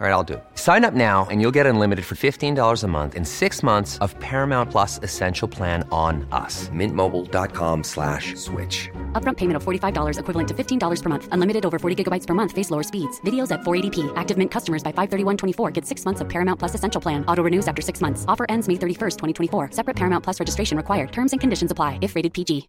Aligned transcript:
All 0.00 0.06
right, 0.06 0.12
I'll 0.12 0.22
do. 0.22 0.40
Sign 0.54 0.84
up 0.84 0.94
now 0.94 1.26
and 1.28 1.40
you'll 1.40 1.56
get 1.58 1.66
unlimited 1.66 2.04
for 2.04 2.14
$15 2.14 2.84
a 2.84 2.86
month 2.86 3.16
in 3.16 3.24
six 3.24 3.64
months 3.64 3.98
of 3.98 4.16
Paramount 4.20 4.70
Plus 4.70 5.00
Essential 5.02 5.48
Plan 5.48 5.82
on 5.90 6.24
us. 6.30 6.68
Mintmobile.com 6.68 7.82
slash 7.82 8.36
switch. 8.36 8.88
Upfront 9.20 9.38
payment 9.38 9.56
of 9.56 9.64
$45 9.64 10.20
equivalent 10.20 10.48
to 10.50 10.54
$15 10.54 11.02
per 11.02 11.08
month. 11.08 11.28
Unlimited 11.32 11.66
over 11.66 11.80
40 11.80 12.04
gigabytes 12.04 12.28
per 12.28 12.34
month. 12.34 12.52
Face 12.52 12.70
lower 12.70 12.84
speeds. 12.84 13.20
Videos 13.22 13.50
at 13.50 13.62
480p. 13.62 14.12
Active 14.14 14.38
Mint 14.38 14.52
customers 14.52 14.84
by 14.84 14.92
531.24 14.92 15.72
get 15.72 15.84
six 15.84 16.04
months 16.04 16.20
of 16.20 16.28
Paramount 16.28 16.60
Plus 16.60 16.76
Essential 16.76 17.00
Plan. 17.00 17.24
Auto 17.26 17.42
renews 17.42 17.66
after 17.66 17.82
six 17.82 18.00
months. 18.00 18.24
Offer 18.28 18.46
ends 18.48 18.68
May 18.68 18.74
31st, 18.74 19.16
2024. 19.18 19.72
Separate 19.72 19.96
Paramount 19.96 20.22
Plus 20.22 20.38
registration 20.38 20.76
required. 20.76 21.10
Terms 21.10 21.32
and 21.32 21.40
conditions 21.40 21.72
apply 21.72 21.98
if 22.02 22.14
rated 22.14 22.32
PG. 22.32 22.68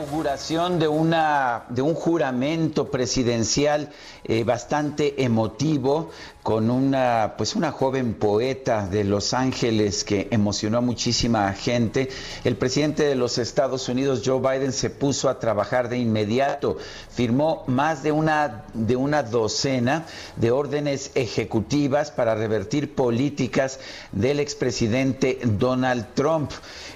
Inauguración 0.00 0.78
de, 0.78 0.88
una, 0.88 1.64
de 1.68 1.82
un 1.82 1.94
juramento 1.94 2.90
presidencial 2.90 3.90
eh, 4.24 4.44
bastante 4.44 5.22
emotivo 5.22 6.10
con 6.42 6.70
una, 6.70 7.34
pues 7.36 7.54
una 7.54 7.70
joven 7.70 8.14
poeta 8.14 8.86
de 8.86 9.04
Los 9.04 9.34
Ángeles 9.34 10.04
que 10.04 10.28
emocionó 10.30 10.78
a 10.78 10.80
muchísima 10.80 11.52
gente, 11.52 12.08
el 12.44 12.56
presidente 12.56 13.02
de 13.02 13.14
los 13.14 13.36
Estados 13.36 13.88
Unidos, 13.90 14.22
Joe 14.24 14.40
Biden, 14.40 14.72
se 14.72 14.88
puso 14.88 15.28
a 15.28 15.38
trabajar 15.38 15.90
de 15.90 15.98
inmediato. 15.98 16.78
Firmó 17.10 17.64
más 17.66 18.02
de 18.02 18.12
una, 18.12 18.64
de 18.72 18.96
una 18.96 19.22
docena 19.22 20.06
de 20.36 20.50
órdenes 20.50 21.10
ejecutivas 21.14 22.10
para 22.10 22.34
revertir 22.34 22.94
políticas 22.94 23.78
del 24.12 24.40
expresidente 24.40 25.40
Donald 25.44 26.06
Trump. 26.14 26.52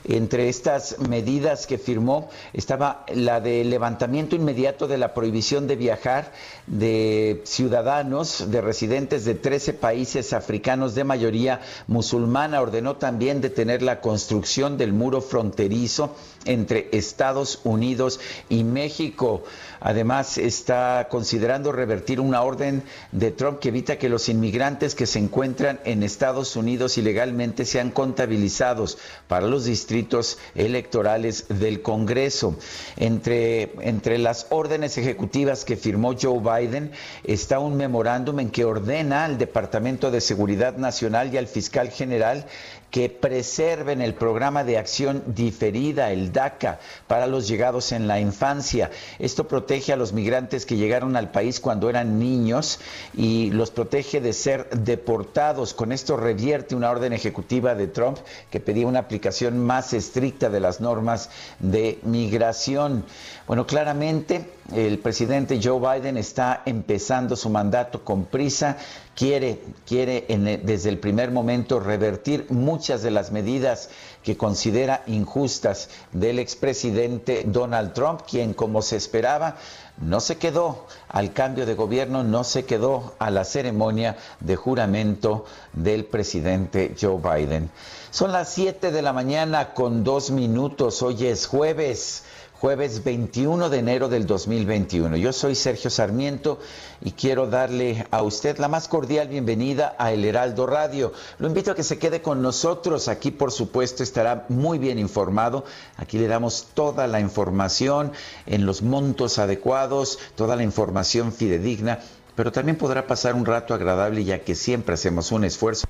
Entre 0.07 0.51
estas 0.51 0.99
medidas 1.09 1.67
que 1.67 1.79
firmó 1.79 2.29
estaba 2.53 3.07
la 3.15 3.41
de 3.41 3.65
levantamiento 3.65 4.37
inmediato 4.37 4.87
de 4.87 4.99
la 4.99 5.15
prohibición 5.15 5.67
de 5.67 5.77
viajar 5.77 6.33
de 6.67 7.41
ciudadanos, 7.45 8.51
de 8.51 8.61
residentes 8.61 9.25
de 9.25 9.35
13 9.35 9.73
países 9.73 10.33
africanos 10.35 10.95
de 10.95 11.05
mayoría 11.05 11.61
musulmana. 11.87 12.61
Ordenó 12.61 12.97
también 12.97 13.41
detener 13.41 13.81
la 13.81 14.01
construcción 14.03 14.77
del 14.77 14.93
muro 14.93 15.23
fronterizo 15.23 16.15
entre 16.45 16.89
Estados 16.93 17.61
Unidos 17.65 18.21
y 18.49 18.65
México. 18.65 19.45
Además, 19.81 20.39
está 20.39 21.09
considerando 21.11 21.73
revertir 21.73 22.21
una 22.21 22.43
orden 22.43 22.83
de 23.13 23.31
Trump 23.31 23.59
que 23.59 23.69
evita 23.69 23.99
que 23.99 24.09
los 24.09 24.29
inmigrantes 24.29 24.95
que 24.95 25.07
se 25.07 25.19
encuentran 25.19 25.81
en 25.85 26.03
Estados 26.03 26.57
Unidos 26.57 26.97
ilegalmente 26.99 27.65
sean 27.65 27.91
contabilizados 27.91 28.99
para 29.29 29.47
los 29.47 29.65
distritos 29.65 30.39
electorales 30.55 31.47
del 31.49 31.83
Congreso. 31.83 32.57
Entre, 32.97 33.73
entre 33.81 34.19
las 34.19 34.47
órdenes 34.51 34.97
ejecutivas 34.99 35.65
que 35.65 35.77
firmó 35.77 36.15
Joe 36.21 36.41
Biden 36.41 36.93
está 37.25 37.59
un 37.59 37.77
memorándum 37.77 38.41
en 38.41 38.51
que 38.51 38.65
ordena 38.65 39.25
al 39.25 39.39
Departamento 39.39 40.11
de 40.11 40.21
Seguridad 40.21 40.77
Nacional 40.77 41.33
y 41.33 41.37
al 41.37 41.47
fiscal 41.47 41.91
general 41.91 42.47
que 42.95 43.09
preserven 43.09 44.01
el 44.01 44.15
programa 44.15 44.63
de 44.63 44.79
acción 44.79 45.25
diferida, 45.35 46.13
el 46.13 46.33
DACA, 46.33 46.79
para 47.09 47.27
los 47.27 47.49
llegados 47.49 47.91
en 47.91 48.07
la 48.07 48.21
infancia. 48.21 48.89
Esto 49.19 49.49
protege 49.49 49.93
a 49.93 49.97
los 49.97 50.13
migrantes 50.13 50.65
que 50.65 50.77
llegaron 50.77 51.17
al 51.17 51.33
país 51.33 51.59
cuando 51.59 51.91
eran 51.91 52.21
niños 52.21 52.79
y 53.13 53.51
los 53.51 53.73
protege 53.73 54.21
de 54.21 54.33
ser 54.33 54.71
deportados. 54.71 55.75
Con 55.75 55.91
esto 55.91 56.17
revierte 56.17 56.77
una 56.77 56.89
orden 56.89 57.13
ejecutiva 57.13 57.75
de 57.75 57.89
Trump 57.89 58.19
que 58.49 58.61
pedía 58.61 58.87
una 58.87 59.01
aplicación 59.01 59.59
más 59.59 59.93
estricta 59.93 60.49
de 60.49 60.61
las 60.61 60.81
normas 60.81 61.31
de 61.59 61.99
migración. 62.05 63.05
Bueno, 63.49 63.67
claramente 63.67 64.49
el 64.73 65.01
presidente 65.01 65.61
Joe 65.61 65.81
Biden 65.81 66.17
está 66.17 66.63
empezando 66.65 67.35
su 67.35 67.51
mandato 67.51 68.05
con 68.05 68.27
prisa, 68.27 68.79
quiere, 69.15 69.61
quiere 69.87 70.27
en, 70.29 70.67
desde 70.67 70.89
el 70.89 70.99
primer 70.99 71.31
momento 71.31 71.81
revertir 71.81 72.47
muchas 72.51 73.03
de 73.03 73.11
las 73.11 73.33
medidas 73.33 73.91
que 74.23 74.37
considera 74.37 75.03
injustas 75.07 75.89
del 76.13 76.39
expresidente 76.39 77.45
Donald 77.47 77.93
Trump, 77.93 78.23
quien 78.29 78.55
como 78.55 78.83
se 78.83 78.97
esperaba 78.97 79.57
no 79.99 80.19
se 80.19 80.39
quedó 80.39 80.87
al 81.09 81.33
cambio 81.33 81.67
de 81.67 81.75
gobierno, 81.75 82.25
no 82.25 82.43
se 82.43 82.65
quedó 82.65 83.15
a 83.19 83.31
la 83.31 83.45
ceremonia 83.45 84.17
de 84.41 84.57
juramento 84.57 85.45
del 85.73 86.05
presidente 86.05 86.97
Joe 87.01 87.19
Biden. 87.19 87.71
Son 88.11 88.33
las 88.33 88.49
7 88.51 88.91
de 88.91 89.03
la 89.03 89.13
mañana 89.13 89.73
con 89.73 90.03
dos 90.03 90.31
minutos, 90.31 91.03
hoy 91.03 91.27
es 91.27 91.47
jueves 91.47 92.24
jueves 92.65 93.05
21 93.05 93.69
de 93.69 93.79
enero 93.79 94.09
del 94.09 94.25
2021. 94.27 95.19
Yo 95.19 95.35
soy 95.35 95.55
Sergio 95.55 95.91
Sarmiento 95.91 96.59
y 97.03 97.11
quiero 97.11 97.47
darle 97.47 98.07
a 98.11 98.23
usted 98.23 98.57
la 98.57 98.69
más 98.69 98.89
cordial 98.89 99.29
bienvenida 99.29 99.95
a 99.99 100.13
El 100.13 100.25
Heraldo 100.25 100.65
Radio. 100.67 101.13
Lo 101.39 101.47
invito 101.47 101.73
a 101.73 101.75
que 101.75 101.83
se 101.83 101.99
quede 101.99 102.23
con 102.23 102.41
nosotros. 102.41 103.09
Aquí, 103.09 103.31
por 103.31 103.53
supuesto, 103.53 104.03
estará 104.03 104.47
muy 104.49 104.79
bien 104.79 104.99
informado. 104.99 105.67
Aquí 105.99 106.17
le 106.17 106.27
damos 106.27 106.69
toda 106.73 107.07
la 107.07 107.21
información 107.21 108.13
en 108.47 108.65
los 108.65 108.81
montos 108.81 109.39
adecuados, 109.39 110.19
toda 110.35 110.57
la 110.57 110.63
información 110.63 111.35
fidedigna, 111.35 111.99
pero 112.35 112.51
también 112.51 112.79
podrá 112.79 113.07
pasar 113.07 113.35
un 113.35 113.45
rato 113.45 113.75
agradable 113.75 114.25
ya 114.25 114.39
que 114.39 114.55
siempre 114.55 114.95
hacemos 114.95 115.33
un 115.33 115.45
esfuerzo. 115.45 115.87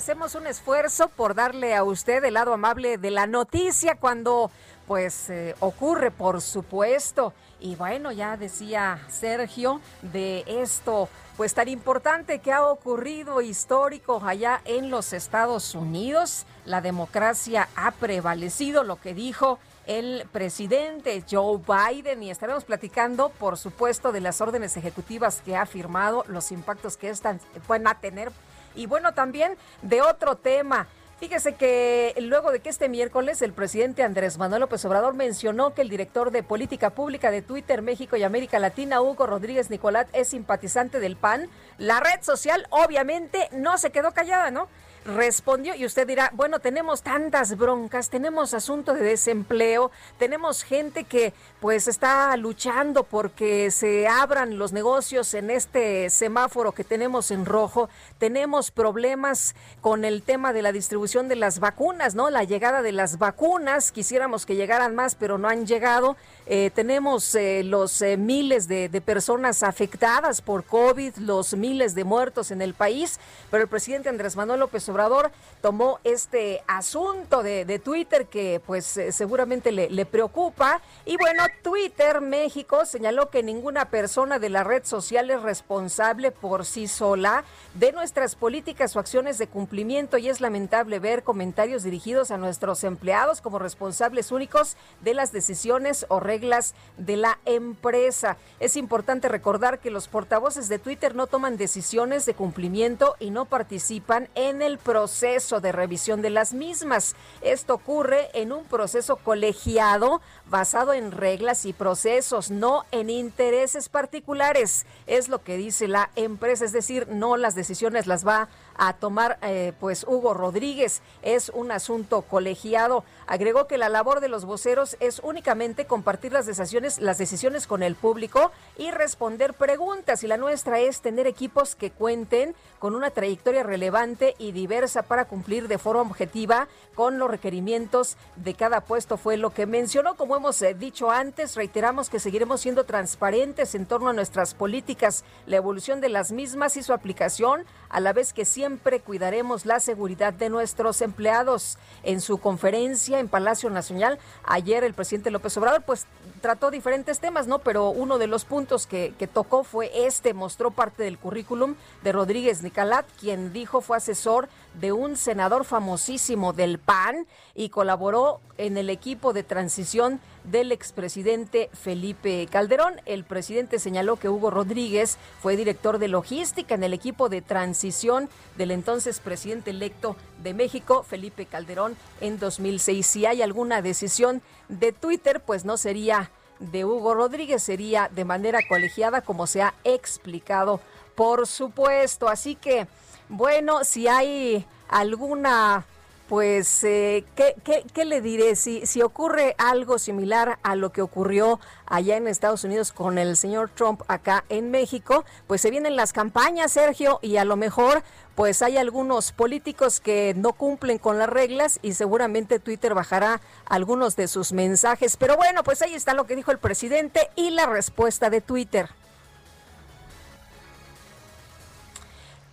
Hacemos 0.00 0.34
un 0.34 0.46
esfuerzo 0.46 1.08
por 1.08 1.34
darle 1.34 1.74
a 1.74 1.84
usted 1.84 2.24
el 2.24 2.32
lado 2.32 2.54
amable 2.54 2.96
de 2.96 3.10
la 3.10 3.26
noticia 3.26 3.96
cuando 3.96 4.50
pues 4.86 5.28
eh, 5.28 5.54
ocurre, 5.60 6.10
por 6.10 6.40
supuesto. 6.40 7.34
Y 7.60 7.76
bueno, 7.76 8.10
ya 8.10 8.38
decía 8.38 8.98
Sergio 9.10 9.82
de 10.00 10.42
esto 10.46 11.10
pues 11.36 11.52
tan 11.52 11.68
importante 11.68 12.38
que 12.38 12.50
ha 12.50 12.64
ocurrido 12.64 13.42
histórico 13.42 14.22
allá 14.24 14.62
en 14.64 14.88
los 14.90 15.12
Estados 15.12 15.74
Unidos. 15.74 16.46
La 16.64 16.80
democracia 16.80 17.68
ha 17.76 17.90
prevalecido, 17.90 18.84
lo 18.84 18.98
que 18.98 19.12
dijo 19.12 19.58
el 19.86 20.26
presidente 20.32 21.22
Joe 21.30 21.58
Biden 21.58 22.22
y 22.22 22.30
estaremos 22.30 22.64
platicando, 22.64 23.28
por 23.38 23.58
supuesto, 23.58 24.12
de 24.12 24.22
las 24.22 24.40
órdenes 24.40 24.78
ejecutivas 24.78 25.42
que 25.44 25.56
ha 25.56 25.66
firmado, 25.66 26.24
los 26.26 26.52
impactos 26.52 26.96
que 26.96 27.10
estas 27.10 27.42
pueden 27.66 27.86
tener 28.00 28.32
y 28.74 28.86
bueno, 28.86 29.14
también 29.14 29.56
de 29.82 30.02
otro 30.02 30.36
tema. 30.36 30.86
Fíjese 31.20 31.54
que 31.54 32.14
luego 32.18 32.50
de 32.50 32.60
que 32.60 32.70
este 32.70 32.88
miércoles 32.88 33.42
el 33.42 33.52
presidente 33.52 34.02
Andrés 34.02 34.38
Manuel 34.38 34.62
López 34.62 34.82
Obrador 34.86 35.12
mencionó 35.12 35.74
que 35.74 35.82
el 35.82 35.90
director 35.90 36.30
de 36.30 36.42
política 36.42 36.88
pública 36.88 37.30
de 37.30 37.42
Twitter 37.42 37.82
México 37.82 38.16
y 38.16 38.22
América 38.22 38.58
Latina, 38.58 39.02
Hugo 39.02 39.26
Rodríguez 39.26 39.68
Nicolás, 39.68 40.06
es 40.14 40.28
simpatizante 40.28 40.98
del 40.98 41.16
PAN, 41.16 41.50
la 41.76 42.00
red 42.00 42.22
social 42.22 42.66
obviamente 42.70 43.50
no 43.52 43.76
se 43.76 43.90
quedó 43.90 44.12
callada, 44.12 44.50
¿no? 44.50 44.68
respondió 45.04 45.74
y 45.74 45.86
usted 45.86 46.06
dirá, 46.06 46.30
bueno, 46.34 46.60
tenemos 46.60 47.02
tantas 47.02 47.56
broncas, 47.56 48.10
tenemos 48.10 48.54
asuntos 48.54 48.98
de 48.98 49.04
desempleo, 49.04 49.90
tenemos 50.18 50.62
gente 50.62 51.04
que 51.04 51.32
pues 51.60 51.88
está 51.88 52.36
luchando 52.36 53.04
porque 53.04 53.70
se 53.70 54.08
abran 54.08 54.58
los 54.58 54.72
negocios 54.72 55.32
en 55.34 55.50
este 55.50 56.10
semáforo 56.10 56.72
que 56.72 56.84
tenemos 56.84 57.30
en 57.30 57.46
rojo, 57.46 57.88
tenemos 58.20 58.70
problemas 58.70 59.56
con 59.80 60.04
el 60.04 60.22
tema 60.22 60.52
de 60.52 60.60
la 60.60 60.72
distribución 60.72 61.26
de 61.26 61.36
las 61.36 61.58
vacunas, 61.58 62.14
¿no? 62.14 62.28
La 62.28 62.44
llegada 62.44 62.82
de 62.82 62.92
las 62.92 63.18
vacunas, 63.18 63.90
quisiéramos 63.90 64.44
que 64.44 64.56
llegaran 64.56 64.94
más, 64.94 65.14
pero 65.14 65.38
no 65.38 65.48
han 65.48 65.66
llegado. 65.66 66.16
Eh, 66.46 66.70
tenemos 66.74 67.34
eh, 67.34 67.62
los 67.64 68.02
eh, 68.02 68.18
miles 68.18 68.68
de, 68.68 68.90
personas 69.00 69.62
afectadas 69.62 70.42
por 70.42 70.64
COVID, 70.64 71.16
los 71.16 71.54
miles 71.54 71.94
de 71.94 72.04
muertos 72.04 72.50
en 72.50 72.60
el 72.60 72.74
país, 72.74 73.18
pero 73.50 73.62
el 73.62 73.68
presidente 73.68 74.10
Andrés 74.10 74.36
Manuel 74.36 74.60
López 74.60 74.86
Obrador 74.90 75.30
tomó 75.62 75.98
este 76.04 76.62
asunto 76.66 77.42
de, 77.42 77.80
Twitter 77.82 78.26
que 78.26 78.60
pues 78.66 79.00
seguramente 79.10 79.72
le, 79.72 80.04
preocupa. 80.04 80.82
Y 81.06 81.16
bueno, 81.16 81.44
Twitter 81.62 82.20
México 82.20 82.84
señaló 82.84 83.30
que 83.30 83.42
ninguna 83.42 83.86
persona 83.86 84.38
de 84.38 84.50
la 84.50 84.62
red 84.62 84.84
social 84.84 85.30
es 85.30 85.40
responsable 85.40 86.32
por 86.32 86.66
sí 86.66 86.86
sola 86.86 87.44
de 87.74 87.92
nuestras 88.10 88.34
políticas 88.34 88.96
o 88.96 88.98
acciones 88.98 89.38
de 89.38 89.46
cumplimiento 89.46 90.18
y 90.18 90.28
es 90.28 90.40
lamentable 90.40 90.98
ver 90.98 91.22
comentarios 91.22 91.84
dirigidos 91.84 92.32
a 92.32 92.38
nuestros 92.38 92.82
empleados 92.82 93.40
como 93.40 93.60
responsables 93.60 94.32
únicos 94.32 94.76
de 95.00 95.14
las 95.14 95.30
decisiones 95.30 96.06
o 96.08 96.18
reglas 96.18 96.74
de 96.96 97.16
la 97.16 97.38
empresa. 97.44 98.36
Es 98.58 98.74
importante 98.74 99.28
recordar 99.28 99.78
que 99.78 99.92
los 99.92 100.08
portavoces 100.08 100.68
de 100.68 100.80
Twitter 100.80 101.14
no 101.14 101.28
toman 101.28 101.56
decisiones 101.56 102.26
de 102.26 102.34
cumplimiento 102.34 103.14
y 103.20 103.30
no 103.30 103.44
participan 103.44 104.28
en 104.34 104.60
el 104.60 104.78
proceso 104.78 105.60
de 105.60 105.70
revisión 105.70 106.20
de 106.20 106.30
las 106.30 106.52
mismas. 106.52 107.14
Esto 107.42 107.74
ocurre 107.74 108.28
en 108.34 108.50
un 108.50 108.64
proceso 108.64 109.18
colegiado 109.18 110.20
basado 110.50 110.92
en 110.92 111.12
reglas 111.12 111.64
y 111.64 111.72
procesos, 111.72 112.50
no 112.50 112.84
en 112.90 113.08
intereses 113.08 113.88
particulares. 113.88 114.84
Es 115.06 115.28
lo 115.28 115.42
que 115.42 115.56
dice 115.56 115.88
la 115.88 116.10
empresa, 116.16 116.64
es 116.64 116.72
decir, 116.72 117.06
no 117.08 117.36
las 117.36 117.54
decisiones 117.54 118.06
las 118.06 118.26
va 118.26 118.48
a 118.76 118.94
tomar 118.94 119.38
eh, 119.42 119.72
pues 119.78 120.04
Hugo 120.06 120.34
Rodríguez. 120.34 121.02
Es 121.22 121.50
un 121.50 121.70
asunto 121.70 122.22
colegiado. 122.22 123.04
Agregó 123.30 123.66
que 123.66 123.78
la 123.78 123.88
labor 123.88 124.20
de 124.20 124.28
los 124.28 124.44
voceros 124.44 124.96
es 125.00 125.20
únicamente 125.20 125.86
compartir 125.86 126.32
las 126.32 126.46
decisiones, 126.46 126.98
las 126.98 127.18
decisiones 127.18 127.66
con 127.66 127.82
el 127.82 127.94
público 127.94 128.50
y 128.76 128.90
responder 128.90 129.54
preguntas. 129.54 130.24
Y 130.24 130.26
la 130.26 130.36
nuestra 130.36 130.80
es 130.80 131.00
tener 131.00 131.26
equipos 131.26 131.74
que 131.74 131.90
cuenten 131.90 132.54
con 132.78 132.94
una 132.94 133.10
trayectoria 133.10 133.62
relevante 133.62 134.34
y 134.38 134.52
diversa 134.52 135.02
para 135.02 135.26
cumplir 135.26 135.68
de 135.68 135.78
forma 135.78 136.02
objetiva 136.02 136.68
con 136.94 137.18
los 137.18 137.30
requerimientos 137.30 138.16
de 138.36 138.54
cada 138.54 138.80
puesto. 138.80 139.16
Fue 139.16 139.36
lo 139.36 139.50
que 139.50 139.66
mencionó. 139.66 140.16
Como 140.16 140.36
hemos 140.36 140.60
eh, 140.62 140.74
dicho 140.74 141.10
antes, 141.10 141.54
reiteramos 141.54 142.10
que 142.10 142.18
seguiremos 142.18 142.60
siendo 142.60 142.84
transparentes 142.84 143.74
en 143.74 143.86
torno 143.86 144.08
a 144.08 144.12
nuestras 144.12 144.54
políticas, 144.54 145.24
la 145.46 145.56
evolución 145.56 146.00
de 146.00 146.08
las 146.08 146.32
mismas 146.32 146.76
y 146.76 146.82
su 146.82 146.92
aplicación, 146.92 147.64
a 147.88 148.00
la 148.00 148.12
vez 148.12 148.32
que 148.32 148.44
siempre 148.44 148.60
siempre 148.70 149.00
cuidaremos 149.00 149.64
la 149.64 149.80
seguridad 149.80 150.32
de 150.32 150.50
nuestros 150.50 151.00
empleados. 151.00 151.78
En 152.02 152.20
su 152.20 152.38
conferencia 152.38 153.19
en 153.20 153.28
Palacio 153.28 153.70
Nacional, 153.70 154.18
ayer 154.44 154.84
el 154.84 154.94
presidente 154.94 155.30
López 155.30 155.56
Obrador, 155.56 155.82
pues 155.82 156.06
trató 156.40 156.70
diferentes 156.70 157.20
temas, 157.20 157.46
¿no? 157.46 157.58
Pero 157.58 157.90
uno 157.90 158.18
de 158.18 158.26
los 158.26 158.44
puntos 158.44 158.86
que, 158.86 159.14
que, 159.18 159.26
tocó 159.26 159.62
fue 159.62 159.90
este, 160.06 160.34
mostró 160.34 160.70
parte 160.70 161.02
del 161.02 161.18
currículum 161.18 161.74
de 162.02 162.12
Rodríguez 162.12 162.62
Nicalat, 162.62 163.06
quien 163.20 163.52
dijo 163.52 163.80
fue 163.80 163.98
asesor 163.98 164.48
de 164.74 164.92
un 164.92 165.16
senador 165.16 165.64
famosísimo 165.64 166.52
del 166.52 166.78
PAN 166.78 167.26
y 167.54 167.68
colaboró 167.68 168.40
en 168.56 168.76
el 168.76 168.90
equipo 168.90 169.32
de 169.32 169.42
transición 169.42 170.20
del 170.50 170.72
expresidente 170.72 171.70
Felipe 171.72 172.46
Calderón. 172.50 173.00
El 173.06 173.24
presidente 173.24 173.78
señaló 173.78 174.16
que 174.16 174.28
Hugo 174.28 174.50
Rodríguez 174.50 175.18
fue 175.40 175.56
director 175.56 175.98
de 175.98 176.08
logística 176.08 176.74
en 176.74 176.82
el 176.82 176.92
equipo 176.92 177.28
de 177.28 177.42
transición 177.42 178.28
del 178.56 178.70
entonces 178.70 179.20
presidente 179.20 179.70
electo 179.70 180.16
de 180.42 180.54
México, 180.54 181.02
Felipe 181.02 181.46
Calderón, 181.46 181.96
en 182.20 182.38
2006. 182.38 183.06
Si 183.06 183.26
hay 183.26 183.42
alguna 183.42 183.82
decisión 183.82 184.42
de 184.68 184.92
Twitter, 184.92 185.40
pues 185.40 185.64
no 185.64 185.76
sería 185.76 186.30
de 186.58 186.84
Hugo 186.84 187.14
Rodríguez, 187.14 187.62
sería 187.62 188.10
de 188.14 188.24
manera 188.24 188.60
colegiada, 188.68 189.22
como 189.22 189.46
se 189.46 189.62
ha 189.62 189.74
explicado, 189.84 190.80
por 191.14 191.46
supuesto. 191.46 192.28
Así 192.28 192.54
que, 192.54 192.86
bueno, 193.28 193.84
si 193.84 194.08
hay 194.08 194.66
alguna 194.88 195.84
pues, 196.30 196.84
eh, 196.84 197.24
¿qué, 197.34 197.56
qué, 197.92 198.04
le 198.04 198.20
diré? 198.20 198.54
Si, 198.54 198.86
si 198.86 199.02
ocurre 199.02 199.56
algo 199.58 199.98
similar 199.98 200.60
a 200.62 200.76
lo 200.76 200.92
que 200.92 201.02
ocurrió 201.02 201.58
allá 201.86 202.16
en 202.16 202.28
Estados 202.28 202.62
Unidos 202.62 202.92
con 202.92 203.18
el 203.18 203.36
señor 203.36 203.68
Trump 203.70 204.02
acá 204.06 204.44
en 204.48 204.70
México, 204.70 205.24
pues 205.48 205.60
se 205.60 205.72
vienen 205.72 205.96
las 205.96 206.12
campañas, 206.12 206.70
Sergio, 206.70 207.18
y 207.20 207.38
a 207.38 207.44
lo 207.44 207.56
mejor 207.56 208.04
pues 208.36 208.62
hay 208.62 208.76
algunos 208.76 209.32
políticos 209.32 209.98
que 209.98 210.32
no 210.36 210.52
cumplen 210.52 210.98
con 210.98 211.18
las 211.18 211.28
reglas 211.28 211.80
y 211.82 211.94
seguramente 211.94 212.60
Twitter 212.60 212.94
bajará 212.94 213.40
algunos 213.66 214.14
de 214.14 214.28
sus 214.28 214.52
mensajes. 214.52 215.16
Pero 215.16 215.36
bueno, 215.36 215.64
pues 215.64 215.82
ahí 215.82 215.94
está 215.94 216.14
lo 216.14 216.26
que 216.26 216.36
dijo 216.36 216.52
el 216.52 216.58
presidente 216.58 217.28
y 217.34 217.50
la 217.50 217.66
respuesta 217.66 218.30
de 218.30 218.40
Twitter. 218.40 218.88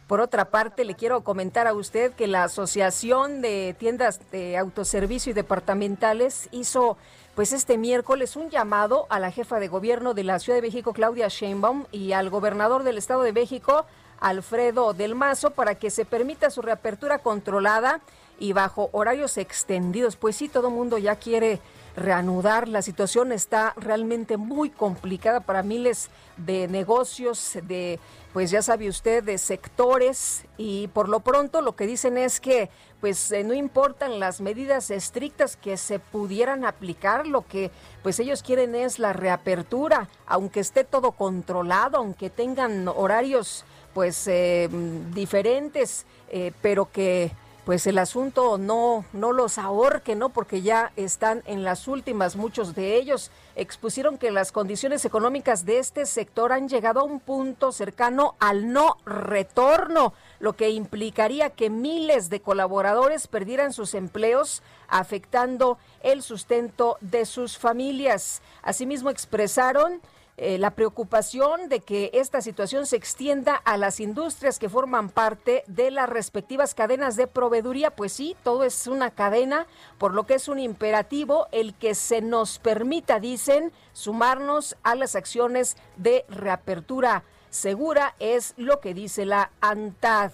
Por 0.07 0.21
otra 0.21 0.45
parte, 0.45 0.85
le 0.85 0.95
quiero 0.95 1.21
comentar 1.21 1.67
a 1.67 1.73
usted 1.73 2.13
que 2.13 2.27
la 2.27 2.45
Asociación 2.45 3.41
de 3.41 3.75
Tiendas 3.77 4.21
de 4.31 4.57
Autoservicio 4.57 5.31
y 5.31 5.33
Departamentales 5.33 6.47
hizo 6.51 6.97
pues 7.35 7.51
este 7.51 7.77
miércoles 7.77 8.37
un 8.37 8.49
llamado 8.49 9.05
a 9.09 9.19
la 9.19 9.31
jefa 9.31 9.59
de 9.59 9.67
gobierno 9.67 10.13
de 10.13 10.23
la 10.23 10.39
Ciudad 10.39 10.57
de 10.57 10.61
México, 10.61 10.93
Claudia 10.93 11.27
Sheinbaum, 11.27 11.85
y 11.91 12.13
al 12.13 12.29
gobernador 12.29 12.83
del 12.83 12.97
Estado 12.97 13.21
de 13.21 13.33
México, 13.33 13.85
Alfredo 14.21 14.93
del 14.93 15.13
Mazo, 15.13 15.51
para 15.51 15.75
que 15.75 15.91
se 15.91 16.05
permita 16.05 16.51
su 16.51 16.61
reapertura 16.61 17.19
controlada 17.19 17.99
y 18.39 18.53
bajo 18.53 18.89
horarios 18.93 19.37
extendidos. 19.37 20.15
Pues 20.15 20.37
sí, 20.37 20.47
todo 20.47 20.69
mundo 20.69 20.97
ya 20.97 21.17
quiere 21.17 21.59
reanudar. 21.97 22.67
La 22.69 22.81
situación 22.81 23.31
está 23.33 23.73
realmente 23.75 24.37
muy 24.37 24.69
complicada 24.69 25.41
para 25.41 25.63
miles 25.63 26.09
de 26.37 26.67
negocios, 26.67 27.57
de, 27.63 27.99
pues 28.31 28.51
ya 28.51 28.61
sabe 28.61 28.87
usted, 28.87 29.23
de 29.23 29.37
sectores 29.37 30.45
y 30.57 30.87
por 30.89 31.09
lo 31.09 31.19
pronto 31.19 31.61
lo 31.61 31.75
que 31.75 31.87
dicen 31.87 32.17
es 32.17 32.39
que 32.39 32.69
pues 33.01 33.31
eh, 33.31 33.43
no 33.43 33.53
importan 33.53 34.19
las 34.19 34.41
medidas 34.41 34.89
estrictas 34.89 35.55
que 35.57 35.77
se 35.77 35.99
pudieran 35.99 36.65
aplicar, 36.65 37.27
lo 37.27 37.45
que 37.45 37.71
pues 38.03 38.19
ellos 38.19 38.41
quieren 38.41 38.75
es 38.75 38.99
la 38.99 39.13
reapertura, 39.13 40.07
aunque 40.25 40.59
esté 40.59 40.83
todo 40.83 41.11
controlado, 41.11 41.97
aunque 41.97 42.29
tengan 42.29 42.87
horarios 42.87 43.65
pues 43.93 44.27
eh, 44.27 44.69
diferentes, 45.13 46.05
eh, 46.29 46.51
pero 46.61 46.91
que 46.91 47.31
pues 47.67 47.85
el 47.85 47.97
asunto 47.97 48.57
no, 48.57 49.03
no 49.11 49.33
los 49.33 49.57
ahorque, 49.57 50.15
¿no? 50.15 50.29
Porque 50.29 50.61
ya 50.61 50.93
están 50.95 51.43
en 51.45 51.65
las 51.65 51.89
últimas, 51.89 52.37
muchos 52.37 52.73
de 52.75 52.95
ellos 52.95 53.29
expusieron 53.57 54.17
que 54.17 54.31
las 54.31 54.53
condiciones 54.53 55.03
económicas 55.03 55.65
de 55.65 55.79
este 55.79 56.05
sector 56.05 56.53
han 56.53 56.69
llegado 56.69 57.01
a 57.01 57.03
un 57.03 57.19
punto 57.19 57.73
cercano 57.73 58.35
al 58.39 58.71
no 58.71 58.95
retorno, 59.05 60.13
lo 60.39 60.53
que 60.53 60.69
implicaría 60.69 61.49
que 61.49 61.69
miles 61.69 62.29
de 62.29 62.39
colaboradores 62.39 63.27
perdieran 63.27 63.73
sus 63.73 63.95
empleos, 63.95 64.63
afectando 64.87 65.77
el 66.03 66.23
sustento 66.23 66.95
de 67.01 67.25
sus 67.25 67.57
familias. 67.57 68.41
Asimismo 68.61 69.09
expresaron 69.09 69.99
eh, 70.39 70.59
la 70.59 70.75
preocupación 70.75 71.67
de 71.67 71.79
que 71.79 72.11
esta 72.13 72.41
situación 72.41 72.85
se 72.85 72.95
extienda 72.95 73.55
a 73.55 73.75
las 73.75 73.99
industrias 73.99 74.59
que 74.59 74.69
forman 74.69 75.09
parte 75.09 75.63
de 75.65 75.89
las 75.89 76.07
respectivas 76.07 76.75
cadenas 76.75 77.15
de 77.15 77.25
proveeduría. 77.25 77.89
Pues 77.89 78.13
sí, 78.13 78.35
todo 78.43 78.63
es 78.63 78.85
una 78.85 79.09
cadena, 79.09 79.65
por 79.97 80.13
lo 80.13 80.27
que 80.27 80.35
es 80.35 80.47
un 80.47 80.59
imperativo 80.59 81.47
el 81.51 81.73
que 81.73 81.95
se 81.95 82.21
nos 82.21 82.59
permita, 82.59 83.19
dicen, 83.19 83.71
sumarnos 83.93 84.77
a 84.83 84.93
las 84.93 85.15
acciones 85.15 85.75
de 85.95 86.23
reapertura 86.29 87.23
segura, 87.49 88.13
es 88.19 88.53
lo 88.57 88.79
que 88.79 88.93
dice 88.93 89.25
la 89.25 89.51
ANTAD. 89.61 90.31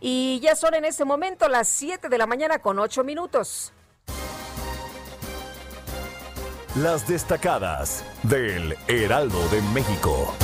Y 0.00 0.40
ya 0.40 0.56
son 0.56 0.74
en 0.74 0.84
este 0.84 1.04
momento 1.04 1.48
las 1.48 1.68
7 1.68 2.08
de 2.08 2.18
la 2.18 2.26
mañana 2.26 2.58
con 2.58 2.80
8 2.80 3.04
minutos. 3.04 3.73
Las 6.82 7.06
destacadas 7.06 8.04
del 8.24 8.74
Heraldo 8.88 9.38
de 9.50 9.62
México. 9.72 10.34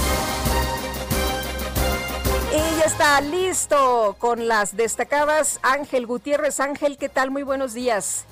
Y 2.53 2.79
ya 2.79 2.85
está 2.85 3.21
listo 3.21 4.15
con 4.17 4.47
las 4.47 4.77
destacadas 4.77 5.59
Ángel 5.65 6.07
Gutiérrez. 6.07 6.61
Ángel, 6.61 6.99
¿qué 6.99 7.09
tal? 7.09 7.33
Muy 7.33 7.43
buenos 7.43 7.75
días. 7.75 8.27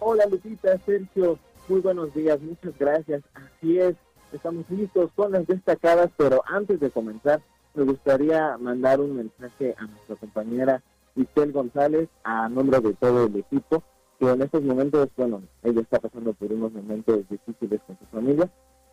Hola 0.00 0.24
Lupita, 0.24 0.78
Sergio, 0.86 1.38
muy 1.68 1.82
buenos 1.82 2.14
días, 2.14 2.40
muchas 2.40 2.72
gracias. 2.78 3.22
Así 3.34 3.78
es, 3.78 3.94
estamos 4.32 4.64
listos 4.70 5.10
con 5.14 5.32
las 5.32 5.46
destacadas, 5.46 6.08
pero 6.16 6.42
antes 6.46 6.80
de 6.80 6.90
comenzar, 6.90 7.42
me 7.74 7.84
gustaría 7.84 8.56
mandar 8.56 9.00
un 9.00 9.16
mensaje 9.16 9.74
a 9.76 9.82
nuestra 9.84 10.16
compañera 10.16 10.82
Isel 11.14 11.52
González 11.52 12.08
a 12.22 12.48
nombre 12.48 12.80
de 12.80 12.94
todo 12.94 13.26
el 13.26 13.36
equipo 13.36 13.82
que 14.18 14.30
en 14.30 14.42
estos 14.42 14.62
momentos, 14.62 15.08
bueno, 15.16 15.42
ella 15.62 15.80
está 15.80 15.98
pasando 15.98 16.32
por 16.32 16.52
unos 16.52 16.72
momentos 16.72 17.28
difíciles 17.28 17.80
con 17.86 17.98
su 17.98 18.04
familia, 18.06 18.50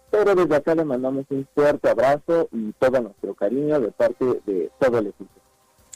pero 0.10 0.36
desde 0.36 0.56
acá 0.56 0.76
le 0.76 0.86
mandamos 0.86 1.26
un 1.30 1.48
fuerte 1.56 1.90
abrazo 1.90 2.50
y 2.52 2.74
todo 2.74 3.02
nuestro 3.02 3.34
cariño 3.34 3.80
de 3.80 3.92
parte 3.92 4.26
de 4.46 4.72
todo 4.80 5.00
el 5.00 5.08
equipo. 5.08 5.32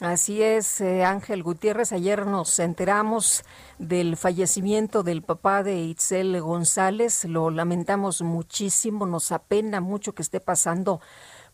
Así 0.00 0.42
es, 0.42 0.82
eh, 0.82 1.04
Ángel 1.04 1.42
Gutiérrez. 1.42 1.90
Ayer 1.92 2.26
nos 2.26 2.58
enteramos 2.58 3.44
del 3.78 4.18
fallecimiento 4.18 5.02
del 5.02 5.22
papá 5.22 5.62
de 5.62 5.80
Itzel 5.80 6.38
González. 6.42 7.24
Lo 7.24 7.48
lamentamos 7.48 8.20
muchísimo, 8.20 9.06
nos 9.06 9.32
apena 9.32 9.80
mucho 9.80 10.14
que 10.14 10.20
esté 10.20 10.38
pasando 10.38 11.00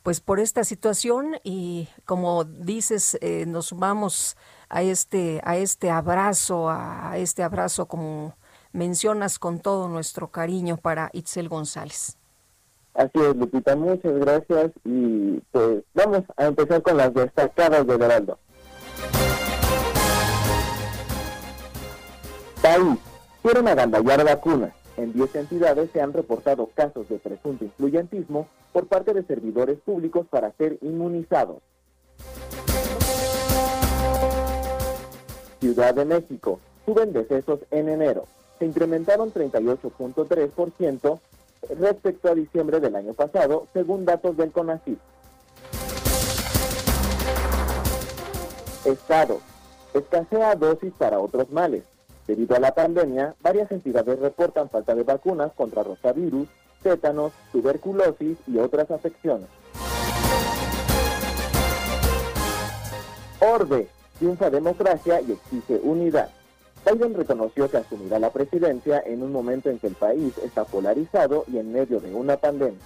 pues 0.03 0.21
por 0.21 0.41
esta 0.41 0.65
situación 0.65 1.37
y 1.45 1.89
como 2.05 2.43
dices, 2.43 3.17
eh, 3.21 3.45
nos 3.47 3.67
sumamos 3.67 4.37
a 4.73 4.83
este, 4.83 5.41
a 5.45 5.59
este 5.59 5.91
abrazo, 5.91 6.71
a 6.71 7.13
este 7.19 7.43
abrazo 7.43 7.87
como 7.87 8.35
mencionas 8.73 9.39
con 9.39 9.61
todo 9.61 9.87
nuestro 9.87 10.29
cariño 10.29 10.79
para 10.79 11.11
Itzel 11.13 11.51
González. 11.51 12.17
Así 12.95 13.19
es, 13.19 13.37
Lupita, 13.37 13.77
muchas 13.77 14.15
gracias 14.15 14.73
y 14.85 15.41
pues 15.53 15.85
vamos 15.95 16.23
a 16.37 16.47
empezar 16.47 16.83
con 16.83 16.97
las 16.97 17.13
destacadas 17.13 17.87
de 17.87 17.95
Heraldo. 17.95 18.39
País, 22.63 22.99
quieren 23.43 23.69
agandallar 23.69 24.25
vacunas. 24.25 24.73
En 24.97 25.13
10 25.13 25.35
entidades 25.35 25.91
se 25.93 26.01
han 26.01 26.15
reportado 26.15 26.71
casos 26.75 27.09
de 27.11 27.19
presunto 27.19 27.65
influyentismo 27.65 28.49
por 28.73 28.87
parte 28.87 29.13
de 29.13 29.23
servidores 29.25 29.79
públicos 29.81 30.27
para 30.31 30.53
ser 30.53 30.79
inmunizados. 30.81 31.63
Ciudad 35.63 35.95
de 35.95 36.05
México, 36.05 36.59
suben 36.85 37.13
decesos 37.13 37.61
en 37.71 37.89
enero. 37.89 38.27
Se 38.59 38.67
incrementaron 38.67 39.33
38.3% 39.33 41.21
respecto 41.79 42.29
a 42.29 42.35
diciembre 42.35 42.81
del 42.81 42.97
año 42.97 43.15
pasado, 43.15 43.69
según 43.73 44.05
datos 44.05 44.37
del 44.37 44.51
CONACYT. 44.51 44.99
Estado. 48.85 49.39
Escasea 49.95 50.57
dosis 50.57 50.93
para 50.95 51.21
otros 51.21 51.49
males. 51.53 51.85
Debido 52.27 52.57
a 52.57 52.59
la 52.59 52.75
pandemia, 52.75 53.37
varias 53.41 53.71
entidades 53.71 54.19
reportan 54.19 54.69
falta 54.69 54.97
de 54.97 55.05
vacunas 55.05 55.53
contra 55.53 55.85
rotavirus, 55.85 56.49
tétanos, 56.83 57.31
tuberculosis 57.53 58.37
y 58.49 58.59
otras 58.59 58.91
afecciones. 58.91 59.47
Orbe. 63.39 63.87
Triunfa 64.23 64.51
democracia 64.51 65.21
y 65.21 65.33
exige 65.33 65.81
unidad. 65.83 66.31
Biden 66.87 67.13
reconoció 67.13 67.69
que 67.69 67.79
asumirá 67.79 68.21
la 68.21 68.31
presidencia 68.31 69.03
en 69.05 69.21
un 69.21 69.33
momento 69.33 69.69
en 69.69 69.81
que 69.81 69.89
el 69.89 69.97
país 69.97 70.39
está 70.45 70.65
polarizado 70.65 71.45
y 71.53 71.59
en 71.59 71.73
medio 71.73 71.99
de 71.99 72.15
una 72.15 72.37
pandemia. 72.37 72.79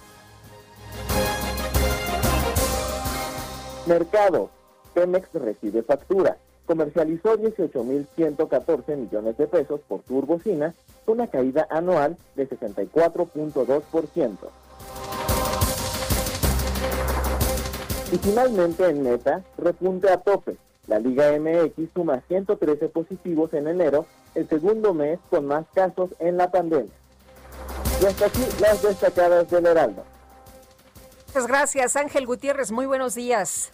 Mercado. 3.85 4.49
Pemex 4.95 5.31
recibe 5.33 5.83
factura. 5.83 6.37
Comercializó 6.65 7.37
18.114 7.37 8.97
millones 8.97 9.37
de 9.37 9.45
pesos 9.45 9.81
por 9.87 10.01
turbocina, 10.01 10.73
una 11.05 11.27
caída 11.27 11.67
anual 11.69 12.17
de 12.35 12.49
64.2%. 12.49 14.37
Y 18.11 18.17
finalmente 18.17 18.87
en 18.87 19.03
Meta, 19.03 19.43
repunte 19.59 20.09
a 20.09 20.17
tope. 20.17 20.57
La 20.87 20.99
Liga 20.99 21.37
MX 21.37 21.93
suma 21.93 22.23
113 22.27 22.87
positivos 22.89 23.53
en 23.53 23.67
enero, 23.67 24.05
el 24.35 24.47
segundo 24.47 24.93
mes 24.93 25.19
con 25.29 25.45
más 25.45 25.65
casos 25.73 26.09
en 26.19 26.37
la 26.37 26.49
pandemia. 26.49 26.91
Y 28.01 28.05
hasta 28.05 28.27
aquí 28.27 28.41
las 28.59 28.81
destacadas 28.81 29.49
del 29.49 29.65
Heraldo. 29.65 30.03
Muchas 31.27 31.47
gracias, 31.47 31.95
Ángel 31.95 32.25
Gutiérrez. 32.25 32.71
Muy 32.71 32.85
buenos 32.85 33.15
días. 33.15 33.71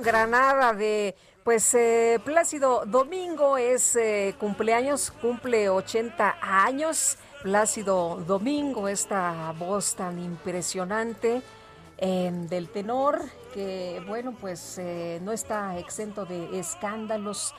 Granada 0.00 0.72
de 0.74 1.16
pues 1.42 1.74
eh, 1.74 2.20
Plácido 2.24 2.84
Domingo 2.86 3.58
es 3.58 3.96
eh, 3.96 4.36
cumpleaños, 4.38 5.10
cumple 5.20 5.68
80 5.68 6.36
años. 6.40 7.18
Plácido 7.42 8.22
Domingo, 8.28 8.86
esta 8.86 9.52
voz 9.58 9.96
tan 9.96 10.20
impresionante 10.20 11.42
del 11.98 12.68
tenor 12.68 13.22
que 13.54 14.02
bueno 14.06 14.36
pues 14.38 14.76
eh, 14.76 15.18
no 15.22 15.32
está 15.32 15.78
exento 15.78 16.26
de 16.26 16.58
escándalos 16.60 17.54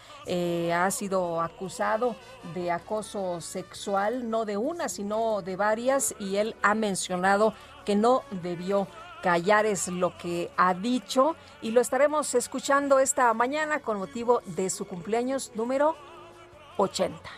ha 0.71 0.91
sido 0.91 1.41
acusado 1.41 2.15
de 2.53 2.69
acoso 2.69 3.41
sexual 3.41 4.29
no 4.29 4.45
de 4.45 4.55
una 4.55 4.89
sino 4.89 5.41
de 5.41 5.55
varias 5.55 6.13
y 6.19 6.35
él 6.35 6.55
ha 6.61 6.75
mencionado 6.75 7.55
que 7.83 7.95
no 7.95 8.21
debió 8.43 8.87
callar 9.27 9.65
es 9.65 9.89
lo 9.89 10.17
que 10.17 10.49
ha 10.55 10.73
dicho 10.73 11.35
y 11.61 11.71
lo 11.71 11.81
estaremos 11.81 12.33
escuchando 12.33 12.97
esta 12.99 13.33
mañana 13.33 13.81
con 13.81 13.97
motivo 13.97 14.41
de 14.45 14.69
su 14.69 14.85
cumpleaños 14.87 15.51
número 15.53 15.97
80. 16.77 17.29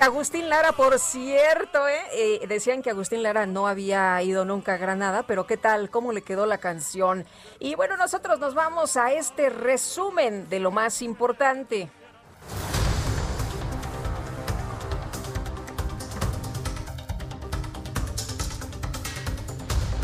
Agustín 0.00 0.48
Lara, 0.48 0.72
por 0.72 0.98
cierto, 0.98 1.86
¿eh? 1.88 2.00
¿eh? 2.12 2.46
decían 2.46 2.80
que 2.80 2.90
Agustín 2.90 3.22
Lara 3.22 3.44
no 3.44 3.66
había 3.66 4.22
ido 4.22 4.44
nunca 4.44 4.74
a 4.74 4.76
Granada, 4.78 5.24
pero 5.24 5.46
¿qué 5.46 5.56
tal? 5.56 5.90
¿Cómo 5.90 6.12
le 6.12 6.22
quedó 6.22 6.46
la 6.46 6.58
canción? 6.58 7.26
Y 7.58 7.74
bueno, 7.74 7.96
nosotros 7.96 8.38
nos 8.38 8.54
vamos 8.54 8.96
a 8.96 9.12
este 9.12 9.50
resumen 9.50 10.48
de 10.48 10.60
lo 10.60 10.70
más 10.70 11.02
importante. 11.02 11.90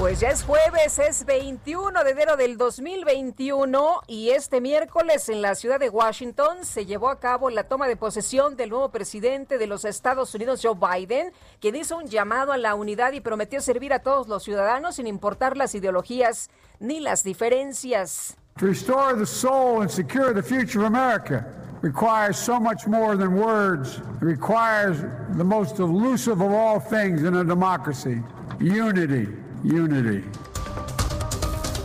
Pues 0.02 0.18
ya 0.18 0.30
es 0.30 0.42
jueves, 0.42 0.99
es 0.99 1.25
21 1.25 2.02
de 2.02 2.11
enero 2.11 2.37
del 2.37 2.56
2021 2.56 4.00
y 4.09 4.30
este 4.30 4.61
miércoles 4.61 5.28
en 5.28 5.40
la 5.40 5.54
ciudad 5.54 5.78
de 5.78 5.90
Washington 5.90 6.64
se 6.64 6.87
llevó 6.87 7.09
a 7.09 7.21
cabo 7.21 7.50
la 7.50 7.68
toma 7.68 7.87
de 7.87 7.94
posesión 7.94 8.56
del 8.56 8.71
nuevo 8.71 8.88
presidente 8.88 9.59
de 9.59 9.68
los 9.68 9.85
Estados 9.85 10.35
Unidos, 10.35 10.61
Joe 10.61 10.75
Biden, 10.75 11.32
quien 11.61 11.76
hizo 11.76 11.99
un 11.99 12.09
llamado 12.09 12.50
a 12.50 12.59
la 12.59 12.75
unidad 12.75 13.12
y 13.12 13.21
prometió 13.21 13.61
servir 13.61 13.92
a 13.92 14.00
todos 14.00 14.26
los 14.26 14.42
ciudadanos 14.42 14.97
sin 14.97 15.06
importar 15.06 15.56
las 15.56 15.73
ideologías 15.76 16.50
ni 16.80 16.99
las 16.99 17.23
diferencias. 17.23 18.37
To 18.59 18.66
restore 18.66 19.16
the 19.16 19.25
soul 19.25 19.82
and 19.82 19.88
secure 19.88 20.35
the 20.35 20.42
future 20.42 20.80
of 20.80 20.87
America 20.87 21.47
requires 21.80 22.37
so 22.37 22.59
much 22.59 22.88
more 22.88 23.16
than 23.16 23.40
words. 23.40 23.99
It 24.21 24.25
requires 24.25 24.97
the 25.37 25.44
most 25.44 25.78
elusive 25.78 26.42
of 26.42 26.50
all 26.50 26.80
things 26.80 27.23
in 27.23 27.37
a 27.37 27.44
democracy 27.44 28.21
unity. 28.59 29.28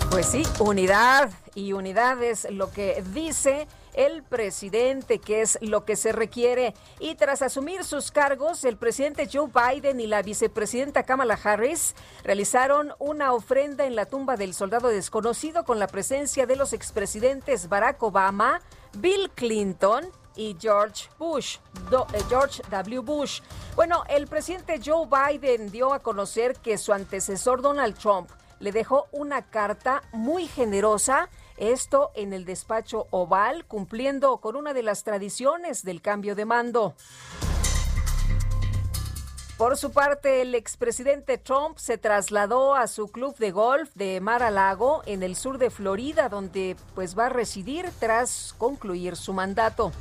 Pues 0.09 0.25
sí, 0.25 0.43
unidad 0.59 1.29
y 1.53 1.73
unidad 1.73 2.23
es 2.23 2.49
lo 2.49 2.71
que 2.71 3.03
dice 3.13 3.67
el 3.93 4.23
presidente, 4.23 5.19
que 5.19 5.41
es 5.41 5.59
lo 5.61 5.85
que 5.85 5.95
se 5.95 6.11
requiere. 6.11 6.73
Y 6.99 7.15
tras 7.15 7.41
asumir 7.41 7.83
sus 7.83 8.11
cargos, 8.11 8.63
el 8.63 8.77
presidente 8.77 9.29
Joe 9.31 9.49
Biden 9.53 9.99
y 9.99 10.07
la 10.07 10.21
vicepresidenta 10.21 11.03
Kamala 11.03 11.37
Harris 11.43 11.93
realizaron 12.23 12.93
una 12.99 13.33
ofrenda 13.33 13.85
en 13.85 13.95
la 13.95 14.05
tumba 14.05 14.37
del 14.37 14.53
soldado 14.53 14.87
desconocido 14.87 15.63
con 15.63 15.77
la 15.77 15.87
presencia 15.87 16.45
de 16.45 16.55
los 16.55 16.73
expresidentes 16.73 17.69
Barack 17.69 18.01
Obama, 18.01 18.61
Bill 18.97 19.29
Clinton 19.35 20.05
y 20.37 20.55
George 20.59 21.09
Bush, 21.19 21.57
eh, 21.91 22.23
George 22.29 22.61
W. 22.69 22.99
Bush. 22.99 23.41
Bueno, 23.75 24.03
el 24.07 24.27
presidente 24.27 24.79
Joe 24.83 25.07
Biden 25.07 25.71
dio 25.71 25.93
a 25.93 25.99
conocer 25.99 26.55
que 26.55 26.77
su 26.77 26.93
antecesor 26.93 27.61
Donald 27.61 27.97
Trump 27.97 28.29
le 28.59 28.71
dejó 28.71 29.07
una 29.11 29.43
carta 29.43 30.03
muy 30.13 30.47
generosa 30.47 31.29
esto 31.57 32.11
en 32.15 32.33
el 32.33 32.45
despacho 32.45 33.07
oval, 33.09 33.65
cumpliendo 33.65 34.37
con 34.37 34.55
una 34.55 34.73
de 34.73 34.83
las 34.83 35.03
tradiciones 35.03 35.83
del 35.83 36.01
cambio 36.01 36.35
de 36.35 36.45
mando. 36.45 36.95
Por 39.57 39.75
su 39.75 39.91
parte, 39.91 40.43
el 40.43 40.53
expresidente 40.53 41.39
Trump 41.39 41.79
se 41.79 41.97
trasladó 41.97 42.75
a 42.75 42.85
su 42.85 43.07
club 43.07 43.35
de 43.37 43.49
golf 43.49 43.89
de 43.95 44.21
Mar-a-Lago 44.21 45.01
en 45.07 45.23
el 45.23 45.35
sur 45.35 45.57
de 45.57 45.71
Florida, 45.71 46.29
donde 46.29 46.75
pues 46.93 47.17
va 47.17 47.25
a 47.25 47.29
residir 47.29 47.89
tras 47.99 48.53
concluir 48.59 49.15
su 49.15 49.33
mandato. 49.33 49.91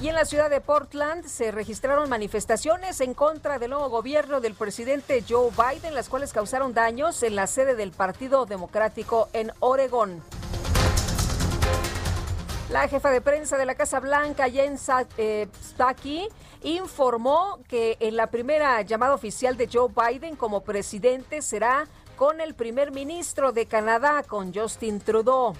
Y 0.00 0.08
en 0.08 0.14
la 0.14 0.24
ciudad 0.24 0.48
de 0.48 0.62
Portland 0.62 1.26
se 1.26 1.50
registraron 1.50 2.08
manifestaciones 2.08 3.02
en 3.02 3.12
contra 3.12 3.58
del 3.58 3.72
nuevo 3.72 3.90
gobierno 3.90 4.40
del 4.40 4.54
presidente 4.54 5.22
Joe 5.28 5.50
Biden, 5.50 5.94
las 5.94 6.08
cuales 6.08 6.32
causaron 6.32 6.72
daños 6.72 7.22
en 7.22 7.36
la 7.36 7.46
sede 7.46 7.74
del 7.74 7.90
Partido 7.90 8.46
Democrático 8.46 9.28
en 9.34 9.52
Oregón. 9.60 10.22
La 12.70 12.86
jefa 12.86 13.10
de 13.10 13.20
prensa 13.20 13.58
de 13.58 13.66
la 13.66 13.74
Casa 13.74 13.98
Blanca, 13.98 14.48
Jen 14.48 14.76
eh, 15.18 15.48
Psaki, 15.60 16.28
informó 16.62 17.58
que 17.68 17.96
en 17.98 18.14
la 18.14 18.28
primera 18.28 18.80
llamada 18.82 19.12
oficial 19.12 19.56
de 19.56 19.68
Joe 19.70 19.88
Biden 19.88 20.36
como 20.36 20.60
presidente 20.60 21.42
será 21.42 21.88
con 22.14 22.40
el 22.40 22.54
primer 22.54 22.92
ministro 22.92 23.50
de 23.50 23.66
Canadá, 23.66 24.22
con 24.22 24.54
Justin 24.54 25.00
Trudeau. 25.00 25.54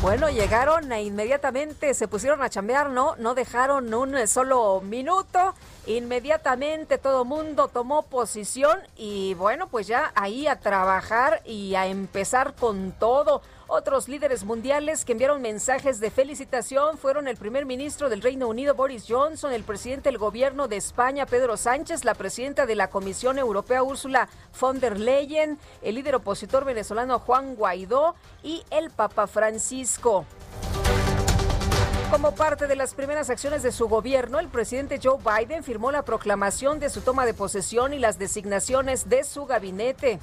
Bueno, 0.00 0.28
llegaron 0.28 0.92
e 0.92 1.02
inmediatamente 1.02 1.94
se 1.94 2.06
pusieron 2.06 2.42
a 2.42 2.50
chambear, 2.50 2.90
¿no? 2.90 3.16
No 3.16 3.34
dejaron 3.34 3.92
un 3.94 4.28
solo 4.28 4.80
minuto. 4.82 5.54
Inmediatamente 5.86 6.98
todo 6.98 7.24
mundo 7.24 7.68
tomó 7.68 8.02
posición 8.02 8.78
y 8.96 9.34
bueno, 9.34 9.66
pues 9.66 9.86
ya 9.86 10.12
ahí 10.14 10.46
a 10.46 10.60
trabajar 10.60 11.40
y 11.46 11.74
a 11.74 11.86
empezar 11.86 12.54
con 12.54 12.92
todo. 12.92 13.40
Otros 13.66 14.08
líderes 14.08 14.44
mundiales 14.44 15.06
que 15.06 15.12
enviaron 15.12 15.40
mensajes 15.40 15.98
de 15.98 16.10
felicitación 16.10 16.98
fueron 16.98 17.28
el 17.28 17.38
primer 17.38 17.64
ministro 17.64 18.10
del 18.10 18.20
Reino 18.20 18.46
Unido, 18.46 18.74
Boris 18.74 19.06
Johnson, 19.08 19.52
el 19.52 19.64
presidente 19.64 20.10
del 20.10 20.18
gobierno 20.18 20.68
de 20.68 20.76
España, 20.76 21.24
Pedro 21.24 21.56
Sánchez, 21.56 22.04
la 22.04 22.14
presidenta 22.14 22.66
de 22.66 22.74
la 22.74 22.90
Comisión 22.90 23.38
Europea, 23.38 23.82
Ursula 23.82 24.28
von 24.60 24.80
der 24.80 25.00
Leyen, 25.00 25.58
el 25.80 25.94
líder 25.94 26.16
opositor 26.16 26.66
venezolano, 26.66 27.18
Juan 27.20 27.54
Guaidó, 27.54 28.14
y 28.42 28.62
el 28.70 28.90
Papa 28.90 29.26
Francisco. 29.26 30.26
Como 32.10 32.34
parte 32.34 32.66
de 32.66 32.76
las 32.76 32.92
primeras 32.92 33.30
acciones 33.30 33.62
de 33.62 33.72
su 33.72 33.88
gobierno, 33.88 34.38
el 34.38 34.48
presidente 34.48 35.00
Joe 35.02 35.18
Biden 35.18 35.64
firmó 35.64 35.90
la 35.90 36.02
proclamación 36.02 36.78
de 36.78 36.90
su 36.90 37.00
toma 37.00 37.24
de 37.24 37.32
posesión 37.32 37.94
y 37.94 37.98
las 37.98 38.18
designaciones 38.18 39.08
de 39.08 39.24
su 39.24 39.46
gabinete. 39.46 40.20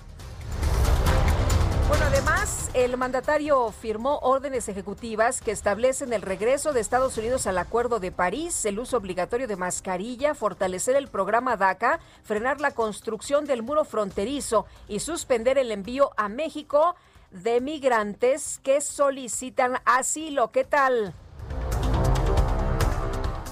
Bueno, 1.92 2.06
además, 2.06 2.72
el 2.74 2.96
mandatario 2.96 3.70
firmó 3.74 4.20
órdenes 4.20 4.70
ejecutivas 4.70 5.42
que 5.42 5.52
establecen 5.52 6.14
el 6.14 6.22
regreso 6.22 6.72
de 6.72 6.80
Estados 6.80 7.18
Unidos 7.18 7.48
al 7.48 7.58
Acuerdo 7.58 8.00
de 8.00 8.14
París, 8.14 8.64
el 8.64 8.80
uso 8.80 8.96
obligatorio 8.96 9.46
de 9.46 9.58
mascarilla, 9.58 10.34
fortalecer 10.34 10.96
el 10.96 11.10
programa 11.10 11.58
DACA, 11.58 12.00
frenar 12.24 12.62
la 12.62 12.72
construcción 12.72 13.44
del 13.44 13.62
muro 13.62 13.84
fronterizo 13.84 14.66
y 14.88 15.02
suspender 15.02 15.58
el 15.58 15.70
envío 15.70 16.12
a 16.16 16.30
México 16.30 16.96
de 17.32 17.60
migrantes 17.60 18.62
que 18.64 18.80
solicitan 18.80 19.74
asilo. 19.84 20.50
¿Qué 20.54 20.64
tal? 20.64 21.14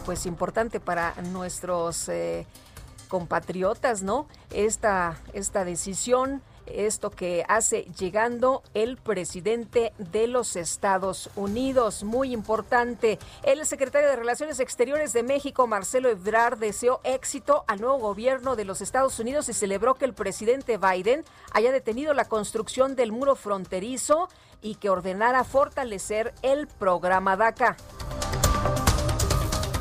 Pues 0.05 0.25
importante 0.25 0.79
para 0.79 1.13
nuestros 1.23 2.07
eh, 2.07 2.47
compatriotas, 3.09 4.01
¿no? 4.01 4.29
Esta, 4.49 5.17
esta 5.33 5.65
decisión 5.65 6.41
esto 6.73 7.09
que 7.09 7.43
hace 7.47 7.83
llegando 7.97 8.63
el 8.73 8.97
presidente 8.97 9.93
de 9.97 10.27
los 10.27 10.55
Estados 10.55 11.29
Unidos. 11.35 12.03
Muy 12.03 12.33
importante. 12.33 13.19
El 13.43 13.65
secretario 13.65 14.09
de 14.09 14.15
Relaciones 14.15 14.59
Exteriores 14.59 15.13
de 15.13 15.23
México, 15.23 15.67
Marcelo 15.67 16.09
Ebrard, 16.09 16.57
deseó 16.57 17.01
éxito 17.03 17.63
al 17.67 17.81
nuevo 17.81 17.97
gobierno 17.97 18.55
de 18.55 18.65
los 18.65 18.81
Estados 18.81 19.19
Unidos 19.19 19.49
y 19.49 19.53
celebró 19.53 19.95
que 19.95 20.05
el 20.05 20.13
presidente 20.13 20.77
Biden 20.77 21.23
haya 21.51 21.71
detenido 21.71 22.13
la 22.13 22.25
construcción 22.25 22.95
del 22.95 23.11
muro 23.11 23.35
fronterizo 23.35 24.29
y 24.61 24.75
que 24.75 24.89
ordenara 24.89 25.43
fortalecer 25.43 26.33
el 26.41 26.67
programa 26.67 27.37
DACA. 27.37 27.77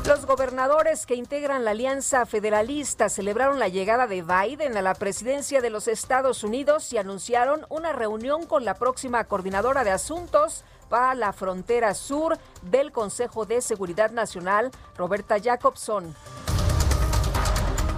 Los 0.09 0.25
gobernadores 0.25 1.05
que 1.05 1.13
integran 1.13 1.63
la 1.63 1.69
Alianza 1.69 2.25
Federalista 2.25 3.09
celebraron 3.09 3.59
la 3.59 3.67
llegada 3.67 4.07
de 4.07 4.23
Biden 4.23 4.75
a 4.75 4.81
la 4.81 4.95
presidencia 4.95 5.61
de 5.61 5.69
los 5.69 5.87
Estados 5.87 6.43
Unidos 6.43 6.91
y 6.91 6.97
anunciaron 6.97 7.67
una 7.69 7.93
reunión 7.93 8.47
con 8.47 8.65
la 8.65 8.73
próxima 8.73 9.23
coordinadora 9.25 9.83
de 9.83 9.91
asuntos 9.91 10.63
para 10.89 11.13
la 11.13 11.31
frontera 11.31 11.93
sur 11.93 12.39
del 12.63 12.91
Consejo 12.91 13.45
de 13.45 13.61
Seguridad 13.61 14.09
Nacional, 14.09 14.71
Roberta 14.97 15.37
Jacobson. 15.37 16.15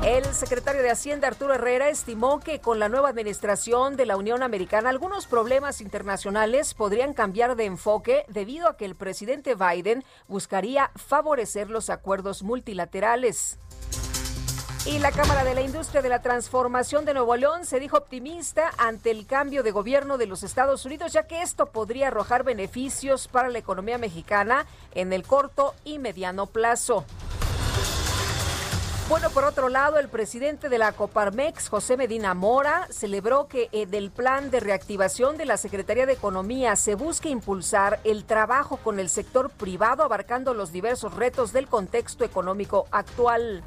El 0.03 0.25
secretario 0.33 0.81
de 0.81 0.89
Hacienda 0.89 1.27
Arturo 1.27 1.53
Herrera 1.53 1.89
estimó 1.89 2.39
que 2.39 2.59
con 2.59 2.79
la 2.79 2.89
nueva 2.89 3.09
administración 3.09 3.95
de 3.95 4.07
la 4.07 4.17
Unión 4.17 4.41
Americana 4.41 4.89
algunos 4.89 5.27
problemas 5.27 5.79
internacionales 5.79 6.73
podrían 6.73 7.13
cambiar 7.13 7.55
de 7.55 7.65
enfoque 7.65 8.25
debido 8.27 8.67
a 8.67 8.77
que 8.77 8.85
el 8.85 8.95
presidente 8.95 9.53
Biden 9.53 10.03
buscaría 10.27 10.89
favorecer 10.95 11.69
los 11.69 11.91
acuerdos 11.91 12.41
multilaterales. 12.41 13.59
Y 14.87 14.97
la 14.97 15.11
Cámara 15.11 15.43
de 15.43 15.53
la 15.53 15.61
Industria 15.61 16.01
de 16.01 16.09
la 16.09 16.23
Transformación 16.23 17.05
de 17.05 17.13
Nuevo 17.13 17.35
León 17.35 17.67
se 17.67 17.79
dijo 17.79 17.97
optimista 17.97 18.71
ante 18.79 19.11
el 19.11 19.27
cambio 19.27 19.61
de 19.61 19.69
gobierno 19.69 20.17
de 20.17 20.25
los 20.25 20.41
Estados 20.41 20.83
Unidos, 20.83 21.13
ya 21.13 21.27
que 21.27 21.43
esto 21.43 21.67
podría 21.67 22.07
arrojar 22.07 22.43
beneficios 22.43 23.27
para 23.27 23.49
la 23.49 23.59
economía 23.59 23.99
mexicana 23.99 24.65
en 24.95 25.13
el 25.13 25.21
corto 25.21 25.75
y 25.83 25.99
mediano 25.99 26.47
plazo. 26.47 27.05
Bueno, 29.09 29.29
por 29.29 29.43
otro 29.43 29.67
lado, 29.67 29.99
el 29.99 30.07
presidente 30.07 30.69
de 30.69 30.77
la 30.77 30.93
Coparmex, 30.93 31.67
José 31.67 31.97
Medina 31.97 32.33
Mora, 32.33 32.87
celebró 32.89 33.47
que 33.47 33.67
eh, 33.71 33.85
del 33.85 34.09
plan 34.09 34.49
de 34.51 34.61
reactivación 34.61 35.37
de 35.37 35.45
la 35.45 35.57
Secretaría 35.57 36.05
de 36.05 36.13
Economía 36.13 36.75
se 36.77 36.95
busque 36.95 37.29
impulsar 37.29 37.99
el 38.05 38.23
trabajo 38.23 38.77
con 38.77 38.99
el 38.99 39.09
sector 39.09 39.49
privado 39.49 40.03
abarcando 40.03 40.53
los 40.53 40.71
diversos 40.71 41.13
retos 41.15 41.51
del 41.51 41.67
contexto 41.67 42.23
económico 42.23 42.87
actual. 42.91 43.63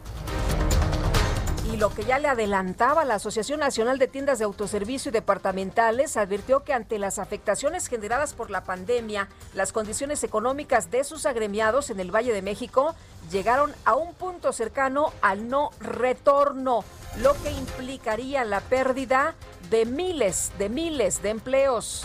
Y 1.75 1.77
lo 1.77 1.93
que 1.93 2.05
ya 2.05 2.21
le 2.21 2.29
adelantaba 2.29 3.05
la 3.05 3.17
Asociación 3.17 3.59
Nacional 3.59 3.99
de 3.99 4.07
Tiendas 4.07 4.39
de 4.39 4.45
Autoservicio 4.45 5.09
y 5.09 5.13
Departamentales 5.13 6.17
advirtió 6.17 6.63
que 6.63 6.73
ante 6.73 7.01
las 7.01 7.19
afectaciones 7.19 7.89
generadas 7.89 8.33
por 8.33 8.49
la 8.49 8.63
pandemia, 8.63 9.29
las 9.55 9.73
condiciones 9.73 10.23
económicas 10.23 10.93
de 10.93 11.03
sus 11.03 11.27
agremiados 11.27 11.91
en 11.91 11.99
el 11.99 12.15
Valle 12.15 12.33
de 12.33 12.43
México 12.43 12.95
llegaron 13.33 13.73
a 13.85 13.97
un 13.97 14.15
punto 14.15 14.53
cercano 14.53 15.13
al 15.21 15.49
no 15.49 15.71
retorno, 15.81 16.85
lo 17.17 17.33
que 17.43 17.51
implicaría 17.51 18.45
la 18.45 18.61
pérdida 18.61 19.35
de 19.69 19.85
miles 19.85 20.53
de 20.59 20.69
miles 20.69 21.23
de 21.23 21.31
empleos. 21.31 22.05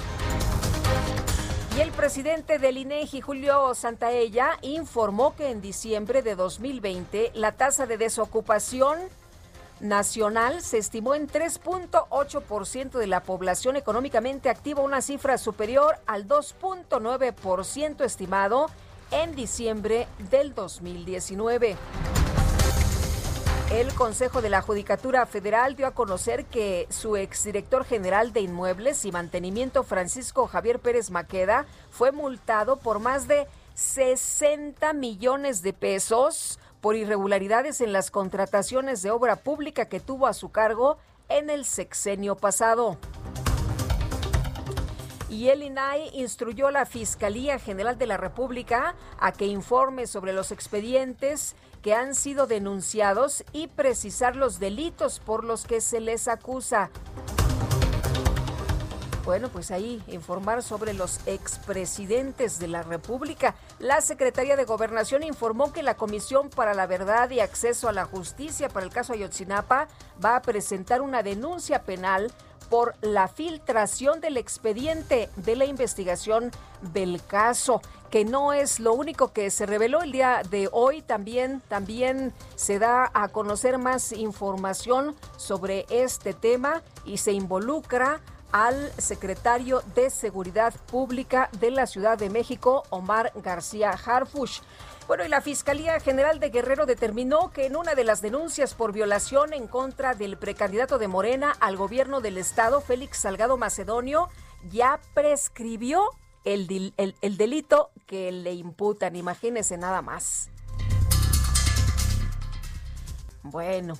Y 1.77 1.81
el 1.81 1.91
presidente 1.91 2.57
del 2.57 2.79
INEGI, 2.79 3.21
Julio 3.21 3.75
Santaella, 3.75 4.57
informó 4.63 5.35
que 5.35 5.51
en 5.51 5.61
diciembre 5.61 6.23
de 6.23 6.33
2020 6.33 7.33
la 7.35 7.51
tasa 7.51 7.85
de 7.85 7.99
desocupación 7.99 8.97
nacional 9.79 10.61
se 10.61 10.77
estimó 10.77 11.15
en 11.15 11.27
3.8% 11.27 12.97
de 12.97 13.07
la 13.07 13.23
población 13.23 13.75
económicamente 13.75 14.49
activa, 14.49 14.81
una 14.81 15.01
cifra 15.01 15.37
superior 15.37 15.97
al 16.05 16.27
2.9% 16.27 18.03
estimado 18.03 18.67
en 19.11 19.35
diciembre 19.35 20.07
del 20.29 20.53
2019. 20.53 21.77
El 23.71 23.93
Consejo 23.93 24.41
de 24.41 24.49
la 24.49 24.63
Judicatura 24.63 25.27
Federal 25.27 25.75
dio 25.75 25.85
a 25.85 25.91
conocer 25.91 26.45
que 26.45 26.87
su 26.89 27.15
exdirector 27.15 27.85
general 27.85 28.33
de 28.33 28.41
Inmuebles 28.41 29.05
y 29.05 29.11
Mantenimiento, 29.11 29.83
Francisco 29.83 30.47
Javier 30.47 30.79
Pérez 30.79 31.11
Maqueda, 31.11 31.67
fue 31.91 32.11
multado 32.11 32.77
por 32.77 32.99
más 32.99 33.27
de 33.27 33.47
60 33.75 34.91
millones 34.93 35.61
de 35.61 35.73
pesos 35.73 36.57
por 36.81 36.95
irregularidades 36.95 37.81
en 37.81 37.93
las 37.93 38.11
contrataciones 38.11 39.01
de 39.01 39.11
obra 39.11 39.37
pública 39.37 39.85
que 39.89 39.99
tuvo 39.99 40.27
a 40.27 40.33
su 40.33 40.51
cargo 40.51 40.97
en 41.27 41.49
el 41.49 41.65
sexenio 41.65 42.35
pasado. 42.35 42.97
Y 45.29 45.49
el 45.49 45.61
INAI 45.61 46.09
instruyó 46.13 46.67
a 46.67 46.71
la 46.71 46.85
Fiscalía 46.87 47.59
General 47.59 47.97
de 47.97 48.07
la 48.07 48.17
República 48.17 48.95
a 49.19 49.31
que 49.31 49.45
informe 49.45 50.07
sobre 50.07 50.33
los 50.33 50.51
expedientes 50.51 51.55
que 51.83 51.93
han 51.93 52.15
sido 52.15 52.47
denunciados 52.47 53.43
y 53.53 53.67
precisar 53.67 54.35
los 54.35 54.59
delitos 54.59 55.19
por 55.19 55.43
los 55.43 55.65
que 55.65 55.81
se 55.81 55.99
les 55.99 56.27
acusa. 56.27 56.89
Bueno, 59.29 59.49
pues 59.49 59.69
ahí 59.69 60.01
informar 60.07 60.63
sobre 60.63 60.95
los 60.95 61.19
expresidentes 61.27 62.57
de 62.57 62.67
la 62.67 62.81
República. 62.81 63.53
La 63.77 64.01
Secretaría 64.01 64.55
de 64.55 64.65
Gobernación 64.65 65.21
informó 65.21 65.71
que 65.71 65.83
la 65.83 65.93
Comisión 65.93 66.49
para 66.49 66.73
la 66.73 66.87
Verdad 66.87 67.29
y 67.29 67.39
Acceso 67.39 67.87
a 67.87 67.93
la 67.93 68.05
Justicia 68.05 68.69
para 68.69 68.87
el 68.87 68.91
caso 68.91 69.13
Ayotzinapa 69.13 69.87
va 70.25 70.35
a 70.35 70.41
presentar 70.41 71.03
una 71.03 71.21
denuncia 71.21 71.83
penal 71.83 72.31
por 72.71 72.95
la 73.01 73.27
filtración 73.27 74.19
del 74.19 74.35
expediente 74.35 75.29
de 75.35 75.55
la 75.55 75.65
investigación 75.65 76.49
del 76.93 77.23
caso, 77.23 77.81
que 78.09 78.25
no 78.25 78.53
es 78.53 78.79
lo 78.79 78.93
único 78.93 79.31
que 79.31 79.51
se 79.51 79.67
reveló 79.67 80.01
el 80.01 80.11
día 80.11 80.41
de 80.49 80.69
hoy. 80.71 81.03
También, 81.03 81.61
también 81.67 82.33
se 82.55 82.79
da 82.79 83.11
a 83.13 83.27
conocer 83.27 83.77
más 83.77 84.11
información 84.11 85.15
sobre 85.37 85.85
este 85.91 86.33
tema 86.33 86.81
y 87.05 87.17
se 87.17 87.31
involucra 87.31 88.21
al 88.51 88.91
secretario 88.97 89.81
de 89.95 90.09
Seguridad 90.09 90.73
Pública 90.91 91.49
de 91.59 91.71
la 91.71 91.87
Ciudad 91.87 92.17
de 92.17 92.29
México, 92.29 92.83
Omar 92.89 93.31
García 93.35 93.91
Harfush. 93.91 94.61
Bueno, 95.07 95.25
y 95.25 95.27
la 95.27 95.41
Fiscalía 95.41 95.99
General 95.99 96.39
de 96.39 96.49
Guerrero 96.49 96.85
determinó 96.85 97.51
que 97.51 97.65
en 97.65 97.75
una 97.75 97.95
de 97.95 98.03
las 98.03 98.21
denuncias 98.21 98.75
por 98.75 98.91
violación 98.91 99.53
en 99.53 99.67
contra 99.67 100.13
del 100.13 100.37
precandidato 100.37 100.99
de 100.99 101.07
Morena 101.07 101.55
al 101.59 101.77
gobierno 101.77 102.21
del 102.21 102.37
estado, 102.37 102.81
Félix 102.81 103.17
Salgado 103.17 103.57
Macedonio, 103.57 104.29
ya 104.71 104.99
prescribió 105.13 106.03
el, 106.45 106.93
el 106.97 107.37
delito 107.37 107.89
que 108.05 108.31
le 108.31 108.53
imputan. 108.53 109.15
Imagínense 109.15 109.77
nada 109.77 110.01
más. 110.01 110.49
Bueno, 113.41 113.97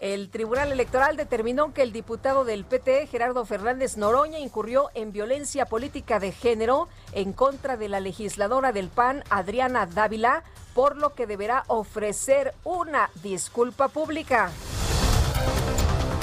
el 0.00 0.30
Tribunal 0.30 0.72
Electoral 0.72 1.18
determinó 1.18 1.74
que 1.74 1.82
el 1.82 1.92
diputado 1.92 2.46
del 2.46 2.64
PT, 2.64 3.06
Gerardo 3.06 3.44
Fernández 3.44 3.98
Noroña, 3.98 4.38
incurrió 4.38 4.88
en 4.94 5.12
violencia 5.12 5.66
política 5.66 6.18
de 6.18 6.32
género 6.32 6.88
en 7.12 7.34
contra 7.34 7.76
de 7.76 7.90
la 7.90 8.00
legisladora 8.00 8.72
del 8.72 8.88
PAN, 8.88 9.22
Adriana 9.28 9.84
Dávila, 9.84 10.42
por 10.74 10.96
lo 10.96 11.14
que 11.14 11.26
deberá 11.26 11.64
ofrecer 11.66 12.54
una 12.64 13.10
disculpa 13.22 13.88
pública. 13.88 14.50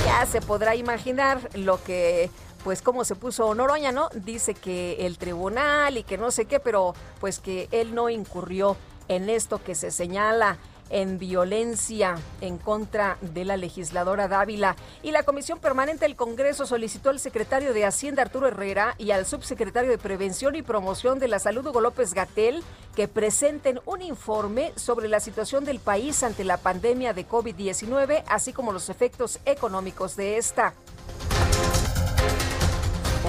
Ya 0.04 0.26
se 0.26 0.42
podrá 0.42 0.76
imaginar 0.76 1.40
lo 1.54 1.84
que 1.84 2.32
pues 2.64 2.82
cómo 2.82 3.06
se 3.06 3.16
puso 3.16 3.54
Noroña, 3.54 3.92
¿no? 3.92 4.10
Dice 4.10 4.56
que 4.56 5.06
el 5.06 5.20
tribunal 5.20 5.98
y 5.98 6.04
que 6.04 6.18
no 6.18 6.32
sé 6.32 6.46
qué, 6.46 6.60
pero 6.60 6.96
pues 7.20 7.40
que 7.40 7.70
él 7.72 7.94
no 7.94 8.10
incurrió 8.10 8.76
en 9.08 9.30
esto 9.30 9.64
que 9.64 9.76
se 9.76 9.92
señala 9.92 10.58
en 10.90 11.20
violencia 11.20 12.16
en 12.42 12.58
contra 12.58 13.18
de 13.22 13.46
la 13.46 13.58
legisladora 13.58 14.28
Dávila. 14.28 14.76
Y 15.04 15.12
la 15.12 15.24
Comisión 15.24 15.60
Permanente 15.60 16.06
del 16.06 16.16
Congreso 16.16 16.66
solicitó 16.66 17.10
al 17.10 17.20
secretario 17.20 17.74
de 17.74 17.86
Hacienda 17.86 18.22
Arturo 18.22 18.48
Herrera 18.48 18.96
y 18.98 19.12
al 19.12 19.26
subsecretario 19.26 19.90
de 19.90 19.98
Prevención 19.98 20.56
y 20.56 20.62
Promoción 20.62 21.20
de 21.20 21.28
la 21.28 21.40
Salud 21.40 21.66
Hugo 21.66 21.82
López 21.82 22.14
Gatel 22.14 22.64
que 22.96 23.08
presenten 23.08 23.80
un 23.86 24.02
informe 24.02 24.74
sobre 24.76 25.08
la 25.08 25.20
situación 25.20 25.66
del 25.66 25.80
país 25.80 26.24
ante 26.24 26.44
la 26.44 26.58
pandemia 26.58 27.14
de 27.14 27.28
COVID-19, 27.28 28.24
así 28.28 28.54
como 28.54 28.72
los 28.72 28.90
efectos 28.90 29.40
económicos 29.46 30.16
de 30.16 30.38
esta. 30.38 30.74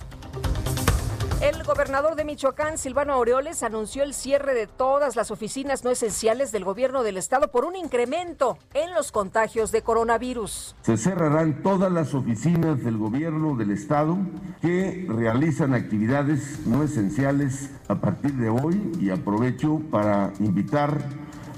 El 1.42 1.64
gobernador 1.64 2.14
de 2.14 2.24
Michoacán, 2.24 2.78
Silvano 2.78 3.14
Aureoles, 3.14 3.64
anunció 3.64 4.04
el 4.04 4.14
cierre 4.14 4.54
de 4.54 4.68
todas 4.68 5.16
las 5.16 5.32
oficinas 5.32 5.82
no 5.82 5.90
esenciales 5.90 6.52
del 6.52 6.64
gobierno 6.64 7.02
del 7.02 7.16
estado 7.16 7.50
por 7.50 7.64
un 7.64 7.74
incremento 7.74 8.58
en 8.74 8.94
los 8.94 9.10
contagios 9.10 9.72
de 9.72 9.82
coronavirus. 9.82 10.76
Se 10.82 10.96
cerrarán 10.96 11.64
todas 11.64 11.90
las 11.90 12.14
oficinas 12.14 12.84
del 12.84 12.96
gobierno 12.96 13.56
del 13.56 13.72
estado 13.72 14.18
que 14.60 15.04
realizan 15.08 15.74
actividades 15.74 16.64
no 16.64 16.84
esenciales 16.84 17.70
a 17.88 17.96
partir 17.96 18.34
de 18.34 18.48
hoy 18.48 18.92
y 19.00 19.10
aprovecho 19.10 19.80
para 19.90 20.32
invitar 20.38 20.96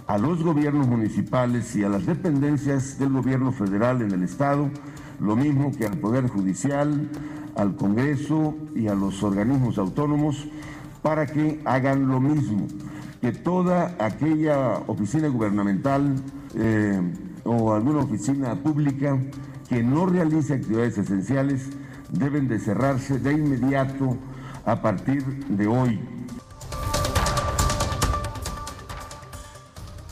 a 0.07 0.17
los 0.17 0.43
gobiernos 0.43 0.89
municipales 0.89 1.77
y 1.77 1.85
a 1.85 1.91
las 1.91 2.07
dependencias 2.07 2.99
del 2.99 3.13
gobierno 3.13 3.53
federal 3.53 4.01
en 4.01 4.13
el 4.13 4.23
estado, 4.23 4.71
lo 5.21 5.37
mismo 5.37 5.73
que 5.77 5.85
al 5.85 5.99
Poder 5.99 6.27
Judicial, 6.29 7.11
al 7.57 7.77
Congreso 7.77 8.55
y 8.75 8.89
a 8.89 8.95
los 8.95 9.23
organismos 9.23 9.79
autónomos 9.79 10.47
para 11.03 11.27
que 11.27 11.61
hagan 11.65 12.09
lo 12.09 12.21
mismo, 12.21 12.67
que 13.21 13.33
toda 13.33 13.95
aquella 13.99 14.79
oficina 14.87 15.29
gubernamental 15.29 16.17
eh, 16.55 17.01
o 17.45 17.73
alguna 17.73 18.01
oficina 18.01 18.55
pública 18.55 19.19
que 19.69 19.83
no 19.83 20.07
realice 20.07 20.55
actividades 20.55 20.99
esenciales 20.99 21.69
deben 22.11 22.49
de 22.49 22.59
cerrarse 22.59 23.19
de 23.19 23.33
inmediato 23.33 24.17
a 24.65 24.81
partir 24.81 25.23
de 25.49 25.67
hoy. 25.67 26.01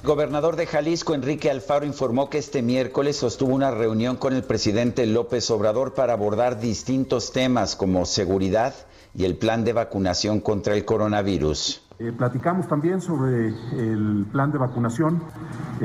Gobernador 0.04 0.56
de 0.56 0.66
Jalisco, 0.66 1.14
Enrique 1.14 1.50
Alfaro, 1.50 1.86
informó 1.86 2.28
que 2.28 2.38
este 2.38 2.62
miércoles 2.62 3.16
sostuvo 3.16 3.54
una 3.54 3.70
reunión 3.70 4.16
con 4.16 4.32
el 4.32 4.42
presidente 4.42 5.06
López 5.06 5.48
Obrador 5.50 5.94
para 5.94 6.14
abordar 6.14 6.58
distintos 6.58 7.32
temas 7.32 7.76
como 7.76 8.04
seguridad 8.04 8.74
y 9.14 9.24
el 9.24 9.36
plan 9.36 9.64
de 9.64 9.72
vacunación 9.72 10.40
contra 10.40 10.74
el 10.74 10.84
coronavirus. 10.84 11.82
Eh, 11.98 12.10
platicamos 12.10 12.66
también 12.66 13.00
sobre 13.00 13.48
el 13.48 14.26
plan 14.32 14.50
de 14.50 14.58
vacunación 14.58 15.22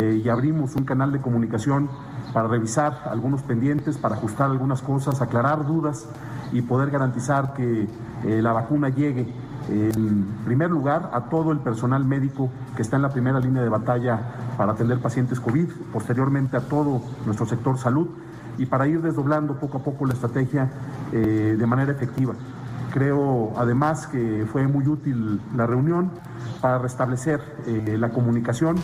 eh, 0.02 0.22
y 0.24 0.30
abrimos 0.30 0.76
un 0.76 0.84
canal 0.84 1.12
de 1.12 1.22
comunicación 1.22 1.90
para 2.34 2.48
revisar 2.48 3.04
algunos 3.06 3.44
pendientes, 3.44 3.98
para 3.98 4.16
ajustar 4.16 4.50
algunas 4.50 4.82
cosas, 4.82 5.22
aclarar 5.22 5.68
dudas 5.68 6.08
y 6.52 6.62
poder 6.62 6.90
garantizar 6.90 7.54
que 7.54 7.88
eh, 8.26 8.42
la 8.42 8.54
vacuna 8.54 8.90
llegue 8.90 9.28
en 9.70 10.26
primer 10.46 10.70
lugar 10.70 11.10
a 11.14 11.30
todo 11.30 11.52
el 11.52 11.60
personal 11.60 12.06
médico 12.06 12.50
que 12.76 12.82
está 12.82 12.96
en 12.96 13.02
la 13.02 13.10
primera 13.10 13.40
línea 13.40 13.62
de 13.62 13.70
batalla 13.70 14.20
para 14.58 14.74
atender 14.74 15.00
pacientes 15.00 15.40
COVID, 15.40 15.70
posteriormente 15.92 16.58
a 16.58 16.62
todo 16.62 17.02
nuestro 17.26 17.46
sector 17.46 17.78
salud 17.78 18.08
y 18.58 18.66
para 18.66 18.88
ir 18.88 19.02
desdoblando 19.02 19.60
poco 19.60 19.78
a 19.78 19.84
poco 19.84 20.06
la 20.06 20.14
estrategia 20.14 20.70
eh, 21.12 21.56
de 21.58 21.68
manera 21.68 21.92
efectiva. 21.92 22.34
Creo 22.92 23.54
además 23.58 24.08
que 24.08 24.48
fue 24.52 24.68
muy 24.68 24.88
útil 24.88 25.40
la 25.56 25.68
reunión 25.68 26.12
para 26.62 26.80
restablecer 26.80 27.42
eh, 27.68 27.98
la 28.00 28.10
comunicación 28.10 28.78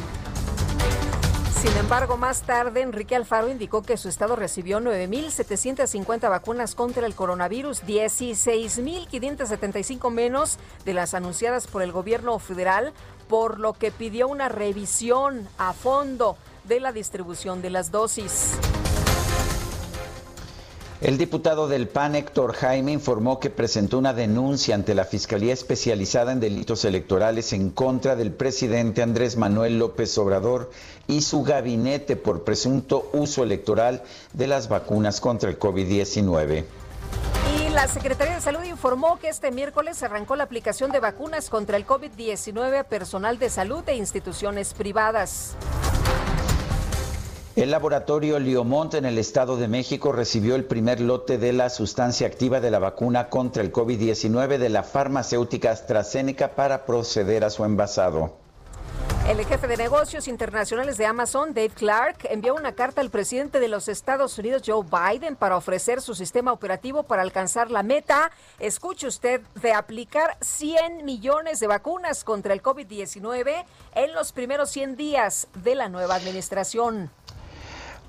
Sin 1.63 1.75
embargo, 1.77 2.17
más 2.17 2.41
tarde, 2.41 2.81
Enrique 2.81 3.15
Alfaro 3.15 3.47
indicó 3.47 3.83
que 3.83 3.95
su 3.95 4.09
estado 4.09 4.35
recibió 4.35 4.81
9.750 4.81 6.29
vacunas 6.29 6.75
contra 6.75 7.05
el 7.05 7.15
coronavirus, 7.15 7.85
16.575 7.85 10.11
menos 10.11 10.57
de 10.83 10.93
las 10.93 11.13
anunciadas 11.13 11.67
por 11.67 11.81
el 11.81 11.93
gobierno 11.93 12.37
federal, 12.37 12.91
por 13.29 13.61
lo 13.61 13.71
que 13.71 13.91
pidió 13.91 14.27
una 14.27 14.49
revisión 14.49 15.47
a 15.57 15.71
fondo 15.71 16.35
de 16.65 16.81
la 16.81 16.91
distribución 16.91 17.61
de 17.61 17.69
las 17.69 17.91
dosis. 17.91 18.57
El 21.03 21.17
diputado 21.17 21.67
del 21.67 21.89
PAN, 21.89 22.15
Héctor 22.15 22.53
Jaime, 22.53 22.93
informó 22.93 23.37
que 23.37 23.49
presentó 23.49 23.97
una 23.97 24.13
denuncia 24.13 24.73
ante 24.73 24.95
la 24.95 25.03
Fiscalía 25.03 25.51
Especializada 25.51 26.31
en 26.31 26.39
Delitos 26.39 26.85
Electorales 26.85 27.51
en 27.51 27.71
contra 27.71 28.15
del 28.15 28.31
presidente 28.31 29.01
Andrés 29.01 29.35
Manuel 29.35 29.79
López 29.79 30.17
Obrador 30.17 30.71
y 31.05 31.23
su 31.23 31.43
gabinete 31.43 32.15
por 32.15 32.45
presunto 32.45 33.09
uso 33.11 33.43
electoral 33.43 34.03
de 34.31 34.47
las 34.47 34.69
vacunas 34.69 35.19
contra 35.19 35.49
el 35.49 35.59
COVID-19. 35.59 36.63
Y 37.59 37.69
la 37.71 37.89
Secretaría 37.89 38.35
de 38.35 38.41
Salud 38.41 38.63
informó 38.63 39.19
que 39.19 39.27
este 39.27 39.51
miércoles 39.51 40.01
arrancó 40.03 40.37
la 40.37 40.45
aplicación 40.45 40.89
de 40.93 41.01
vacunas 41.01 41.49
contra 41.49 41.75
el 41.75 41.85
COVID-19 41.85 42.79
a 42.79 42.83
personal 42.85 43.37
de 43.39 43.49
salud 43.49 43.83
e 43.87 43.95
instituciones 43.97 44.73
privadas. 44.73 45.57
El 47.55 47.69
laboratorio 47.69 48.39
Liomont 48.39 48.95
en 48.95 49.05
el 49.05 49.19
Estado 49.19 49.57
de 49.57 49.67
México 49.67 50.11
recibió 50.11 50.55
el 50.55 50.65
primer 50.65 50.99
lote 50.99 51.37
de 51.37 51.53
la 51.53 51.69
sustancia 51.69 52.25
activa 52.25 52.59
de 52.59 52.71
la 52.71 52.79
vacuna 52.79 53.29
contra 53.29 53.61
el 53.61 53.71
COVID-19 53.71 54.57
de 54.57 54.69
la 54.69 54.81
farmacéutica 54.81 55.69
AstraZeneca 55.69 56.55
para 56.55 56.87
proceder 56.87 57.43
a 57.43 57.51
su 57.51 57.63
envasado. 57.63 58.33
El 59.27 59.45
jefe 59.45 59.67
de 59.67 59.77
negocios 59.77 60.27
internacionales 60.27 60.97
de 60.97 61.05
Amazon, 61.05 61.53
Dave 61.53 61.69
Clark, 61.69 62.27
envió 62.29 62.55
una 62.55 62.73
carta 62.73 63.01
al 63.01 63.11
presidente 63.11 63.59
de 63.59 63.67
los 63.67 63.87
Estados 63.87 64.37
Unidos, 64.39 64.63
Joe 64.65 64.83
Biden, 64.83 65.35
para 65.35 65.55
ofrecer 65.55 66.01
su 66.01 66.15
sistema 66.15 66.51
operativo 66.51 67.03
para 67.03 67.21
alcanzar 67.21 67.69
la 67.69 67.83
meta, 67.83 68.31
escuche 68.59 69.05
usted, 69.05 69.41
de 69.61 69.73
aplicar 69.73 70.37
100 70.41 71.05
millones 71.05 71.59
de 71.59 71.67
vacunas 71.67 72.23
contra 72.23 72.53
el 72.53 72.63
COVID-19 72.63 73.63
en 73.93 74.13
los 74.13 74.31
primeros 74.31 74.71
100 74.71 74.97
días 74.97 75.47
de 75.63 75.75
la 75.75 75.87
nueva 75.87 76.15
administración. 76.15 77.11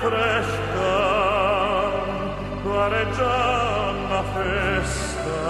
Fresca 0.00 1.28
pare 2.88 3.06
già 3.16 3.92
una 4.04 4.22
festa. 4.34 5.40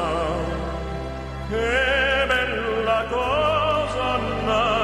Che 1.48 2.26
bella 2.26 3.04
cosa 3.10 4.16
una 4.42 4.77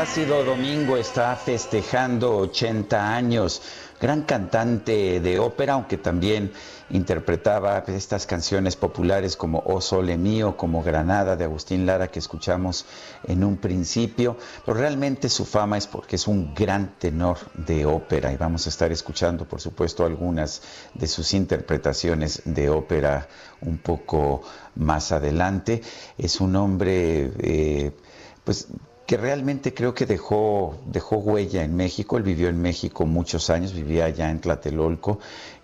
Plácido 0.00 0.42
Domingo 0.44 0.96
está 0.96 1.36
festejando 1.36 2.38
80 2.38 3.14
años. 3.14 3.60
Gran 4.00 4.22
cantante 4.22 5.20
de 5.20 5.38
ópera, 5.38 5.74
aunque 5.74 5.98
también 5.98 6.52
interpretaba 6.88 7.84
estas 7.86 8.24
canciones 8.24 8.76
populares 8.76 9.36
como 9.36 9.62
O 9.66 9.82
Sole 9.82 10.16
Mío, 10.16 10.56
como 10.56 10.82
Granada 10.82 11.36
de 11.36 11.44
Agustín 11.44 11.84
Lara 11.84 12.08
que 12.08 12.18
escuchamos 12.18 12.86
en 13.24 13.44
un 13.44 13.58
principio. 13.58 14.38
Pero 14.64 14.78
realmente 14.78 15.28
su 15.28 15.44
fama 15.44 15.76
es 15.76 15.86
porque 15.86 16.16
es 16.16 16.26
un 16.26 16.54
gran 16.54 16.98
tenor 16.98 17.36
de 17.52 17.84
ópera 17.84 18.32
y 18.32 18.38
vamos 18.38 18.64
a 18.64 18.70
estar 18.70 18.90
escuchando, 18.90 19.46
por 19.46 19.60
supuesto, 19.60 20.06
algunas 20.06 20.62
de 20.94 21.06
sus 21.08 21.34
interpretaciones 21.34 22.40
de 22.46 22.70
ópera 22.70 23.28
un 23.60 23.76
poco 23.76 24.40
más 24.76 25.12
adelante. 25.12 25.82
Es 26.16 26.40
un 26.40 26.56
hombre, 26.56 27.32
eh, 27.38 27.92
pues 28.44 28.66
que 29.10 29.16
realmente 29.16 29.74
creo 29.74 29.92
que 29.92 30.06
dejó, 30.06 30.78
dejó 30.86 31.16
huella 31.16 31.64
en 31.64 31.74
México. 31.74 32.16
Él 32.16 32.22
vivió 32.22 32.48
en 32.48 32.62
México 32.62 33.06
muchos 33.06 33.50
años, 33.50 33.72
vivía 33.72 34.04
allá 34.04 34.30
en 34.30 34.40
Tlatelolco. 34.40 35.18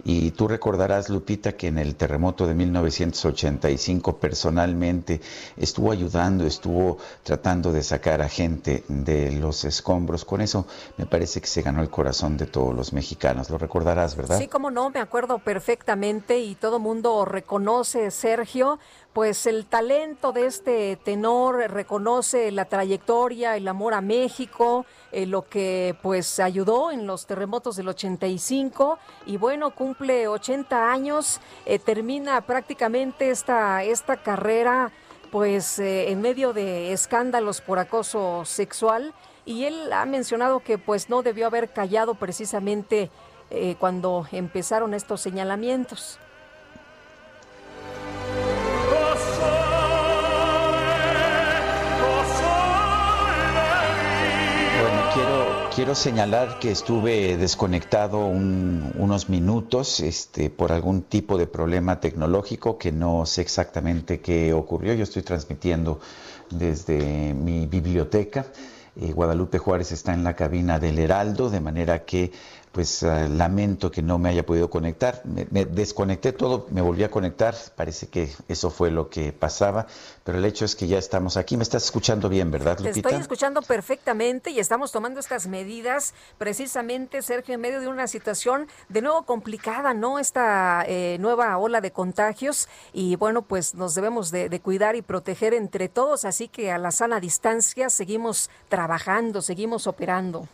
Y 0.09 0.31
tú 0.31 0.47
recordarás, 0.47 1.09
Lupita, 1.09 1.57
que 1.57 1.67
en 1.67 1.79
el 1.79 1.97
terremoto 1.97 2.47
de 2.47 2.55
1985 2.55 4.19
personalmente 4.19 5.21
estuvo 5.57 5.91
ayudando, 5.91 6.47
estuvo 6.47 6.99
tratando 7.25 7.73
de 7.73 7.83
sacar 7.83 8.23
a 8.23 8.29
gente 8.29 8.85
de 8.87 9.33
los 9.33 9.65
escombros. 9.65 10.25
Con 10.25 10.43
eso 10.43 10.69
me 10.97 11.07
parece 11.07 11.41
que 11.41 11.49
se 11.49 11.63
ganó 11.63 11.83
el 11.83 11.91
corazón 11.91 12.37
de 12.37 12.47
todos 12.47 12.73
los 12.73 12.93
mexicanos. 12.93 13.51
Lo 13.51 13.59
recordarás, 13.59 14.15
¿verdad? 14.15 14.39
Sí, 14.39 14.47
como 14.47 14.71
no, 14.71 14.91
me 14.91 15.01
acuerdo 15.01 15.41
perfectamente 15.41 16.39
y 16.39 16.55
todo 16.55 16.79
mundo 16.79 17.25
reconoce, 17.25 18.13
Sergio, 18.13 18.79
pues 19.17 19.47
el 19.47 19.65
talento 19.65 20.31
de 20.31 20.45
este 20.45 20.97
tenor, 21.03 21.57
reconoce 21.71 22.53
la 22.53 22.67
trayectoria, 22.67 23.57
el 23.57 23.67
amor 23.67 23.95
a 23.95 24.03
México, 24.03 24.85
eh, 25.11 25.25
lo 25.25 25.49
que 25.49 25.97
pues 26.03 26.39
ayudó 26.39 26.91
en 26.91 27.07
los 27.07 27.25
terremotos 27.25 27.77
del 27.77 27.89
85 27.89 28.99
y 29.25 29.39
bueno, 29.39 29.75
cumple 29.75 29.96
80 29.99 30.91
años, 30.91 31.41
eh, 31.65 31.79
termina 31.79 32.41
prácticamente 32.43 33.31
esta, 33.31 33.83
esta 33.83 34.17
carrera 34.17 34.93
pues 35.31 35.79
eh, 35.79 36.11
en 36.11 36.21
medio 36.21 36.53
de 36.53 36.93
escándalos 36.93 37.61
por 37.61 37.79
acoso 37.79 38.45
sexual 38.45 39.13
y 39.45 39.65
él 39.65 39.93
ha 39.93 40.05
mencionado 40.07 40.61
que 40.61 40.79
pues 40.79 41.09
no 41.09 41.23
debió 41.23 41.47
haber 41.47 41.73
callado 41.73 42.15
precisamente 42.15 43.11
eh, 43.51 43.77
cuando 43.79 44.27
empezaron 44.33 44.95
estos 44.95 45.21
señalamientos. 45.21 46.19
Quiero, 55.77 55.95
señalar 55.95 56.59
que 56.59 56.71
estuve 56.71 57.37
desconectado 57.37 58.29
un- 58.29 58.91
unos 58.95 59.29
minutos 59.29 60.01
este, 60.01 60.49
por 60.49 60.73
algún 60.73 61.03
tipo 61.03 61.37
de 61.37 61.47
problema 61.47 62.01
tecnológico 62.01 62.79
que 62.79 62.93
no 62.93 63.27
sé 63.27 63.43
exactamente 63.43 64.21
qué 64.21 64.55
ocurrió. 64.55 64.95
Yo 64.95 65.03
estoy 65.03 65.21
transmitiendo 65.21 66.01
desde 66.49 67.35
mi 67.35 67.67
biblioteca. 67.67 68.47
Eh, 68.99 69.13
Guadalupe 69.13 69.59
Juárez 69.59 69.93
está 69.93 70.15
en 70.15 70.25
la 70.25 70.35
cabina 70.35 70.79
del 70.79 70.99
Heraldo, 70.99 71.51
de 71.51 71.61
manera 71.61 72.07
que 72.07 72.33
pues 72.77 73.03
ah, 73.05 73.27
lamento 73.27 73.91
que 73.91 74.03
no 74.03 74.19
me 74.19 74.29
haya 74.29 74.45
podido 74.45 74.69
conectar. 74.69 75.23
Me, 75.25 75.47
me 75.51 75.65
desconecté 75.65 76.35
todo, 76.35 76.67
me 76.71 76.83
volví 76.83 77.05
a 77.05 77.11
conectar, 77.11 77.55
parece 77.75 78.09
que 78.09 78.31
eso 78.49 78.69
fue 78.69 78.91
lo 78.91 79.09
que 79.09 79.33
pasaba, 79.33 79.87
pero 80.25 80.37
el 80.37 80.45
hecho 80.45 80.67
es 80.67 80.77
que 80.77 80.87
ya 80.87 80.99
estamos 80.99 81.39
aquí. 81.39 81.57
Me 81.57 81.63
estás 81.63 81.85
escuchando 81.85 82.29
bien, 82.29 82.51
¿verdad, 82.51 82.77
Te 82.77 82.83
Lupita? 82.83 83.09
estoy 83.09 83.23
escuchando 83.23 83.63
perfectamente 83.63 84.51
y 84.51 84.59
estamos 84.61 84.93
tomando 84.93 85.21
estas 85.21 85.47
medidas 85.47 86.13
precisamente, 86.37 87.23
Sergio, 87.23 87.55
en 87.55 87.63
medio 87.63 87.81
de 87.81 87.89
una 87.89 88.09
situación 88.09 88.69
de 88.91 89.01
nuevo 89.01 89.23
complicada, 89.23 89.95
¿no? 89.95 90.19
Esta 90.19 90.85
eh, 90.87 91.17
nueva 91.19 91.57
ola 91.57 91.81
de 91.81 91.93
contagios 91.93 92.69
y 92.93 93.17
bueno, 93.17 93.41
pues 93.41 93.75
nos 93.75 93.95
debemos 93.95 94.31
de, 94.31 94.51
de 94.51 94.61
cuidar 94.61 94.97
y 94.97 95.01
proteger 95.01 95.55
entre 95.55 95.89
todos, 95.89 96.27
así 96.27 96.49
que 96.49 96.71
a 96.73 96.77
la 96.77 96.91
sana 96.91 97.21
distancia 97.21 97.89
seguimos 97.89 98.51
trabajando, 98.69 99.41
seguimos 99.41 99.87
operando. 99.87 100.47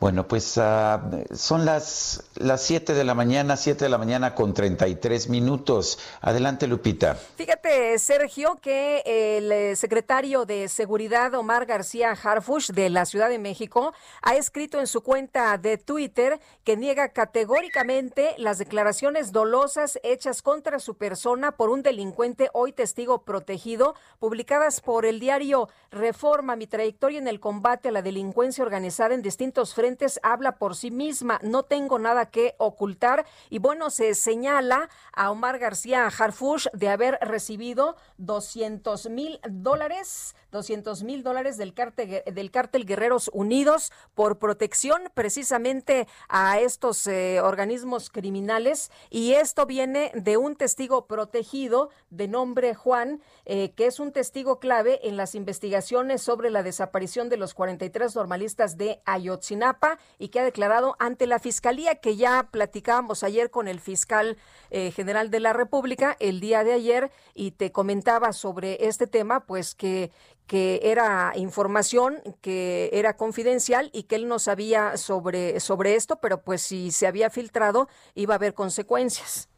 Bueno, 0.00 0.26
pues 0.26 0.56
uh, 0.56 1.26
son 1.34 1.66
las, 1.66 2.24
las 2.36 2.62
7 2.62 2.94
de 2.94 3.04
la 3.04 3.12
mañana, 3.12 3.58
7 3.58 3.84
de 3.84 3.90
la 3.90 3.98
mañana 3.98 4.34
con 4.34 4.54
33 4.54 5.28
minutos. 5.28 5.98
Adelante, 6.22 6.66
Lupita. 6.66 7.16
Fíjate, 7.36 7.98
Sergio, 7.98 8.58
que 8.62 9.02
el 9.04 9.52
eh, 9.52 9.76
secretario 9.76 10.46
de 10.46 10.68
Seguridad, 10.68 11.34
Omar 11.34 11.66
García 11.66 12.12
Harfush, 12.12 12.70
de 12.70 12.88
la 12.88 13.04
Ciudad 13.04 13.28
de 13.28 13.38
México, 13.38 13.92
ha 14.22 14.36
escrito 14.36 14.80
en 14.80 14.86
su 14.86 15.02
cuenta 15.02 15.58
de 15.58 15.76
Twitter 15.76 16.40
que 16.64 16.78
niega 16.78 17.10
categóricamente 17.10 18.34
las 18.38 18.56
declaraciones 18.56 19.32
dolosas 19.32 20.00
hechas 20.02 20.40
contra 20.40 20.78
su 20.78 20.94
persona 20.94 21.52
por 21.52 21.68
un 21.68 21.82
delincuente 21.82 22.48
hoy 22.54 22.72
testigo 22.72 23.20
protegido, 23.20 23.94
publicadas 24.18 24.80
por 24.80 25.04
el 25.04 25.20
diario 25.20 25.68
Reforma, 25.90 26.56
mi 26.56 26.66
trayectoria 26.66 27.18
en 27.18 27.28
el 27.28 27.38
combate 27.38 27.90
a 27.90 27.92
la 27.92 28.00
delincuencia 28.00 28.64
organizada 28.64 29.14
en 29.14 29.20
distintos 29.20 29.74
frentes 29.74 29.89
habla 30.22 30.56
por 30.58 30.76
sí 30.76 30.90
misma. 30.90 31.40
No 31.42 31.64
tengo 31.64 31.98
nada 31.98 32.26
que 32.26 32.54
ocultar. 32.58 33.26
Y 33.48 33.58
bueno, 33.58 33.90
se 33.90 34.14
señala 34.14 34.88
a 35.12 35.30
Omar 35.30 35.58
García 35.58 36.06
Harfush 36.06 36.66
de 36.72 36.88
haber 36.88 37.18
recibido 37.22 37.96
200 38.18 39.08
mil 39.10 39.40
dólares 39.48 40.34
200 40.50 41.02
mil 41.04 41.22
dólares 41.22 41.56
del 41.56 41.74
cártel, 41.74 42.22
del 42.26 42.50
cártel 42.50 42.84
Guerreros 42.84 43.30
Unidos 43.32 43.92
por 44.14 44.38
protección 44.38 45.02
precisamente 45.14 46.08
a 46.28 46.58
estos 46.58 47.06
eh, 47.06 47.40
organismos 47.40 48.10
criminales. 48.10 48.90
Y 49.10 49.34
esto 49.34 49.66
viene 49.66 50.10
de 50.14 50.36
un 50.36 50.56
testigo 50.56 51.06
protegido 51.06 51.90
de 52.10 52.28
nombre 52.28 52.74
Juan, 52.74 53.22
eh, 53.44 53.72
que 53.72 53.86
es 53.86 54.00
un 54.00 54.12
testigo 54.12 54.58
clave 54.58 55.08
en 55.08 55.16
las 55.16 55.34
investigaciones 55.34 56.22
sobre 56.22 56.50
la 56.50 56.62
desaparición 56.62 57.28
de 57.28 57.36
los 57.36 57.54
43 57.54 58.14
normalistas 58.16 58.76
de 58.76 59.00
Ayotzinapa 59.04 59.79
y 60.18 60.28
que 60.28 60.40
ha 60.40 60.44
declarado 60.44 60.96
ante 60.98 61.26
la 61.26 61.38
Fiscalía, 61.38 61.96
que 61.96 62.16
ya 62.16 62.48
platicábamos 62.50 63.22
ayer 63.22 63.50
con 63.50 63.68
el 63.68 63.80
fiscal 63.80 64.36
eh, 64.70 64.90
general 64.90 65.30
de 65.30 65.40
la 65.40 65.52
República 65.52 66.16
el 66.20 66.40
día 66.40 66.64
de 66.64 66.72
ayer 66.72 67.10
y 67.34 67.52
te 67.52 67.72
comentaba 67.72 68.32
sobre 68.32 68.86
este 68.86 69.06
tema, 69.06 69.46
pues 69.46 69.74
que, 69.74 70.10
que 70.46 70.80
era 70.84 71.32
información 71.36 72.22
que 72.40 72.90
era 72.92 73.16
confidencial 73.16 73.90
y 73.92 74.04
que 74.04 74.16
él 74.16 74.28
no 74.28 74.38
sabía 74.38 74.96
sobre, 74.96 75.60
sobre 75.60 75.94
esto, 75.94 76.16
pero 76.16 76.42
pues 76.42 76.62
si 76.62 76.90
se 76.90 77.06
había 77.06 77.30
filtrado 77.30 77.88
iba 78.14 78.34
a 78.34 78.36
haber 78.36 78.54
consecuencias. 78.54 79.48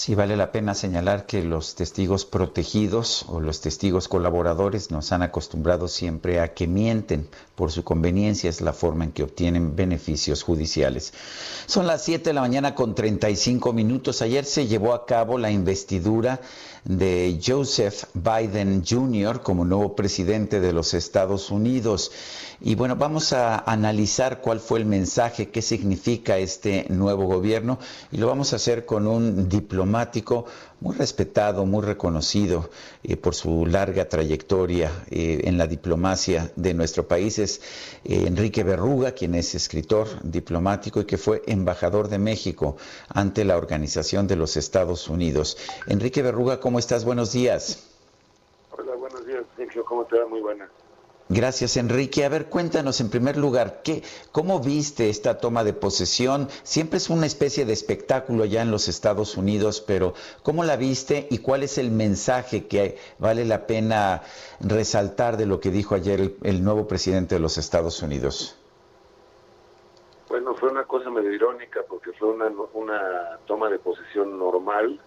Sí, 0.00 0.14
vale 0.14 0.34
la 0.34 0.50
pena 0.50 0.74
señalar 0.74 1.26
que 1.26 1.42
los 1.42 1.74
testigos 1.74 2.24
protegidos 2.24 3.26
o 3.28 3.38
los 3.38 3.60
testigos 3.60 4.08
colaboradores 4.08 4.90
nos 4.90 5.12
han 5.12 5.20
acostumbrado 5.20 5.88
siempre 5.88 6.40
a 6.40 6.54
que 6.54 6.66
mienten 6.66 7.28
por 7.54 7.70
su 7.70 7.84
conveniencia, 7.84 8.48
es 8.48 8.62
la 8.62 8.72
forma 8.72 9.04
en 9.04 9.12
que 9.12 9.22
obtienen 9.22 9.76
beneficios 9.76 10.42
judiciales. 10.42 11.12
Son 11.66 11.86
las 11.86 12.02
7 12.02 12.30
de 12.30 12.32
la 12.32 12.40
mañana 12.40 12.74
con 12.74 12.94
35 12.94 13.74
minutos. 13.74 14.22
Ayer 14.22 14.46
se 14.46 14.66
llevó 14.66 14.94
a 14.94 15.04
cabo 15.04 15.36
la 15.36 15.50
investidura 15.50 16.40
de 16.84 17.38
Joseph 17.44 18.04
Biden 18.14 18.82
Jr. 18.88 19.42
como 19.42 19.66
nuevo 19.66 19.94
presidente 19.94 20.60
de 20.60 20.72
los 20.72 20.94
Estados 20.94 21.50
Unidos. 21.50 22.10
Y 22.62 22.74
bueno, 22.74 22.96
vamos 22.96 23.34
a 23.34 23.58
analizar 23.70 24.40
cuál 24.40 24.60
fue 24.60 24.78
el 24.78 24.86
mensaje, 24.86 25.50
qué 25.50 25.60
significa 25.60 26.38
este 26.38 26.86
nuevo 26.88 27.26
gobierno 27.26 27.78
y 28.10 28.16
lo 28.16 28.26
vamos 28.26 28.54
a 28.54 28.56
hacer 28.56 28.86
con 28.86 29.06
un 29.06 29.50
diplomático 29.50 29.89
muy 30.80 30.96
respetado, 30.96 31.66
muy 31.66 31.82
reconocido 31.82 32.70
eh, 33.02 33.16
por 33.16 33.34
su 33.34 33.66
larga 33.66 34.08
trayectoria 34.08 34.90
eh, 35.10 35.42
en 35.44 35.58
la 35.58 35.66
diplomacia 35.66 36.50
de 36.56 36.74
nuestro 36.74 37.06
país. 37.06 37.38
Es 37.38 37.60
eh, 38.04 38.24
Enrique 38.26 38.64
Berruga, 38.64 39.12
quien 39.12 39.34
es 39.34 39.54
escritor 39.54 40.08
diplomático 40.22 41.00
y 41.00 41.04
que 41.04 41.18
fue 41.18 41.42
embajador 41.46 42.08
de 42.08 42.18
México 42.18 42.76
ante 43.08 43.44
la 43.44 43.56
Organización 43.56 44.26
de 44.26 44.36
los 44.36 44.56
Estados 44.56 45.08
Unidos. 45.08 45.56
Enrique 45.86 46.22
Berruga, 46.22 46.60
¿cómo 46.60 46.78
estás? 46.78 47.04
Buenos 47.04 47.32
días. 47.32 47.88
Hola, 48.70 48.94
buenos 48.94 49.26
días, 49.26 49.44
Sergio. 49.56 49.84
¿Cómo 49.84 50.04
te 50.04 50.18
va? 50.18 50.26
Muy 50.26 50.40
buena. 50.40 50.68
Gracias, 51.32 51.76
Enrique. 51.76 52.24
A 52.24 52.28
ver, 52.28 52.46
cuéntanos 52.46 53.00
en 53.00 53.08
primer 53.08 53.36
lugar, 53.36 53.82
¿qué, 53.84 54.02
¿cómo 54.32 54.58
viste 54.58 55.10
esta 55.10 55.38
toma 55.38 55.62
de 55.62 55.72
posesión? 55.72 56.48
Siempre 56.64 56.96
es 56.96 57.08
una 57.08 57.24
especie 57.24 57.64
de 57.64 57.72
espectáculo 57.72 58.46
ya 58.46 58.62
en 58.62 58.72
los 58.72 58.88
Estados 58.88 59.36
Unidos, 59.36 59.80
pero 59.80 60.12
¿cómo 60.42 60.64
la 60.64 60.74
viste 60.74 61.28
y 61.30 61.38
cuál 61.38 61.62
es 61.62 61.78
el 61.78 61.92
mensaje 61.92 62.66
que 62.66 62.98
vale 63.20 63.44
la 63.44 63.68
pena 63.68 64.22
resaltar 64.58 65.36
de 65.36 65.46
lo 65.46 65.60
que 65.60 65.70
dijo 65.70 65.94
ayer 65.94 66.18
el, 66.20 66.36
el 66.42 66.64
nuevo 66.64 66.88
presidente 66.88 67.36
de 67.36 67.40
los 67.40 67.58
Estados 67.58 68.02
Unidos? 68.02 68.58
Bueno, 70.28 70.56
fue 70.56 70.68
una 70.68 70.82
cosa 70.82 71.10
medio 71.10 71.32
irónica 71.32 71.82
porque 71.88 72.10
fue 72.14 72.30
una, 72.30 72.50
una 72.74 73.38
toma 73.46 73.70
de 73.70 73.78
posesión 73.78 74.36
normal 74.36 75.00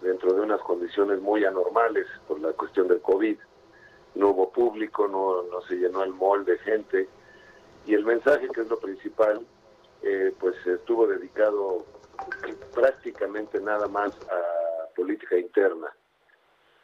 dentro 0.00 0.32
de 0.32 0.40
unas 0.40 0.62
condiciones 0.62 1.20
muy 1.20 1.44
anormales 1.44 2.06
por 2.26 2.40
la 2.40 2.52
cuestión 2.54 2.88
del 2.88 3.02
COVID 3.02 3.36
no 4.14 4.30
hubo 4.30 4.50
público, 4.50 5.08
no, 5.08 5.42
no 5.44 5.60
se 5.62 5.76
llenó 5.76 6.02
el 6.02 6.12
mall 6.12 6.44
de 6.44 6.58
gente 6.58 7.08
y 7.86 7.94
el 7.94 8.04
mensaje, 8.04 8.48
que 8.48 8.62
es 8.62 8.68
lo 8.68 8.78
principal, 8.78 9.44
eh, 10.02 10.32
pues 10.38 10.54
estuvo 10.66 11.06
dedicado 11.06 11.84
prácticamente 12.74 13.60
nada 13.60 13.88
más 13.88 14.16
a 14.30 14.94
política 14.94 15.36
interna. 15.36 15.92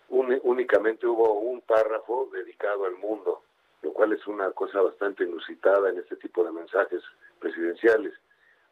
únicamente 0.09 1.07
hubo 1.07 1.35
un 1.35 1.61
párrafo 1.61 2.29
dedicado 2.33 2.85
al 2.85 2.97
mundo, 2.97 3.43
lo 3.83 3.93
cual 3.93 4.13
es 4.13 4.27
una 4.27 4.51
cosa 4.51 4.83
bastante 4.83 5.25
inusitada 5.25 5.91
en 5.91 5.99
este 5.99 6.17
tipo 6.17 6.45
de 6.45 6.53
mensajes 6.53 7.03
presidenciales. 7.39 8.13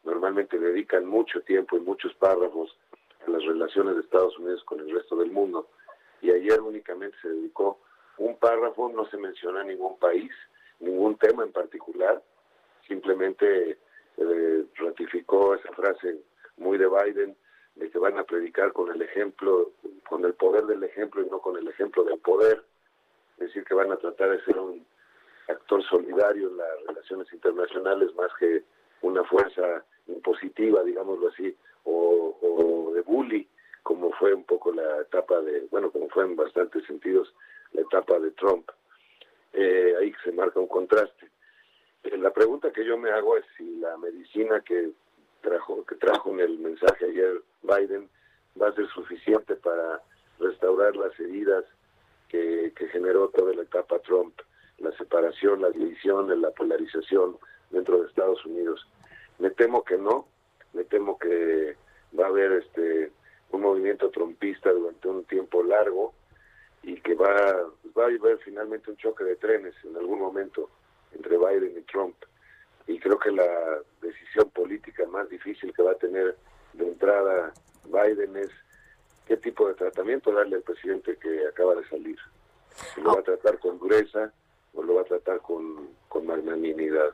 Normalmente 0.03 0.59
dedican 0.59 1.05
mucho 1.05 1.41
tiempo 1.41 1.77
y 1.77 1.81
muchos 1.81 2.13
párrafos 2.15 2.75
a 3.25 3.29
las 3.29 3.43
relaciones 3.43 3.95
de 3.95 4.01
Estados 4.01 4.37
Unidos 4.37 4.63
con 4.65 4.79
el 4.79 4.91
resto 4.91 5.15
del 5.15 5.31
mundo. 5.31 5.67
Y 6.21 6.31
ayer 6.31 6.59
únicamente 6.61 7.17
se 7.21 7.29
dedicó 7.29 7.79
un 8.19 8.35
párrafo, 8.37 8.89
no 8.89 9.09
se 9.09 9.17
menciona 9.17 9.63
ningún 9.63 9.97
país, 9.97 10.31
ningún 10.79 11.17
tema 11.17 11.43
en 11.43 11.51
particular, 11.51 12.21
simplemente 12.87 13.77
eh, 14.17 14.65
ratificó 14.75 15.55
esa 15.55 15.71
frase 15.73 16.17
muy 16.57 16.77
de 16.77 16.87
Biden 16.87 17.35
de 17.75 17.89
que 17.89 17.97
van 17.97 18.17
a 18.17 18.23
predicar 18.23 18.73
con 18.73 18.91
el 18.91 19.01
ejemplo, 19.01 19.71
con 20.07 20.25
el 20.25 20.33
poder 20.33 20.65
del 20.65 20.83
ejemplo 20.83 21.21
y 21.21 21.29
no 21.29 21.39
con 21.39 21.57
el 21.57 21.67
ejemplo 21.67 22.03
del 22.03 22.19
poder, 22.19 22.63
es 23.37 23.47
decir, 23.47 23.63
que 23.63 23.73
van 23.73 23.91
a 23.91 23.97
tratar 23.97 24.31
de 24.31 24.43
ser 24.43 24.59
un 24.59 24.85
actor 25.47 25.81
solidario 25.83 26.49
en 26.49 26.57
las 26.57 26.85
relaciones 26.87 27.31
internacionales 27.31 28.13
más 28.15 28.29
que 28.37 28.63
una 29.01 29.23
fuerza 29.23 29.85
impositiva, 30.07 30.83
digámoslo 30.83 31.29
así, 31.29 31.55
o, 31.85 32.37
o 32.41 32.93
de 32.93 33.01
bully, 33.01 33.47
como 33.81 34.11
fue 34.11 34.33
un 34.33 34.43
poco 34.43 34.73
la 34.73 35.01
etapa 35.01 35.39
de, 35.39 35.67
bueno, 35.71 35.89
como 35.89 36.09
fue 36.09 36.25
en 36.25 36.35
bastantes 36.35 36.85
sentidos 36.85 37.33
la 37.73 37.81
etapa 37.81 38.19
de 38.19 38.31
Trump. 38.31 38.69
Eh, 39.53 39.93
ahí 39.99 40.13
se 40.23 40.31
marca 40.31 40.59
un 40.59 40.67
contraste. 40.67 41.29
Eh, 42.03 42.17
la 42.17 42.31
pregunta 42.31 42.71
que 42.71 42.85
yo 42.85 42.97
me 42.97 43.11
hago 43.11 43.37
es 43.37 43.45
si 43.57 43.77
la 43.77 43.97
medicina 43.97 44.61
que 44.61 44.91
trajo, 45.41 45.85
que 45.85 45.95
trajo 45.95 46.31
en 46.31 46.39
el 46.41 46.59
mensaje 46.59 47.05
ayer 47.05 47.41
Biden 47.63 48.09
va 48.61 48.69
a 48.69 48.75
ser 48.75 48.87
suficiente 48.89 49.55
para 49.55 50.01
restaurar 50.39 50.95
las 50.95 51.17
heridas 51.19 51.65
que, 52.27 52.71
generó 52.91 53.29
toda 53.29 53.53
la 53.53 53.63
etapa 53.63 53.99
Trump, 53.99 54.33
la 54.79 54.91
separación, 54.97 55.61
la 55.61 55.69
división, 55.69 56.41
la 56.41 56.51
polarización 56.51 57.37
dentro 57.69 58.01
de 58.01 58.07
Estados 58.07 58.43
Unidos. 58.45 58.87
Me 59.37 59.51
temo 59.51 59.83
que 59.83 59.97
no, 59.97 60.27
me 60.73 60.85
temo 60.85 61.17
que 61.19 61.75
va 62.17 62.25
a 62.25 62.29
haber 62.29 62.53
este 62.53 63.11
un 63.51 63.61
movimiento 63.61 64.09
trompista 64.11 64.71
durante 64.71 65.07
un 65.07 65.23
tiempo 65.25 65.63
largo 65.63 66.13
y 66.83 66.99
que 67.01 67.15
va, 67.15 67.27
va 67.97 68.03
a 68.03 68.07
haber 68.07 68.37
finalmente 68.39 68.91
un 68.91 68.97
choque 68.97 69.23
de 69.23 69.35
trenes 69.35 69.73
en 69.83 69.95
algún 69.97 70.19
momento 70.19 70.69
entre 71.13 71.37
Biden 71.37 71.77
y 71.77 71.81
Trump. 71.81 72.15
Y 72.87 72.99
creo 72.99 73.19
que 73.19 73.31
la 73.31 73.79
decisión 74.01 74.49
política 74.49 75.05
más 75.07 75.29
difícil 75.29 75.73
que 75.73 75.83
va 75.83 75.91
a 75.91 75.95
tener 75.95 76.37
de 76.73 76.87
entrada 76.87 77.53
Biden 77.85 78.37
es 78.37 78.49
qué 79.27 79.37
tipo 79.37 79.67
de 79.67 79.75
tratamiento 79.75 80.31
darle 80.31 80.57
al 80.57 80.63
presidente 80.63 81.17
que 81.17 81.47
acaba 81.47 81.75
de 81.75 81.87
salir. 81.87 82.17
Si 82.93 83.01
lo 83.01 83.13
va 83.13 83.19
a 83.19 83.23
tratar 83.23 83.59
con 83.59 83.77
dureza 83.77 84.31
o 84.73 84.83
lo 84.83 84.95
va 84.95 85.01
a 85.01 85.05
tratar 85.05 85.39
con, 85.41 85.89
con 86.07 86.25
magnanimidad. 86.25 87.13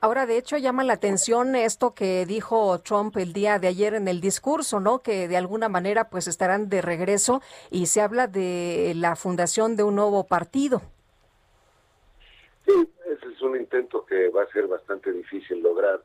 Ahora, 0.00 0.26
de 0.26 0.36
hecho, 0.36 0.58
llama 0.58 0.84
la 0.84 0.92
atención 0.92 1.56
esto 1.56 1.94
que 1.94 2.26
dijo 2.26 2.78
Trump 2.80 3.16
el 3.16 3.32
día 3.32 3.58
de 3.58 3.68
ayer 3.68 3.94
en 3.94 4.08
el 4.08 4.20
discurso, 4.20 4.78
¿no? 4.78 5.02
Que 5.02 5.26
de 5.26 5.36
alguna 5.36 5.68
manera 5.68 6.10
pues 6.10 6.28
estarán 6.28 6.68
de 6.68 6.82
regreso 6.82 7.40
y 7.70 7.86
se 7.86 8.02
habla 8.02 8.26
de 8.26 8.92
la 8.94 9.16
fundación 9.16 9.74
de 9.76 9.84
un 9.84 9.94
nuevo 9.94 10.24
partido. 10.24 10.82
Sí, 12.66 12.88
ese 13.06 13.26
es 13.32 13.40
un 13.42 13.56
intento 13.56 14.04
que 14.04 14.28
va 14.28 14.42
a 14.42 14.52
ser 14.52 14.66
bastante 14.66 15.12
difícil 15.12 15.62
lograr. 15.62 16.02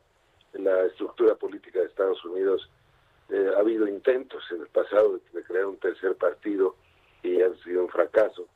En 0.54 0.66
la 0.66 0.86
estructura 0.86 1.36
política 1.36 1.80
de 1.80 1.86
Estados 1.86 2.24
Unidos 2.26 2.70
eh, 3.30 3.52
ha 3.56 3.60
habido 3.60 3.88
intentos 3.88 4.44
en 4.52 4.62
el 4.62 4.68
pasado 4.68 5.14
de, 5.14 5.40
de, 5.40 5.44
crear 5.44 5.66
un 5.66 5.78
tercer 5.78 6.16
partido 6.16 6.76
y 7.24 7.42
han 7.42 7.58
sido 7.64 7.84
un 7.84 7.90
fracaso. 7.90 8.48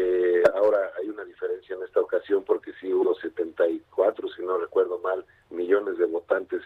Eh, 0.00 0.44
ahora 0.54 0.92
hay 0.96 1.08
una 1.08 1.24
diferencia 1.24 1.74
en 1.74 1.82
esta 1.82 1.98
ocasión 1.98 2.44
porque 2.44 2.72
sí 2.80 2.92
hubo 2.94 3.16
74, 3.16 4.28
si 4.28 4.42
no 4.42 4.56
recuerdo 4.56 5.00
mal, 5.00 5.24
millones 5.50 5.98
de 5.98 6.04
votantes 6.04 6.62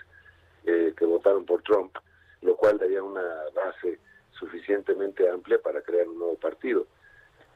eh, 0.65 0.93
que 0.95 1.07
votaron 1.07 1.47
por 1.47 1.63
Trump, 1.63 1.97
lo 2.43 2.55
cual 2.57 2.77
daría 2.77 3.03
una 3.03 3.25
base 3.55 3.99
suficientemente 4.33 5.31
amplia 5.31 5.59
para 5.63 5.81
crear 5.81 6.07
un 6.09 6.19
nuevo 6.19 6.37
partido. 6.37 6.87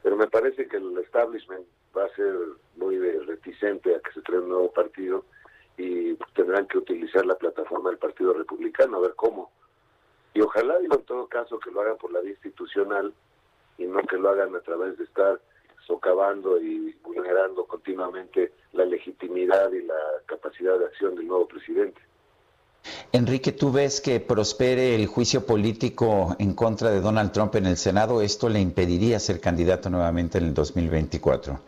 Pero 0.03 0.17
me 0.17 0.29
parece 0.29 0.67
que 0.67 0.79
el 0.79 0.97
establishment 0.97 1.67
va 1.95 2.07
a 2.07 2.17
ser 2.17 2.35
muy 2.77 2.99
reticente 2.99 3.95
a 3.95 4.01
que 4.01 4.13
se 4.13 4.23
cree 4.23 4.39
un 4.39 4.49
nuevo 4.49 4.73
partido 4.73 5.27
y 5.77 6.15
tendrán 6.35 6.69
que 6.69 6.79
utilizar 6.79 7.27
la 7.27 7.35
plataforma 7.35 7.91
del 7.91 7.99
Partido 7.99 8.33
Republicano, 8.33 8.97
a 8.97 9.01
ver 9.01 9.15
cómo. 9.15 9.51
Y 10.33 10.41
ojalá, 10.41 10.79
digo, 10.79 10.95
en 10.95 11.05
todo 11.05 11.27
caso, 11.27 11.59
que 11.59 11.71
lo 11.71 11.83
hagan 11.83 11.99
por 11.99 12.13
la 12.13 12.21
vía 12.21 12.31
institucional 12.31 13.13
y 13.77 13.85
no 13.85 14.01
que 14.05 14.17
lo 14.17 14.31
hagan 14.31 14.57
a 14.57 14.61
través 14.61 14.97
de 14.97 15.05
estar 15.05 15.39
socavando 15.87 16.61
y 16.61 16.95
vulnerando 17.03 17.65
continuamente 17.65 18.53
la 18.73 18.85
legitimidad 18.85 19.73
y 19.73 19.83
la 19.83 19.95
capacidad 20.27 20.79
de 20.79 20.87
acción 20.87 21.15
del 21.15 21.27
nuevo 21.27 21.47
presidente. 21.47 22.01
Enrique, 23.13 23.53
¿tú 23.53 23.73
ves 23.73 24.01
que 24.01 24.21
prospere 24.21 24.95
el 24.95 25.07
juicio 25.07 25.47
político 25.47 26.37
en 26.39 26.55
contra 26.55 26.91
de 26.91 27.01
Donald 27.01 27.33
Trump 27.33 27.55
en 27.57 27.67
el 27.67 27.77
Senado? 27.77 28.21
¿Esto 28.21 28.49
le 28.49 28.61
impediría 28.61 29.19
ser 29.19 29.41
candidato 29.41 29.91
nuevamente 29.91 30.39
en 30.39 30.45
el 30.45 30.55
2024? 30.55 31.59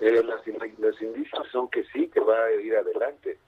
Eh, 0.00 0.22
las, 0.22 0.40
los 0.78 1.02
indicios 1.02 1.46
son 1.50 1.68
que 1.68 1.84
sí, 1.92 2.08
que 2.08 2.20
va 2.20 2.44
a 2.44 2.52
ir 2.52 2.76
adelante. 2.76 3.38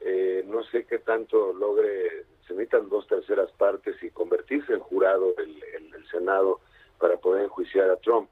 Eh, 0.00 0.44
no 0.48 0.64
sé 0.64 0.84
qué 0.84 0.98
tanto 0.98 1.52
logre, 1.52 2.24
se 2.46 2.54
necesitan 2.54 2.88
dos 2.88 3.06
terceras 3.06 3.50
partes 3.52 3.96
y 4.02 4.10
convertirse 4.10 4.72
en 4.72 4.80
jurado 4.80 5.32
del 5.34 5.62
el, 5.74 5.92
Senado 6.10 6.60
para 7.02 7.18
poder 7.18 7.44
enjuiciar 7.44 7.90
a 7.90 7.96
Trump. 7.96 8.30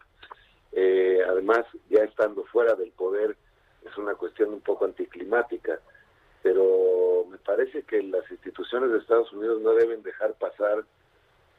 Eh, 0.72 1.18
además, 1.28 1.66
ya 1.90 2.04
estando 2.04 2.44
fuera 2.44 2.74
del 2.74 2.92
poder, 2.92 3.36
es 3.84 3.98
una 3.98 4.14
cuestión 4.14 4.54
un 4.54 4.60
poco 4.60 4.86
anticlimática 4.86 5.80
pero 6.42 7.26
me 7.30 7.38
parece 7.38 7.82
que 7.82 8.02
las 8.02 8.28
instituciones 8.30 8.90
de 8.90 8.98
Estados 8.98 9.32
Unidos 9.32 9.60
no 9.60 9.74
deben 9.74 10.02
dejar 10.02 10.34
pasar, 10.34 10.84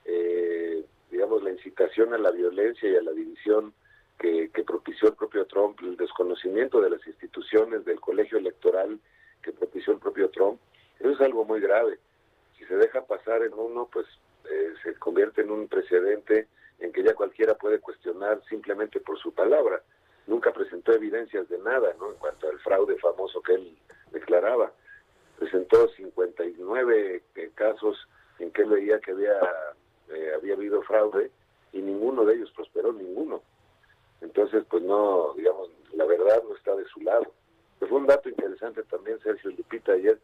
eh, 0.06 0.84
digamos, 1.10 1.44
la 1.44 1.52
incitación 1.52 2.14
a 2.14 2.18
la 2.18 2.32
violencia 2.32 2.90
y 2.90 2.96
a 2.96 3.02
la 3.02 3.12
división 3.12 3.74
que, 4.18 4.50
propició 4.66 5.10
el 5.10 5.16
propio 5.16 5.46
Trump, 5.46 5.80
el 5.82 5.98
desconocimiento 5.98 6.80
de 6.80 6.92
las 6.92 7.06
instituciones 7.06 7.84
del 7.86 8.00
colegio 8.00 8.38
electoral 8.38 9.00
que 9.42 9.52
propició 9.52 9.94
el 9.94 10.00
propio 10.00 10.30
Trump. 10.30 10.60
Eso 11.00 11.10
es 11.10 11.22
algo 11.22 11.44
muy 11.46 11.60
grave. 11.60 12.00
Si 12.58 12.66
se 12.66 12.76
deja 12.76 13.02
pasar 13.02 13.44
en 13.44 13.54
uno, 13.54 13.90
pues 13.92 14.06
eh, 14.50 14.74
se 14.84 14.94
convierte 14.96 15.42
en 15.42 15.52
un 15.52 15.68
precedente 15.68 16.48
en 16.82 16.92
que 16.92 17.04
ya 17.04 17.14
cualquiera 17.14 17.56
puede 17.56 17.80
cuestionar 17.80 18.42
simplemente 18.50 19.00
por 19.00 19.18
su 19.20 19.34
palabra. 19.34 19.82
Nunca 20.28 20.52
presentó 20.52 20.92
evidencias 20.94 21.48
de 21.48 21.60
nada, 21.60 21.94
¿no? 22.00 22.12
En 22.12 22.18
cuanto 22.18 22.50
al 22.50 22.60
fraude 22.60 22.98
famoso 22.98 23.42
que 23.42 23.54
él 23.54 23.78
declaraba. 24.12 24.72
Presentó 25.38 25.88
59 25.90 27.24
eh, 27.36 27.52
casos 27.56 28.08
en 28.40 28.52
que 28.52 28.64
él 28.64 28.70
veía 28.70 29.00
que 29.00 29.12
había, 29.12 29.40
eh, 30.10 30.32
había 30.36 30.56
habido 30.56 30.82
fraude 30.82 31.32
y 31.72 31.82
ninguno 31.82 32.26
de 32.26 32.36
ellos 32.36 32.52
prosperó, 32.56 32.92
ninguno. 32.92 33.42
Entonces, 34.22 34.64
pues 34.70 34.84
no, 34.84 35.34
digamos, 35.36 35.70
la 35.94 36.06
verdad 36.06 36.44
no 36.48 36.56
está 36.56 36.76
de 36.76 36.86
su 36.86 37.00
lado. 37.02 37.32
Pero 37.80 37.90
fue 37.90 38.00
un 38.00 38.08
dato 38.08 38.30
interesante 38.30 38.84
también, 38.84 39.20
Sergio 39.20 39.52
Lupita, 39.52 39.94
ayer, 39.94 40.20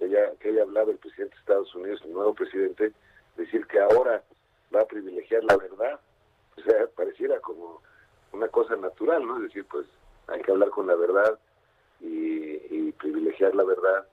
ella, 0.00 0.32
que 0.40 0.50
haya 0.50 0.62
hablado 0.62 0.90
el 0.90 0.98
presidente 0.98 1.34
de 1.34 1.40
Estados 1.40 1.74
Unidos, 1.74 2.00
el 2.04 2.12
nuevo 2.12 2.34
presidente, 2.34 2.92
decir 3.36 3.66
que 3.66 3.80
ahora 3.80 4.22
va 4.74 4.82
a 4.82 4.86
privilegiar 4.86 5.44
la 5.44 5.56
verdad. 5.56 6.00
O 6.56 6.60
sea, 6.62 6.86
pareciera 6.96 7.40
como 7.40 7.82
una 8.32 8.48
cosa 8.48 8.76
natural, 8.76 9.26
¿no? 9.26 9.36
Es 9.36 9.44
decir, 9.44 9.64
pues 9.70 9.86
hay 10.26 10.40
que 10.42 10.52
hablar 10.52 10.70
con 10.70 10.86
la 10.86 10.94
verdad, 10.94 11.38
y, 12.00 12.92
privilegiar 12.92 13.54
la 13.54 13.64
verdad 13.64 14.06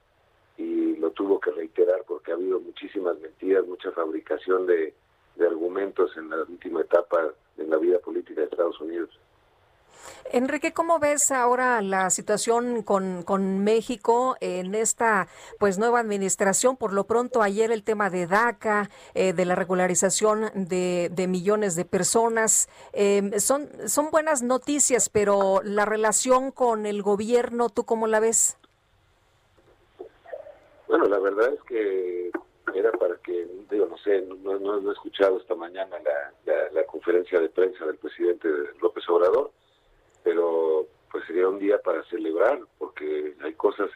y 0.57 0.97
lo 0.97 1.11
tuvo 1.11 1.39
que 1.39 1.51
reiterar 1.51 2.03
porque 2.05 2.31
ha 2.31 2.35
habido 2.35 2.59
muchísimas 2.59 3.17
mentiras, 3.19 3.65
mucha 3.65 3.91
fabricación 3.91 4.65
de, 4.65 4.93
argumentos 5.39 6.15
en 6.17 6.29
la 6.29 6.43
última 6.43 6.81
etapa 6.81 7.33
en 7.57 7.69
la 7.69 7.77
vida 7.77 7.97
política 7.99 8.41
de 8.41 8.47
Estados 8.47 8.79
Unidos. 8.79 9.09
Enrique, 10.33 10.71
¿cómo 10.71 10.97
ves 10.97 11.29
ahora 11.31 11.81
la 11.81 12.09
situación 12.09 12.83
con, 12.83 13.23
con, 13.23 13.63
México 13.63 14.37
en 14.39 14.73
esta 14.75 15.27
pues 15.59 15.77
nueva 15.77 15.99
administración? 15.99 16.77
Por 16.77 16.93
lo 16.93 17.03
pronto, 17.03 17.41
ayer 17.41 17.71
el 17.71 17.83
tema 17.83 18.09
de 18.09 18.27
DACA, 18.27 18.89
eh, 19.13 19.33
de 19.33 19.45
la 19.45 19.55
regularización 19.55 20.49
de, 20.55 21.09
de 21.11 21.27
millones 21.27 21.75
de 21.75 21.83
personas, 21.83 22.69
em, 22.93 23.39
son, 23.39 23.67
son 23.87 24.09
buenas 24.09 24.41
noticias, 24.41 25.09
pero 25.09 25.61
la 25.63 25.83
relación 25.83 26.51
con 26.51 26.85
el 26.85 27.01
gobierno, 27.01 27.69
¿tú 27.69 27.83
cómo 27.83 28.07
la 28.07 28.21
ves? 28.21 28.57
Bueno, 30.87 31.05
la 31.05 31.19
verdad 31.19 31.53
es 31.53 31.61
que 31.63 32.31
era 32.73 32.91
para 32.93 33.15
que, 33.17 33.47
digo, 33.69 33.85
no 33.87 33.97
sé, 33.97 34.21
no, 34.21 34.57
no, 34.59 34.89
he 34.89 34.93
escuchado 34.93 35.37
esta 35.39 35.55
mañana 35.55 35.97
la, 35.99 36.33
la, 36.45 36.71
la 36.71 36.83
conferencia 36.85 37.39
de 37.39 37.49
prensa 37.49 37.85
del 37.85 37.97
presidente 37.97 38.47
López 38.81 39.03
Obrador 39.09 39.51
pero 40.23 40.87
pues 41.11 41.25
sería 41.25 41.47
un 41.49 41.59
día 41.59 41.79
para 41.79 42.03
celebrar 42.05 42.59
porque 42.77 43.35
hay 43.41 43.53
cosas 43.53 43.89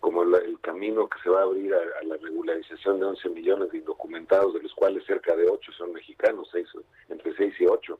como 0.00 0.22
el 0.22 0.60
camino 0.60 1.08
que 1.08 1.18
se 1.22 1.30
va 1.30 1.40
a 1.40 1.44
abrir 1.44 1.74
a, 1.74 2.04
la 2.04 2.16
regularización 2.16 3.00
de 3.00 3.06
11 3.06 3.28
millones 3.30 3.70
de 3.72 3.78
indocumentados, 3.78 4.54
de 4.54 4.62
los 4.62 4.74
cuales 4.74 5.04
cerca 5.04 5.34
de 5.34 5.48
8 5.48 5.72
son 5.72 5.92
mexicanos, 5.92 6.48
seis, 6.52 6.68
entre 7.08 7.34
6 7.34 7.54
y 7.60 7.66
8. 7.66 7.98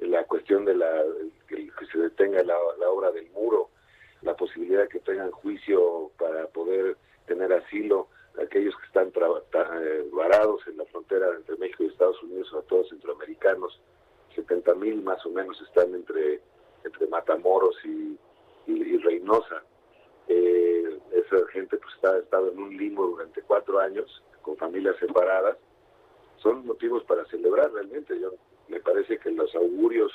La 0.00 0.24
cuestión 0.24 0.64
de 0.64 0.74
la 0.74 1.02
que, 1.48 1.70
se 1.90 1.98
detenga 1.98 2.42
la, 2.44 2.56
obra 2.88 3.10
del 3.10 3.28
muro, 3.30 3.70
la 4.22 4.36
posibilidad 4.36 4.82
de 4.82 4.88
que 4.88 5.00
tengan 5.00 5.30
juicio 5.30 6.10
para 6.18 6.46
poder 6.48 6.96
tener 7.26 7.52
asilo 7.52 8.08
aquellos 8.40 8.74
que 8.76 8.86
están 8.86 9.08
eh, 9.08 10.08
varados 10.12 10.66
en 10.66 10.76
la 10.76 10.84
frontera 10.86 11.28
entre 11.36 11.56
México 11.56 11.84
y 11.84 11.86
Estados 11.86 12.22
Unidos, 12.22 12.48
sobre 12.48 12.66
todo 12.66 12.84
centroamericanos, 12.88 13.80
70 14.34 14.74
mil 14.74 15.02
más 15.02 15.24
o 15.24 15.30
menos 15.30 15.60
están 15.62 15.94
entre 15.94 16.40
entre 16.84 17.06
Matamoros 17.08 17.76
y, 17.84 18.18
Reynosa. 18.98 19.62
Eh, 20.28 20.98
esa 21.12 21.46
gente 21.48 21.76
pues 21.76 21.92
ha 22.14 22.18
estado 22.18 22.50
en 22.50 22.58
un 22.58 22.76
limbo 22.76 23.06
durante 23.06 23.42
cuatro 23.42 23.78
años, 23.78 24.22
con 24.40 24.56
familias 24.56 24.96
separadas. 24.98 25.58
Son 26.38 26.66
motivos 26.66 27.04
para 27.04 27.24
celebrar 27.26 27.70
realmente. 27.72 28.18
Yo 28.18 28.32
me 28.68 28.80
parece 28.80 29.18
que 29.18 29.30
los 29.30 29.54
augurios 29.54 30.10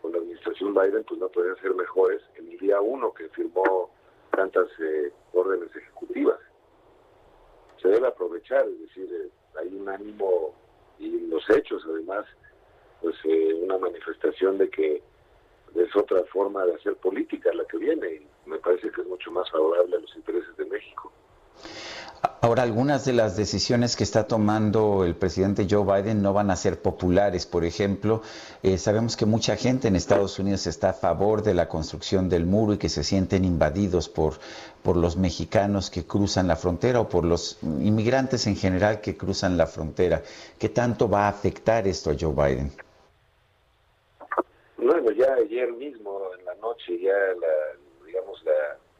con 0.00 0.12
la 0.12 0.18
administración 0.18 0.74
Biden 0.74 1.04
pues 1.04 1.20
no 1.20 1.28
podrían 1.28 1.56
ser 1.58 1.74
mejores 1.74 2.20
en 2.34 2.50
el 2.50 2.58
día 2.58 2.80
uno 2.80 3.14
que 3.14 3.28
firmó 3.28 3.90
tantas 4.30 4.68
eh, 4.80 5.12
órdenes 5.32 5.74
ejecutivas. 5.76 6.38
Se 7.80 7.88
debe 7.88 8.08
aprovechar, 8.08 8.66
es 8.66 8.80
decir, 8.80 9.08
eh, 9.12 9.30
hay 9.60 9.68
un 9.76 9.88
ánimo 9.88 10.54
y 10.98 11.26
los 11.28 11.48
hechos 11.50 11.84
además, 11.86 12.26
pues 13.00 13.16
una 13.24 13.78
manifestación 13.78 14.58
de 14.58 14.68
que 14.70 15.02
es 15.74 15.96
otra 15.96 16.22
forma 16.32 16.64
de 16.64 16.74
hacer 16.74 16.96
política 16.96 17.50
la 17.54 17.64
que 17.64 17.78
viene 17.78 18.06
y 18.14 18.48
me 18.48 18.58
parece 18.58 18.90
que 18.90 19.00
es 19.00 19.06
mucho 19.06 19.30
más 19.30 19.50
favorable 19.50 19.96
a 19.96 20.00
los 20.00 20.16
intereses 20.16 20.56
de 20.56 20.64
México. 20.66 21.12
Ahora, 22.40 22.64
algunas 22.64 23.04
de 23.04 23.12
las 23.12 23.36
decisiones 23.36 23.94
que 23.94 24.02
está 24.02 24.26
tomando 24.26 25.04
el 25.04 25.14
presidente 25.14 25.66
Joe 25.70 25.84
Biden 25.84 26.22
no 26.22 26.32
van 26.32 26.50
a 26.50 26.56
ser 26.56 26.82
populares. 26.82 27.46
Por 27.46 27.64
ejemplo, 27.64 28.22
eh, 28.64 28.78
sabemos 28.78 29.16
que 29.16 29.26
mucha 29.26 29.56
gente 29.56 29.86
en 29.86 29.94
Estados 29.94 30.40
Unidos 30.40 30.66
está 30.66 30.90
a 30.90 30.92
favor 30.92 31.42
de 31.42 31.54
la 31.54 31.68
construcción 31.68 32.28
del 32.28 32.44
muro 32.44 32.74
y 32.74 32.78
que 32.78 32.88
se 32.88 33.04
sienten 33.04 33.44
invadidos 33.44 34.08
por, 34.08 34.34
por 34.82 34.96
los 34.96 35.16
mexicanos 35.16 35.88
que 35.88 36.04
cruzan 36.04 36.48
la 36.48 36.56
frontera 36.56 37.00
o 37.00 37.08
por 37.08 37.24
los 37.24 37.58
inmigrantes 37.62 38.46
en 38.48 38.56
general 38.56 39.00
que 39.00 39.16
cruzan 39.16 39.56
la 39.56 39.66
frontera. 39.66 40.22
¿Qué 40.58 40.68
tanto 40.68 41.08
va 41.08 41.26
a 41.26 41.28
afectar 41.28 41.86
esto 41.86 42.10
a 42.10 42.16
Joe 42.18 42.34
Biden? 42.34 42.72
Ya 45.22 45.34
ayer 45.34 45.72
mismo 45.72 46.34
en 46.36 46.44
la 46.44 46.54
noche 46.56 46.98
ya 46.98 47.14
digamos 48.04 48.42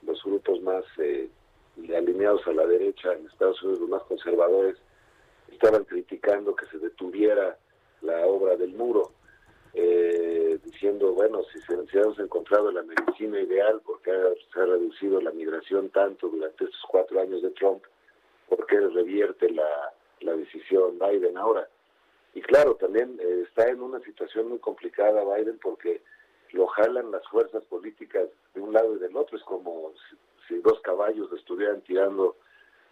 los 0.03 0.23
grupos 0.23 0.61
más 0.63 0.85
eh, 0.99 1.29
alineados 1.97 2.47
a 2.47 2.53
la 2.53 2.65
derecha 2.65 3.13
en 3.13 3.27
Estados 3.27 3.61
Unidos, 3.65 3.81
los 3.81 3.89
más 3.89 4.03
conservadores, 4.05 4.77
estaban 5.51 5.83
criticando 5.85 6.55
que 6.55 6.67
se 6.67 6.79
detuviera 6.79 7.59
la 8.03 8.25
obra 8.25 8.55
del 8.55 8.73
muro, 8.73 9.11
eh, 9.75 10.61
diciendo, 10.63 11.13
bueno, 11.13 11.41
si 11.53 11.61
se, 11.63 11.75
si 11.89 12.21
encontrado 12.21 12.71
la 12.71 12.85
medicina 12.85 13.41
ideal, 13.41 13.81
porque 13.85 14.13
se 14.55 14.61
ha 14.61 14.67
reducido 14.67 15.21
la 15.21 15.33
migración 15.33 15.89
tanto 15.91 16.29
durante 16.29 16.67
estos 16.67 16.83
cuatro 16.89 17.21
años 17.21 17.43
de 17.43 17.51
Trump, 17.51 17.83
¿por 18.49 18.65
qué 18.67 18.79
revierte 18.79 19.51
la, 19.51 19.93
la 20.21 20.37
decisión 20.37 21.01
Biden 21.01 21.37
ahora? 21.37 21.69
Y 22.35 22.41
claro, 22.41 22.77
también 22.77 23.19
eh, 23.21 23.45
está 23.47 23.69
en 23.69 23.81
una 23.81 24.01
situación 24.01 24.49
muy 24.49 24.59
complicada 24.59 25.25
Biden 25.25 25.59
porque 25.63 26.03
lo 26.53 26.67
jalan 26.67 27.11
las 27.11 27.27
fuerzas 27.29 27.65
políticas 27.65 28.29
de 28.55 28.61
un 28.61 28.73
lado 28.73 28.97
y 28.97 28.99
del 28.99 29.17
otro. 29.17 29.37
Es 29.37 29.45
como 29.45 29.93
si, 30.49 30.57
dos 30.59 30.81
caballos 30.81 31.33
estuvieran 31.33 31.81
tirando 31.83 32.37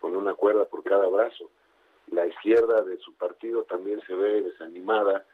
con 0.01 0.17
una 0.17 0.35
cuerda 0.35 0.65
por 0.65 0.83
cada 0.83 1.07
brazo. 1.09 1.51
La 2.09 2.27
izquierda 2.27 2.83
de 2.83 2.99
su 2.99 3.15
partido 3.15 3.65
también 3.65 4.01
se 4.07 4.15
ve 4.15 4.43
desanimada 4.43 5.25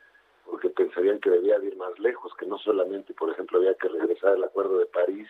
porque 0.45 0.71
pensarían 0.71 1.19
que 1.19 1.31
debía 1.31 1.59
de 1.59 1.69
ir 1.69 1.77
más 1.77 1.99
lejos, 1.99 2.33
que 2.39 2.47
no 2.47 2.59
solamente, 2.59 3.15
por 3.15 3.31
ejemplo, 3.31 3.59
había 3.59 3.75
que 3.75 3.89
regresar 3.89 4.35
al 4.35 4.45
Acuerdo 4.45 4.79
de 4.79 4.87
París, 4.87 5.29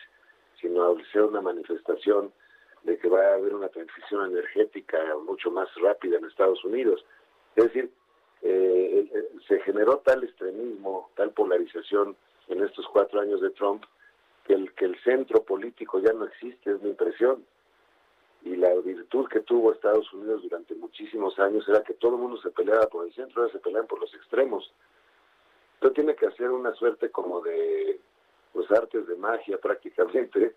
sino 0.60 0.90
hacer 0.90 1.22
una 1.22 1.40
manifestación 1.40 2.32
de 2.82 2.98
que 2.98 3.08
va 3.08 3.20
a 3.20 3.34
haber 3.34 3.54
una 3.54 3.68
transición 3.68 4.30
energética 4.30 4.98
mucho 5.24 5.50
más 5.50 5.68
rápida 5.76 6.18
en 6.18 6.26
Estados 6.26 6.62
Unidos. 6.64 7.04
Es 7.56 7.64
decir, 7.64 7.90
eh, 8.42 9.08
eh, 9.12 9.28
se 9.48 9.60
generó 9.60 9.98
tal 9.98 10.24
extremismo, 10.24 11.10
tal 11.14 11.30
polarización 11.30 12.16
en 12.48 12.62
estos 12.62 12.86
cuatro 12.88 13.20
años 13.20 13.40
de 13.40 13.50
Trump, 13.50 13.84
que 14.44 14.54
el, 14.54 14.72
que 14.74 14.84
el 14.84 15.02
centro 15.02 15.42
político 15.42 15.98
ya 15.98 16.12
no 16.12 16.24
existe, 16.24 16.72
es 16.72 16.82
mi 16.82 16.90
impresión. 16.90 17.44
Y 18.42 18.54
la 18.56 18.72
virtud 18.74 19.28
que 19.28 19.40
tuvo 19.40 19.72
Estados 19.72 20.12
Unidos 20.12 20.42
durante 20.42 20.74
muchísimos 20.76 21.38
años 21.40 21.68
era 21.68 21.82
que 21.82 21.94
todo 21.94 22.14
el 22.14 22.22
mundo 22.22 22.40
se 22.40 22.50
peleaba 22.50 22.86
por 22.86 23.04
el 23.04 23.12
centro, 23.12 23.42
ahora 23.42 23.52
se 23.52 23.58
pelean 23.58 23.86
por 23.86 24.00
los 24.00 24.14
extremos. 24.14 24.72
Entonces 25.74 25.94
tiene 25.94 26.14
que 26.14 26.26
hacer 26.26 26.50
una 26.50 26.72
suerte 26.74 27.10
como 27.10 27.40
de 27.40 28.00
pues 28.52 28.70
artes 28.70 29.06
de 29.06 29.16
magia 29.16 29.58
prácticamente 29.62 30.54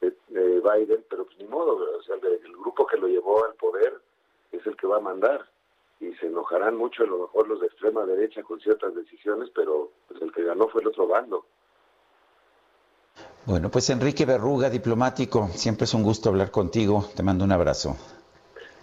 de, 0.00 0.14
de 0.28 0.60
Biden, 0.60 1.04
pero 1.08 1.24
pues 1.24 1.38
ni 1.38 1.46
modo, 1.46 1.96
o 1.98 2.02
sea, 2.02 2.16
el 2.16 2.52
grupo 2.52 2.86
que 2.86 2.98
lo 2.98 3.06
llevó 3.06 3.44
al 3.46 3.54
poder 3.54 3.94
es 4.50 4.66
el 4.66 4.76
que 4.76 4.86
va 4.86 4.98
a 4.98 5.00
mandar 5.00 5.46
y 6.02 6.12
se 6.16 6.26
enojarán 6.26 6.76
mucho 6.76 7.04
a 7.04 7.06
lo 7.06 7.18
mejor 7.18 7.48
los 7.48 7.60
de 7.60 7.68
extrema 7.68 8.04
derecha 8.04 8.42
con 8.42 8.58
ciertas 8.60 8.92
decisiones, 8.94 9.50
pero 9.54 9.92
pues 10.08 10.20
el 10.20 10.32
que 10.32 10.42
ganó 10.42 10.68
fue 10.68 10.82
el 10.82 10.88
otro 10.88 11.06
bando. 11.06 11.46
Bueno, 13.46 13.70
pues 13.70 13.88
Enrique 13.90 14.26
Berruga, 14.26 14.68
diplomático, 14.68 15.48
siempre 15.54 15.84
es 15.84 15.94
un 15.94 16.02
gusto 16.02 16.28
hablar 16.28 16.50
contigo. 16.50 17.04
Te 17.14 17.22
mando 17.22 17.44
un 17.44 17.52
abrazo. 17.52 17.96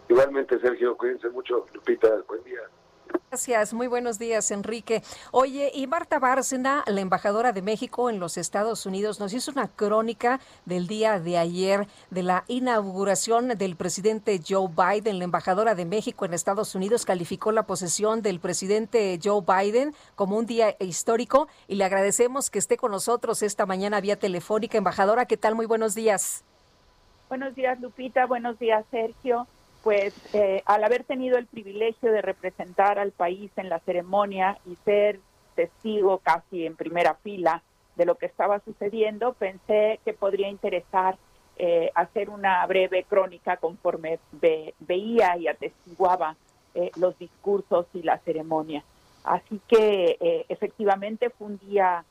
Igualmente, 0.07 0.59
Sergio, 0.59 0.95
cuídense 0.95 1.29
mucho. 1.29 1.65
Lupita, 1.73 2.09
buen 2.27 2.43
día. 2.43 2.61
Gracias, 3.29 3.75
muy 3.75 3.85
buenos 3.85 4.17
días, 4.17 4.49
Enrique. 4.49 5.03
Oye, 5.31 5.71
y 5.75 5.85
Marta 5.85 6.17
Bárcena, 6.17 6.83
la 6.87 7.01
embajadora 7.01 7.51
de 7.51 7.61
México 7.61 8.09
en 8.09 8.19
los 8.19 8.37
Estados 8.37 8.87
Unidos, 8.87 9.19
nos 9.19 9.33
hizo 9.33 9.51
una 9.51 9.67
crónica 9.67 10.39
del 10.65 10.87
día 10.87 11.19
de 11.19 11.37
ayer 11.37 11.87
de 12.09 12.23
la 12.23 12.43
inauguración 12.47 13.49
del 13.49 13.75
presidente 13.75 14.39
Joe 14.47 14.67
Biden. 14.67 15.19
La 15.19 15.25
embajadora 15.25 15.75
de 15.75 15.85
México 15.85 16.25
en 16.25 16.33
Estados 16.33 16.73
Unidos 16.73 17.05
calificó 17.05 17.51
la 17.51 17.63
posesión 17.63 18.23
del 18.23 18.39
presidente 18.39 19.19
Joe 19.23 19.43
Biden 19.45 19.93
como 20.15 20.35
un 20.35 20.47
día 20.47 20.75
histórico 20.79 21.47
y 21.67 21.75
le 21.75 21.83
agradecemos 21.83 22.49
que 22.49 22.57
esté 22.57 22.77
con 22.77 22.91
nosotros 22.91 23.43
esta 23.43 23.67
mañana 23.67 24.01
vía 24.01 24.17
telefónica. 24.17 24.79
Embajadora, 24.79 25.25
¿qué 25.25 25.37
tal? 25.37 25.53
Muy 25.53 25.67
buenos 25.67 25.93
días. 25.93 26.43
Buenos 27.27 27.53
días, 27.53 27.79
Lupita. 27.79 28.25
Buenos 28.25 28.57
días, 28.57 28.83
Sergio 28.89 29.47
pues 29.83 30.13
eh, 30.33 30.61
al 30.65 30.83
haber 30.83 31.03
tenido 31.03 31.37
el 31.37 31.45
privilegio 31.45 32.11
de 32.11 32.21
representar 32.21 32.99
al 32.99 33.11
país 33.11 33.51
en 33.55 33.69
la 33.69 33.79
ceremonia 33.79 34.57
y 34.65 34.75
ser 34.83 35.19
testigo 35.55 36.19
casi 36.19 36.65
en 36.65 36.75
primera 36.75 37.15
fila 37.15 37.63
de 37.95 38.05
lo 38.05 38.15
que 38.15 38.25
estaba 38.25 38.59
sucediendo, 38.59 39.33
pensé 39.33 39.99
que 40.05 40.13
podría 40.13 40.49
interesar 40.49 41.17
eh, 41.57 41.91
hacer 41.93 42.29
una 42.29 42.65
breve 42.65 43.03
crónica 43.03 43.57
conforme 43.57 44.19
ve, 44.31 44.73
veía 44.79 45.35
y 45.35 45.49
atestiguaba 45.49 46.37
eh, 46.73 46.91
los 46.95 47.19
discursos 47.19 47.87
y 47.93 48.01
la 48.01 48.17
ceremonia. 48.19 48.83
Así 49.25 49.59
que 49.67 50.17
eh, 50.21 50.45
efectivamente 50.47 51.29
fue 51.29 51.47
un 51.47 51.59
día 51.59 52.05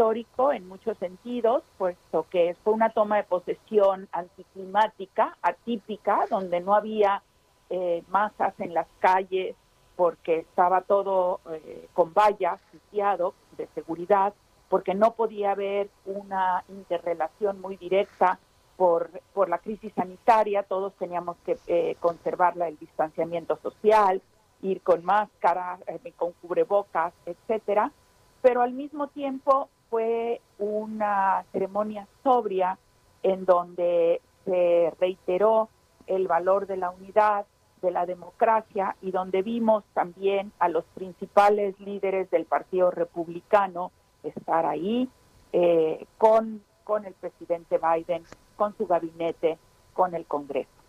histórico 0.00 0.50
en 0.50 0.66
muchos 0.66 0.96
sentidos, 0.96 1.62
puesto 1.76 2.26
que 2.30 2.56
fue 2.64 2.72
una 2.72 2.88
toma 2.88 3.18
de 3.18 3.24
posesión 3.24 4.08
anticlimática, 4.12 5.36
atípica, 5.42 6.24
donde 6.30 6.60
no 6.60 6.74
había 6.74 7.22
eh, 7.68 8.02
masas 8.08 8.58
en 8.60 8.72
las 8.72 8.86
calles 8.98 9.54
porque 9.96 10.38
estaba 10.38 10.80
todo 10.80 11.40
eh, 11.50 11.86
con 11.92 12.14
vallas, 12.14 12.58
sitiado 12.72 13.34
de 13.58 13.66
seguridad, 13.74 14.32
porque 14.70 14.94
no 14.94 15.12
podía 15.12 15.50
haber 15.52 15.90
una 16.06 16.64
interrelación 16.70 17.60
muy 17.60 17.76
directa 17.76 18.38
por, 18.78 19.10
por 19.34 19.50
la 19.50 19.58
crisis 19.58 19.92
sanitaria, 19.94 20.62
todos 20.62 20.94
teníamos 20.94 21.36
que 21.44 21.58
eh, 21.66 21.96
conservar 22.00 22.54
el 22.62 22.78
distanciamiento 22.78 23.58
social, 23.62 24.22
ir 24.62 24.80
con 24.80 25.04
máscara, 25.04 25.78
eh, 25.86 26.12
con 26.16 26.32
cubrebocas, 26.40 27.12
etcétera, 27.26 27.92
pero 28.40 28.62
al 28.62 28.72
mismo 28.72 29.08
tiempo 29.08 29.68
fue 29.90 30.40
una 30.58 31.44
ceremonia 31.52 32.06
sobria 32.22 32.78
en 33.22 33.44
donde 33.44 34.22
se 34.44 34.92
reiteró 34.98 35.68
el 36.06 36.26
valor 36.26 36.66
de 36.66 36.76
la 36.76 36.90
unidad, 36.90 37.44
de 37.82 37.90
la 37.90 38.06
democracia 38.06 38.96
y 39.02 39.10
donde 39.10 39.42
vimos 39.42 39.84
también 39.94 40.52
a 40.58 40.68
los 40.68 40.84
principales 40.94 41.78
líderes 41.80 42.30
del 42.30 42.44
Partido 42.44 42.90
Republicano 42.90 43.90
estar 44.22 44.66
ahí 44.66 45.08
eh, 45.52 46.06
con, 46.18 46.62
con 46.84 47.04
el 47.04 47.14
presidente 47.14 47.78
Biden, 47.78 48.24
con 48.56 48.76
su 48.76 48.86
gabinete, 48.86 49.58
con 49.94 50.14
el 50.14 50.26
Congreso. 50.26 50.79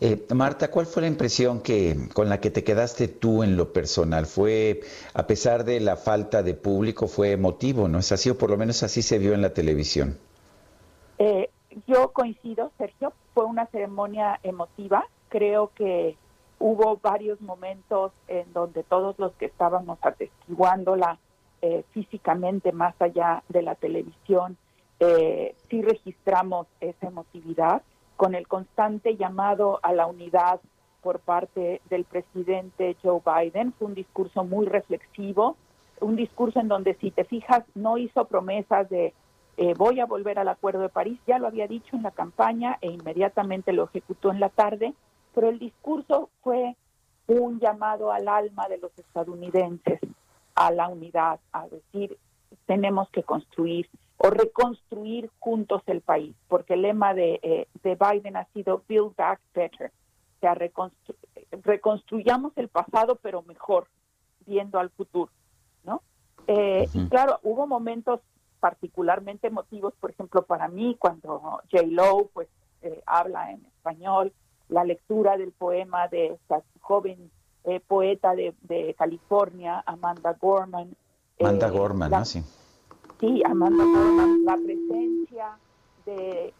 Eh, 0.00 0.26
Marta, 0.32 0.70
¿cuál 0.70 0.86
fue 0.86 1.02
la 1.02 1.08
impresión 1.08 1.60
que 1.60 2.08
con 2.14 2.28
la 2.28 2.40
que 2.40 2.50
te 2.50 2.62
quedaste 2.62 3.08
tú 3.08 3.42
en 3.42 3.56
lo 3.56 3.72
personal? 3.72 4.26
Fue, 4.26 4.80
a 5.12 5.26
pesar 5.26 5.64
de 5.64 5.80
la 5.80 5.96
falta 5.96 6.42
de 6.42 6.54
público, 6.54 7.08
fue 7.08 7.32
emotivo, 7.32 7.88
¿no 7.88 7.98
es 7.98 8.12
así? 8.12 8.30
O 8.30 8.38
por 8.38 8.50
lo 8.50 8.56
menos 8.56 8.82
así 8.84 9.02
se 9.02 9.18
vio 9.18 9.34
en 9.34 9.42
la 9.42 9.52
televisión. 9.52 10.16
Eh, 11.18 11.50
yo 11.88 12.12
coincido, 12.12 12.70
Sergio, 12.78 13.12
fue 13.34 13.44
una 13.44 13.66
ceremonia 13.66 14.38
emotiva. 14.44 15.04
Creo 15.28 15.72
que 15.74 16.16
hubo 16.60 16.98
varios 16.98 17.40
momentos 17.40 18.12
en 18.28 18.52
donde 18.52 18.84
todos 18.84 19.18
los 19.18 19.32
que 19.32 19.46
estábamos 19.46 19.98
atestiguándola 20.02 21.18
eh, 21.60 21.82
físicamente 21.90 22.70
más 22.70 22.94
allá 23.00 23.42
de 23.48 23.62
la 23.62 23.74
televisión, 23.74 24.56
eh, 25.00 25.56
sí 25.68 25.82
registramos 25.82 26.68
esa 26.80 27.08
emotividad 27.08 27.82
con 28.18 28.34
el 28.34 28.48
constante 28.48 29.16
llamado 29.16 29.78
a 29.84 29.92
la 29.92 30.08
unidad 30.08 30.60
por 31.02 31.20
parte 31.20 31.80
del 31.88 32.04
presidente 32.04 32.96
Joe 33.00 33.22
Biden. 33.24 33.72
Fue 33.74 33.86
un 33.86 33.94
discurso 33.94 34.42
muy 34.42 34.66
reflexivo, 34.66 35.56
un 36.00 36.16
discurso 36.16 36.58
en 36.58 36.66
donde, 36.66 36.94
si 36.94 37.12
te 37.12 37.22
fijas, 37.22 37.62
no 37.76 37.96
hizo 37.96 38.24
promesas 38.24 38.90
de 38.90 39.14
eh, 39.56 39.74
voy 39.78 40.00
a 40.00 40.06
volver 40.06 40.40
al 40.40 40.48
Acuerdo 40.48 40.80
de 40.80 40.88
París, 40.88 41.20
ya 41.28 41.38
lo 41.38 41.46
había 41.46 41.68
dicho 41.68 41.94
en 41.94 42.02
la 42.02 42.10
campaña 42.10 42.76
e 42.80 42.88
inmediatamente 42.88 43.72
lo 43.72 43.84
ejecutó 43.84 44.32
en 44.32 44.40
la 44.40 44.48
tarde, 44.48 44.94
pero 45.32 45.48
el 45.48 45.60
discurso 45.60 46.28
fue 46.42 46.76
un 47.28 47.60
llamado 47.60 48.10
al 48.10 48.26
alma 48.26 48.66
de 48.68 48.78
los 48.78 48.90
estadounidenses, 48.98 50.00
a 50.56 50.72
la 50.72 50.88
unidad, 50.88 51.38
a 51.52 51.68
decir, 51.68 52.18
tenemos 52.66 53.08
que 53.10 53.22
construir 53.22 53.88
o 54.18 54.30
reconstruir 54.30 55.30
juntos 55.38 55.82
el 55.86 56.00
país, 56.00 56.34
porque 56.48 56.74
el 56.74 56.82
lema 56.82 57.14
de, 57.14 57.38
eh, 57.42 57.68
de 57.82 57.96
Biden 57.96 58.36
ha 58.36 58.44
sido 58.52 58.82
Build 58.88 59.14
Back 59.16 59.40
Better, 59.54 59.92
o 60.36 60.40
sea, 60.40 60.54
reconstru 60.54 61.14
reconstruyamos 61.62 62.52
el 62.56 62.68
pasado, 62.68 63.16
pero 63.16 63.42
mejor, 63.42 63.86
viendo 64.44 64.78
al 64.78 64.90
futuro, 64.90 65.30
¿no? 65.84 66.02
Eh, 66.46 66.86
Y 66.92 67.08
claro, 67.08 67.38
hubo 67.42 67.66
momentos 67.66 68.20
particularmente 68.60 69.46
emotivos, 69.46 69.94
por 70.00 70.10
ejemplo, 70.10 70.42
para 70.42 70.68
mí, 70.68 70.96
cuando 70.98 71.60
J. 71.70 71.84
Lo 71.86 72.28
pues, 72.34 72.48
eh, 72.82 73.02
habla 73.06 73.52
en 73.52 73.64
español, 73.64 74.32
la 74.68 74.84
lectura 74.84 75.36
del 75.38 75.52
poema 75.52 76.08
de 76.08 76.26
esta 76.26 76.62
joven 76.80 77.30
eh, 77.64 77.80
poeta 77.80 78.34
de, 78.34 78.54
de, 78.62 78.94
California, 78.94 79.82
Amanda 79.86 80.36
Gorman. 80.38 80.94
Amanda 81.40 81.70
Gorman, 81.70 82.10
la, 82.10 82.18
¿no? 82.18 82.24
Sí 82.24 82.42
sí, 83.20 83.42
Amanda 83.44 83.84
la 84.44 84.56
presencia 84.56 85.58
de, 86.06 86.52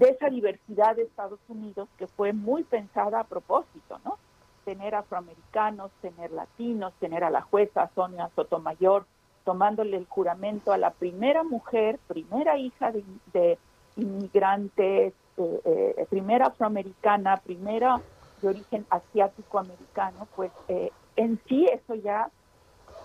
esa 0.00 0.28
diversidad 0.28 0.96
de 0.96 1.02
Estados 1.02 1.40
Unidos 1.48 1.88
que 1.98 2.06
fue 2.06 2.32
muy 2.32 2.64
pensada 2.64 3.20
a 3.20 3.24
propósito, 3.24 3.98
¿no? 4.04 4.18
Tener 4.64 4.94
afroamericanos, 4.94 5.90
tener 6.00 6.30
latinos, 6.32 6.92
tener 7.00 7.24
a 7.24 7.30
la 7.30 7.42
jueza 7.42 7.90
Sonia 7.94 8.30
Sotomayor 8.34 9.04
tomándole 9.44 9.96
el 9.96 10.06
juramento 10.06 10.72
a 10.72 10.78
la 10.78 10.90
primera 10.90 11.42
mujer, 11.42 11.98
primera 12.06 12.58
hija 12.58 12.92
de, 12.92 13.04
de 13.32 13.58
inmigrantes, 13.96 15.14
eh, 15.36 15.60
eh, 15.64 16.06
primera 16.10 16.46
afroamericana, 16.46 17.38
primera 17.38 18.00
de 18.42 18.48
origen 18.48 18.86
asiático-americano, 18.90 20.28
pues 20.36 20.52
eh, 20.68 20.90
en 21.16 21.40
sí 21.48 21.66
eso 21.66 21.94
ya 21.94 22.30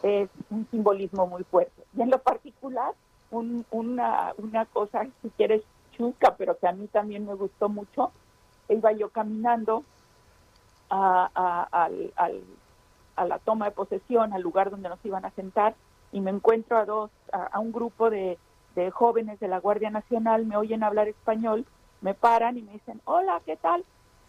es 0.03 0.29
un 0.49 0.67
simbolismo 0.71 1.27
muy 1.27 1.43
fuerte. 1.43 1.83
Y 1.97 2.01
en 2.01 2.09
lo 2.09 2.19
particular, 2.19 2.93
un, 3.31 3.65
una, 3.71 4.33
una 4.37 4.65
cosa, 4.65 5.05
si 5.21 5.29
quieres, 5.31 5.61
chuca, 5.91 6.35
pero 6.37 6.57
que 6.57 6.67
a 6.67 6.73
mí 6.73 6.87
también 6.87 7.25
me 7.25 7.33
gustó 7.33 7.69
mucho, 7.69 8.11
iba 8.69 8.91
yo 8.91 9.09
caminando 9.09 9.83
a, 10.89 11.89
la 13.17 13.39
toma 13.39 13.65
de 13.65 13.71
posesión, 13.71 14.33
al 14.33 14.41
lugar 14.41 14.69
donde 14.69 14.89
nos 14.89 15.03
iban 15.05 15.25
a 15.25 15.31
sentar, 15.31 15.75
y 16.11 16.19
me 16.19 16.31
encuentro 16.31 16.77
a 16.77 16.85
dos, 16.85 17.11
a, 17.31 17.59
un 17.59 17.71
grupo 17.71 18.09
de, 18.09 18.37
de 18.75 18.91
jóvenes 18.91 19.39
de 19.39 19.47
la 19.47 19.59
Guardia 19.59 19.89
Nacional, 19.89 20.45
me 20.45 20.57
oyen 20.57 20.83
hablar 20.83 21.07
español, 21.07 21.65
me 22.01 22.13
paran 22.13 22.57
y 22.57 22.61
me 22.61 22.73
dicen, 22.73 23.01
hola, 23.05 23.41
¿qué 23.45 23.55
tal? 23.55 23.83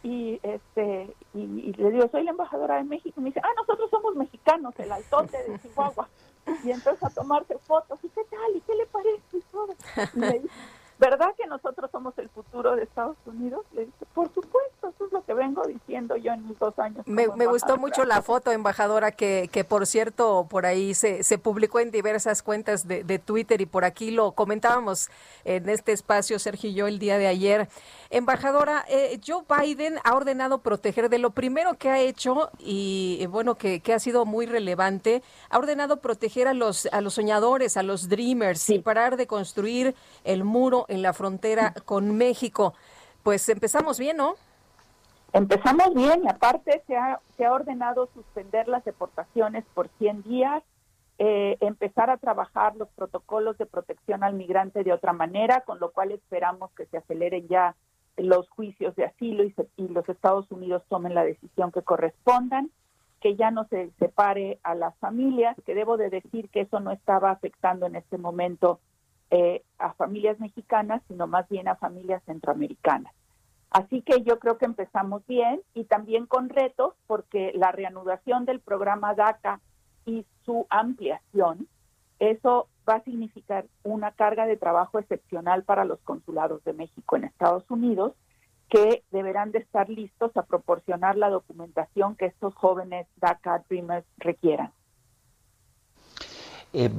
Y 0.07 0.39
este 0.45 1.13
y, 1.35 1.73
le 1.73 1.91
digo, 1.91 2.09
soy 2.09 2.23
la 2.23 2.31
embajadora 2.31 2.77
de 2.77 2.85
México. 2.85 3.15
Y 3.19 3.23
me 3.23 3.31
dice, 3.31 3.41
ah, 3.43 3.53
nosotros 3.57 3.91
somos 3.91 4.15
mexicanos, 4.15 4.73
el 4.79 4.93
altote 4.93 5.37
de 5.37 5.59
Chihuahua. 5.59 6.09
Y 6.63 6.71
entonces 6.71 7.03
a 7.03 7.11
tomarse 7.11 7.59
fotos. 7.59 7.99
¿Y 8.05 8.09
qué 8.11 8.23
tal? 8.31 8.57
¿Y 8.57 8.61
qué 8.61 8.75
le 8.77 8.87
parece? 8.87 9.21
Y 9.33 9.41
todo. 9.51 9.75
Y 10.15 10.19
me 10.19 10.39
dice, 10.39 10.49
¿verdad 10.99 11.35
que 11.37 11.47
nosotros 11.47 11.91
somos 11.91 12.17
el 12.19 12.29
futuro 12.31 12.77
de 12.77 12.85
Estados 12.85 13.17
Unidos? 13.27 13.65
Le 13.73 13.87
dije, 13.87 14.07
por 14.15 14.33
supuesto, 14.33 14.89
eso 14.89 15.07
es 15.07 15.13
lo 15.13 15.25
que 15.25 15.35
vengo 15.35 15.63
diciendo 15.67 16.17
yo 16.17 16.33
en 16.33 16.47
mis 16.49 16.59
dos 16.59 16.79
años. 16.79 17.07
Me, 17.07 17.29
me 17.29 17.47
gustó 17.47 17.77
mucho 17.77 18.05
la 18.05 18.23
foto, 18.23 18.51
embajadora, 18.51 19.13
que, 19.13 19.49
que 19.53 19.65
por 19.65 19.87
cierto, 19.87 20.47
por 20.49 20.67
ahí 20.67 20.95
se, 20.95 21.23
se 21.23 21.39
publicó 21.39 21.81
en 21.81 21.91
diversas 21.91 22.43
cuentas 22.43 22.87
de, 22.89 23.05
de, 23.05 23.19
Twitter 23.19 23.61
y 23.61 23.67
por 23.67 23.85
aquí 23.85 24.11
lo 24.11 24.33
comentábamos 24.33 25.11
en 25.45 25.69
este 25.69 25.93
espacio, 25.93 26.39
Sergio 26.39 26.71
y 26.71 26.75
yo, 26.75 26.87
el 26.87 26.99
día 26.99 27.19
de 27.19 27.27
ayer. 27.27 27.69
Embajadora, 28.11 28.85
eh, 28.89 29.19
Joe 29.27 29.45
Biden 29.49 29.99
ha 30.05 30.15
ordenado 30.15 30.59
proteger 30.59 31.09
de 31.09 31.19
lo 31.19 31.31
primero 31.31 31.75
que 31.75 31.91
ha 31.91 31.99
hecho 31.99 32.51
y 32.59 33.27
bueno, 33.31 33.57
que, 33.57 33.81
que, 33.81 33.93
ha 33.93 33.99
sido 33.99 34.25
muy 34.25 34.47
relevante, 34.47 35.23
ha 35.51 35.59
ordenado 35.59 35.99
proteger 35.99 36.49
a 36.49 36.55
los, 36.55 36.87
a 36.93 37.01
los 37.01 37.15
soñadores, 37.15 37.77
a 37.77 37.83
los 37.83 38.09
dreamers 38.09 38.71
y 38.71 38.79
parar 38.79 39.17
de 39.17 39.27
construir 39.27 39.95
el 40.25 40.45
muro 40.45 40.86
en 40.89 41.03
la 41.03 41.13
frontera 41.13 41.75
con 41.85 42.17
México. 42.17 42.75
Pues 43.23 43.49
empezamos 43.49 43.99
bien, 43.99 44.17
¿no? 44.17 44.35
Empezamos 45.33 45.93
bien 45.95 46.23
y 46.25 46.29
aparte 46.29 46.83
se 46.87 46.97
ha, 46.97 47.21
se 47.37 47.45
ha 47.45 47.53
ordenado 47.53 48.09
suspender 48.15 48.69
las 48.69 48.85
deportaciones 48.85 49.65
por 49.75 49.89
100 49.99 50.23
días, 50.23 50.63
eh, 51.19 51.57
empezar 51.61 52.11
a 52.11 52.17
trabajar 52.17 52.77
los 52.77 52.89
protocolos 52.91 53.59
de 53.59 53.67
protección 53.67 54.23
al 54.23 54.35
migrante 54.35 54.85
de 54.85 54.93
otra 54.93 55.13
manera, 55.13 55.63
con 55.63 55.81
lo 55.81 55.91
cual 55.91 56.13
esperamos 56.13 56.71
que 56.73 56.87
se 56.87 56.99
aceleren 56.99 57.49
ya 57.49 57.75
los 58.17 58.49
juicios 58.49 58.95
de 58.97 59.05
asilo 59.05 59.45
y, 59.45 59.53
se, 59.53 59.69
y 59.77 59.89
los 59.89 60.09
Estados 60.09 60.51
Unidos 60.51 60.83
tomen 60.89 61.15
la 61.15 61.25
decisión 61.25 61.71
que 61.71 61.83
correspondan, 61.83 62.71
que 63.21 63.37
ya 63.37 63.51
no 63.51 63.67
se 63.69 63.91
separe 63.99 64.59
a 64.63 64.75
las 64.75 64.97
familias, 64.99 65.57
que 65.67 65.75
debo 65.75 65.97
de 65.97 66.11
decir 66.11 66.49
que 66.49 66.63
eso 66.63 66.81
no 66.81 66.93
estaba 66.93 67.31
afectando 67.31 67.87
en 67.87 67.97
este 67.97 68.19
momento 68.19 68.81
eh, 69.31 69.63
a 69.79 69.93
familias 69.95 70.39
mexicanas, 70.39 71.03
sino 71.09 71.27
más 71.27 71.49
bien 71.49 71.69
a 71.69 71.77
familias 71.77 72.23
centroamericanas. 72.25 73.13
Así 73.71 74.03
que 74.03 74.23
yo 74.23 74.39
creo 74.39 74.59
que 74.59 74.65
empezamos 74.65 75.27
bien 75.27 75.61
y 75.75 75.85
también 75.85 76.27
con 76.27 76.49
retos 76.49 76.95
porque 77.07 77.53
la 77.55 77.73
reanudación 77.73 78.45
del 78.45 78.61
programa 78.61 79.15
DACA 79.15 79.61
y 80.05 80.25
su 80.45 80.67
ampliación, 80.71 81.67
eso 82.19 82.69
va 82.89 82.95
a 82.95 83.05
significar 83.05 83.67
una 83.83 84.13
carga 84.13 84.47
de 84.47 84.57
trabajo 84.57 84.99
excepcional 84.99 85.65
para 85.65 85.85
los 85.85 85.99
consulados 86.01 86.63
de 86.65 86.73
México 86.73 87.17
en 87.17 87.25
Estados 87.25 87.69
Unidos 87.69 88.15
que 88.69 89.03
deberán 89.11 89.53
de 89.53 89.59
estar 89.59 89.89
listos 89.89 90.37
a 90.37 90.45
proporcionar 90.45 91.17
la 91.17 91.31
documentación 91.31 92.17
que 92.17 92.27
estos 92.27 92.55
jóvenes 92.55 93.07
DACA 93.17 93.65
Dreamers 93.69 94.07
requieran. 94.19 94.73
Eh, 96.79 96.91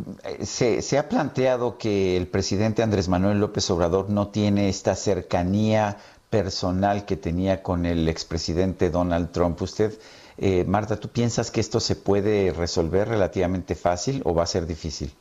se, 0.44 0.82
se, 0.82 0.98
ha 0.98 1.08
planteado 1.08 1.78
que 1.78 2.18
el 2.18 2.26
presidente 2.28 2.82
Andrés 2.82 3.10
Manuel 3.10 3.40
López 3.40 3.70
Obrador 3.70 4.10
no 4.10 4.30
tiene 4.30 4.70
esta 4.70 4.96
cercanía 4.96 5.98
personal 6.32 7.06
que 7.06 7.16
tenía 7.16 7.62
con 7.62 7.86
el 7.86 8.08
expresidente 8.10 8.90
Donald 8.90 9.32
Trump. 9.32 9.62
Usted, 9.62 9.94
eh, 10.40 10.66
Marta, 10.66 11.00
¿tú 11.00 11.10
piensas 11.10 11.52
que 11.52 11.60
esto 11.60 11.80
se 11.80 11.96
puede 11.96 12.52
resolver 12.54 13.08
relativamente 13.08 13.76
fácil 13.76 14.24
o 14.26 14.34
va 14.34 14.42
a 14.42 14.48
ser 14.48 14.66
difícil? 14.66 15.14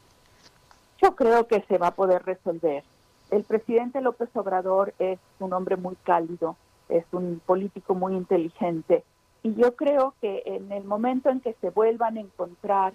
Yo 1.03 1.15
creo 1.15 1.47
que 1.47 1.63
se 1.69 1.77
va 1.77 1.89
a 1.89 1.95
poder 1.95 2.25
resolver. 2.25 2.83
El 3.31 3.45
presidente 3.45 4.01
López 4.01 4.31
Obrador 4.33 4.95
es 4.99 5.19
un 5.39 5.53
hombre 5.53 5.77
muy 5.77 5.97
cálido, 5.97 6.57
es 6.89 7.05
un 7.13 7.43
político 7.45 7.95
muy 7.95 8.15
inteligente 8.15 9.05
y 9.43 9.55
yo 9.55 9.77
creo 9.77 10.15
que 10.23 10.45
en 10.47 10.73
el 10.73 10.85
momento 10.85 11.29
en 11.29 11.41
que 11.41 11.55
se 11.61 11.69
vuelvan 11.69 12.17
a 12.17 12.21
encontrar 12.21 12.95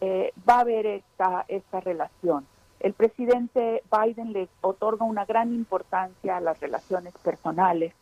eh, 0.00 0.32
va 0.48 0.56
a 0.56 0.60
haber 0.60 0.86
esta, 0.86 1.44
esta 1.48 1.80
relación. 1.80 2.46
El 2.80 2.92
presidente 2.92 3.82
Biden 3.90 4.32
le 4.32 4.48
otorga 4.60 5.04
una 5.04 5.24
gran 5.24 5.52
importancia 5.52 6.36
a 6.36 6.40
las 6.40 6.60
relaciones 6.60 7.12
personales. 7.18 7.92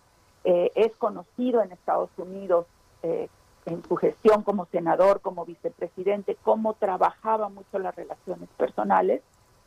Eh, 0.45 0.71
es 0.75 0.95
conocido 0.97 1.63
en 1.63 1.73
Estados 1.73 2.11
Unidos 2.19 2.67
eh, 3.03 3.29
en 3.65 3.83
su 3.85 3.97
gestión 3.97 4.43
como 4.43 4.67
senador, 4.67 5.21
como 5.21 5.45
vicepresidente, 5.45 6.37
cómo 6.43 6.75
trabajaba 6.75 7.49
mucho 7.49 7.79
las 7.79 7.97
relaciones 7.97 8.49
personales. 8.57 9.23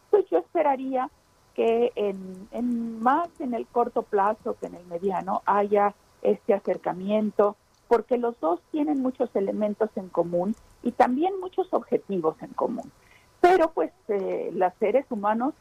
Pues 0.09 0.25
yo 0.29 0.37
esperaría 0.37 1.09
que 1.55 1.91
en, 1.95 2.47
en 2.51 3.01
más 3.01 3.27
en 3.41 3.53
el 3.53 3.65
corto 3.67 4.03
plazo 4.03 4.55
que 4.59 4.67
en 4.67 4.75
el 4.75 4.85
mediano 4.85 5.41
haya 5.45 5.93
este 6.21 6.53
acercamiento, 6.53 7.55
porque 7.89 8.17
los 8.17 8.39
dos 8.39 8.61
tienen 8.71 9.01
muchos 9.01 9.35
elementos 9.35 9.89
en 9.95 10.07
común 10.07 10.55
y 10.83 10.91
también 10.91 11.37
muchos 11.41 11.67
objetivos 11.73 12.41
en 12.41 12.53
común. 12.53 12.89
Pero 13.41 13.71
pues 13.71 13.91
eh, 14.07 14.51
los 14.53 14.71
seres 14.79 15.05
humanos 15.09 15.53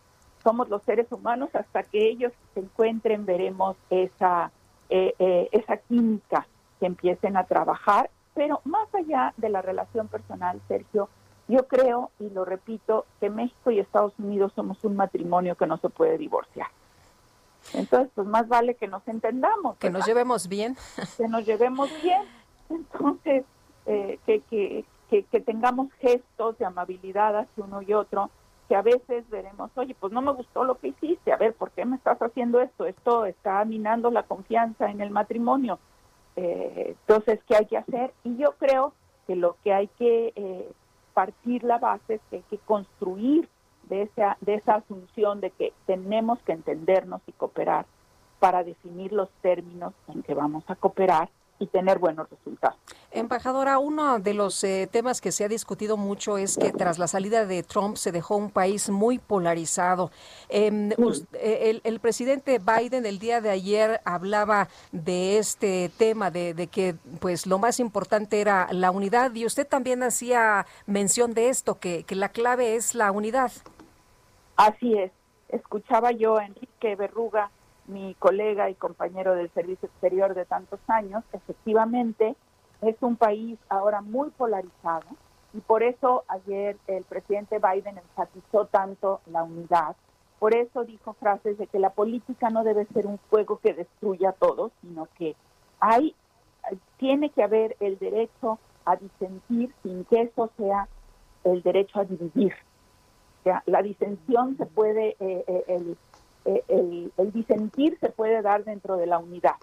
somos 0.45 0.68
los 0.68 0.83
seres 0.83 1.11
humanos 1.11 1.49
hasta 1.55 1.83
que 1.83 2.07
ellos 2.07 2.33
se 2.55 2.61
encuentren 2.61 3.24
veremos 3.24 3.76
esa 3.91 4.53
eh, 4.91 5.14
eh, 5.18 5.49
esa 5.53 5.79
química 5.79 6.47
que 6.79 6.87
empiecen 6.87 7.37
a 7.37 7.45
trabajar. 7.45 8.11
Pero 8.35 8.61
más 8.64 8.95
allá 8.95 9.33
de 9.39 9.49
la 9.49 9.62
relación 9.62 10.07
personal, 10.07 10.61
Sergio, 10.68 11.09
yo 11.49 11.66
creo 11.66 12.11
y 12.20 12.29
lo 12.31 12.45
repito 12.45 13.07
que 13.20 13.31
México 13.31 13.70
y 13.70 13.81
Estados 13.81 14.12
Unidos 14.18 14.53
somos 14.55 14.85
un 14.85 14.97
matrimonio 14.97 15.57
que 15.57 15.66
no 15.66 15.79
se 15.79 15.89
puede 15.89 16.18
divorciar. 16.18 16.68
Entonces, 17.74 18.11
pues 18.14 18.26
más 18.26 18.48
vale 18.48 18.74
que 18.74 18.88
nos 18.88 19.06
entendamos. 19.09 19.76
Que 19.78 19.90
nos 19.90 20.06
llevemos 20.06 20.48
bien. 20.48 20.76
Que 21.16 21.28
nos 21.28 21.44
llevemos 21.44 21.90
bien. 22.02 22.22
Entonces, 22.70 23.44
eh, 23.86 24.18
que, 24.26 24.40
que, 24.42 24.84
que, 25.11 25.24
que, 25.24 25.40
tengamos 25.40 25.92
gestos 25.94 26.59
de 26.59 26.66
amabilidad 26.66 27.38
hacia 27.38 27.64
uno 27.64 27.82
y 27.82 27.92
otro, 27.94 28.30
que 28.68 28.76
a 28.76 28.82
veces 28.82 29.28
veremos, 29.30 29.70
oye, 29.76 29.96
pues 29.98 30.12
no 30.12 30.20
me 30.20 30.32
gustó 30.32 30.64
lo 30.64 30.78
que 30.78 30.88
hiciste, 30.88 31.32
a 31.32 31.36
ver, 31.36 31.54
¿por 31.54 31.70
qué 31.70 31.86
me 31.86 31.96
estás 31.96 32.18
haciendo 32.20 32.61
esto? 32.61 32.84
Esto 32.84 33.24
está 33.24 33.64
minando 33.64 34.11
la 34.11 34.24
confianza 34.24 34.90
en 34.90 35.00
el 35.00 35.11
matrimonio. 35.11 35.78
Eh, 36.36 36.94
entonces, 37.00 37.40
¿qué 37.48 37.56
hay 37.56 37.66
que 37.66 37.78
hacer? 37.78 38.12
Y 38.24 38.36
yo 38.36 38.52
creo 38.59 38.92
que 39.26 39.36
lo 39.36 39.56
que 39.64 39.72
hay 39.72 39.88
que 39.98 40.32
eh, 40.36 40.70
partir 41.14 41.64
la 41.64 41.78
base 41.78 42.14
es 42.14 42.20
que 42.30 42.36
hay 42.36 42.44
que 42.50 42.59
construir 42.59 43.48
de 43.89 44.03
esa, 44.03 44.36
de 44.41 44.55
esa 44.55 44.76
asunción 44.76 45.41
de 45.41 45.51
que 45.51 45.72
tenemos 45.86 46.39
que 46.43 46.53
entendernos 46.53 47.20
y 47.26 47.32
cooperar 47.32 47.86
para 48.39 48.62
definir 48.62 49.12
los 49.12 49.28
términos 49.43 49.95
en 50.09 50.22
que 50.22 50.34
vamos 50.34 50.64
a 50.68 50.76
cooperar 50.76 51.28
y 51.59 51.66
tener 51.66 51.99
buenos 51.99 52.28
resultados. 52.30 52.78
Embajadora, 53.11 53.78
uno 53.78 54.18
de 54.18 54.34
los 54.34 54.62
eh, 54.64 54.89
temas 54.91 55.20
que 55.20 55.32
se 55.32 55.45
ha 55.45 55.49
discutido 55.49 55.97
mucho 55.97 56.39
es 56.39 56.57
que 56.57 56.72
tras 56.72 56.99
la 56.99 57.09
salida 57.09 57.47
de 57.47 57.62
Trump 57.62 57.97
se 57.97 58.12
dejó 58.12 58.36
un 58.36 58.51
país 58.51 58.91
muy 58.91 59.18
polarizado. 59.18 60.11
Eh, 60.49 60.95
el, 61.41 61.80
el, 61.82 62.01
presidente 62.01 62.61
Biden 62.61 63.07
el 63.07 63.18
día 63.18 63.41
de 63.41 63.51
ayer 63.51 64.01
hablaba 64.05 64.68
de 64.93 65.39
este 65.39 65.91
tema, 65.97 66.30
de, 66.30 66.55
de, 66.55 66.68
que 66.68 66.95
pues 67.18 67.47
lo 67.47 67.59
más 67.59 67.80
importante 67.80 68.41
era 68.41 68.68
la 68.70 68.91
unidad 68.91 69.34
y 69.34 69.45
usted 69.45 69.66
también 69.66 70.03
hacía 70.03 70.66
mención 70.86 71.34
de 71.34 71.49
esto, 71.49 71.78
que, 71.80 72.05
que 72.05 72.14
la 72.14 72.28
clave 72.28 72.76
es 72.76 72.95
la 72.95 73.11
unidad. 73.11 73.51
Así 74.59 74.92
es. 74.98 75.12
Escuchaba 75.50 76.11
yo 76.11 76.36
a 76.36 76.44
Enrique 76.44 76.96
Berruga 76.96 77.50
mi 77.86 78.14
colega 78.18 78.68
y 78.68 78.74
compañero 78.74 79.36
del 79.36 79.50
servicio 79.52 79.88
exterior 79.88 80.34
de 80.34 80.44
tantos 80.44 80.80
años, 80.88 81.22
efectivamente 81.32 82.34
es 82.82 82.96
un 83.00 83.16
país 83.16 83.56
ahora 83.68 84.00
muy 84.02 84.30
polarizado 84.30 85.06
y 85.54 85.61
por 85.61 85.84
eso 85.84 86.24
ayer 86.26 86.76
el 86.88 87.04
presidente 87.04 87.61
Biden 87.61 87.98
enfatizó 87.98 88.66
tanto 88.66 89.20
la 89.26 89.44
unidad. 89.44 89.96
Por 90.40 90.56
eso 90.56 90.84
dijo 90.84 91.14
frases 91.14 91.56
de 91.56 91.68
que 91.68 91.78
la 91.78 91.90
política 91.90 92.50
no 92.50 92.64
debe 92.64 92.84
ser 92.86 93.06
un 93.06 93.18
fuego 93.30 93.59
que 93.59 93.74
destruya 93.74 94.30
a 94.30 94.32
todos, 94.32 94.72
sino 94.82 95.06
que 95.16 95.36
hay 95.78 96.16
tiene 96.98 97.30
que 97.30 97.44
haber 97.44 97.76
el 97.78 97.96
derecho 97.98 98.59
a 98.84 98.96
disentir 98.96 99.72
sin 99.84 100.04
que 100.04 100.22
eso 100.22 100.50
sea 100.59 100.88
el 101.44 101.62
derecho 101.62 102.00
a 102.00 102.04
dividir. 102.04 102.52
La 103.66 103.82
disensión 103.82 104.57
se 104.57 104.66
puede, 104.66 105.16
eh, 105.20 105.44
eh, 105.46 105.64
el, 105.68 105.96
eh, 106.44 106.64
el, 106.68 107.12
el, 107.16 107.32
disentir 107.32 107.99
se 108.01 108.11
puede 108.11 108.42
dar 108.42 108.64
dentro 108.64 108.96
de 108.96 109.07
la 109.07 109.18
unidad. 109.18 109.57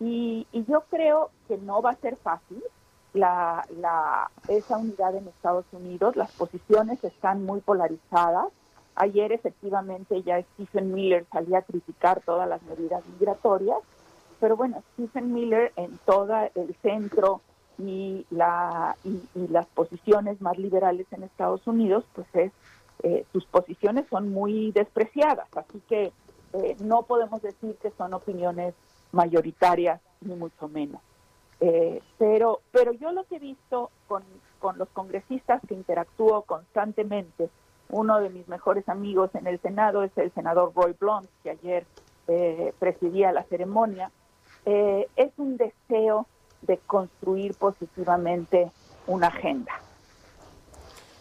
Y, 0.00 0.46
y, 0.52 0.64
yo 0.64 0.84
creo 0.90 1.30
que 1.48 1.56
no 1.58 1.80
va 1.80 1.90
a 1.90 1.96
ser 1.96 2.16
fácil 2.16 2.62
la, 3.12 3.64
la, 3.80 4.30
esa 4.48 4.76
unidad 4.76 5.14
en 5.14 5.28
Estados 5.28 5.66
Unidos. 5.72 6.16
Las 6.16 6.32
posiciones 6.32 7.02
están 7.04 7.44
muy 7.44 7.60
polarizadas. 7.60 8.48
Ayer 8.96 9.32
efectivamente 9.32 10.22
ya 10.22 10.40
Stephen 10.54 10.92
Miller 10.92 11.26
salía 11.32 11.58
a 11.58 11.62
criticar 11.62 12.20
todas 12.22 12.48
las 12.48 12.62
medidas 12.62 13.04
migratorias, 13.06 13.78
pero 14.40 14.56
bueno, 14.56 14.82
Stephen 14.92 15.32
Miller 15.32 15.72
en 15.76 15.98
todo 16.04 16.34
el 16.54 16.74
centro 16.82 17.40
y, 17.78 18.24
la, 18.30 18.96
y, 19.04 19.20
y 19.34 19.48
las 19.48 19.66
posiciones 19.66 20.40
más 20.40 20.58
liberales 20.58 21.06
en 21.12 21.24
Estados 21.24 21.66
Unidos, 21.66 22.04
pues 22.14 22.26
es 22.34 22.52
eh, 23.04 23.24
sus 23.32 23.44
posiciones 23.44 24.06
son 24.10 24.30
muy 24.30 24.72
despreciadas, 24.72 25.46
así 25.56 25.80
que 25.88 26.12
eh, 26.54 26.76
no 26.80 27.02
podemos 27.02 27.40
decir 27.40 27.76
que 27.80 27.92
son 27.92 28.14
opiniones 28.14 28.74
mayoritarias 29.12 30.00
ni 30.20 30.34
mucho 30.34 30.68
menos. 30.68 31.00
Eh, 31.60 32.02
pero, 32.18 32.60
pero 32.72 32.92
yo 32.92 33.12
lo 33.12 33.24
que 33.24 33.36
he 33.36 33.38
visto 33.38 33.90
con, 34.08 34.24
con 34.58 34.76
los 34.76 34.88
congresistas 34.88 35.62
que 35.68 35.74
interactúo 35.74 36.42
constantemente, 36.42 37.48
uno 37.90 38.20
de 38.20 38.30
mis 38.30 38.48
mejores 38.48 38.88
amigos 38.88 39.30
en 39.34 39.46
el 39.46 39.60
Senado 39.60 40.02
es 40.02 40.10
el 40.16 40.32
senador 40.32 40.72
Roy 40.74 40.96
Blunt, 40.98 41.28
que 41.42 41.50
ayer 41.50 41.86
eh, 42.26 42.72
presidía 42.78 43.32
la 43.32 43.44
ceremonia, 43.44 44.10
eh, 44.64 45.08
es 45.16 45.30
un 45.36 45.56
deseo 45.56 46.26
de 46.62 46.78
construir 46.78 47.54
positivamente 47.54 48.70
una 49.06 49.26
agenda. 49.26 49.72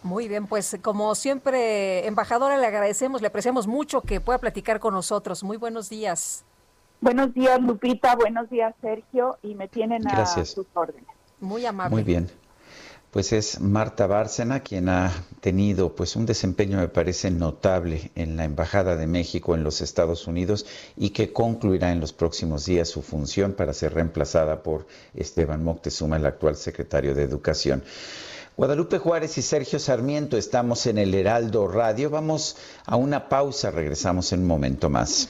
Muy 0.04 0.28
bien, 0.28 0.48
pues 0.48 0.78
como 0.82 1.16
siempre, 1.16 2.06
embajadora, 2.06 2.58
le 2.58 2.68
agradecemos, 2.68 3.22
le 3.22 3.28
apreciamos 3.28 3.68
mucho 3.68 4.02
que 4.02 4.20
pueda 4.20 4.38
platicar 4.38 4.80
con 4.80 4.94
nosotros. 4.94 5.44
Muy 5.44 5.58
buenos 5.58 5.90
días. 5.90 6.44
Buenos 7.00 7.34
días, 7.34 7.62
Lupita. 7.62 8.16
Buenos 8.16 8.50
días, 8.50 8.74
Sergio. 8.82 9.38
Y 9.42 9.56
me 9.56 9.68
tienen 9.68 10.08
a 10.08 10.26
sus 10.26 10.66
órdenes. 10.74 11.06
Muy 11.40 11.66
amable. 11.66 11.96
Muy 11.96 12.04
bien. 12.04 12.30
Pues 13.12 13.32
es 13.32 13.60
Marta 13.60 14.08
Bárcena 14.08 14.62
quien 14.62 14.90
ha 14.90 15.12
tenido 15.40 15.96
pues 15.96 16.16
un 16.16 16.26
desempeño 16.26 16.80
me 16.80 16.88
parece 16.88 17.30
notable 17.30 18.10
en 18.16 18.38
la 18.38 18.44
Embajada 18.44 18.96
de 18.96 19.06
México 19.06 19.54
en 19.54 19.64
los 19.64 19.82
Estados 19.82 20.26
Unidos 20.26 20.66
y 20.98 21.12
que 21.12 21.32
concluirá 21.32 21.92
en 21.92 22.00
los 22.00 22.12
próximos 22.12 22.66
días 22.66 22.90
su 22.90 23.04
función 23.04 23.54
para 23.54 23.74
ser 23.74 23.94
reemplazada 23.94 24.64
por 24.64 24.88
Esteban 25.14 25.64
Moctezuma, 25.64 26.18
el 26.18 26.26
actual 26.26 26.56
secretario 26.56 27.14
de 27.14 27.22
Educación. 27.22 27.84
Guadalupe 28.56 29.00
Juárez 29.00 29.36
y 29.40 29.42
Sergio 29.42 29.80
Sarmiento 29.80 30.38
estamos 30.38 30.86
en 30.86 31.00
el 31.00 31.16
Heraldo 31.16 31.68
Radio. 31.68 32.12
Vamos 32.12 32.56
a 32.86 32.98
una 32.98 33.28
pausa, 33.28 33.72
regresamos 33.72 34.32
en 34.32 34.42
un 34.42 34.46
momento 34.46 34.92
más. 34.92 35.30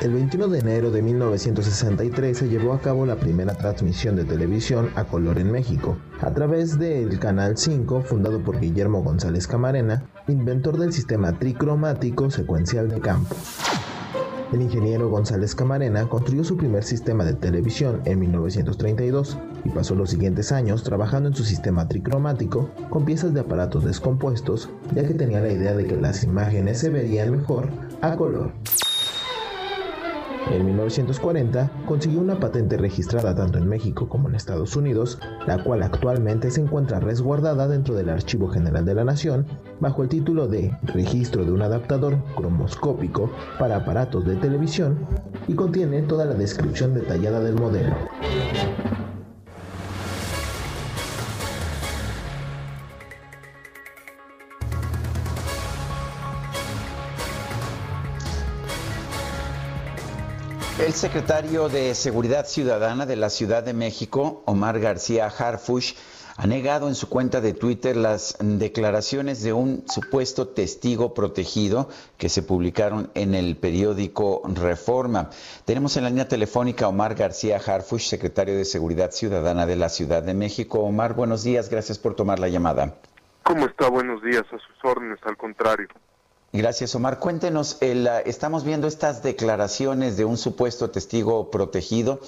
El 0.00 0.14
21 0.14 0.48
de 0.48 0.60
enero 0.60 0.90
de 0.90 1.02
1963 1.02 2.38
se 2.38 2.48
llevó 2.48 2.72
a 2.72 2.80
cabo 2.80 3.04
la 3.04 3.16
primera 3.16 3.52
transmisión 3.52 4.16
de 4.16 4.24
televisión 4.24 4.88
a 4.94 5.04
color 5.04 5.38
en 5.38 5.52
México, 5.52 5.98
a 6.22 6.30
través 6.30 6.78
del 6.78 7.18
Canal 7.18 7.58
5 7.58 8.00
fundado 8.00 8.40
por 8.40 8.58
Guillermo 8.58 9.02
González 9.02 9.46
Camarena, 9.46 10.04
inventor 10.26 10.78
del 10.78 10.94
sistema 10.94 11.38
tricromático 11.38 12.30
secuencial 12.30 12.88
de 12.88 12.98
campo. 12.98 13.36
El 14.54 14.62
ingeniero 14.62 15.10
González 15.10 15.54
Camarena 15.54 16.08
construyó 16.08 16.44
su 16.44 16.56
primer 16.56 16.82
sistema 16.82 17.22
de 17.22 17.34
televisión 17.34 18.00
en 18.06 18.20
1932 18.20 19.36
y 19.66 19.68
pasó 19.68 19.94
los 19.94 20.08
siguientes 20.08 20.50
años 20.50 20.82
trabajando 20.82 21.28
en 21.28 21.34
su 21.34 21.44
sistema 21.44 21.88
tricromático 21.88 22.70
con 22.88 23.04
piezas 23.04 23.34
de 23.34 23.40
aparatos 23.40 23.84
descompuestos, 23.84 24.70
ya 24.94 25.06
que 25.06 25.12
tenía 25.12 25.40
la 25.40 25.52
idea 25.52 25.74
de 25.74 25.84
que 25.84 25.96
las 25.96 26.24
imágenes 26.24 26.78
se 26.78 26.88
verían 26.88 27.36
mejor 27.36 27.68
a 28.00 28.16
color. 28.16 28.50
En 30.48 30.64
1940 30.64 31.70
consiguió 31.86 32.20
una 32.20 32.40
patente 32.40 32.76
registrada 32.76 33.34
tanto 33.34 33.58
en 33.58 33.68
México 33.68 34.08
como 34.08 34.28
en 34.28 34.34
Estados 34.34 34.74
Unidos, 34.74 35.18
la 35.46 35.62
cual 35.62 35.82
actualmente 35.82 36.50
se 36.50 36.60
encuentra 36.60 36.98
resguardada 36.98 37.68
dentro 37.68 37.94
del 37.94 38.08
Archivo 38.08 38.48
General 38.48 38.84
de 38.84 38.94
la 38.94 39.04
Nación 39.04 39.46
bajo 39.80 40.02
el 40.02 40.08
título 40.08 40.48
de 40.48 40.76
Registro 40.82 41.44
de 41.44 41.52
un 41.52 41.62
adaptador 41.62 42.18
cromoscópico 42.36 43.30
para 43.58 43.76
aparatos 43.76 44.24
de 44.24 44.36
televisión 44.36 44.98
y 45.46 45.54
contiene 45.54 46.02
toda 46.02 46.24
la 46.24 46.34
descripción 46.34 46.94
detallada 46.94 47.40
del 47.40 47.54
modelo. 47.54 47.94
El 60.80 60.94
secretario 60.94 61.68
de 61.68 61.94
Seguridad 61.94 62.46
Ciudadana 62.46 63.04
de 63.04 63.14
la 63.14 63.28
Ciudad 63.28 63.62
de 63.62 63.74
México, 63.74 64.42
Omar 64.46 64.80
García 64.80 65.26
Harfush, 65.26 65.92
ha 66.38 66.46
negado 66.46 66.88
en 66.88 66.94
su 66.94 67.10
cuenta 67.10 67.42
de 67.42 67.52
Twitter 67.52 67.98
las 67.98 68.38
declaraciones 68.40 69.42
de 69.42 69.52
un 69.52 69.84
supuesto 69.88 70.48
testigo 70.48 71.12
protegido 71.12 71.90
que 72.16 72.30
se 72.30 72.42
publicaron 72.42 73.10
en 73.14 73.34
el 73.34 73.58
periódico 73.58 74.40
Reforma. 74.54 75.28
Tenemos 75.66 75.98
en 75.98 76.04
la 76.04 76.08
línea 76.08 76.28
telefónica 76.28 76.86
a 76.86 76.88
Omar 76.88 77.14
García 77.14 77.58
Harfush, 77.58 78.08
secretario 78.08 78.56
de 78.56 78.64
Seguridad 78.64 79.10
Ciudadana 79.10 79.66
de 79.66 79.76
la 79.76 79.90
Ciudad 79.90 80.22
de 80.22 80.32
México. 80.32 80.80
Omar, 80.80 81.12
buenos 81.12 81.44
días, 81.44 81.68
gracias 81.68 81.98
por 81.98 82.16
tomar 82.16 82.38
la 82.38 82.48
llamada. 82.48 82.94
¿Cómo 83.42 83.66
está? 83.66 83.90
Buenos 83.90 84.22
días, 84.22 84.44
a 84.46 84.58
sus 84.58 84.82
órdenes, 84.82 85.18
al 85.24 85.36
contrario. 85.36 85.88
Gracias, 86.52 86.96
Omar. 86.96 87.20
Cuéntenos, 87.20 87.78
el, 87.80 88.08
estamos 88.24 88.64
viendo 88.64 88.88
estas 88.88 89.22
declaraciones 89.22 90.16
de 90.16 90.24
un 90.24 90.36
supuesto 90.36 90.90
testigo 90.90 91.48
protegido 91.48 92.20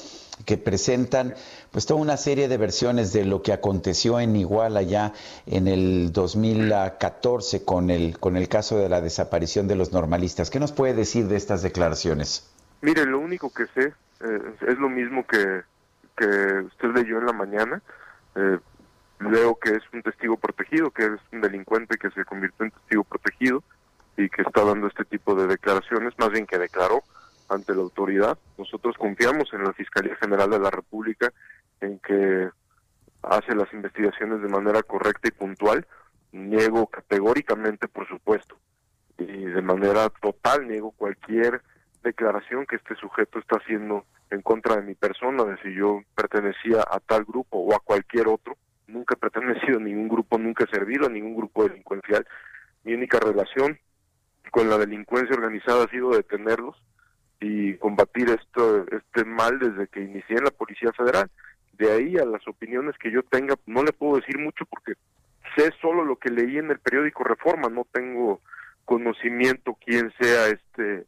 que 0.46 0.56
presentan 0.56 1.34
pues 1.72 1.86
toda 1.86 2.00
una 2.00 2.16
serie 2.16 2.46
de 2.46 2.56
versiones 2.56 3.12
de 3.12 3.24
lo 3.24 3.42
que 3.42 3.52
aconteció 3.52 4.20
en 4.20 4.36
Iguala 4.36 4.82
ya 4.82 5.12
en 5.46 5.66
el 5.66 6.12
2014 6.12 7.64
con 7.64 7.90
el 7.90 8.18
con 8.20 8.36
el 8.36 8.48
caso 8.48 8.78
de 8.78 8.88
la 8.88 9.00
desaparición 9.00 9.66
de 9.66 9.74
los 9.74 9.92
normalistas. 9.92 10.50
¿Qué 10.50 10.60
nos 10.60 10.70
puede 10.70 10.94
decir 10.94 11.26
de 11.26 11.36
estas 11.36 11.62
declaraciones? 11.62 12.48
Mire, 12.80 13.04
lo 13.06 13.18
único 13.18 13.52
que 13.52 13.66
sé 13.74 13.92
eh, 14.20 14.54
es 14.68 14.78
lo 14.78 14.88
mismo 14.88 15.26
que, 15.26 15.62
que 16.16 16.26
usted 16.26 16.88
leyó 16.94 17.18
en 17.18 17.26
la 17.26 17.32
mañana. 17.32 17.82
Eh, 18.36 18.58
leo 19.18 19.56
que 19.56 19.70
es 19.70 19.82
un 19.92 20.02
testigo 20.02 20.36
protegido, 20.36 20.92
que 20.92 21.06
es 21.06 21.20
un 21.32 21.40
delincuente 21.40 21.96
que 21.98 22.10
se 22.10 22.24
convirtió 22.24 22.66
en 22.66 22.70
testigo 22.70 23.02
protegido 23.02 23.64
y 24.16 24.28
que 24.28 24.42
está 24.42 24.64
dando 24.64 24.86
este 24.86 25.04
tipo 25.04 25.34
de 25.34 25.46
declaraciones, 25.46 26.12
más 26.18 26.30
bien 26.30 26.46
que 26.46 26.58
declaró 26.58 27.02
ante 27.48 27.74
la 27.74 27.82
autoridad. 27.82 28.38
Nosotros 28.58 28.96
confiamos 28.98 29.52
en 29.52 29.64
la 29.64 29.72
Fiscalía 29.72 30.16
General 30.16 30.50
de 30.50 30.58
la 30.58 30.70
República 30.70 31.32
en 31.80 31.98
que 31.98 32.50
hace 33.22 33.54
las 33.54 33.72
investigaciones 33.72 34.42
de 34.42 34.48
manera 34.48 34.82
correcta 34.82 35.28
y 35.28 35.32
puntual. 35.32 35.86
Niego 36.32 36.86
categóricamente, 36.86 37.88
por 37.88 38.08
supuesto, 38.08 38.56
y 39.18 39.26
de 39.26 39.62
manera 39.62 40.08
total 40.08 40.66
niego 40.66 40.92
cualquier 40.92 41.60
declaración 42.02 42.64
que 42.66 42.76
este 42.76 42.94
sujeto 42.96 43.38
está 43.38 43.58
haciendo 43.58 44.06
en 44.30 44.40
contra 44.40 44.76
de 44.76 44.82
mi 44.82 44.94
persona, 44.94 45.44
de 45.44 45.58
si 45.58 45.74
yo 45.74 46.00
pertenecía 46.14 46.80
a 46.90 47.00
tal 47.00 47.24
grupo 47.24 47.58
o 47.58 47.74
a 47.74 47.80
cualquier 47.80 48.28
otro. 48.28 48.56
Nunca 48.86 49.14
he 49.14 49.18
pertenecido 49.18 49.78
a 49.78 49.82
ningún 49.82 50.08
grupo, 50.08 50.38
nunca 50.38 50.64
he 50.64 50.68
servido 50.68 51.06
a 51.06 51.10
ningún 51.10 51.36
grupo 51.36 51.68
delincuencial. 51.68 52.26
Mi 52.84 52.94
única 52.94 53.20
relación 53.20 53.78
con 54.52 54.68
la 54.68 54.76
delincuencia 54.76 55.34
organizada 55.34 55.84
ha 55.84 55.90
sido 55.90 56.10
detenerlos 56.10 56.76
y 57.40 57.74
combatir 57.78 58.28
esto, 58.28 58.84
este 58.92 59.24
mal 59.24 59.58
desde 59.58 59.88
que 59.88 60.02
inicié 60.02 60.36
en 60.36 60.44
la 60.44 60.50
Policía 60.50 60.92
Federal. 60.92 61.30
De 61.72 61.90
ahí 61.90 62.18
a 62.18 62.26
las 62.26 62.46
opiniones 62.46 62.94
que 62.98 63.10
yo 63.10 63.22
tenga, 63.22 63.54
no 63.64 63.82
le 63.82 63.94
puedo 63.94 64.16
decir 64.20 64.38
mucho 64.38 64.66
porque 64.66 64.92
sé 65.56 65.72
solo 65.80 66.04
lo 66.04 66.16
que 66.16 66.28
leí 66.28 66.58
en 66.58 66.70
el 66.70 66.78
periódico 66.78 67.24
Reforma, 67.24 67.70
no 67.70 67.86
tengo 67.90 68.42
conocimiento 68.84 69.78
quién 69.84 70.12
sea 70.20 70.48
este 70.48 71.06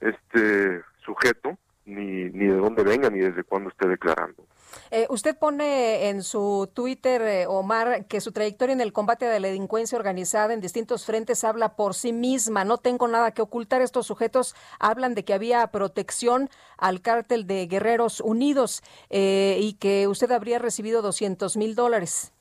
este 0.00 0.82
sujeto, 1.04 1.58
ni, 1.84 2.30
ni 2.30 2.46
de 2.46 2.56
dónde 2.56 2.82
venga, 2.82 3.10
ni 3.10 3.18
desde 3.18 3.44
cuándo 3.44 3.70
esté 3.70 3.88
declarando. 3.88 4.46
Eh, 4.90 5.06
usted 5.10 5.36
pone 5.36 6.08
en 6.08 6.22
su 6.22 6.70
Twitter, 6.72 7.22
eh, 7.22 7.46
Omar, 7.46 8.06
que 8.06 8.20
su 8.20 8.32
trayectoria 8.32 8.72
en 8.72 8.80
el 8.80 8.92
combate 8.92 9.26
de 9.26 9.40
la 9.40 9.48
delincuencia 9.48 9.98
organizada 9.98 10.54
en 10.54 10.60
distintos 10.60 11.04
frentes 11.04 11.44
habla 11.44 11.76
por 11.76 11.94
sí 11.94 12.12
misma. 12.12 12.64
No 12.64 12.78
tengo 12.78 13.08
nada 13.08 13.32
que 13.32 13.42
ocultar. 13.42 13.82
Estos 13.82 14.06
sujetos 14.06 14.54
hablan 14.78 15.14
de 15.14 15.24
que 15.24 15.34
había 15.34 15.66
protección 15.68 16.48
al 16.78 17.02
cártel 17.02 17.46
de 17.46 17.66
Guerreros 17.66 18.20
Unidos 18.20 18.82
eh, 19.10 19.58
y 19.60 19.74
que 19.74 20.06
usted 20.08 20.30
habría 20.30 20.58
recibido 20.58 21.02
200 21.02 21.56
mil 21.56 21.74
dólares. 21.74 22.32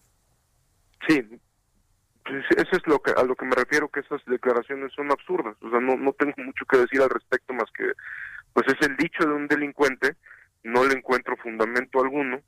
Sí, 1.07 1.21
pues 2.23 2.45
eso 2.55 2.75
es 2.75 2.85
lo 2.85 2.99
que, 2.99 3.11
a 3.11 3.23
lo 3.23 3.35
que 3.35 3.45
me 3.45 3.55
refiero, 3.55 3.89
que 3.89 4.01
esas 4.01 4.21
declaraciones 4.25 4.93
son 4.93 5.11
absurdas. 5.11 5.57
O 5.61 5.69
sea, 5.69 5.79
no, 5.79 5.97
no 5.97 6.13
tengo 6.13 6.33
mucho 6.37 6.65
que 6.65 6.77
decir 6.77 7.01
al 7.01 7.09
respecto 7.09 7.53
más 7.53 7.69
que, 7.75 7.91
pues 8.53 8.67
es 8.67 8.87
el 8.87 8.95
dicho 8.97 9.23
de 9.25 9.33
un 9.33 9.47
delincuente, 9.47 10.15
no 10.63 10.83
le 10.85 10.93
encuentro 10.95 11.35
fundamento 11.37 12.01
alguno, 12.01 12.39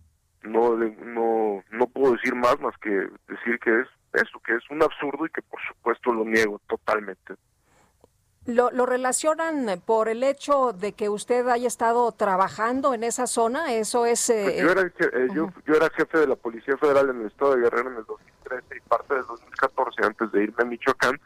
no, 0.44 0.76
no, 0.76 1.64
no 1.72 1.88
puedo 1.88 2.14
decir 2.14 2.36
más 2.36 2.60
más 2.60 2.78
que 2.80 2.90
decir 3.28 3.60
que 3.60 3.82
es 3.82 3.88
eso, 4.14 4.40
que 4.46 4.56
es 4.56 4.70
un 4.70 4.84
absurdo 4.84 5.26
y 5.26 5.30
que 5.30 5.42
por 5.42 5.60
supuesto 5.68 6.14
lo 6.14 6.26
niego 6.26 6.60
totalmente. 6.68 7.36
¿Lo, 8.46 8.72
lo 8.72 8.86
relacionan 8.86 9.82
por 9.86 10.10
el 10.10 10.22
hecho 10.22 10.74
de 10.74 10.92
que 10.92 11.08
usted 11.08 11.48
haya 11.48 11.66
estado 11.68 12.12
trabajando 12.12 12.94
en 12.94 13.06
esa 13.06 13.26
zona? 13.26 13.72
Eso 13.74 14.06
es... 14.06 14.30
eh, 14.30 14.44
Pues 14.44 14.58
yo, 14.62 14.72
era, 14.72 14.82
eh, 14.82 15.28
yo, 15.34 15.50
yo 15.66 15.76
era 15.76 15.90
jefe 15.92 16.18
de 16.18 16.28
la 16.28 16.36
Policía 16.36 16.76
Federal 16.78 17.10
en 17.10 17.22
el 17.22 17.28
estado 17.28 17.56
de 17.56 17.62
Guerrero 17.62 17.90
en 17.92 17.98
el 18.00 18.04
2013 18.06 18.66
y 18.76 18.90
parte 18.90 19.14
del 19.14 19.24
2014 19.26 20.06
antes 20.06 20.32
de 20.34 20.44
irme 20.44 20.58
a 20.60 20.66
Michoacán 20.66 21.18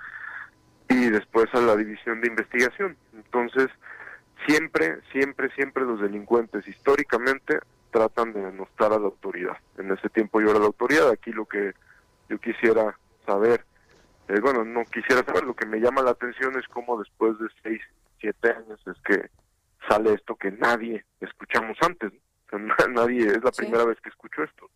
y 0.89 1.09
después 1.09 1.47
a 1.53 1.59
la 1.59 1.75
división 1.75 2.21
de 2.21 2.27
investigación. 2.27 2.95
Entonces, 3.13 3.67
siempre, 4.47 4.99
siempre, 5.11 5.49
siempre 5.55 5.83
los 5.83 6.01
delincuentes 6.01 6.67
históricamente 6.67 7.59
tratan 7.91 8.33
de 8.33 8.41
denostar 8.41 8.93
a 8.93 8.99
la 8.99 9.05
autoridad. 9.05 9.57
En 9.77 9.91
ese 9.91 10.09
tiempo 10.09 10.41
yo 10.41 10.49
era 10.51 10.59
la 10.59 10.65
autoridad, 10.65 11.09
aquí 11.09 11.31
lo 11.31 11.45
que 11.45 11.73
yo 12.29 12.39
quisiera 12.39 12.97
saber, 13.25 13.63
eh, 14.27 14.39
bueno, 14.41 14.65
no 14.65 14.83
quisiera 14.85 15.23
saber, 15.23 15.43
lo 15.43 15.55
que 15.55 15.65
me 15.65 15.79
llama 15.79 16.01
la 16.01 16.11
atención 16.11 16.57
es 16.57 16.67
cómo 16.67 16.97
después 16.97 17.37
de 17.39 17.47
seis, 17.63 17.81
siete 18.19 18.49
años 18.51 18.79
es 18.87 18.97
que 19.05 19.29
sale 19.87 20.13
esto 20.13 20.35
que 20.35 20.51
nadie 20.51 21.05
escuchamos 21.21 21.77
antes. 21.81 22.11
¿no? 22.11 22.19
O 22.19 22.49
sea, 22.49 22.59
na- 22.87 23.01
nadie, 23.01 23.27
es 23.27 23.43
la 23.43 23.51
primera 23.51 23.85
vez 23.85 23.97
que 24.01 24.09
escucho 24.09 24.43
esto. 24.43 24.69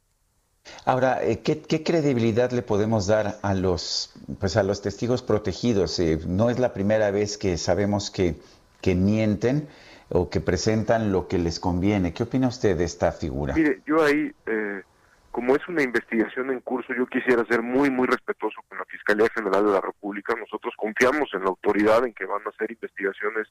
Ahora, 0.85 1.23
eh, 1.23 1.41
¿qué, 1.41 1.61
qué 1.61 1.83
credibilidad 1.83 2.51
le 2.51 2.61
podemos 2.61 3.07
dar 3.07 3.39
a 3.41 3.55
los, 3.55 4.13
pues 4.39 4.57
a 4.57 4.63
los 4.63 4.81
testigos 4.81 5.23
protegidos? 5.23 5.99
Eh, 5.99 6.19
no 6.27 6.49
es 6.49 6.59
la 6.59 6.71
primera 6.71 7.09
vez 7.11 7.37
que 7.37 7.57
sabemos 7.57 8.11
que, 8.11 8.35
que 8.81 8.95
mienten 8.95 9.67
o 10.09 10.29
que 10.29 10.41
presentan 10.41 11.11
lo 11.11 11.27
que 11.27 11.37
les 11.37 11.59
conviene. 11.59 12.13
¿Qué 12.13 12.23
opina 12.23 12.47
usted 12.47 12.77
de 12.77 12.83
esta 12.83 13.11
figura? 13.11 13.53
Mire, 13.53 13.81
yo 13.85 14.03
ahí, 14.03 14.31
eh, 14.45 14.83
como 15.31 15.55
es 15.55 15.65
una 15.69 15.83
investigación 15.83 16.51
en 16.51 16.59
curso, 16.59 16.93
yo 16.93 17.05
quisiera 17.05 17.45
ser 17.45 17.61
muy, 17.61 17.89
muy 17.89 18.07
respetuoso 18.07 18.61
con 18.67 18.77
la 18.77 18.85
Fiscalía 18.85 19.27
General 19.33 19.65
de 19.65 19.71
la 19.71 19.81
República. 19.81 20.35
Nosotros 20.37 20.73
confiamos 20.75 21.29
en 21.33 21.43
la 21.43 21.49
autoridad, 21.49 22.05
en 22.05 22.13
que 22.13 22.25
van 22.25 22.41
a 22.45 22.49
hacer 22.49 22.71
investigaciones 22.71 23.47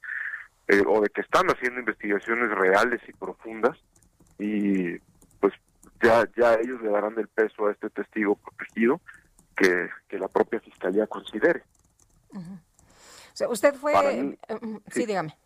eh, 0.69 0.83
o 0.87 1.01
de 1.01 1.09
que 1.09 1.23
están 1.23 1.47
haciendo 1.49 1.81
investigaciones 1.81 2.51
reales 2.51 3.01
y 3.09 3.13
profundas. 3.13 3.79
Y 4.39 4.99
pues 5.41 5.55
ya, 6.03 6.29
ya 6.37 6.55
ellos 6.55 6.83
le 6.83 6.91
darán 6.91 7.19
el 7.19 7.29
peso 7.29 7.69
a 7.69 7.73
este 7.73 7.89
testigo 7.89 8.37
protegido 8.37 9.01
que, 9.57 9.89
que 10.09 10.19
la 10.19 10.29
propia 10.29 10.61
Fiscalía 10.61 11.07
considere. 11.07 11.63
o 12.35 12.70
sea, 13.41 13.49
usted 13.49 13.75
fue... 13.75 13.93
Mí, 14.23 14.37
eh, 14.49 14.55
mm, 14.61 14.77
sí, 14.89 15.01
sí. 15.01 15.07
dígame. 15.07 15.37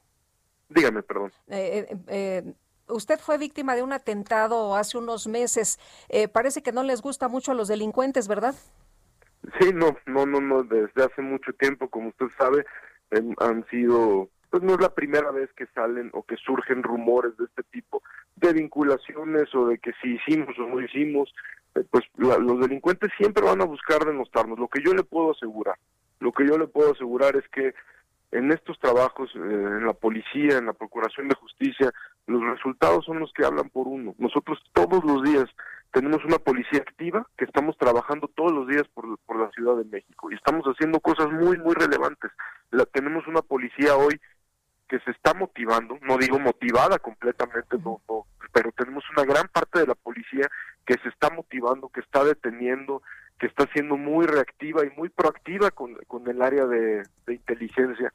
Dígame, 0.68 1.03
perdón. 1.03 1.32
Eh, 1.49 1.86
eh, 1.90 1.97
eh, 2.09 2.55
usted 2.88 3.18
fue 3.20 3.38
víctima 3.38 3.74
de 3.76 3.82
un 3.82 3.92
atentado 3.92 4.74
hace 4.76 4.99
unos 4.99 5.26
meses. 5.26 5.78
Eh, 6.09 6.28
parece 6.28 6.62
que 6.62 6.72
no 6.72 6.82
les 6.82 7.03
gusta 7.03 7.28
mucho 7.28 7.53
a 7.53 7.55
los 7.55 7.68
delincuentes, 7.68 8.28
¿verdad? 8.28 8.55
Sí, 9.61 9.72
no, 9.74 9.97
no, 10.07 10.24
no, 10.26 10.40
no, 10.40 10.62
desde 10.62 11.05
hace 11.05 11.20
mucho 11.22 11.53
tiempo, 11.53 11.88
como 11.90 12.09
usted 12.09 12.26
sabe, 12.38 12.64
em, 13.11 13.34
han 13.38 13.64
sido, 13.68 14.30
pues 14.51 14.62
no 14.62 14.72
es 14.74 14.80
la 14.80 14.95
primera 14.95 15.30
vez 15.30 15.51
que 15.53 15.66
salen 15.74 16.11
o 16.14 16.22
que 16.22 16.36
surgen 16.36 16.82
rumores 16.82 17.36
de 17.36 17.45
este 17.45 17.62
tipo, 17.64 18.03
de 18.36 18.53
vinculaciones 18.55 19.55
o 19.55 19.66
de 19.66 19.78
que 19.78 19.92
si 20.01 20.14
hicimos 20.14 20.59
o 20.59 20.62
no 20.66 20.80
hicimos, 20.80 21.32
eh, 21.74 21.84
pues 21.90 22.05
la- 22.16 22.38
los 22.38 22.59
delincuentes 22.59 23.11
siempre 23.18 23.45
van 23.45 23.61
a 23.61 23.66
buscar 23.66 24.05
denostarnos. 24.07 24.59
Lo 24.59 24.68
que 24.68 24.80
yo 24.82 24.95
le 24.95 25.05
puedo 25.05 25.32
asegurar, 25.32 25.76
lo 26.20 26.32
que 26.32 26.46
yo 26.46 26.58
le 26.58 26.66
puedo 26.66 26.92
asegurar 26.92 27.36
es 27.36 27.48
que 27.48 27.74
en 28.32 28.50
estos 28.50 28.78
trabajos, 28.80 29.30
eh, 29.36 29.38
en 29.38 29.86
la 29.86 29.92
policía, 29.92 30.58
en 30.58 30.66
la 30.66 30.72
procuración 30.72 31.28
de 31.28 31.36
justicia, 31.36 31.92
los 32.26 32.42
resultados 32.42 33.04
son 33.04 33.20
los 33.20 33.32
que 33.32 33.44
hablan 33.44 33.70
por 33.70 33.86
uno. 33.86 34.14
Nosotros 34.18 34.58
todos 34.72 35.04
los 35.04 35.22
días 35.22 35.44
tenemos 35.92 36.24
una 36.24 36.38
policía 36.38 36.80
activa 36.80 37.26
que 37.38 37.44
estamos 37.44 37.78
trabajando 37.78 38.28
todos 38.34 38.52
los 38.52 38.66
días 38.66 38.82
por, 38.92 39.16
por 39.18 39.38
la 39.38 39.50
Ciudad 39.50 39.76
de 39.76 39.84
México 39.84 40.30
y 40.30 40.34
estamos 40.34 40.64
haciendo 40.64 40.98
cosas 40.98 41.30
muy, 41.30 41.56
muy 41.58 41.74
relevantes. 41.74 42.32
La, 42.72 42.84
tenemos 42.86 43.26
una 43.28 43.42
policía 43.42 43.94
hoy 43.94 44.20
que 44.88 44.98
se 45.00 45.12
está 45.12 45.34
motivando, 45.34 45.96
no 46.02 46.18
digo 46.18 46.38
motivada 46.40 46.98
completamente, 46.98 47.78
no, 47.78 48.00
no, 48.08 48.26
pero 48.52 48.72
tenemos 48.72 49.04
una 49.16 49.24
gran 49.24 49.48
parte 49.48 49.78
de 49.78 49.86
la 49.86 49.94
policía 49.94 50.48
que 50.84 50.94
se 51.02 51.08
está 51.08 51.30
motivando, 51.30 51.88
que 51.88 52.00
está 52.00 52.24
deteniendo, 52.24 53.02
que 53.39 53.47
está 53.47 53.66
siendo 53.72 53.97
muy 53.97 54.26
reactiva 54.26 54.85
y 54.85 54.91
muy 54.97 55.09
proactiva 55.09 55.70
con, 55.70 55.95
con 56.07 56.28
el 56.28 56.41
área 56.43 56.66
de, 56.66 57.03
de 57.26 57.35
inteligencia 57.35 58.12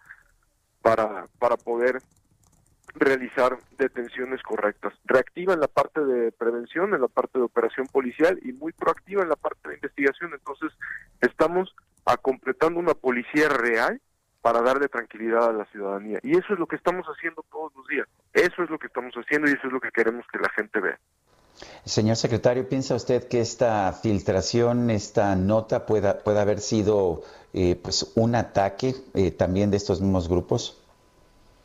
para, 0.82 1.28
para 1.40 1.58
poder 1.58 2.02
realizar 2.96 3.58
detenciones 3.78 4.42
correctas. 4.42 4.94
Reactiva 5.06 5.54
en 5.54 5.60
la 5.60 5.68
parte 5.68 6.04
de 6.04 6.32
prevención, 6.32 6.94
en 6.94 7.02
la 7.02 7.08
parte 7.08 7.38
de 7.38 7.46
operación 7.46 7.88
policial 7.88 8.40
y 8.44 8.54
muy 8.54 8.72
proactiva 8.74 9.24
en 9.24 9.30
la 9.30 9.36
parte 9.36 9.70
de 9.70 9.76
investigación. 9.76 10.32
Entonces, 10.34 10.72
estamos 11.22 11.76
a 12.06 12.18
completando 12.18 12.80
una 12.80 12.94
policía 12.94 13.50
real 13.50 14.02
para 14.42 14.62
darle 14.62 14.88
tranquilidad 14.88 15.50
a 15.50 15.54
la 15.54 15.66
ciudadanía. 15.66 16.20
Y 16.24 16.38
eso 16.38 16.54
es 16.54 16.60
lo 16.60 16.66
que 16.66 16.78
estamos 16.78 17.06
haciendo 17.08 17.44
todos 17.52 17.74
los 17.76 17.86
días. 17.88 18.08
Eso 18.34 18.64
es 18.64 18.70
lo 18.70 18.80
que 18.80 18.88
estamos 18.88 19.14
haciendo 19.16 19.50
y 19.50 19.54
eso 19.54 19.68
es 19.68 19.74
lo 19.74 19.82
que 19.82 19.92
queremos 19.92 20.26
que 20.32 20.40
la 20.40 20.50
gente 20.50 20.80
vea. 20.80 21.00
Señor 21.86 22.16
secretario, 22.16 22.68
¿piensa 22.68 22.96
usted 22.96 23.28
que 23.28 23.42
esta 23.42 23.92
filtración, 23.94 24.90
esta 24.90 25.36
nota 25.36 25.86
pueda, 25.86 26.20
pueda 26.20 26.42
haber 26.42 26.60
sido 26.60 27.24
eh, 27.54 27.76
pues 27.82 28.12
un 28.16 28.36
ataque 28.36 28.96
eh, 29.14 29.32
también 29.32 29.72
de 29.72 29.78
estos 29.78 30.02
mismos 30.02 30.30
grupos? 30.30 30.80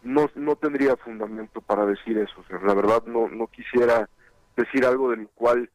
no, 0.05 0.31
no 0.35 0.57
tendría 0.57 0.97
fundamento 0.97 1.61
para 1.61 1.87
decir 1.87 2.19
eso. 2.19 2.45
La 2.63 2.75
verdad 2.75 3.03
no, 3.07 3.29
no 3.29 3.47
quisiera 3.49 4.09
decir 4.57 4.85
algo 4.85 5.11
del 5.11 5.29
cual 5.29 5.71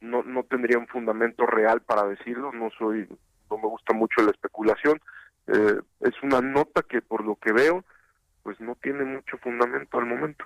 no, 0.00 0.22
no 0.22 0.42
tendría 0.42 0.78
un 0.78 0.88
fundamento 0.88 1.46
real 1.46 1.82
para 1.82 2.04
decirlo. 2.04 2.52
No 2.52 2.70
soy, 2.78 3.06
no 3.50 3.58
me 3.58 3.68
gusta 3.68 3.94
mucho 3.94 4.22
la 4.22 4.30
especulación. 4.30 5.00
Eh, 5.46 5.78
es 6.00 6.14
una 6.22 6.40
nota 6.40 6.82
que 6.82 7.02
por 7.02 7.22
lo 7.22 7.36
que 7.36 7.52
veo, 7.52 7.84
pues 8.42 8.58
no 8.60 8.74
tiene 8.76 9.04
mucho 9.04 9.36
fundamento 9.38 9.98
al 9.98 10.06
momento. 10.06 10.44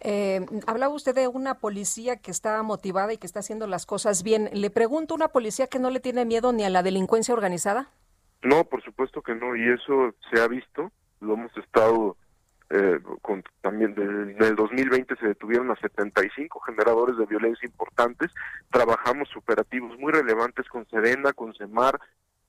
Eh, 0.00 0.44
hablaba 0.66 0.94
usted 0.94 1.14
de 1.14 1.28
una 1.28 1.54
policía 1.54 2.16
que 2.16 2.30
está 2.30 2.62
motivada 2.62 3.12
y 3.12 3.18
que 3.18 3.26
está 3.26 3.40
haciendo 3.40 3.66
las 3.66 3.86
cosas 3.86 4.22
bien. 4.22 4.50
Le 4.52 4.70
pregunto, 4.70 5.14
¿una 5.14 5.28
policía 5.28 5.66
que 5.66 5.78
no 5.78 5.90
le 5.90 6.00
tiene 6.00 6.24
miedo 6.24 6.52
ni 6.52 6.64
a 6.64 6.70
la 6.70 6.82
delincuencia 6.82 7.34
organizada? 7.34 7.90
No, 8.42 8.64
por 8.64 8.82
supuesto 8.82 9.22
que 9.22 9.34
no, 9.34 9.56
y 9.56 9.68
eso 9.68 10.14
se 10.30 10.40
ha 10.40 10.46
visto, 10.46 10.92
lo 11.20 11.34
hemos 11.34 11.56
estado 11.56 12.16
eh, 12.70 13.00
con, 13.22 13.42
también 13.62 13.94
en 13.96 14.42
el 14.42 14.54
2020 14.54 15.16
se 15.16 15.28
detuvieron 15.28 15.70
a 15.70 15.76
75 15.76 16.60
generadores 16.60 17.16
de 17.16 17.24
violencia 17.26 17.66
importantes, 17.66 18.30
trabajamos 18.70 19.34
operativos 19.36 19.98
muy 19.98 20.12
relevantes 20.12 20.68
con 20.68 20.86
Sedena, 20.88 21.32
con 21.32 21.54
Semar, 21.54 21.98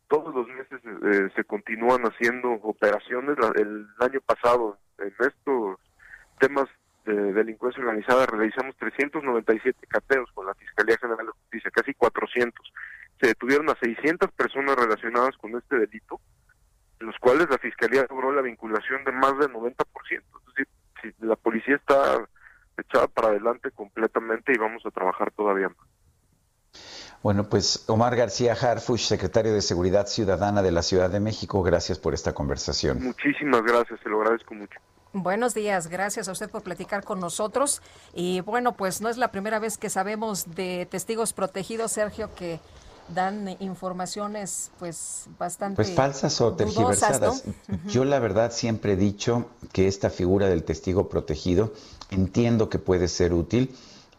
todos 0.10 0.36
los 0.36 0.48
meses 0.48 0.82
eh, 1.06 1.30
se 1.36 1.44
continúan 1.46 2.04
haciendo 2.04 2.52
operaciones, 2.64 3.38
el 3.56 3.88
año 4.00 4.20
pasado 4.22 4.78
en 4.98 5.14
estos 5.20 5.80
temas 6.40 6.68
de 7.06 7.34
delincuencia 7.34 7.82
organizada 7.82 8.26
realizamos 8.26 8.76
397 8.78 9.88
cateos 9.88 10.30
con 10.34 10.46
la 10.46 10.54
Fiscalía 10.54 10.98
General 10.98 11.26
de 11.26 11.32
Justicia, 11.32 11.72
casi 11.72 11.94
400. 11.94 12.74
Se 13.20 13.28
detuvieron 13.28 13.70
a 13.70 13.78
600 13.80 14.32
personas 14.32 14.76
relacionadas 14.76 15.36
con 15.38 15.56
este 15.56 15.78
delito, 15.78 16.20
en 17.00 17.08
los 17.08 17.18
cuales 17.20 17.50
la 17.50 17.58
Fiscalía 17.58 18.06
logró 18.10 18.32
la 18.32 18.42
vinculación 18.42 19.04
de 19.04 19.12
más 19.12 19.38
del 19.38 19.52
90%. 19.52 19.74
Es 20.12 20.24
decir, 20.48 20.68
si 21.02 21.26
la 21.26 21.36
policía 21.36 21.76
está 21.76 22.28
echada 22.78 23.08
para 23.08 23.30
adelante 23.30 23.72
completamente 23.72 24.54
y 24.54 24.58
vamos 24.58 24.86
a 24.86 24.92
trabajar 24.92 25.32
todavía 25.32 25.70
más. 25.70 25.88
Bueno, 27.22 27.50
pues 27.50 27.84
Omar 27.90 28.16
García 28.16 28.54
Harfush, 28.54 29.08
secretario 29.08 29.54
de 29.54 29.62
Seguridad 29.62 30.08
Ciudadana 30.08 30.62
de 30.62 30.72
la 30.72 30.82
Ciudad 30.82 31.10
de 31.10 31.20
México, 31.20 31.62
gracias 31.64 32.00
por 32.00 32.14
esta 32.14 32.34
conversación. 32.34 33.04
Muchísimas 33.04 33.62
gracias, 33.64 34.00
se 34.02 34.10
lo 34.10 34.22
agradezco 34.22 34.54
mucho. 34.54 34.80
Buenos 35.14 35.56
días, 35.56 35.88
gracias 35.88 36.30
a 36.30 36.32
usted 36.32 36.52
por 36.52 36.62
platicar 36.62 37.04
con 37.04 37.20
nosotros. 37.20 37.82
Y 38.14 38.42
bueno, 38.42 38.76
pues 38.76 39.02
no 39.02 39.10
es 39.10 39.18
la 39.18 39.32
primera 39.32 39.58
vez 39.58 39.80
que 39.80 39.90
sabemos 39.90 40.46
de 40.56 40.88
testigos 40.90 41.34
protegidos, 41.34 41.94
Sergio, 41.94 42.30
que 42.36 42.60
dan 43.16 43.58
informaciones 43.60 44.70
pues 44.78 45.26
bastante 45.40 45.78
Pues 45.78 45.92
falsas 45.92 46.40
o 46.42 46.52
dudosas, 46.52 46.68
tergiversadas. 46.68 47.44
Yo 47.88 48.06
la 48.06 48.20
verdad 48.20 48.52
siempre 48.52 48.94
he 48.94 48.96
dicho 48.96 49.50
que 49.72 49.88
esta 49.88 50.12
figura 50.12 50.48
del 50.48 50.64
testigo 50.64 51.10
protegido 51.10 51.74
entiendo 52.12 52.70
que 52.70 52.78
puede 52.78 53.08
ser 53.08 53.34
útil, 53.34 53.76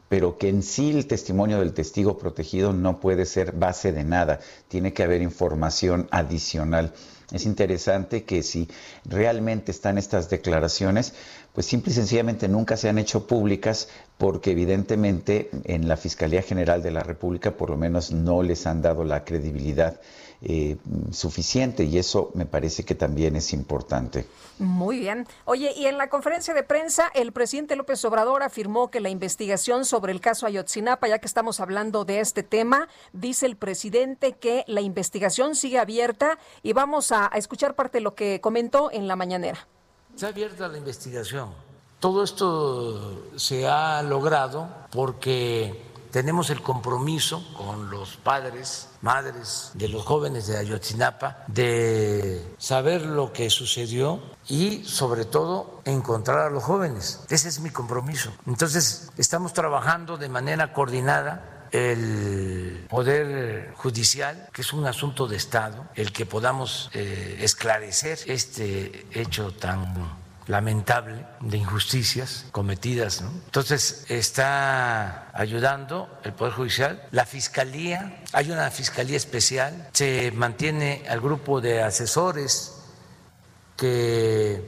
pero 0.08 0.38
que 0.38 0.48
en 0.48 0.64
sí 0.64 0.90
el 0.90 1.06
testimonio 1.06 1.60
del 1.60 1.72
testigo 1.72 2.18
protegido 2.18 2.72
no 2.72 2.98
puede 2.98 3.26
ser 3.26 3.52
base 3.52 3.92
de 3.92 4.02
nada, 4.02 4.40
tiene 4.66 4.92
que 4.92 5.04
haber 5.04 5.22
información 5.22 6.08
adicional. 6.10 6.92
Es 7.32 7.46
interesante 7.46 8.24
que 8.24 8.42
si 8.42 8.68
realmente 9.04 9.70
están 9.70 9.98
estas 9.98 10.28
declaraciones, 10.30 11.14
pues 11.52 11.66
simple 11.66 11.92
y 11.92 11.94
sencillamente 11.94 12.48
nunca 12.48 12.76
se 12.76 12.88
han 12.88 12.98
hecho 12.98 13.26
públicas 13.26 13.88
porque 14.18 14.50
evidentemente 14.50 15.50
en 15.64 15.88
la 15.88 15.96
Fiscalía 15.96 16.42
General 16.42 16.82
de 16.82 16.90
la 16.90 17.02
República 17.02 17.56
por 17.56 17.70
lo 17.70 17.76
menos 17.76 18.10
no 18.10 18.42
les 18.42 18.66
han 18.66 18.82
dado 18.82 19.04
la 19.04 19.24
credibilidad 19.24 20.00
eh, 20.42 20.78
suficiente 21.10 21.84
y 21.84 21.98
eso 21.98 22.30
me 22.32 22.46
parece 22.46 22.82
que 22.82 22.94
también 22.94 23.36
es 23.36 23.52
importante. 23.52 24.26
Muy 24.58 24.98
bien. 24.98 25.26
Oye, 25.44 25.74
y 25.76 25.84
en 25.84 25.98
la 25.98 26.08
conferencia 26.08 26.54
de 26.54 26.62
prensa, 26.62 27.10
el 27.14 27.32
presidente 27.32 27.76
López 27.76 28.02
Obrador 28.06 28.42
afirmó 28.42 28.90
que 28.90 29.00
la 29.00 29.10
investigación 29.10 29.84
sobre 29.84 30.12
el 30.12 30.20
caso 30.22 30.46
Ayotzinapa, 30.46 31.08
ya 31.08 31.18
que 31.18 31.26
estamos 31.26 31.60
hablando 31.60 32.06
de 32.06 32.20
este 32.20 32.42
tema, 32.42 32.88
dice 33.12 33.44
el 33.44 33.56
presidente 33.56 34.32
que 34.32 34.64
la 34.66 34.80
investigación 34.80 35.54
sigue 35.54 35.78
abierta 35.78 36.38
y 36.62 36.72
vamos 36.72 37.12
a, 37.12 37.28
a 37.30 37.36
escuchar 37.36 37.74
parte 37.74 37.98
de 37.98 38.02
lo 38.02 38.14
que 38.14 38.40
comentó 38.40 38.90
en 38.90 39.08
la 39.08 39.16
mañanera. 39.16 39.66
Está 40.14 40.28
abierta 40.28 40.68
la 40.68 40.78
investigación. 40.78 41.50
Todo 42.00 42.24
esto 42.24 43.36
se 43.36 43.68
ha 43.68 44.02
logrado 44.02 44.70
porque 44.90 45.89
tenemos 46.10 46.50
el 46.50 46.62
compromiso 46.62 47.44
con 47.56 47.90
los 47.90 48.16
padres, 48.16 48.88
madres 49.00 49.70
de 49.74 49.88
los 49.88 50.04
jóvenes 50.04 50.46
de 50.46 50.58
Ayotzinapa 50.58 51.44
de 51.46 52.54
saber 52.58 53.02
lo 53.02 53.32
que 53.32 53.50
sucedió 53.50 54.20
y 54.48 54.84
sobre 54.84 55.24
todo 55.24 55.80
encontrar 55.84 56.40
a 56.40 56.50
los 56.50 56.64
jóvenes. 56.64 57.24
Ese 57.28 57.48
es 57.48 57.60
mi 57.60 57.70
compromiso. 57.70 58.32
Entonces, 58.46 59.10
estamos 59.16 59.52
trabajando 59.52 60.16
de 60.16 60.28
manera 60.28 60.72
coordinada 60.72 61.68
el 61.72 62.86
Poder 62.88 63.72
Judicial, 63.76 64.48
que 64.52 64.62
es 64.62 64.72
un 64.72 64.86
asunto 64.86 65.28
de 65.28 65.36
Estado, 65.36 65.86
el 65.94 66.12
que 66.12 66.26
podamos 66.26 66.90
eh, 66.92 67.38
esclarecer 67.40 68.18
este 68.26 69.06
hecho 69.12 69.52
tan 69.52 69.94
lamentable 70.50 71.24
de 71.40 71.56
injusticias 71.56 72.44
cometidas. 72.50 73.22
Entonces 73.46 74.04
está 74.08 75.30
ayudando 75.32 76.08
el 76.24 76.32
Poder 76.32 76.52
Judicial, 76.54 77.02
la 77.12 77.24
Fiscalía, 77.24 78.22
hay 78.32 78.50
una 78.50 78.70
Fiscalía 78.70 79.16
especial, 79.16 79.88
se 79.92 80.32
mantiene 80.32 81.04
al 81.08 81.20
grupo 81.20 81.60
de 81.60 81.82
asesores 81.82 82.82
que 83.76 84.62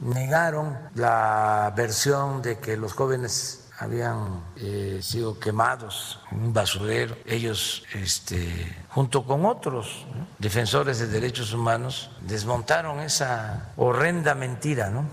negaron 0.00 0.76
la 0.94 1.72
versión 1.76 2.42
de 2.42 2.58
que 2.58 2.76
los 2.76 2.92
jóvenes 2.92 3.65
habían 3.78 4.42
eh, 4.56 5.00
sido 5.02 5.38
quemados 5.38 6.20
en 6.30 6.44
un 6.44 6.52
basurero. 6.52 7.16
Ellos, 7.26 7.84
este, 7.92 8.76
junto 8.88 9.24
con 9.24 9.44
otros 9.44 10.06
defensores 10.38 10.98
de 10.98 11.06
derechos 11.06 11.52
humanos, 11.52 12.10
desmontaron 12.22 13.00
esa 13.00 13.72
horrenda 13.76 14.34
mentira, 14.34 14.90
¿no? 14.90 15.04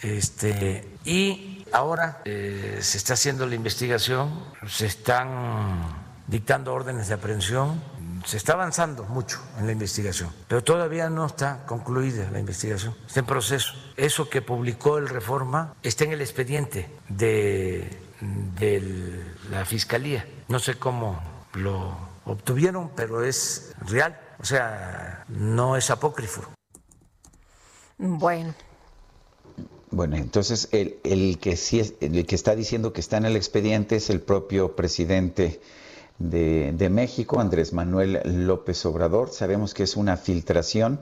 Este, 0.00 0.96
y 1.04 1.64
ahora 1.72 2.22
eh, 2.24 2.78
se 2.80 2.98
está 2.98 3.14
haciendo 3.14 3.46
la 3.46 3.54
investigación, 3.54 4.44
se 4.66 4.86
están 4.86 6.06
dictando 6.26 6.72
órdenes 6.72 7.08
de 7.08 7.14
aprehensión, 7.14 7.82
se 8.28 8.36
está 8.36 8.52
avanzando 8.52 9.04
mucho 9.04 9.40
en 9.58 9.64
la 9.64 9.72
investigación, 9.72 10.30
pero 10.48 10.62
todavía 10.62 11.08
no 11.08 11.24
está 11.24 11.64
concluida 11.64 12.30
la 12.30 12.38
investigación, 12.38 12.94
está 13.06 13.20
en 13.20 13.26
proceso. 13.26 13.72
Eso 13.96 14.28
que 14.28 14.42
publicó 14.42 14.98
el 14.98 15.08
Reforma 15.08 15.74
está 15.82 16.04
en 16.04 16.12
el 16.12 16.20
expediente 16.20 16.90
de, 17.08 17.88
de 18.20 19.24
la 19.50 19.64
Fiscalía. 19.64 20.28
No 20.48 20.58
sé 20.58 20.74
cómo 20.78 21.18
lo 21.54 21.96
obtuvieron, 22.26 22.90
pero 22.94 23.24
es 23.24 23.72
real, 23.80 24.20
o 24.38 24.44
sea, 24.44 25.24
no 25.28 25.78
es 25.78 25.88
apócrifo. 25.88 26.42
Bueno. 27.96 28.54
Bueno, 29.90 30.16
entonces 30.16 30.68
el, 30.72 30.98
el 31.02 31.38
que 31.38 31.56
sí 31.56 31.80
es, 31.80 31.94
el 32.02 32.26
que 32.26 32.34
está 32.34 32.54
diciendo 32.54 32.92
que 32.92 33.00
está 33.00 33.16
en 33.16 33.24
el 33.24 33.36
expediente 33.36 33.96
es 33.96 34.10
el 34.10 34.20
propio 34.20 34.76
presidente 34.76 35.62
de, 36.18 36.88
México, 36.90 37.40
Andrés 37.40 37.72
Manuel 37.72 38.20
López 38.24 38.84
Obrador. 38.86 39.30
Sabemos 39.30 39.74
que 39.74 39.84
es 39.84 39.96
una 39.96 40.16
filtración 40.16 41.00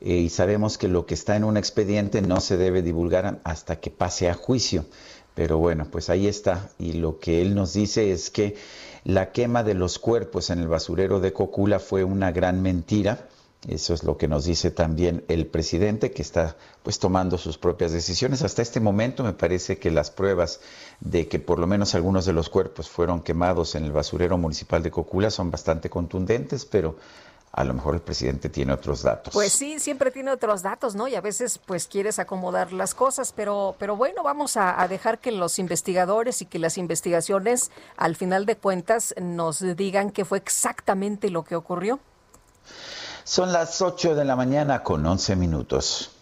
eh, 0.00 0.14
y 0.14 0.28
sabemos 0.28 0.78
que 0.78 0.88
lo 0.88 1.06
que 1.06 1.14
está 1.14 1.36
en 1.36 1.44
un 1.44 1.56
expediente 1.56 2.22
no 2.22 2.40
se 2.40 2.56
debe 2.56 2.82
divulgar 2.82 3.40
hasta 3.44 3.80
que 3.80 3.90
pase 3.90 4.28
a 4.28 4.34
juicio. 4.34 4.86
Pero 5.34 5.58
bueno, 5.58 5.86
pues 5.90 6.08
ahí 6.10 6.26
está. 6.26 6.70
Y 6.78 6.94
lo 6.94 7.18
que 7.18 7.42
él 7.42 7.54
nos 7.54 7.74
dice 7.74 8.10
es 8.10 8.30
que 8.30 8.56
la 9.04 9.32
quema 9.32 9.62
de 9.62 9.74
los 9.74 9.98
cuerpos 9.98 10.50
en 10.50 10.58
el 10.58 10.68
basurero 10.68 11.20
de 11.20 11.32
Cocula 11.32 11.78
fue 11.78 12.04
una 12.04 12.32
gran 12.32 12.62
mentira. 12.62 13.28
Eso 13.66 13.94
es 13.94 14.04
lo 14.04 14.16
que 14.16 14.28
nos 14.28 14.44
dice 14.44 14.70
también 14.70 15.24
el 15.26 15.46
presidente, 15.46 16.12
que 16.12 16.22
está 16.22 16.56
pues 16.84 17.00
tomando 17.00 17.36
sus 17.36 17.58
propias 17.58 17.90
decisiones. 17.90 18.42
Hasta 18.42 18.62
este 18.62 18.78
momento 18.78 19.24
me 19.24 19.32
parece 19.32 19.78
que 19.78 19.90
las 19.90 20.12
pruebas 20.12 20.60
de 21.00 21.26
que 21.26 21.40
por 21.40 21.58
lo 21.58 21.66
menos 21.66 21.96
algunos 21.96 22.24
de 22.26 22.32
los 22.32 22.48
cuerpos 22.48 22.88
fueron 22.88 23.22
quemados 23.22 23.74
en 23.74 23.84
el 23.84 23.90
basurero 23.90 24.38
municipal 24.38 24.84
de 24.84 24.92
Cocula 24.92 25.30
son 25.30 25.50
bastante 25.50 25.90
contundentes, 25.90 26.64
pero 26.64 26.96
a 27.50 27.64
lo 27.64 27.74
mejor 27.74 27.96
el 27.96 28.02
presidente 28.02 28.50
tiene 28.50 28.72
otros 28.72 29.02
datos. 29.02 29.34
Pues 29.34 29.52
sí, 29.52 29.80
siempre 29.80 30.12
tiene 30.12 30.30
otros 30.30 30.62
datos, 30.62 30.94
¿no? 30.94 31.08
Y 31.08 31.16
a 31.16 31.20
veces 31.20 31.58
pues 31.58 31.88
quieres 31.88 32.20
acomodar 32.20 32.72
las 32.72 32.94
cosas, 32.94 33.32
pero, 33.34 33.74
pero 33.80 33.96
bueno, 33.96 34.22
vamos 34.22 34.56
a, 34.56 34.80
a, 34.80 34.86
dejar 34.86 35.18
que 35.18 35.32
los 35.32 35.58
investigadores 35.58 36.40
y 36.40 36.46
que 36.46 36.60
las 36.60 36.78
investigaciones 36.78 37.72
al 37.96 38.14
final 38.14 38.46
de 38.46 38.56
cuentas 38.56 39.12
nos 39.20 39.64
digan 39.76 40.10
qué 40.10 40.24
fue 40.24 40.38
exactamente 40.38 41.30
lo 41.30 41.42
que 41.44 41.56
ocurrió. 41.56 41.98
Son 43.26 43.52
las 43.52 43.82
8 43.82 44.14
de 44.14 44.24
la 44.24 44.36
mañana 44.36 44.84
con 44.84 45.04
11 45.04 45.34
minutos. 45.34 46.12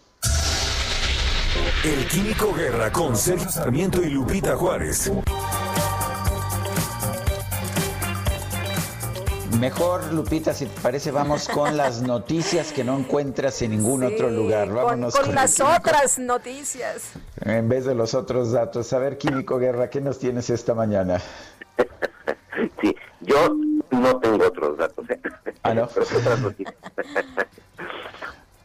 El 1.84 2.09
Químico 2.09 2.55
Guerra 2.55 2.90
con 2.90 3.14
Sergio 3.14 3.50
Sarmiento 3.50 4.02
y 4.02 4.09
Lupita 4.09 4.57
Juárez. 4.57 5.12
Mejor, 9.61 10.14
Lupita, 10.14 10.55
si 10.55 10.64
te 10.64 10.80
parece, 10.80 11.11
vamos 11.11 11.46
con 11.50 11.76
las 11.76 12.00
noticias 12.00 12.72
que 12.72 12.82
no 12.84 12.96
encuentras 12.96 13.61
en 13.61 13.72
ningún 13.72 14.00
sí, 14.00 14.14
otro 14.14 14.30
lugar. 14.30 14.72
Vámonos 14.72 15.14
con, 15.14 15.26
con 15.26 15.34
las 15.34 15.61
otras 15.61 16.18
noticias. 16.18 17.11
En 17.42 17.68
vez 17.68 17.84
de 17.84 17.94
los 17.94 18.14
otros 18.14 18.52
datos. 18.52 18.94
A 18.94 18.98
ver, 18.98 19.18
Químico 19.18 19.59
Guerra, 19.59 19.90
¿qué 19.90 20.00
nos 20.00 20.18
tienes 20.18 20.48
esta 20.48 20.72
mañana? 20.72 21.20
Sí, 22.80 22.96
yo 23.20 23.57
no 24.01 24.20
tengo 24.20 24.47
otros 24.47 24.76
datos. 24.76 25.09
¿eh? 25.11 25.20
Ah, 25.62 25.74
no. 25.74 25.88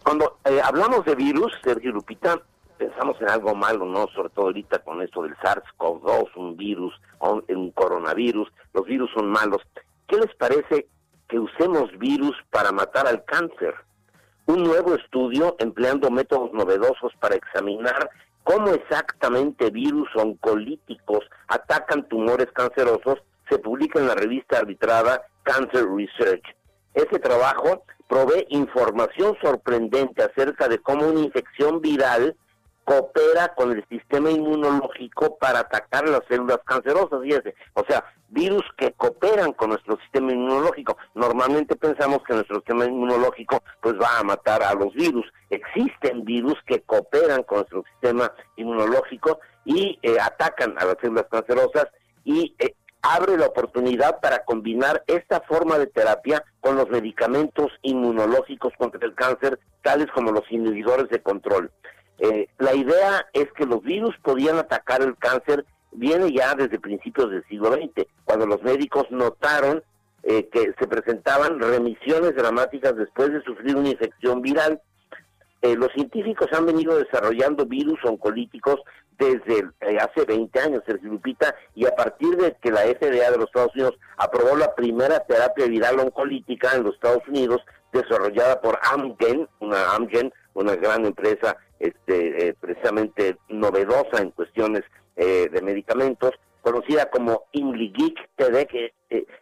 Cuando 0.03 0.38
eh, 0.45 0.61
hablamos 0.63 1.05
de 1.05 1.15
virus, 1.15 1.51
Sergio 1.63 1.91
Lupita, 1.91 2.41
pensamos 2.77 3.19
en 3.21 3.30
algo 3.30 3.55
malo, 3.55 3.86
¿no? 3.86 4.07
Sobre 4.07 4.30
todo 4.30 4.47
ahorita 4.47 4.80
con 4.80 5.01
esto 5.01 5.23
del 5.23 5.36
SARS-CoV-2, 5.38 6.36
un 6.36 6.57
virus, 6.57 6.93
un, 7.19 7.43
un 7.47 7.71
coronavirus. 7.71 8.49
Los 8.73 8.86
virus 8.86 9.09
son 9.13 9.30
malos. 9.30 9.61
¿Qué 10.07 10.17
les 10.17 10.34
parece 10.36 10.88
que 11.27 11.39
usemos 11.39 11.97
virus 11.99 12.36
para 12.49 12.71
matar 12.71 13.07
al 13.07 13.23
cáncer? 13.25 13.75
Un 14.45 14.63
nuevo 14.63 14.95
estudio 14.95 15.55
empleando 15.59 16.09
métodos 16.09 16.51
novedosos 16.53 17.13
para 17.19 17.36
examinar 17.36 18.09
cómo 18.43 18.71
exactamente 18.71 19.69
virus 19.69 20.09
oncolíticos 20.15 21.23
atacan 21.47 22.07
tumores 22.09 22.47
cancerosos 22.51 23.19
se 23.50 23.60
publica 23.60 24.00
en 24.00 24.08
la 24.08 24.16
revista 24.16 24.60
arbitrada 24.60 25.24
Cancer 25.43 25.86
Research. 25.86 26.43
Ese 26.93 27.20
trabajo 27.20 27.84
provee 28.08 28.45
información 28.50 29.38
sorprendente 29.41 30.24
acerca 30.24 30.68
de 30.68 30.80
cómo 30.80 31.08
una 31.08 31.20
infección 31.20 31.82
viral 31.82 32.36
coopera 32.84 33.54
con 33.56 33.72
el 33.72 33.86
sistema 33.88 34.32
inmunológico 34.32 35.38
para 35.38 35.60
atacar 35.60 36.10
las 36.10 36.22
células 36.28 36.58
cancerosas. 36.66 37.20
O 37.76 37.84
sea, 37.88 38.04
virus 38.30 38.64
que 38.78 38.91
cooperan 38.93 39.54
con 39.54 39.70
nuestro 39.70 39.97
sistema 40.02 40.32
inmunológico. 40.32 40.97
Normalmente 41.14 41.76
pensamos 41.76 42.24
que 42.28 42.34
nuestro 42.34 42.58
sistema 42.58 42.86
inmunológico 42.86 43.62
pues 43.82 43.93
va 43.95 44.20
a 44.20 44.24
matar 44.24 44.64
a 44.64 44.74
los 44.74 44.91
virus. 44.95 45.26
Existen 45.52 46.26
virus 46.26 46.56
que 46.66 46.82
cooperan 46.82 47.43
con 47.43 47.60
nuestro 47.60 47.84
sistema 47.91 48.32
inmunológico 48.56 49.39
y 49.66 50.00
eh, 50.02 50.18
atacan 50.20 50.76
a 50.80 50.86
las 50.86 50.95
células 51.00 51.28
cancerosas 51.30 51.86
y 52.24 52.56
eh, 52.58 52.74
abre 53.02 53.38
la 53.38 53.47
oportunidad 53.47 54.20
para 54.20 54.43
combinar 54.43 55.04
esta 55.08 55.41
forma 55.41 55.78
de 55.78 55.88
terapia 55.88 56.43
con 56.60 56.76
los 56.76 56.89
medicamentos 56.89 57.72
inmunológicos 57.82 58.74
contra 58.78 59.06
el 59.06 59.16
cáncer, 59.16 59.60
tales 59.82 60.08
como 60.14 60.32
los 60.32 60.43
inhibidores 60.52 61.10
de 61.10 61.22
control. 61.22 61.72
Eh, 62.20 62.50
la 62.58 62.76
idea 62.76 63.28
es 63.34 63.52
que 63.54 63.66
los 63.66 63.82
virus 63.82 64.16
podían 64.22 64.58
atacar 64.58 65.02
el 65.02 65.16
cáncer, 65.18 65.66
viene 65.91 66.32
ya 66.34 66.54
desde 66.56 66.80
principios 66.80 67.32
del 67.32 67.45
siglo 67.47 67.72
XX, 67.74 68.06
cuando 68.26 68.45
los 68.45 68.62
médicos 68.62 69.10
notaron 69.10 69.82
eh, 70.24 70.50
que 70.52 70.74
se 70.78 70.88
presentaban 70.88 71.60
remisiones 71.60 72.36
dramáticas 72.36 72.95
después 72.97 73.32
de 73.32 73.41
sufrir 73.43 73.78
una 73.78 73.89
infección 73.89 74.41
viral. 74.41 74.82
Eh, 75.62 75.76
los 75.76 75.91
científicos 75.91 76.47
han 76.53 76.66
venido 76.66 76.97
desarrollando 76.97 77.66
virus 77.66 77.99
oncolíticos 78.05 78.80
desde 79.18 79.68
eh, 79.82 79.97
hace 79.97 80.24
20 80.26 80.57
años, 80.57 80.84
Sergio 80.86 81.10
Lupita, 81.10 81.53
y 81.76 81.86
a 81.86 81.93
partir 81.93 82.38
de 82.38 82.55
que 82.62 82.72
la 82.72 82.82
FDA 82.84 83.30
de 83.30 83.38
los 83.38 83.47
Estados 83.47 83.76
Unidos 83.76 83.99
aprobó 84.18 84.55
la 84.55 84.74
primera 84.74 85.20
terapia 85.26 85.66
viral 85.68 85.99
oncolítica 85.99 86.74
en 86.76 86.84
los 86.84 86.95
Estados 86.95 87.28
Unidos, 87.28 87.62
desarrollada 87.91 88.62
por 88.62 88.80
Amgen, 88.89 89.49
una 89.60 89.95
Amgen, 89.95 90.32
una 90.53 90.76
gran 90.78 91.05
empresa 91.05 91.57
este, 91.80 92.47
eh, 92.47 92.55
precisamente 92.57 93.38
novedosa 93.49 94.22
en 94.22 94.32
cuestiones 94.32 94.84
de 95.18 95.62
medicamentos, 95.62 96.32
conocida 96.62 97.10
como 97.10 97.43
Imligik 97.51 98.18
TD, 98.38 98.68
que 98.68 98.93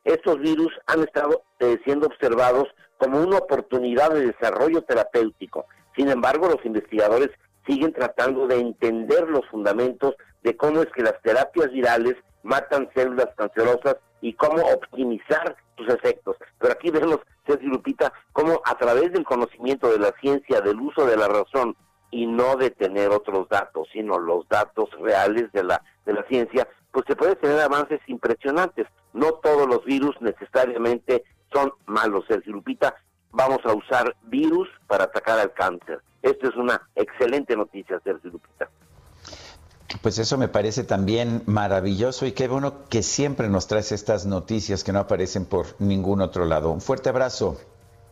estos 0.04 0.40
virus 0.40 0.74
han 0.88 1.04
estado 1.04 1.44
siendo 1.86 2.08
observados 2.08 2.68
como 2.98 3.22
una 3.22 3.38
oportunidad 3.38 4.10
de 4.10 4.26
desarrollo 4.26 4.82
terapéutico. 4.82 5.68
Sin 5.98 6.10
embargo, 6.10 6.48
los 6.48 6.64
investigadores 6.64 7.32
siguen 7.66 7.92
tratando 7.92 8.48
de 8.48 8.60
entender 8.60 9.28
los 9.28 9.46
fundamentos 9.48 10.16
de 10.44 10.56
cómo 10.56 10.82
es 10.82 10.88
que 10.96 11.02
las 11.02 11.20
terapias 11.24 11.72
virales 11.72 12.16
matan 12.44 12.90
células 12.96 13.28
cancerosas 13.36 13.98
y 14.22 14.34
cómo 14.34 14.62
optimizar 14.62 15.58
sus 15.76 15.90
efectos. 15.90 16.38
Pero 16.60 16.74
aquí 16.74 16.92
vemos, 16.92 17.20
Sergio 17.46 17.70
Lupita, 17.70 18.14
cómo 18.32 18.62
a 18.64 18.78
través 18.78 19.12
del 19.12 19.26
conocimiento 19.26 19.92
de 19.92 20.00
la 20.00 20.14
ciencia, 20.22 20.62
del 20.62 20.80
uso 20.80 21.06
de 21.06 21.18
la 21.18 21.28
razón 21.28 21.76
y 22.12 22.28
no 22.28 22.56
de 22.56 22.70
tener 22.70 23.10
otros 23.10 23.50
datos, 23.50 23.88
sino 23.92 24.20
los 24.20 24.48
datos 24.48 24.90
reales 25.02 25.52
de 25.52 25.64
la, 25.64 25.84
de 26.06 26.14
la 26.14 26.24
ciencia, 26.28 26.68
pues 26.92 27.06
se 27.08 27.16
puede 27.16 27.36
tener 27.36 27.60
avances 27.60 28.00
impresionantes. 28.08 28.88
No 29.14 29.34
todos 29.34 29.68
los 29.68 29.84
virus 29.84 30.16
necesariamente 30.22 31.24
son 31.52 31.74
malos, 31.88 32.26
Sergio 32.28 32.54
Lupita. 32.54 32.96
Vamos 33.32 33.60
a 33.66 33.74
usar 33.74 34.16
virus 34.24 34.68
para 34.88 35.06
atacar 35.06 35.40
al 35.40 35.54
cáncer. 35.54 36.02
Esto 36.22 36.50
es 36.50 36.56
una 36.56 36.82
excelente 36.96 37.56
noticia, 37.56 38.00
Sergio 38.04 38.32
Lupita. 38.32 38.70
Pues 40.02 40.20
eso 40.20 40.38
me 40.38 40.48
parece 40.48 40.84
también 40.84 41.44
maravilloso 41.46 42.26
y 42.26 42.34
qué 42.34 42.48
bueno 42.48 42.88
que 42.90 43.04
siempre 43.04 43.48
nos 43.50 43.68
traes 43.68 43.92
estas 43.92 44.26
noticias 44.26 44.84
que 44.84 44.92
no 44.92 45.00
aparecen 45.00 45.46
por 45.46 45.68
ningún 45.80 46.22
otro 46.22 46.46
lado. 46.46 46.72
Un 46.72 46.82
fuerte 46.82 47.10
abrazo. 47.10 47.58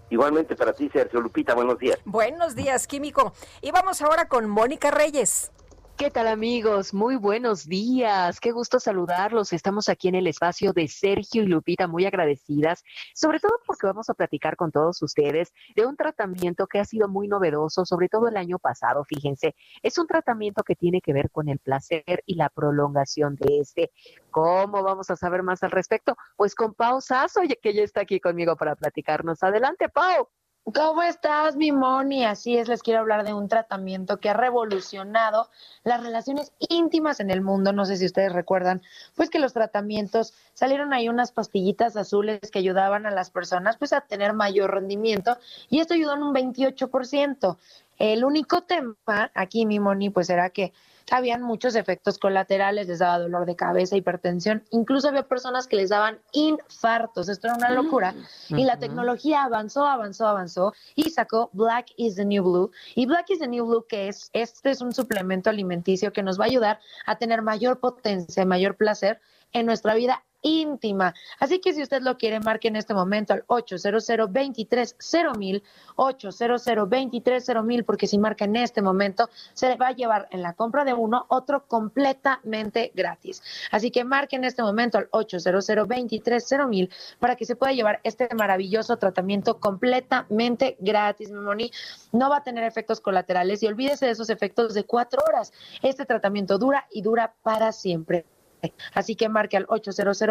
Igualmente 0.09 0.55
para 0.55 0.74
ti, 0.74 0.89
Sergio 0.93 1.20
Lupita, 1.20 1.53
buenos 1.53 1.80
días. 1.80 1.99
Buenos 2.05 2.55
días, 2.55 2.88
Químico. 2.88 3.34
Y 3.61 3.72
vamos 3.72 4.01
ahora 4.01 4.28
con 4.28 4.49
Mónica 4.49 4.91
Reyes. 4.91 5.51
¿Qué 5.98 6.12
tal 6.12 6.28
amigos? 6.28 6.93
Muy 6.93 7.16
buenos 7.16 7.70
días. 7.70 8.41
Qué 8.41 8.52
gusto 8.52 8.82
saludarlos. 8.82 9.54
Estamos 9.54 9.88
aquí 9.88 10.10
en 10.10 10.16
el 10.16 10.28
espacio 10.28 10.74
de 10.74 10.89
Sergio 10.89 11.43
y 11.43 11.46
Lupita, 11.46 11.88
muy 11.88 12.06
agradecidas, 12.06 12.84
sobre 13.14 13.39
todo 13.39 13.54
porque 13.66 13.88
vamos 13.88 14.10
a 14.10 14.14
platicar 14.14 14.58
con 14.58 14.74
todos 14.74 15.02
ustedes 15.02 15.54
de 15.74 15.86
un 15.86 15.96
tratamiento 15.96 16.68
que 16.68 16.80
ha 16.80 16.86
sido 16.86 17.08
muy 17.08 17.30
novedoso, 17.30 17.86
sobre 17.86 18.10
todo 18.10 18.28
el 18.28 18.36
año 18.36 18.60
pasado, 18.60 19.06
fíjense. 19.06 19.56
Es 19.84 19.98
un 19.98 20.06
tratamiento 20.06 20.64
que 20.64 20.76
tiene 20.76 21.00
que 21.00 21.14
ver 21.14 21.32
con 21.32 21.48
el 21.48 21.60
placer 21.60 22.24
y 22.26 22.36
la 22.36 22.50
prolongación 22.50 23.38
de 23.38 23.62
este. 23.62 23.91
¿Cómo 24.32 24.84
vamos 24.84 25.10
a 25.12 25.16
saber 25.16 25.43
más 25.43 25.64
al 25.64 25.72
respecto? 25.72 26.18
Pues 26.36 26.56
con 26.56 26.74
Pau 26.74 27.00
Sasso, 27.00 27.39
que 27.62 27.74
ya 27.74 27.84
está 27.84 28.02
aquí 28.02 28.20
conmigo 28.20 28.58
para 28.58 28.76
platicarnos. 28.76 29.41
Adelante, 29.43 29.88
Pau. 29.88 30.28
¿Cómo 30.74 31.03
estás, 31.03 31.55
mi 31.55 31.72
Moni? 31.72 32.26
Así 32.26 32.57
es, 32.57 32.68
les 32.68 32.82
quiero 32.82 32.99
hablar 32.99 33.24
de 33.24 33.36
un 33.36 33.47
tratamiento 33.47 34.18
que 34.18 34.30
ha 34.30 34.34
revolucionado 34.34 35.47
las 35.84 36.01
relaciones 36.01 36.53
íntimas 36.57 37.20
en 37.20 37.30
el 37.30 37.41
mundo. 37.41 37.72
No 37.72 37.86
sé 37.86 37.97
si 37.97 38.05
ustedes 38.07 38.34
recuerdan, 38.34 38.82
pues 39.13 39.30
que 39.30 39.38
los 39.38 39.53
tratamientos 39.53 40.34
salieron 40.55 40.91
ahí 40.91 41.07
unas 41.07 41.32
pastillitas 41.32 41.95
azules 41.95 42.39
que 42.51 42.57
ayudaban 42.57 43.05
a 43.05 43.11
las 43.11 43.30
personas 43.30 43.78
pues 43.78 43.93
a 43.93 44.01
tener 44.01 44.34
mayor 44.34 44.74
rendimiento 44.74 45.38
y 45.70 45.82
esto 45.82 45.93
ayudó 45.93 46.16
en 46.16 46.24
un 46.24 46.34
28%. 46.34 47.57
El 47.99 48.26
único 48.26 48.63
tema 48.63 48.95
aquí, 49.36 49.68
mi 49.68 49.80
Moni, 49.80 50.09
pues 50.09 50.32
era 50.32 50.49
que 50.49 50.74
habían 51.12 51.41
muchos 51.41 51.76
efectos 51.76 52.18
colaterales, 52.18 52.88
les 52.88 52.99
daba 52.99 53.20
dolor 53.20 53.45
de 53.45 53.56
cabeza, 53.56 53.95
hipertensión, 53.95 54.64
incluso 54.72 55.08
había 55.08 55.24
personas 55.24 55.68
que 55.68 55.76
les 55.76 55.89
daban 55.89 56.20
infartos, 56.32 57.30
esto 57.30 57.47
era 57.47 57.58
una 57.58 57.72
locura. 57.72 58.16
Y 58.49 58.64
la 58.64 58.80
tecnología 58.80 59.43
avanzó, 59.43 59.86
avanzó, 59.86 60.28
avanzó 60.28 60.74
y 60.95 61.10
sacó 61.10 61.49
Black 61.53 61.88
is 61.97 62.16
the 62.16 62.26
New 62.26 62.43
Blue. 62.43 62.72
Y 62.95 63.06
Black 63.06 63.30
is 63.30 63.39
the 63.39 63.47
New 63.47 63.66
Blue, 63.66 63.86
que 63.88 64.08
es, 64.08 64.30
este 64.34 64.72
es 64.72 64.82
un 64.82 64.93
suplemento 64.93 65.49
alimenticio 65.49 66.12
que 66.12 66.24
nos 66.24 66.39
va 66.39 66.45
a 66.45 66.47
ayudar 66.47 66.80
a 67.06 67.18
tener 67.18 67.41
mayor 67.41 67.80
potencia, 67.80 68.45
mayor 68.45 68.76
placer 68.76 69.20
en 69.56 69.66
nuestra 69.66 69.95
vida 69.95 70.24
íntima. 70.45 71.16
Así 71.39 71.60
que 71.60 71.74
si 71.74 71.82
usted 71.82 72.03
lo 72.03 72.18
quiere, 72.18 72.39
marque 72.39 72.68
en 72.68 72.76
este 72.76 72.93
momento 72.93 73.34
al 73.34 73.43
800 73.47 74.08
mil 75.38 75.64
800 75.95 77.64
mil 77.64 77.84
porque 77.84 78.06
si 78.06 78.20
marca 78.20 78.45
en 78.45 78.56
este 78.56 78.82
momento, 78.84 79.30
se 79.53 79.70
le 79.70 79.76
va 79.76 79.88
a 79.88 79.91
llevar 79.91 80.28
en 80.32 80.43
la 80.43 80.53
compra 80.53 80.86
de 80.86 80.93
uno 80.93 81.26
otro 81.30 81.66
completamente 81.66 82.91
gratis. 82.93 83.41
Así 83.72 83.89
que 83.89 84.03
marque 84.03 84.36
en 84.36 84.43
este 84.43 84.62
momento 84.62 84.99
al 84.99 85.08
800 85.10 85.68
mil 86.68 86.91
para 87.20 87.36
que 87.36 87.45
se 87.45 87.56
pueda 87.56 87.74
llevar 87.74 87.99
este 88.03 88.30
maravilloso 88.36 88.97
tratamiento 88.97 89.60
completamente 89.60 90.78
gratis, 90.80 91.32
mi 91.32 91.39
moni. 91.39 91.72
No 92.12 92.30
va 92.30 92.38
a 92.38 92.43
tener 92.43 92.64
efectos 92.64 93.01
colaterales 93.01 93.64
y 93.64 93.68
olvídese 93.68 94.06
de 94.06 94.12
esos 94.12 94.30
efectos 94.30 94.76
de 94.76 94.84
cuatro 94.84 95.24
horas. 95.28 95.51
Este 95.82 96.06
tratamiento 96.06 96.60
dura 96.60 96.86
y 96.91 97.01
dura 97.01 97.34
para 97.41 97.72
siempre. 97.72 98.26
Así 98.93 99.16
que 99.16 99.30
marque 99.30 99.57
al 99.57 99.66
800 99.68 100.22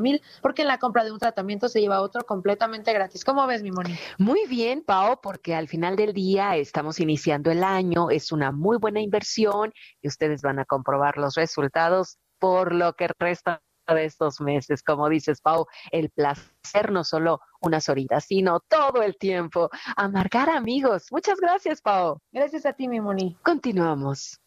mil 0.00 0.22
porque 0.42 0.62
en 0.62 0.68
la 0.68 0.78
compra 0.78 1.04
de 1.04 1.12
un 1.12 1.18
tratamiento 1.18 1.68
se 1.68 1.80
lleva 1.80 2.00
otro 2.00 2.24
completamente 2.24 2.92
gratis. 2.92 3.24
¿Cómo 3.24 3.46
ves, 3.46 3.62
mi 3.62 3.70
Moni? 3.70 3.96
Muy 4.18 4.46
bien, 4.46 4.82
Pao, 4.82 5.20
porque 5.20 5.54
al 5.54 5.68
final 5.68 5.96
del 5.96 6.12
día 6.12 6.56
estamos 6.56 7.00
iniciando 7.00 7.50
el 7.50 7.64
año, 7.64 8.10
es 8.10 8.32
una 8.32 8.52
muy 8.52 8.78
buena 8.78 9.00
inversión 9.00 9.72
y 10.02 10.08
ustedes 10.08 10.42
van 10.42 10.58
a 10.58 10.64
comprobar 10.64 11.16
los 11.16 11.34
resultados 11.34 12.18
por 12.38 12.74
lo 12.74 12.92
que 12.94 13.08
resta 13.18 13.62
de 13.92 14.04
estos 14.06 14.40
meses. 14.40 14.82
Como 14.82 15.08
dices, 15.08 15.40
Pau, 15.40 15.66
el 15.90 16.10
placer 16.10 16.90
no 16.90 17.04
solo 17.04 17.40
unas 17.60 17.88
horitas, 17.88 18.24
sino 18.24 18.60
todo 18.60 19.02
el 19.02 19.16
tiempo. 19.18 19.68
Amargar 19.96 20.48
amigos. 20.48 21.08
Muchas 21.10 21.38
gracias, 21.40 21.82
Pau. 21.82 22.18
Gracias 22.32 22.64
a 22.64 22.72
ti, 22.72 22.88
mi 22.88 23.00
Moni. 23.00 23.36
Continuamos. 23.42 24.40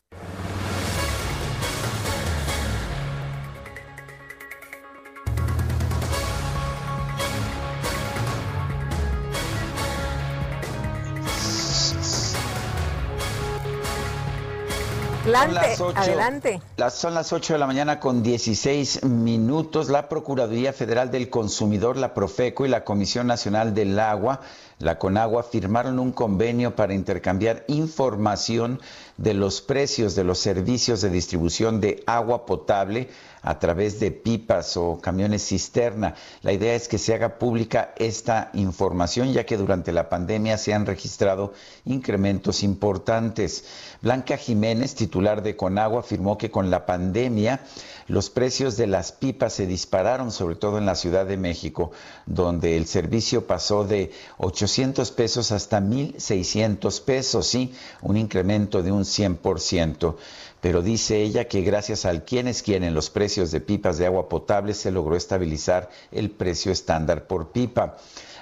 Adelante. 15.36 16.62
Las, 16.78 16.94
son 16.94 17.14
las 17.14 17.34
8 17.34 17.54
de 17.54 17.60
la 17.60 17.68
mañana 17.68 18.00
con 18.00 18.24
16 18.24 19.04
minutos. 19.04 19.90
La 19.90 20.10
Procuraduría 20.10 20.74
Federal 20.74 21.12
del 21.12 21.30
Consumidor, 21.30 21.98
la 21.98 22.14
Profeco 22.14 22.66
y 22.66 22.70
la 22.70 22.84
Comisión 22.84 23.28
Nacional 23.28 23.74
del 23.74 24.00
Agua, 24.00 24.42
la 24.80 25.00
CONAGUA, 25.00 25.44
firmaron 25.44 26.00
un 26.00 26.12
convenio 26.12 26.76
para 26.76 26.94
intercambiar 26.94 27.64
información 27.68 28.80
de 29.18 29.34
los 29.34 29.62
precios 29.62 30.14
de 30.14 30.24
los 30.24 30.38
servicios 30.38 31.02
de 31.02 31.10
distribución 31.10 31.82
de 31.82 32.04
agua 32.06 32.46
potable 32.46 33.10
a 33.42 33.60
través 33.60 34.00
de 34.00 34.12
pipas 34.12 34.78
o 34.78 35.00
camiones 35.00 35.48
cisterna. 35.48 36.16
La 36.44 36.54
idea 36.54 36.76
es 36.76 36.88
que 36.88 36.98
se 36.98 37.14
haga 37.14 37.40
pública 37.40 37.94
esta 37.98 38.52
información 38.54 39.34
ya 39.34 39.46
que 39.46 39.58
durante 39.58 39.92
la 39.92 40.10
pandemia 40.10 40.58
se 40.58 40.74
han 40.74 40.86
registrado 40.86 41.54
incrementos 41.86 42.62
importantes. 42.62 43.64
Blanca 44.02 44.38
Jiménez, 44.38 44.96
titular 44.96 45.42
de 45.42 45.56
Conagua, 45.56 46.02
afirmó 46.02 46.38
que 46.38 46.52
con 46.52 46.70
la 46.70 46.86
pandemia 46.86 47.62
los 48.08 48.30
precios 48.30 48.78
de 48.78 48.88
las 48.88 49.12
pipas 49.12 49.54
se 49.54 49.68
dispararon, 49.68 50.32
sobre 50.32 50.56
todo 50.56 50.78
en 50.78 50.86
la 50.86 50.96
Ciudad 50.96 51.26
de 51.26 51.38
México, 51.38 51.92
donde 52.26 52.78
el 52.78 52.88
servicio 52.88 53.48
pasó 53.48 53.84
de 53.84 54.12
800 54.38 55.12
pesos 55.12 55.52
hasta 55.52 55.80
1.600 55.82 57.02
pesos, 57.04 57.48
sí, 57.48 57.74
un 58.02 58.18
incremento 58.18 58.82
de 58.82 58.92
un 58.92 59.04
100% 59.04 60.16
pero 60.62 60.82
dice 60.82 61.22
ella 61.22 61.48
que 61.48 61.62
gracias 61.62 62.06
al 62.06 62.26
quién 62.26 62.48
es 62.48 62.64
quién 62.64 62.84
en 62.84 62.94
los 62.94 63.10
precios 63.10 63.52
de 63.52 63.62
pipas 63.62 63.98
de 63.98 64.06
agua 64.06 64.28
potable 64.28 64.74
se 64.74 64.92
logró 64.92 65.16
estabilizar 65.16 65.90
el 66.12 66.32
precio 66.32 66.72
estándar 66.72 67.28
por 67.28 67.52
pipa. 67.52 67.98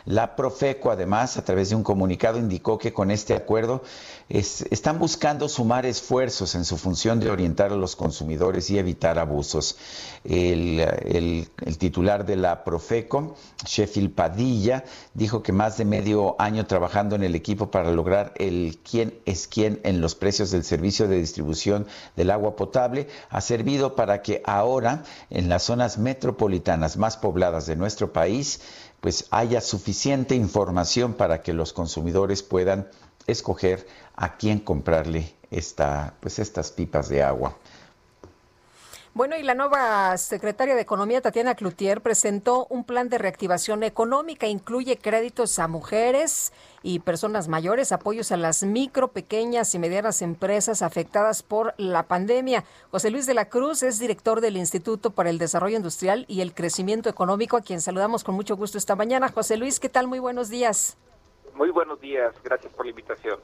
La 0.05 0.35
Profeco, 0.35 0.91
además, 0.91 1.37
a 1.37 1.43
través 1.43 1.69
de 1.69 1.75
un 1.75 1.83
comunicado, 1.83 2.37
indicó 2.37 2.77
que 2.77 2.93
con 2.93 3.09
este 3.09 3.33
acuerdo 3.33 3.81
están 4.29 4.99
buscando 4.99 5.49
sumar 5.49 5.85
esfuerzos 5.85 6.55
en 6.55 6.65
su 6.65 6.77
función 6.77 7.19
de 7.19 7.29
orientar 7.29 7.71
a 7.71 7.75
los 7.75 7.95
consumidores 7.95 8.69
y 8.69 8.77
evitar 8.77 9.17
abusos. 9.19 9.77
El, 10.23 11.47
titular 11.79 12.25
de 12.25 12.35
la 12.35 12.63
Profeco, 12.63 13.35
Sheffield 13.65 14.13
Padilla, 14.13 14.83
dijo 15.13 15.43
que 15.43 15.51
más 15.51 15.77
de 15.77 15.85
medio 15.85 16.35
año 16.39 16.65
trabajando 16.65 17.15
en 17.15 17.23
el 17.23 17.35
equipo 17.35 17.69
para 17.69 17.91
lograr 17.91 18.33
el 18.37 18.79
quién 18.89 19.19
es 19.25 19.47
quién 19.47 19.79
en 19.83 20.01
los 20.01 20.15
precios 20.15 20.51
del 20.51 20.63
servicio 20.63 21.07
de 21.07 21.17
distribución 21.17 21.87
del 22.15 22.31
agua 22.31 22.55
potable 22.55 23.07
ha 23.29 23.41
servido 23.41 23.95
para 23.95 24.21
que 24.21 24.41
ahora 24.45 25.03
en 25.29 25.49
las 25.49 25.63
zonas 25.63 25.97
metropolitanas 25.97 26.97
más 26.97 27.17
pobladas 27.17 27.65
de 27.65 27.75
nuestro 27.75 28.13
país 28.13 28.61
pues 29.05 29.27
haya 29.29 29.61
suficiente 29.61 30.33
información 30.33 31.13
para 31.13 31.43
que 31.43 31.53
los 31.53 31.73
consumidores 31.73 32.41
puedan 32.41 32.87
escoger 33.27 33.85
a 34.15 34.35
quién 34.35 34.57
comprarle 34.57 35.31
esta, 35.51 36.15
pues 36.21 36.39
estas 36.39 36.71
pipas 36.71 37.07
de 37.07 37.21
agua. 37.21 37.55
Bueno, 39.15 39.37
y 39.37 39.43
la 39.43 39.53
nueva 39.53 40.17
secretaria 40.17 40.75
de 40.75 40.81
Economía, 40.81 41.21
Tatiana 41.21 41.55
Cloutier, 41.55 42.01
presentó 42.01 42.67
un 42.69 42.83
plan 42.83 43.07
de 43.07 43.17
reactivación 43.17 43.83
económica. 43.83 44.45
Incluye 44.45 44.97
créditos 44.97 45.57
a 45.57 45.69
mujeres 45.69 46.51
y 46.83 46.99
personas 46.99 47.47
mayores, 47.47 47.93
apoyos 47.93 48.33
a 48.33 48.37
las 48.37 48.63
micro, 48.63 49.07
pequeñas 49.07 49.73
y 49.73 49.79
medianas 49.79 50.21
empresas 50.21 50.81
afectadas 50.81 51.43
por 51.43 51.73
la 51.77 52.03
pandemia. 52.03 52.65
José 52.91 53.09
Luis 53.09 53.25
de 53.25 53.35
la 53.35 53.47
Cruz 53.47 53.83
es 53.83 53.99
director 53.99 54.41
del 54.41 54.57
Instituto 54.57 55.11
para 55.11 55.29
el 55.29 55.37
Desarrollo 55.37 55.77
Industrial 55.77 56.25
y 56.27 56.41
el 56.41 56.53
Crecimiento 56.53 57.07
Económico, 57.07 57.55
a 57.55 57.61
quien 57.61 57.79
saludamos 57.79 58.25
con 58.25 58.35
mucho 58.35 58.57
gusto 58.57 58.77
esta 58.77 58.97
mañana. 58.97 59.29
José 59.29 59.55
Luis, 59.55 59.79
¿qué 59.79 59.87
tal? 59.87 60.07
Muy 60.07 60.19
buenos 60.19 60.49
días. 60.49 60.97
Muy 61.53 61.69
buenos 61.69 62.01
días, 62.01 62.35
gracias 62.43 62.73
por 62.73 62.85
la 62.85 62.89
invitación. 62.89 63.39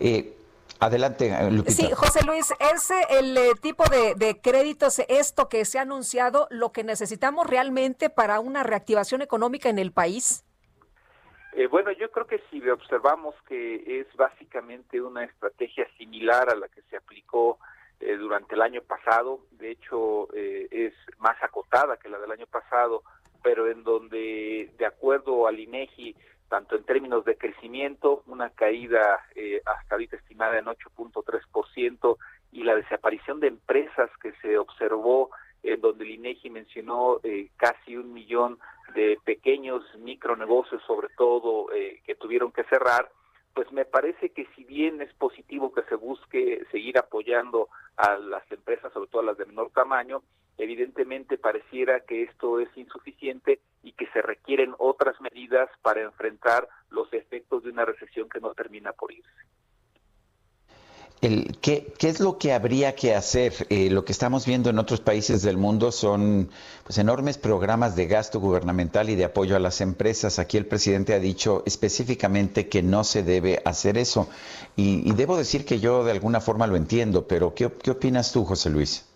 Eh, 0.00 0.34
Adelante, 0.82 1.28
eh, 1.28 1.50
Lupita. 1.50 1.72
Sí, 1.72 1.90
José 1.92 2.24
Luis, 2.26 2.52
¿es 2.58 2.90
el 3.10 3.36
eh, 3.36 3.52
tipo 3.60 3.84
de, 3.84 4.14
de, 4.14 4.40
créditos, 4.40 4.98
esto 5.08 5.48
que 5.48 5.64
se 5.64 5.78
ha 5.78 5.82
anunciado, 5.82 6.48
lo 6.50 6.72
que 6.72 6.84
necesitamos 6.84 7.46
realmente 7.46 8.10
para 8.10 8.40
una 8.40 8.62
reactivación 8.62 9.22
económica 9.22 9.68
en 9.68 9.78
el 9.78 9.92
país? 9.92 10.44
Eh, 11.54 11.66
bueno, 11.66 11.92
yo 11.92 12.10
creo 12.10 12.26
que 12.26 12.40
si 12.50 12.66
observamos 12.68 13.34
que 13.46 14.00
es 14.00 14.06
básicamente 14.16 15.00
una 15.02 15.24
estrategia 15.24 15.86
similar 15.98 16.48
a 16.48 16.54
la 16.54 16.68
que 16.68 16.80
se 16.82 16.96
aplicó 16.96 17.58
eh, 18.00 18.16
durante 18.16 18.54
el 18.54 18.62
año 18.62 18.80
pasado, 18.82 19.40
de 19.50 19.72
hecho 19.72 20.34
eh, 20.34 20.66
es 20.70 20.94
más 21.18 21.36
acotada 21.42 21.98
que 21.98 22.08
la 22.08 22.18
del 22.18 22.32
año 22.32 22.46
pasado, 22.46 23.02
pero 23.42 23.70
en 23.70 23.84
donde, 23.84 24.72
de 24.78 24.86
acuerdo 24.86 25.46
al 25.46 25.60
INEGI, 25.60 26.16
tanto 26.52 26.76
en 26.76 26.84
términos 26.84 27.24
de 27.24 27.38
crecimiento, 27.38 28.22
una 28.26 28.50
caída 28.50 29.24
eh, 29.34 29.62
hasta 29.64 29.94
ahorita 29.94 30.16
estimada 30.16 30.58
en 30.58 30.66
8.3%, 30.66 32.18
y 32.52 32.62
la 32.64 32.76
desaparición 32.76 33.40
de 33.40 33.46
empresas 33.46 34.10
que 34.22 34.32
se 34.42 34.58
observó, 34.58 35.30
en 35.62 35.80
donde 35.80 36.04
el 36.04 36.10
INEGI 36.10 36.50
mencionó 36.50 37.20
eh, 37.22 37.48
casi 37.56 37.96
un 37.96 38.12
millón 38.12 38.58
de 38.94 39.18
pequeños 39.24 39.82
micronegocios, 40.00 40.82
sobre 40.86 41.08
todo, 41.16 41.72
eh, 41.72 42.02
que 42.04 42.16
tuvieron 42.16 42.52
que 42.52 42.64
cerrar, 42.64 43.10
pues 43.54 43.70
me 43.72 43.84
parece 43.84 44.30
que 44.30 44.46
si 44.56 44.64
bien 44.64 45.02
es 45.02 45.12
positivo 45.14 45.72
que 45.72 45.82
se 45.84 45.94
busque 45.94 46.64
seguir 46.70 46.98
apoyando 46.98 47.68
a 47.96 48.16
las 48.16 48.50
empresas, 48.50 48.92
sobre 48.92 49.10
todo 49.10 49.22
a 49.22 49.26
las 49.26 49.38
de 49.38 49.46
menor 49.46 49.70
tamaño, 49.70 50.22
evidentemente 50.58 51.38
pareciera 51.38 52.00
que 52.00 52.22
esto 52.22 52.60
es 52.60 52.68
insuficiente 52.76 53.60
y 53.82 53.92
que 53.92 54.06
se 54.08 54.22
requieren 54.22 54.74
otras 54.78 55.20
medidas 55.20 55.68
para 55.82 56.02
enfrentar 56.02 56.68
los 56.90 57.12
efectos 57.12 57.62
de 57.62 57.70
una 57.70 57.84
recesión 57.84 58.28
que 58.28 58.40
no 58.40 58.54
termina 58.54 58.92
por 58.92 59.12
irse. 59.12 59.30
El, 61.22 61.56
¿qué, 61.62 61.94
¿qué, 62.00 62.08
es 62.08 62.18
lo 62.18 62.36
que 62.36 62.52
habría 62.52 62.96
que 62.96 63.14
hacer? 63.14 63.52
Eh, 63.70 63.90
lo 63.90 64.04
que 64.04 64.10
estamos 64.10 64.44
viendo 64.44 64.70
en 64.70 64.80
otros 64.80 65.00
países 65.00 65.42
del 65.42 65.56
mundo 65.56 65.92
son 65.92 66.50
pues, 66.82 66.98
enormes 66.98 67.38
programas 67.38 67.94
de 67.94 68.08
gasto 68.08 68.40
gubernamental 68.40 69.08
y 69.08 69.14
de 69.14 69.26
apoyo 69.26 69.54
a 69.54 69.60
las 69.60 69.80
empresas. 69.80 70.40
Aquí 70.40 70.56
el 70.56 70.66
presidente 70.66 71.14
ha 71.14 71.20
dicho 71.20 71.62
específicamente 71.64 72.68
que 72.68 72.82
no 72.82 73.04
se 73.04 73.22
debe 73.22 73.62
hacer 73.64 73.98
eso. 73.98 74.28
Y, 74.74 75.08
y 75.08 75.14
debo 75.14 75.36
decir 75.36 75.64
que 75.64 75.78
yo 75.78 76.02
de 76.02 76.10
alguna 76.10 76.40
forma 76.40 76.66
lo 76.66 76.74
entiendo, 76.74 77.28
pero 77.28 77.54
¿qué, 77.54 77.66
opinas 77.66 78.32
tú, 78.32 78.44
José 78.44 78.70
Luis? 78.70 79.08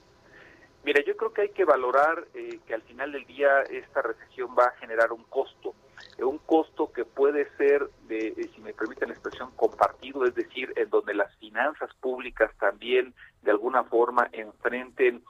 Mira, 0.85 1.03
yo 1.05 1.17
creo 1.17 1.33
que 1.33 1.43
hay 1.43 1.49
que 1.49 1.65
valorar 1.65 2.29
eh, 2.35 2.61
que 2.69 2.75
al 2.75 2.83
final 2.83 3.11
del 3.11 3.27
día 3.27 3.63
esta 3.63 4.03
recesión 4.03 4.51
va 4.57 4.67
a 4.67 4.77
generar 4.79 5.11
un 5.11 5.25
costo, 5.25 5.75
un 6.25 6.39
costo 6.39 6.93
que 6.93 7.05
puede 7.05 7.49
ser, 7.57 7.89
de, 8.09 8.29
eh, 8.29 8.51
si 8.55 8.61
me 8.61 8.73
permiten 8.73 9.09
la 9.09 9.15
expresión, 9.15 9.51
compartido, 9.57 10.25
es 10.25 10.35
decir, 10.35 10.73
en 10.77 10.89
donde 10.91 11.15
las 11.15 11.35
finanzas 11.37 11.95
públicas 12.01 12.51
también 12.59 13.15
de 13.43 13.51
alguna 13.51 13.85
forma 13.85 14.29
enfrenten 14.33 15.23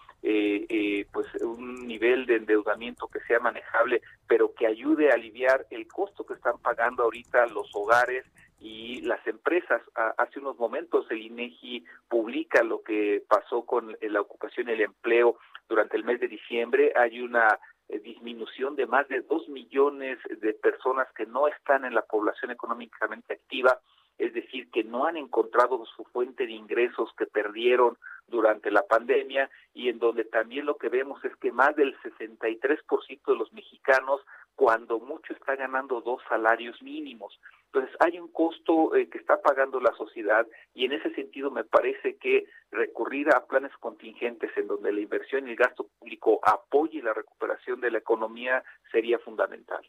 pues 1.13 1.33
un 1.37 1.87
nivel 1.87 2.27
de 2.27 2.37
endeudamiento 2.37 3.07
que 3.07 3.21
sea 3.21 3.39
manejable, 3.39 4.03
pero 4.27 4.53
que 4.55 4.67
ayude 4.67 5.11
a 5.11 5.15
aliviar 5.15 5.67
el 5.71 5.87
costo 5.87 6.27
que 6.27 6.35
están 6.35 6.59
pagando 6.59 7.05
ahorita 7.05 7.47
los 7.47 7.71
hogares 7.75 8.27
y 8.61 9.01
las 9.03 9.25
empresas. 9.27 9.83
Hace 10.17 10.41
unos 10.41 10.59
momentos 10.59 11.07
el 11.11 11.23
INEGI 11.23 11.85
publica 12.09 12.63
lo 12.63 12.83
que 12.83 13.23
pasó 13.29 13.65
con 13.65 13.97
la 14.01 14.21
ocupación 14.21 14.69
y 14.69 14.73
el 14.73 14.81
empleo 14.83 15.39
durante 15.69 15.97
el 15.97 16.05
mes 16.05 16.21
de 16.21 16.29
diciembre. 16.29 16.93
Hay 16.97 17.21
una 17.21 17.59
eh, 17.89 17.99
disminución 18.01 18.77
de 18.77 18.87
más 18.87 19.09
de 19.09 19.21
dos 19.23 19.49
millones 19.49 20.19
de 20.29 20.53
personas 20.55 21.09
que 21.15 21.27
no 21.27 21.49
están 21.49 21.85
en 21.85 21.95
la 21.95 22.03
población 22.03 22.51
económicamente 22.51 23.35
activa, 23.35 23.81
es 24.19 24.33
decir, 24.33 24.71
que 24.71 24.83
no 24.83 25.05
han 25.07 25.17
encontrado 25.17 25.85
su 25.85 26.05
fuente 26.05 26.47
de 26.47 26.53
ingresos 26.53 27.11
que 27.19 27.27
perdieron 27.27 27.99
durante 28.29 28.71
la 28.71 28.83
pandemia 28.83 29.51
y 29.75 29.89
en 29.89 29.99
donde 29.99 30.25
también 30.25 30.67
lo 30.67 30.77
que 30.79 30.89
vemos 30.89 31.25
es 31.25 31.37
que 31.37 31.53
más 31.53 31.77
del 31.77 31.97
63% 32.01 33.21
de 33.27 33.37
los 33.37 33.53
mexicanos 33.53 34.21
cuando 34.55 34.99
mucho 34.99 35.33
está 35.35 35.55
ganando 35.55 36.01
dos 36.01 36.23
salarios 36.29 36.81
mínimos. 36.83 37.39
Entonces 37.77 38.01
hay 38.01 38.19
un 38.19 38.29
costo 38.29 38.95
eh, 38.95 39.11
que 39.11 39.19
está 39.19 39.43
pagando 39.43 39.81
la 39.81 39.93
sociedad 39.97 40.47
y 40.73 40.87
en 40.87 40.93
ese 40.93 41.11
sentido 41.15 41.51
me 41.51 41.63
parece 41.63 42.17
que 42.17 42.47
recurrir 42.71 43.29
a 43.29 43.45
planes 43.45 43.71
contingentes 43.81 44.51
en 44.57 44.67
donde 44.67 44.95
la 44.95 45.01
inversión 45.03 45.47
y 45.47 45.51
el 45.51 45.57
gasto 45.57 45.87
público 45.99 46.41
apoye 46.43 47.03
la 47.03 47.13
recuperación 47.13 47.83
de 47.83 47.91
la 47.91 47.99
economía 47.99 48.65
sería 48.91 49.19
fundamental. 49.19 49.87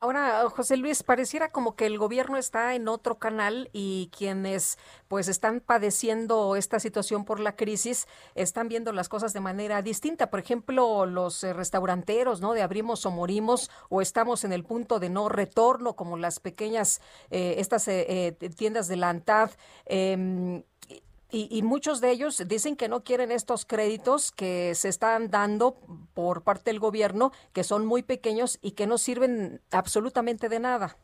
Ahora, 0.00 0.48
José 0.50 0.76
Luis, 0.76 1.02
pareciera 1.02 1.50
como 1.50 1.74
que 1.74 1.84
el 1.84 1.98
gobierno 1.98 2.36
está 2.36 2.76
en 2.76 2.86
otro 2.86 3.18
canal 3.18 3.68
y 3.72 4.10
quienes 4.16 4.78
pues 5.08 5.26
están 5.26 5.58
padeciendo 5.58 6.54
esta 6.54 6.78
situación 6.78 7.24
por 7.24 7.40
la 7.40 7.56
crisis 7.56 8.06
están 8.36 8.68
viendo 8.68 8.92
las 8.92 9.08
cosas 9.08 9.32
de 9.32 9.40
manera 9.40 9.82
distinta. 9.82 10.30
Por 10.30 10.38
ejemplo, 10.38 11.04
los 11.04 11.42
eh, 11.42 11.52
restauranteros, 11.52 12.40
¿no? 12.40 12.52
De 12.52 12.62
abrimos 12.62 13.04
o 13.06 13.10
morimos 13.10 13.72
o 13.88 14.00
estamos 14.00 14.44
en 14.44 14.52
el 14.52 14.62
punto 14.62 15.00
de 15.00 15.10
no 15.10 15.28
retorno, 15.28 15.96
como 15.96 16.16
las 16.16 16.38
pequeñas, 16.38 17.00
eh, 17.30 17.56
estas 17.58 17.88
eh, 17.88 18.36
eh, 18.40 18.50
tiendas 18.50 18.86
de 18.86 18.96
la 18.96 19.08
ANTAD. 19.08 19.50
Eh, 19.86 20.62
y, 21.30 21.48
y, 21.50 21.62
muchos 21.62 22.00
de 22.00 22.10
ellos 22.10 22.42
dicen 22.48 22.76
que 22.76 22.88
no 22.88 23.04
quieren 23.04 23.30
estos 23.30 23.64
créditos 23.64 24.32
que 24.32 24.74
se 24.74 24.88
están 24.88 25.30
dando 25.30 25.76
por 26.14 26.42
parte 26.42 26.70
del 26.70 26.80
gobierno, 26.80 27.32
que 27.52 27.64
son 27.64 27.86
muy 27.86 28.02
pequeños 28.02 28.58
y 28.62 28.72
que 28.72 28.86
no 28.86 28.98
sirven 28.98 29.60
absolutamente 29.70 30.48
de 30.48 30.60
nada. 30.60 30.96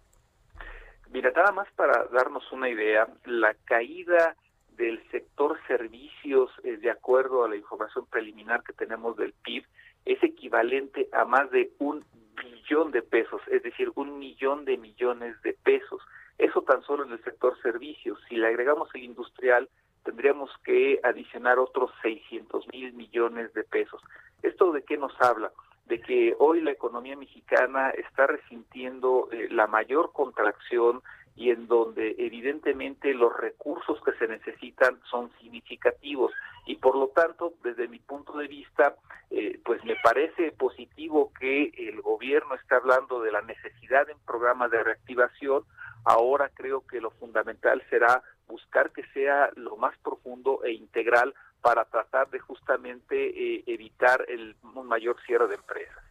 Mira, 1.15 1.31
nada 1.31 1.53
más 1.53 1.69
para 1.77 2.07
darnos 2.13 2.51
una 2.51 2.69
idea, 2.69 3.07
la 3.25 3.55
caída 3.65 4.35
del 4.77 5.01
sector 5.11 5.59
servicios, 5.69 6.51
eh, 6.65 6.77
de 6.77 6.91
acuerdo 6.91 7.45
a 7.45 7.49
la 7.49 7.55
información 7.55 8.07
preliminar 8.07 8.65
que 8.65 8.73
tenemos 8.73 9.17
del 9.17 9.33
PIB, 9.33 9.65
es 10.05 10.23
equivalente 10.23 11.09
a 11.13 11.25
más 11.25 11.51
de 11.51 11.71
un 11.79 12.05
billón 12.43 12.91
de 12.91 13.03
pesos, 13.03 13.41
es 13.47 13.63
decir, 13.63 13.93
un 13.95 14.19
millón 14.19 14.65
de 14.65 14.77
millones 14.77 15.41
de 15.43 15.53
pesos. 15.53 16.03
Eso 16.37 16.63
tan 16.63 16.83
solo 16.83 17.05
en 17.05 17.13
el 17.13 17.23
sector 17.23 17.57
servicios. 17.63 18.19
Si 18.29 18.37
le 18.37 18.49
agregamos 18.49 18.89
el 18.95 19.05
industrial, 19.05 19.69
tendríamos 20.05 20.51
que 20.65 21.01
adicionar 21.03 21.59
otros 21.59 21.91
600 22.03 22.67
mil 22.73 22.93
millones 22.93 23.53
de 23.55 23.65
pesos. 23.65 24.01
¿Esto 24.43 24.73
de 24.73 24.83
qué 24.83 24.97
nos 24.97 25.13
habla? 25.21 25.51
De 25.87 26.01
que 26.01 26.35
hoy 26.39 26.61
la 26.61 26.71
economía 26.71 27.17
mexicana 27.17 27.91
está 27.91 28.27
resintiendo 28.27 29.29
eh, 29.33 29.49
la 29.51 29.67
mayor 29.67 30.13
contracción 30.13 31.03
y 31.37 31.51
en 31.51 31.67
donde 31.67 32.15
evidentemente 32.19 33.13
los 33.13 33.37
recursos 33.37 34.01
que 34.05 34.13
se 34.13 34.29
necesitan 34.29 35.01
son 35.11 35.33
significativos 35.41 36.33
y 36.67 36.77
por 36.77 36.97
lo 36.97 37.09
tanto 37.09 37.55
desde 37.63 37.89
mi 37.89 37.99
punto 37.99 38.39
de 38.39 38.47
vista 38.47 38.95
eh, 39.31 39.59
pues 39.65 39.85
me 39.85 39.97
parece 39.97 40.53
positivo 40.53 41.33
que 41.39 41.73
el 41.77 42.01
gobierno 42.03 42.55
está 42.55 42.77
hablando 42.77 43.21
de 43.21 43.33
la 43.33 43.43
necesidad 43.43 44.07
de 44.07 44.13
un 44.13 44.21
programa 44.21 44.69
de 44.69 44.85
reactivación 44.85 45.65
ahora 46.05 46.51
creo 46.55 46.87
que 46.87 47.01
lo 47.01 47.11
fundamental 47.11 47.83
será 47.91 48.23
buscar 48.47 48.91
que 48.93 49.03
sea 49.13 49.51
lo 49.57 49.77
más 49.77 49.97
profundo 49.99 50.63
e 50.65 50.73
integral 50.73 51.35
para 51.61 51.85
tratar 51.85 52.29
de 52.31 52.39
justamente 52.41 53.15
eh, 53.17 53.65
evitar 53.67 54.25
el 54.29 54.57
un 54.63 54.87
mayor 54.87 55.17
cierre 55.27 55.49
de 55.49 55.55
empresas. 55.55 56.05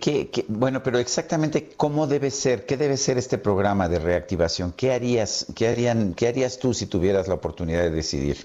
¿Qué, 0.00 0.30
qué, 0.30 0.44
bueno, 0.48 0.82
pero 0.82 0.98
exactamente 0.98 1.74
cómo 1.76 2.06
debe 2.06 2.30
ser, 2.30 2.64
qué 2.64 2.76
debe 2.76 2.96
ser 2.96 3.18
este 3.18 3.36
programa 3.36 3.88
de 3.88 3.98
reactivación. 3.98 4.72
¿Qué 4.72 4.92
harías, 4.92 5.52
qué 5.56 5.68
harían, 5.68 6.14
qué 6.14 6.28
harías 6.28 6.58
tú 6.58 6.72
si 6.72 6.86
tuvieras 6.86 7.28
la 7.28 7.34
oportunidad 7.34 7.82
de 7.82 7.90
decidir? 7.90 8.36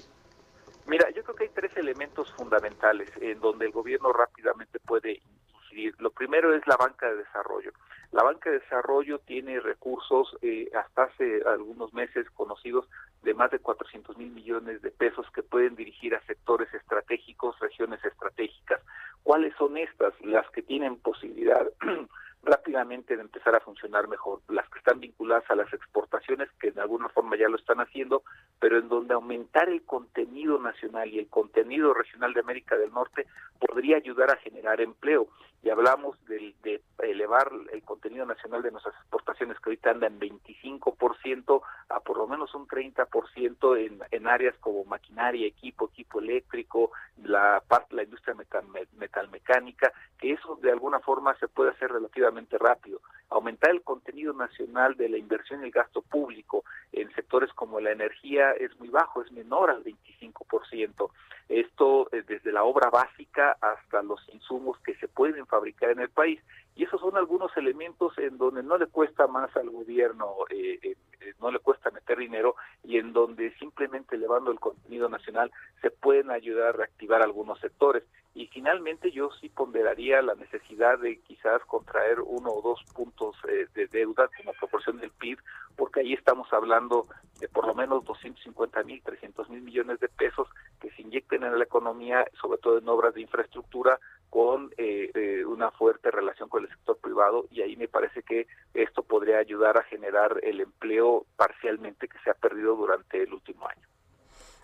Mira, 0.86 1.08
yo 1.10 1.22
creo 1.22 1.36
que 1.36 1.44
hay 1.44 1.50
tres 1.54 1.76
elementos 1.76 2.32
fundamentales 2.32 3.10
en 3.20 3.40
donde 3.40 3.66
el 3.66 3.72
gobierno 3.72 4.12
rápidamente 4.12 4.78
puede 4.80 5.22
incidir. 5.54 5.94
Lo 5.98 6.10
primero 6.10 6.54
es 6.54 6.66
la 6.66 6.76
banca 6.76 7.08
de 7.08 7.16
desarrollo. 7.16 7.72
La 8.12 8.22
banca 8.22 8.50
de 8.50 8.60
desarrollo 8.60 9.18
tiene 9.18 9.60
recursos 9.60 10.36
eh, 10.40 10.70
hasta 10.74 11.04
hace 11.04 11.42
algunos 11.46 11.92
meses 11.92 12.28
conocidos 12.30 12.88
de 13.22 13.34
más 13.34 13.50
de 13.50 13.58
400 13.58 14.16
mil 14.16 14.30
millones 14.30 14.80
de 14.80 14.90
pesos 14.90 15.26
que 15.34 15.42
pueden 15.42 15.76
dirigir 15.76 16.14
a 16.14 16.24
sectores 16.26 16.72
estratégicos, 16.72 17.58
regiones 17.58 18.02
estratégicas. 18.04 18.80
¿Cuáles 19.22 19.54
son 19.56 19.76
estas? 19.76 20.14
Las 20.22 20.48
que 20.50 20.62
tienen 20.62 20.96
posibilidad 20.96 21.70
rápidamente 22.42 23.16
de 23.16 23.22
empezar 23.22 23.54
a 23.54 23.60
funcionar 23.60 24.08
mejor. 24.08 24.40
Las 24.48 24.68
que 24.70 24.78
están 24.78 25.00
vinculadas 25.00 25.44
a 25.50 25.56
las 25.56 25.72
exportaciones, 25.74 26.48
que 26.60 26.70
de 26.70 26.80
alguna 26.80 27.08
forma 27.10 27.36
ya 27.36 27.48
lo 27.48 27.56
están 27.56 27.80
haciendo, 27.80 28.22
pero 28.58 28.78
en 28.78 28.88
donde 28.88 29.14
aumentar 29.14 29.68
el 29.68 29.82
contenido 29.82 30.58
nacional 30.58 31.10
y 31.10 31.18
el 31.18 31.28
contenido 31.28 31.92
regional 31.92 32.32
de 32.32 32.40
América 32.40 32.76
del 32.76 32.92
Norte 32.92 33.26
podría 33.58 33.96
ayudar 33.96 34.30
a 34.30 34.36
generar 34.36 34.80
empleo. 34.80 35.28
Y 35.62 35.70
hablamos 35.70 36.16
de, 36.26 36.54
de 36.62 36.80
elevar 37.00 37.50
el 37.72 37.82
contenido 37.82 38.24
nacional 38.24 38.62
de 38.62 38.70
nuestras 38.70 38.94
exportaciones, 38.96 39.58
que 39.58 39.70
ahorita 39.70 39.90
anda 39.90 40.06
en 40.06 40.20
25% 40.20 41.62
a 41.88 42.00
por 42.00 42.16
lo 42.16 42.26
menos 42.26 42.54
un 42.54 42.66
30% 42.66 43.76
en, 43.78 44.00
en 44.10 44.26
áreas 44.28 44.56
como 44.60 44.84
maquinaria, 44.84 45.46
equipo, 45.46 45.88
equipo 45.92 46.20
eléctrico, 46.20 46.92
la 47.24 47.62
parte 47.66 47.96
la 47.96 48.04
industria 48.04 48.34
metal, 48.34 48.64
metalmecánica, 48.96 49.92
que 50.18 50.32
eso 50.32 50.56
de 50.56 50.70
alguna 50.70 51.00
forma 51.00 51.34
se 51.38 51.48
puede 51.48 51.70
hacer 51.70 51.90
relativamente 51.90 52.58
rápido. 52.58 53.00
Aumentar 53.30 53.70
el 53.70 53.82
contenido 53.82 54.32
nacional 54.32 54.96
de 54.96 55.08
la 55.08 55.18
inversión 55.18 55.60
y 55.60 55.64
el 55.64 55.70
gasto 55.70 56.02
público 56.02 56.64
en 56.92 57.12
sectores 57.14 57.52
como 57.52 57.80
la 57.80 57.92
energía 57.92 58.52
es 58.52 58.78
muy 58.78 58.88
bajo, 58.88 59.22
es 59.22 59.30
menor 59.32 59.70
al 59.70 59.84
25%. 59.84 61.10
Esto 61.48 62.08
eh, 62.12 62.22
desde 62.26 62.52
la 62.52 62.64
obra 62.64 62.90
básica 62.90 63.56
hasta 63.60 64.02
los 64.02 64.20
insumos 64.32 64.78
que 64.80 64.94
se 64.96 65.08
pueden 65.08 65.46
fabricar 65.48 65.90
en 65.90 66.00
el 66.00 66.10
país. 66.10 66.40
Y 66.76 66.84
esos 66.84 67.00
son 67.00 67.16
algunos 67.16 67.56
elementos 67.56 68.16
en 68.18 68.38
donde 68.38 68.62
no 68.62 68.78
le 68.78 68.86
cuesta 68.86 69.26
más 69.26 69.54
al 69.56 69.70
gobierno, 69.70 70.34
eh, 70.50 70.78
eh, 70.82 70.96
eh, 71.20 71.34
no 71.40 71.50
le 71.50 71.58
cuesta 71.58 71.90
meter 71.90 72.18
dinero 72.18 72.54
y 72.84 72.98
en 72.98 73.12
donde 73.12 73.52
simplemente 73.58 74.14
elevando 74.14 74.52
el 74.52 74.60
contenido 74.60 75.08
nacional 75.08 75.50
se 75.82 75.90
pueden 75.90 76.30
ayudar 76.30 76.68
a 76.68 76.72
reactivar 76.72 77.22
algunos 77.22 77.58
sectores. 77.60 78.04
Y 78.34 78.46
finalmente 78.46 79.10
yo 79.10 79.30
sí 79.40 79.48
ponderaría 79.48 80.22
la 80.22 80.34
necesidad 80.36 80.98
de 81.00 81.18
quizás 81.20 81.60
contraer 81.64 82.20
uno 82.20 82.50
o 82.50 82.62
dos 82.62 82.84
puntos 82.94 83.36
eh, 83.48 83.66
de 83.74 83.88
deuda 83.88 84.30
como 84.36 84.52
proporción 84.52 84.98
del 84.98 85.10
PIB, 85.10 85.38
porque 85.76 86.00
ahí 86.00 86.12
estamos 86.12 86.46
hablando 86.52 87.06
de 87.40 87.48
por 87.48 87.66
lo 87.66 87.74
menos 87.74 88.04
250 88.04 88.82
mil, 88.84 89.02
300 89.02 89.48
mil 89.48 89.62
millones 89.62 89.98
de 89.98 90.08
pesos 90.08 90.48
que 90.80 90.90
se 90.90 91.02
inyecten 91.02 91.42
en 91.42 91.58
la 91.58 91.64
economía, 91.64 92.24
sobre 92.40 92.58
todo 92.58 92.78
en 92.78 92.88
obras 92.88 93.14
de 93.14 93.22
infraestructura, 93.22 93.98
con 94.30 94.70
eh, 94.76 95.10
eh, 95.14 95.44
una 95.44 95.70
fuerte 95.70 96.10
relación 96.10 96.48
con 96.48 96.64
el 96.64 96.68
sector 96.68 96.98
privado 96.98 97.46
y 97.50 97.62
ahí 97.62 97.76
me 97.76 97.88
parece 97.88 98.22
que 98.22 98.46
esto 98.74 99.02
podría 99.02 99.38
ayudar 99.38 99.78
a 99.78 99.84
generar 99.84 100.38
el 100.42 100.60
empleo 100.60 101.26
parcialmente 101.36 102.08
que 102.08 102.18
se 102.24 102.30
ha 102.30 102.34
perdido 102.34 102.76
durante 102.76 103.22
el 103.22 103.32
último 103.32 103.66
año. 103.66 103.86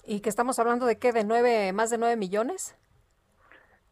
¿Y 0.06 0.20
que 0.20 0.28
estamos 0.28 0.58
hablando 0.58 0.84
de 0.86 0.98
qué? 0.98 1.12
¿De 1.12 1.24
nueve, 1.24 1.72
más 1.72 1.90
de 1.90 1.98
nueve 1.98 2.16
millones? 2.16 2.76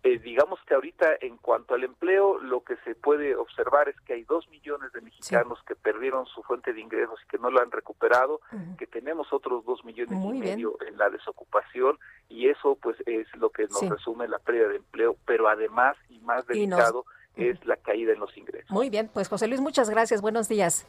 Eh, 0.05 0.19
digamos 0.19 0.59
que 0.67 0.75
ahorita 0.75 1.07
en 1.21 1.37
cuanto 1.37 1.75
al 1.75 1.85
empleo, 1.85 2.39
lo 2.41 2.65
que 2.65 2.75
se 2.85 2.97
puede 2.97 3.37
observar 3.37 3.89
es 3.89 3.95
que 4.01 4.15
hay 4.15 4.25
dos 4.25 4.49
millones 4.49 4.93
de 4.93 5.01
mexicanos 5.01 5.61
que 5.65 5.77
perdieron 5.77 6.27
su 6.27 6.43
fuente 6.43 6.73
de 6.73 6.81
ingresos 6.81 7.21
y 7.25 7.29
que 7.29 7.39
no 7.39 7.51
lo 7.53 7.61
han 7.61 7.71
recuperado, 7.71 8.41
que 8.79 8.89
tenemos 8.89 9.33
otros 9.33 9.65
dos 9.65 9.85
millones 9.85 10.19
y 10.25 10.39
medio 10.41 10.77
en 10.87 10.99
la 10.99 11.09
desocupación 11.09 12.01
y 12.29 12.49
eso 12.49 12.77
pues 12.83 12.97
es 13.07 13.29
lo 13.37 13.51
que 13.51 13.63
nos 13.69 13.79
Sí. 13.79 13.89
resume 13.89 14.27
la 14.27 14.41
pérdida 14.41 14.69
de 14.69 14.77
empleo, 14.79 15.17
pero 15.25 15.49
además 15.49 15.97
y 16.09 16.19
más 16.19 16.45
Y 16.51 16.67
nos- 16.67 16.79
delicado 16.81 17.05
es 17.37 17.65
la 17.65 17.77
caída 17.77 18.13
en 18.13 18.19
los 18.19 18.37
ingresos. 18.37 18.71
Muy 18.73 18.91
bien, 18.91 19.09
pues 19.15 19.29
José 19.29 19.47
Luis, 19.47 19.61
muchas 19.61 19.89
gracias. 19.89 20.21
Buenos 20.21 20.49
días. 20.49 20.85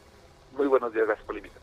Muy 0.56 0.66
buenos 0.66 0.92
días, 0.92 1.06
gracias 1.06 1.24
por 1.24 1.36
la 1.36 1.38
invitación. 1.38 1.62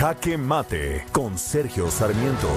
Jaque 0.00 0.38
Mate 0.38 1.04
con 1.12 1.36
Sergio 1.36 1.90
Sarmiento. 1.90 2.48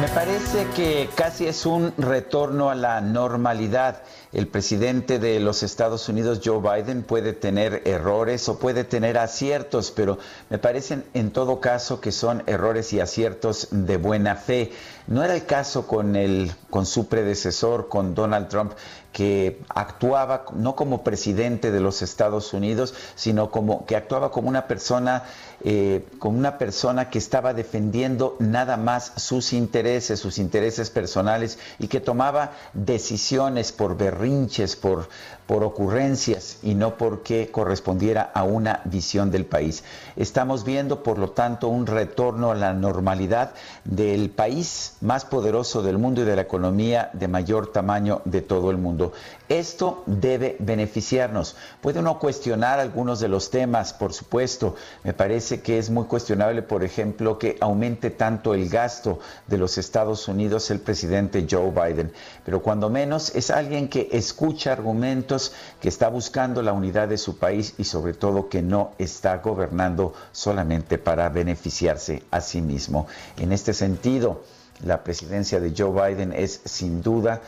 Me 0.00 0.08
parece 0.08 0.68
que 0.74 1.10
casi 1.14 1.46
es 1.46 1.66
un 1.66 1.92
retorno 1.98 2.70
a 2.70 2.74
la 2.74 3.02
normalidad. 3.02 4.04
El 4.34 4.48
presidente 4.48 5.20
de 5.20 5.38
los 5.38 5.62
Estados 5.62 6.08
Unidos, 6.08 6.40
Joe 6.44 6.58
Biden, 6.58 7.04
puede 7.04 7.34
tener 7.34 7.82
errores 7.84 8.48
o 8.48 8.58
puede 8.58 8.82
tener 8.82 9.16
aciertos, 9.16 9.92
pero 9.92 10.18
me 10.50 10.58
parecen 10.58 11.04
en 11.14 11.30
todo 11.30 11.60
caso 11.60 12.00
que 12.00 12.10
son 12.10 12.42
errores 12.46 12.92
y 12.92 12.98
aciertos 12.98 13.68
de 13.70 13.96
buena 13.96 14.34
fe. 14.34 14.72
No 15.06 15.22
era 15.22 15.36
el 15.36 15.46
caso 15.46 15.86
con, 15.86 16.16
el, 16.16 16.50
con 16.68 16.84
su 16.84 17.06
predecesor, 17.06 17.88
con 17.88 18.16
Donald 18.16 18.48
Trump, 18.48 18.72
que 19.12 19.62
actuaba 19.68 20.46
no 20.52 20.74
como 20.74 21.04
presidente 21.04 21.70
de 21.70 21.78
los 21.78 22.02
Estados 22.02 22.52
Unidos, 22.52 22.92
sino 23.14 23.52
como 23.52 23.86
que 23.86 23.94
actuaba 23.94 24.32
como 24.32 24.48
una 24.48 24.66
persona, 24.66 25.22
eh, 25.66 26.04
como 26.18 26.38
una 26.38 26.58
persona 26.58 27.08
que 27.08 27.16
estaba 27.16 27.54
defendiendo 27.54 28.36
nada 28.38 28.76
más 28.76 29.12
sus 29.16 29.54
intereses, 29.54 30.20
sus 30.20 30.36
intereses 30.36 30.90
personales 30.90 31.58
y 31.78 31.88
que 31.88 32.00
tomaba 32.00 32.52
decisiones 32.74 33.72
por 33.72 33.96
berrinches, 33.96 34.76
por, 34.76 35.08
por 35.46 35.62
ocurrencias 35.62 36.58
y 36.62 36.74
no 36.74 36.96
porque 36.96 37.50
correspondiera 37.50 38.30
a 38.34 38.44
una 38.44 38.80
visión 38.84 39.30
del 39.30 39.44
país. 39.44 39.84
Estamos 40.16 40.64
viendo, 40.64 41.02
por 41.02 41.18
lo 41.18 41.30
tanto, 41.30 41.68
un 41.68 41.86
retorno 41.86 42.50
a 42.50 42.54
la 42.54 42.72
normalidad 42.72 43.52
del 43.84 44.30
país 44.30 44.96
más 45.00 45.24
poderoso 45.24 45.82
del 45.82 45.98
mundo 45.98 46.22
y 46.22 46.24
de 46.24 46.36
la 46.36 46.42
economía 46.42 47.10
de 47.12 47.28
mayor 47.28 47.72
tamaño 47.72 48.22
de 48.24 48.40
todo 48.40 48.70
el 48.70 48.78
mundo. 48.78 49.12
Esto 49.48 50.02
debe 50.06 50.56
beneficiarnos. 50.58 51.56
Puede 51.82 52.00
uno 52.00 52.18
cuestionar 52.18 52.80
algunos 52.80 53.20
de 53.20 53.28
los 53.28 53.50
temas, 53.50 53.92
por 53.92 54.14
supuesto. 54.14 54.74
Me 55.02 55.12
parece 55.12 55.60
que 55.60 55.78
es 55.78 55.90
muy 55.90 56.04
cuestionable, 56.04 56.62
por 56.62 56.82
ejemplo, 56.82 57.38
que 57.38 57.58
aumente 57.60 58.10
tanto 58.10 58.54
el 58.54 58.70
gasto 58.70 59.18
de 59.46 59.58
los 59.58 59.76
Estados 59.76 60.28
Unidos 60.28 60.70
el 60.70 60.80
presidente 60.80 61.46
Joe 61.50 61.70
Biden. 61.70 62.12
Pero 62.44 62.62
cuando 62.62 62.88
menos 62.88 63.34
es 63.34 63.50
alguien 63.50 63.88
que 63.88 64.08
escucha 64.12 64.72
argumentos, 64.72 65.33
que 65.80 65.88
está 65.88 66.08
buscando 66.08 66.62
la 66.62 66.72
unidad 66.72 67.08
de 67.08 67.18
su 67.18 67.38
país 67.38 67.74
y 67.78 67.84
sobre 67.84 68.14
todo 68.14 68.48
que 68.48 68.62
no 68.62 68.92
está 68.98 69.38
gobernando 69.38 70.12
solamente 70.32 70.98
para 70.98 71.28
beneficiarse 71.28 72.22
a 72.30 72.40
sí 72.40 72.62
mismo. 72.62 73.06
En 73.36 73.52
este 73.52 73.72
sentido, 73.72 74.42
la 74.84 75.02
presidencia 75.04 75.60
de 75.60 75.72
Joe 75.76 76.14
Biden 76.14 76.32
es 76.32 76.60
sin 76.64 77.02
duda 77.02 77.40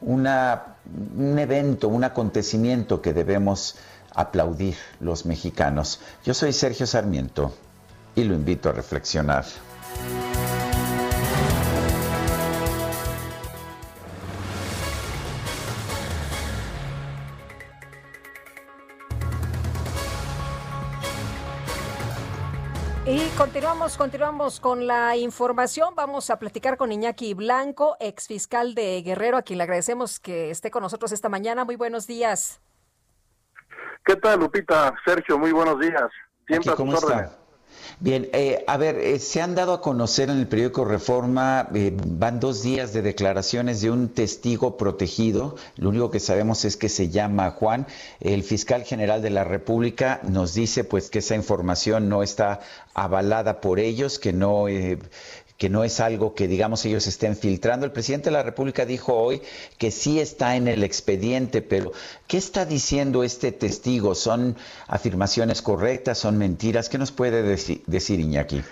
un 0.00 0.26
evento, 1.38 1.88
un 1.88 2.04
acontecimiento 2.04 3.00
que 3.00 3.12
debemos 3.12 3.76
aplaudir 4.14 4.76
los 5.00 5.26
mexicanos. 5.26 6.00
Yo 6.24 6.34
soy 6.34 6.52
Sergio 6.52 6.86
Sarmiento 6.86 7.52
y 8.14 8.24
lo 8.24 8.34
invito 8.34 8.68
a 8.68 8.72
reflexionar. 8.72 9.44
Continuamos, 23.36 23.96
continuamos 23.96 24.60
con 24.60 24.86
la 24.86 25.16
información. 25.16 25.94
Vamos 25.94 26.30
a 26.30 26.38
platicar 26.38 26.76
con 26.76 26.92
Iñaki 26.92 27.34
Blanco, 27.34 27.96
ex 28.00 28.26
fiscal 28.26 28.74
de 28.74 29.02
Guerrero, 29.02 29.36
a 29.36 29.42
quien 29.42 29.58
le 29.58 29.64
agradecemos 29.64 30.20
que 30.20 30.50
esté 30.50 30.70
con 30.70 30.82
nosotros 30.82 31.12
esta 31.12 31.28
mañana. 31.28 31.64
Muy 31.64 31.76
buenos 31.76 32.06
días. 32.06 32.60
¿Qué 34.04 34.16
tal, 34.16 34.40
Lupita? 34.40 34.94
Sergio, 35.04 35.38
muy 35.38 35.52
buenos 35.52 35.78
días. 35.78 36.10
Siempre 36.46 36.72
a 36.72 36.76
¿Cómo 36.76 36.92
tus 36.92 37.02
está? 37.02 37.16
órdenes. 37.16 37.41
Bien, 38.00 38.28
eh, 38.32 38.64
a 38.66 38.76
ver, 38.76 38.96
eh, 38.98 39.18
se 39.18 39.40
han 39.40 39.54
dado 39.54 39.72
a 39.72 39.80
conocer 39.80 40.30
en 40.30 40.38
el 40.38 40.48
periódico 40.48 40.84
Reforma, 40.84 41.68
eh, 41.74 41.92
van 42.06 42.40
dos 42.40 42.62
días 42.62 42.92
de 42.92 43.02
declaraciones 43.02 43.80
de 43.80 43.90
un 43.90 44.08
testigo 44.08 44.76
protegido. 44.76 45.56
Lo 45.76 45.90
único 45.90 46.10
que 46.10 46.20
sabemos 46.20 46.64
es 46.64 46.76
que 46.76 46.88
se 46.88 47.08
llama 47.10 47.50
Juan. 47.50 47.86
El 48.20 48.42
fiscal 48.42 48.84
general 48.84 49.22
de 49.22 49.30
la 49.30 49.44
República 49.44 50.20
nos 50.24 50.54
dice 50.54 50.84
pues 50.84 51.10
que 51.10 51.20
esa 51.20 51.34
información 51.34 52.08
no 52.08 52.22
está 52.22 52.60
avalada 52.94 53.60
por 53.60 53.78
ellos, 53.78 54.18
que 54.18 54.32
no, 54.32 54.68
eh, 54.68 54.98
que 55.62 55.70
no 55.70 55.84
es 55.84 56.00
algo 56.00 56.34
que, 56.34 56.48
digamos, 56.48 56.84
ellos 56.86 57.06
estén 57.06 57.36
filtrando. 57.36 57.86
El 57.86 57.92
presidente 57.92 58.30
de 58.30 58.32
la 58.32 58.42
República 58.42 58.84
dijo 58.84 59.14
hoy 59.14 59.42
que 59.78 59.92
sí 59.92 60.18
está 60.18 60.56
en 60.56 60.66
el 60.66 60.82
expediente, 60.82 61.62
pero 61.62 61.92
¿qué 62.26 62.36
está 62.36 62.64
diciendo 62.64 63.22
este 63.22 63.52
testigo? 63.52 64.16
¿Son 64.16 64.56
afirmaciones 64.88 65.62
correctas? 65.62 66.18
¿Son 66.18 66.36
mentiras? 66.36 66.88
¿Qué 66.88 66.98
nos 66.98 67.12
puede 67.12 67.44
decir, 67.44 68.18
Iñaki? 68.18 68.64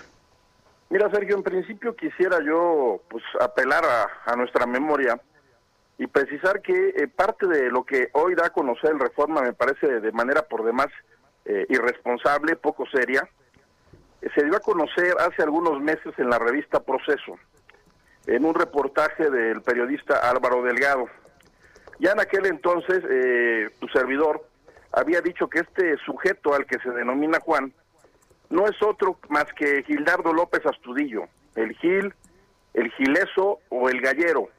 Mira, 0.89 1.09
Sergio, 1.11 1.37
en 1.37 1.43
principio 1.43 1.95
quisiera 1.95 2.39
yo 2.45 3.01
pues 3.07 3.23
apelar 3.39 3.85
a, 4.25 4.35
nuestra 4.35 4.65
memoria 4.65 5.17
y 5.97 6.07
precisar 6.07 6.61
que 6.61 6.89
eh, 6.89 7.07
parte 7.07 7.47
de 7.47 7.71
lo 7.71 7.85
que 7.85 8.09
hoy 8.11 8.35
da 8.35 8.47
a 8.47 8.49
conocer 8.49 8.91
el 8.91 8.99
Reforma 8.99 9.41
me 9.41 9.53
parece 9.53 10.01
de 10.01 10.11
manera 10.11 10.41
por 10.41 10.65
demás 10.65 10.87
eh, 11.45 11.65
irresponsable, 11.69 12.57
poco 12.57 12.85
seria, 12.87 13.29
se 14.35 14.43
dio 14.43 14.55
a 14.55 14.59
conocer 14.59 15.15
hace 15.19 15.43
algunos 15.43 15.81
meses 15.81 16.13
en 16.17 16.29
la 16.29 16.39
revista 16.39 16.81
Proceso, 16.81 17.37
en 18.27 18.45
un 18.45 18.53
reportaje 18.53 19.29
del 19.29 19.61
periodista 19.61 20.29
Álvaro 20.29 20.61
Delgado. 20.63 21.07
Ya 21.99 22.11
en 22.11 22.19
aquel 22.19 22.45
entonces, 22.45 23.03
tu 23.79 23.87
servidor 23.89 24.45
había 24.91 25.21
dicho 25.21 25.47
que 25.47 25.59
este 25.59 25.97
sujeto 25.97 26.53
al 26.53 26.65
que 26.65 26.79
se 26.79 26.89
denomina 26.89 27.39
Juan 27.39 27.73
no 28.49 28.65
es 28.65 28.81
otro 28.81 29.19
más 29.29 29.45
que 29.53 29.83
Gildardo 29.83 30.33
López 30.33 30.65
Astudillo, 30.65 31.25
el 31.55 31.75
Gil, 31.77 32.13
el 32.73 32.91
Gileso 32.91 33.59
o 33.69 33.89
el 33.89 34.01
Gallero 34.01 34.49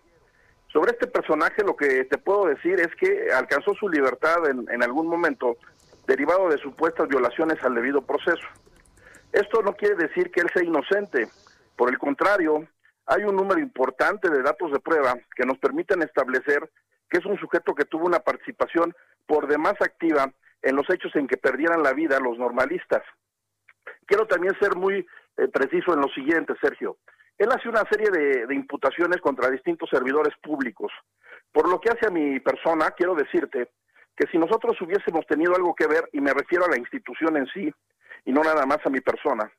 sobre 0.73 0.93
este 0.93 1.07
personaje 1.07 1.63
lo 1.63 1.77
que 1.77 2.05
te 2.05 2.17
puedo 2.17 2.47
decir 2.47 2.81
es 2.81 2.95
que 2.97 3.31
alcanzó 3.33 3.75
su 3.75 3.89
libertad 3.91 4.49
en, 4.49 4.67
en 4.71 4.83
algún 4.83 5.07
momento 5.07 5.57
derivado 6.07 6.49
de 6.49 6.57
supuestas 6.59 7.09
violaciones 7.09 7.63
al 7.63 7.75
debido 7.75 8.01
proceso. 8.01 8.47
Esto 9.33 9.63
no 9.63 9.75
quiere 9.75 9.97
decir 9.97 10.31
que 10.31 10.41
él 10.41 10.49
sea 10.53 10.63
inocente, 10.63 11.29
por 11.77 11.89
el 11.89 11.99
contrario, 11.99 12.69
hay 13.07 13.25
un 13.25 13.35
número 13.35 13.61
importante 13.61 14.29
de 14.31 14.43
datos 14.43 14.71
de 14.71 14.81
prueba 14.81 15.15
que 15.35 15.45
nos 15.45 15.59
permiten 15.59 16.03
establecer 16.03 16.71
que 17.09 17.19
es 17.19 17.27
un 17.27 17.39
sujeto 17.39 17.75
que 17.75 17.85
tuvo 17.85 18.07
una 18.07 18.21
participación 18.21 18.95
por 19.27 19.47
demás 19.47 19.75
activa 19.81 20.33
en 20.63 20.77
los 20.77 20.89
hechos 20.89 21.15
en 21.17 21.27
que 21.27 21.37
perdieran 21.37 21.83
la 21.83 21.93
vida 21.93 22.19
los 22.21 22.39
normalistas. 22.39 23.03
Quiero 24.07 24.27
también 24.27 24.55
ser 24.59 24.77
muy 24.77 25.07
eh, 25.37 25.49
preciso 25.49 25.93
en 25.93 26.01
lo 26.01 26.09
siguiente, 26.09 26.55
Sergio. 26.61 26.97
Él 27.37 27.51
hace 27.51 27.69
una 27.69 27.83
serie 27.91 28.11
de, 28.11 28.55
imputaciones 28.55 29.21
contra 29.21 29.51
distintos 29.51 29.91
servidores 29.91 30.35
públicos. 30.43 30.93
Por 31.51 31.69
lo 31.69 31.81
que 31.81 31.91
hace 31.91 32.07
a 32.07 32.11
mi 32.11 32.41
persona, 32.41 32.93
quiero 32.93 33.15
decirte 33.15 33.71
que 34.17 34.27
si 34.29 34.39
nosotros 34.39 34.81
hubiésemos 34.81 35.27
tenido 35.27 35.55
algo 35.55 35.75
que 35.75 35.87
ver, 35.87 36.09
y 36.13 36.21
me 36.21 36.33
refiero 36.33 36.65
a 36.65 36.71
la 36.71 36.79
institución 36.79 37.37
en 37.37 37.47
sí, 37.47 37.73
y 38.25 38.33
no 38.33 38.43
nada 38.43 38.67
más 38.67 38.79
a 38.85 38.91
mi 38.91 39.01
persona, 39.01 39.51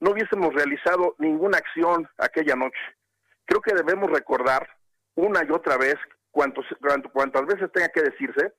no 0.00 0.10
hubiésemos 0.12 0.54
realizado 0.54 1.14
ninguna 1.18 1.58
acción 1.58 2.08
aquella 2.18 2.54
noche. 2.54 2.80
Creo 3.44 3.60
que 3.60 3.74
debemos 3.74 4.10
recordar 4.10 4.68
una 5.14 5.42
y 5.44 5.50
otra 5.50 5.76
vez, 5.76 5.96
cuantos, 6.30 6.64
cuantas 7.12 7.46
veces 7.46 7.72
tenga 7.72 7.88
que 7.88 8.02
decirse, 8.02 8.52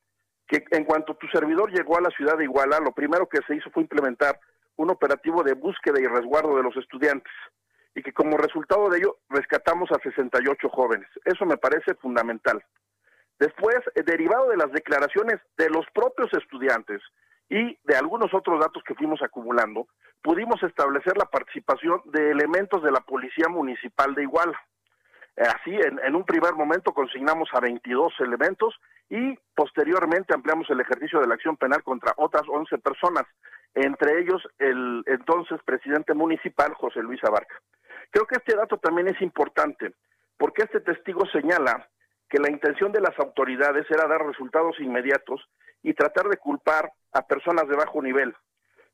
que 0.48 0.66
en 0.72 0.84
cuanto 0.84 1.16
tu 1.16 1.28
servidor 1.28 1.72
llegó 1.72 1.98
a 1.98 2.02
la 2.02 2.10
ciudad 2.10 2.38
de 2.38 2.44
Iguala, 2.44 2.80
lo 2.80 2.92
primero 2.92 3.30
que 3.30 3.40
se 3.48 3.56
hizo 3.56 3.70
fue 3.70 3.84
implementar 3.84 4.40
un 4.78 4.90
operativo 4.90 5.44
de 5.44 5.54
búsqueda 5.54 6.00
y 6.00 6.08
resguardo 6.08 6.58
de 6.58 6.64
los 6.64 6.76
estudiantes 6.76 7.32
y 7.96 8.02
que 8.02 8.14
como 8.14 8.38
resultado 8.38 8.90
de 8.90 9.00
ello 9.00 9.18
rescatamos 9.30 9.92
a 9.92 10.02
68 10.02 10.70
jóvenes. 10.70 11.08
Eso 11.26 11.46
me 11.46 11.58
parece 11.58 11.94
fundamental. 11.96 12.64
Después, 13.40 13.78
eh, 13.96 14.04
derivado 14.04 14.50
de 14.50 14.58
las 14.58 14.72
declaraciones 14.72 15.40
de 15.58 15.70
los 15.70 15.86
propios 15.94 16.34
estudiantes 16.34 17.02
y 17.50 17.78
de 17.84 17.96
algunos 17.96 18.34
otros 18.34 18.60
datos 18.60 18.84
que 18.84 18.96
fuimos 18.96 19.22
acumulando, 19.24 19.88
pudimos 20.22 20.62
establecer 20.64 21.18
la 21.18 21.26
participación 21.26 22.02
de 22.06 22.32
elementos 22.32 22.84
de 22.84 22.92
la 22.92 23.02
Policía 23.02 23.50
Municipal 23.50 24.14
de 24.14 24.24
Iguala. 24.24 24.60
Eh, 25.36 25.44
así, 25.44 25.74
en, 25.74 26.00
en, 26.04 26.16
un 26.16 26.26
primer 26.26 26.54
momento 26.54 26.94
consignamos 26.94 27.50
a 27.54 27.60
22 27.60 28.14
elementos 28.20 28.76
y 29.10 29.38
posteriormente 29.56 30.36
ampliamos 30.36 30.70
el 30.70 30.82
ejercicio 30.82 31.20
de 31.20 31.28
la 31.28 31.36
acción 31.36 31.58
penal 31.58 31.82
contra 31.84 32.14
otras 32.18 32.44
11 32.48 32.78
personas, 32.78 33.26
entre 33.74 34.20
ellos 34.20 34.48
el 34.60 35.04
entonces 35.08 35.60
presidente 35.64 36.14
municipal 36.14 36.74
José 36.76 37.02
Luis 37.02 37.24
Abarca. 37.24 37.56
Creo 38.12 38.26
que 38.26 38.36
este 38.36 38.56
dato 38.56 38.78
también 38.78 39.08
es 39.08 39.22
importante, 39.22 39.94
porque 40.38 40.64
este 40.64 40.82
testigo 40.82 41.26
señala 41.28 41.88
que 42.30 42.40
la 42.40 42.52
intención 42.52 42.92
de 42.92 43.02
las 43.02 43.18
autoridades 43.20 43.86
era 43.90 44.08
dar 44.08 44.26
resultados 44.26 44.80
inmediatos 44.80 45.42
y 45.82 45.94
tratar 45.94 46.28
de 46.28 46.38
culpar 46.38 46.92
a 47.14 47.26
personas 47.26 47.68
de 47.68 47.76
bajo 47.76 48.02
nivel. 48.02 48.36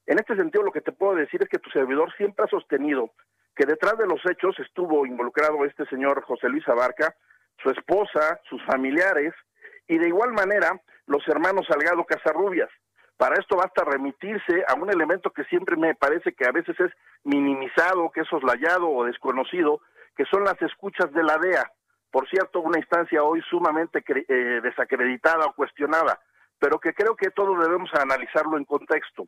En 0.05 0.19
este 0.19 0.35
sentido, 0.35 0.63
lo 0.63 0.71
que 0.71 0.81
te 0.81 0.91
puedo 0.91 1.15
decir 1.15 1.41
es 1.41 1.49
que 1.49 1.59
tu 1.59 1.69
servidor 1.71 2.13
siempre 2.15 2.45
ha 2.45 2.49
sostenido 2.49 3.11
que 3.55 3.65
detrás 3.65 3.97
de 3.97 4.05
los 4.05 4.19
hechos 4.29 4.57
estuvo 4.59 5.05
involucrado 5.05 5.63
este 5.65 5.85
señor 5.85 6.21
José 6.23 6.49
Luis 6.49 6.67
Abarca, 6.67 7.15
su 7.63 7.69
esposa, 7.69 8.39
sus 8.49 8.63
familiares 8.65 9.33
y 9.87 9.97
de 9.97 10.09
igual 10.09 10.33
manera 10.33 10.79
los 11.07 11.25
hermanos 11.27 11.65
Salgado 11.67 12.03
Casarrubias. 12.05 12.69
Para 13.17 13.35
esto 13.39 13.55
basta 13.55 13.85
remitirse 13.85 14.65
a 14.67 14.73
un 14.73 14.89
elemento 14.89 15.31
que 15.31 15.45
siempre 15.45 15.77
me 15.77 15.95
parece 15.95 16.33
que 16.33 16.45
a 16.45 16.51
veces 16.51 16.77
es 16.79 16.91
minimizado, 17.23 18.11
que 18.11 18.21
es 18.21 18.27
soslayado 18.27 18.89
o 18.89 19.05
desconocido, 19.05 19.79
que 20.17 20.25
son 20.25 20.43
las 20.43 20.61
escuchas 20.61 21.11
de 21.13 21.23
la 21.23 21.37
DEA. 21.37 21.71
Por 22.15 22.29
cierto, 22.29 22.61
una 22.61 22.79
instancia 22.79 23.21
hoy 23.21 23.41
sumamente 23.41 24.01
eh, 24.07 24.61
desacreditada 24.63 25.47
o 25.47 25.53
cuestionada, 25.53 26.17
pero 26.57 26.79
que 26.79 26.93
creo 26.93 27.13
que 27.17 27.29
todos 27.29 27.59
debemos 27.59 27.93
analizarlo 27.93 28.55
en 28.55 28.63
contexto. 28.63 29.27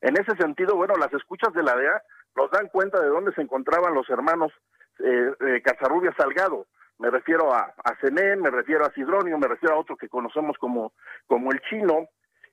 En 0.00 0.16
ese 0.16 0.36
sentido, 0.36 0.76
bueno, 0.76 0.94
las 0.94 1.12
escuchas 1.12 1.52
de 1.52 1.64
la 1.64 1.74
DEA 1.74 2.00
nos 2.36 2.48
dan 2.52 2.68
cuenta 2.68 3.00
de 3.00 3.08
dónde 3.08 3.32
se 3.32 3.42
encontraban 3.42 3.92
los 3.92 4.08
hermanos 4.08 4.52
eh, 5.00 5.32
eh 5.48 5.62
Casarrubia 5.64 6.14
Salgado. 6.16 6.68
Me 7.00 7.10
refiero 7.10 7.52
a, 7.52 7.74
a 7.82 7.96
Cené, 8.00 8.36
me 8.36 8.50
refiero 8.50 8.86
a 8.86 8.92
Sidronio, 8.92 9.36
me 9.36 9.48
refiero 9.48 9.74
a 9.74 9.80
otro 9.80 9.96
que 9.96 10.08
conocemos 10.08 10.56
como, 10.58 10.92
como 11.26 11.50
el 11.50 11.60
chino, 11.62 12.06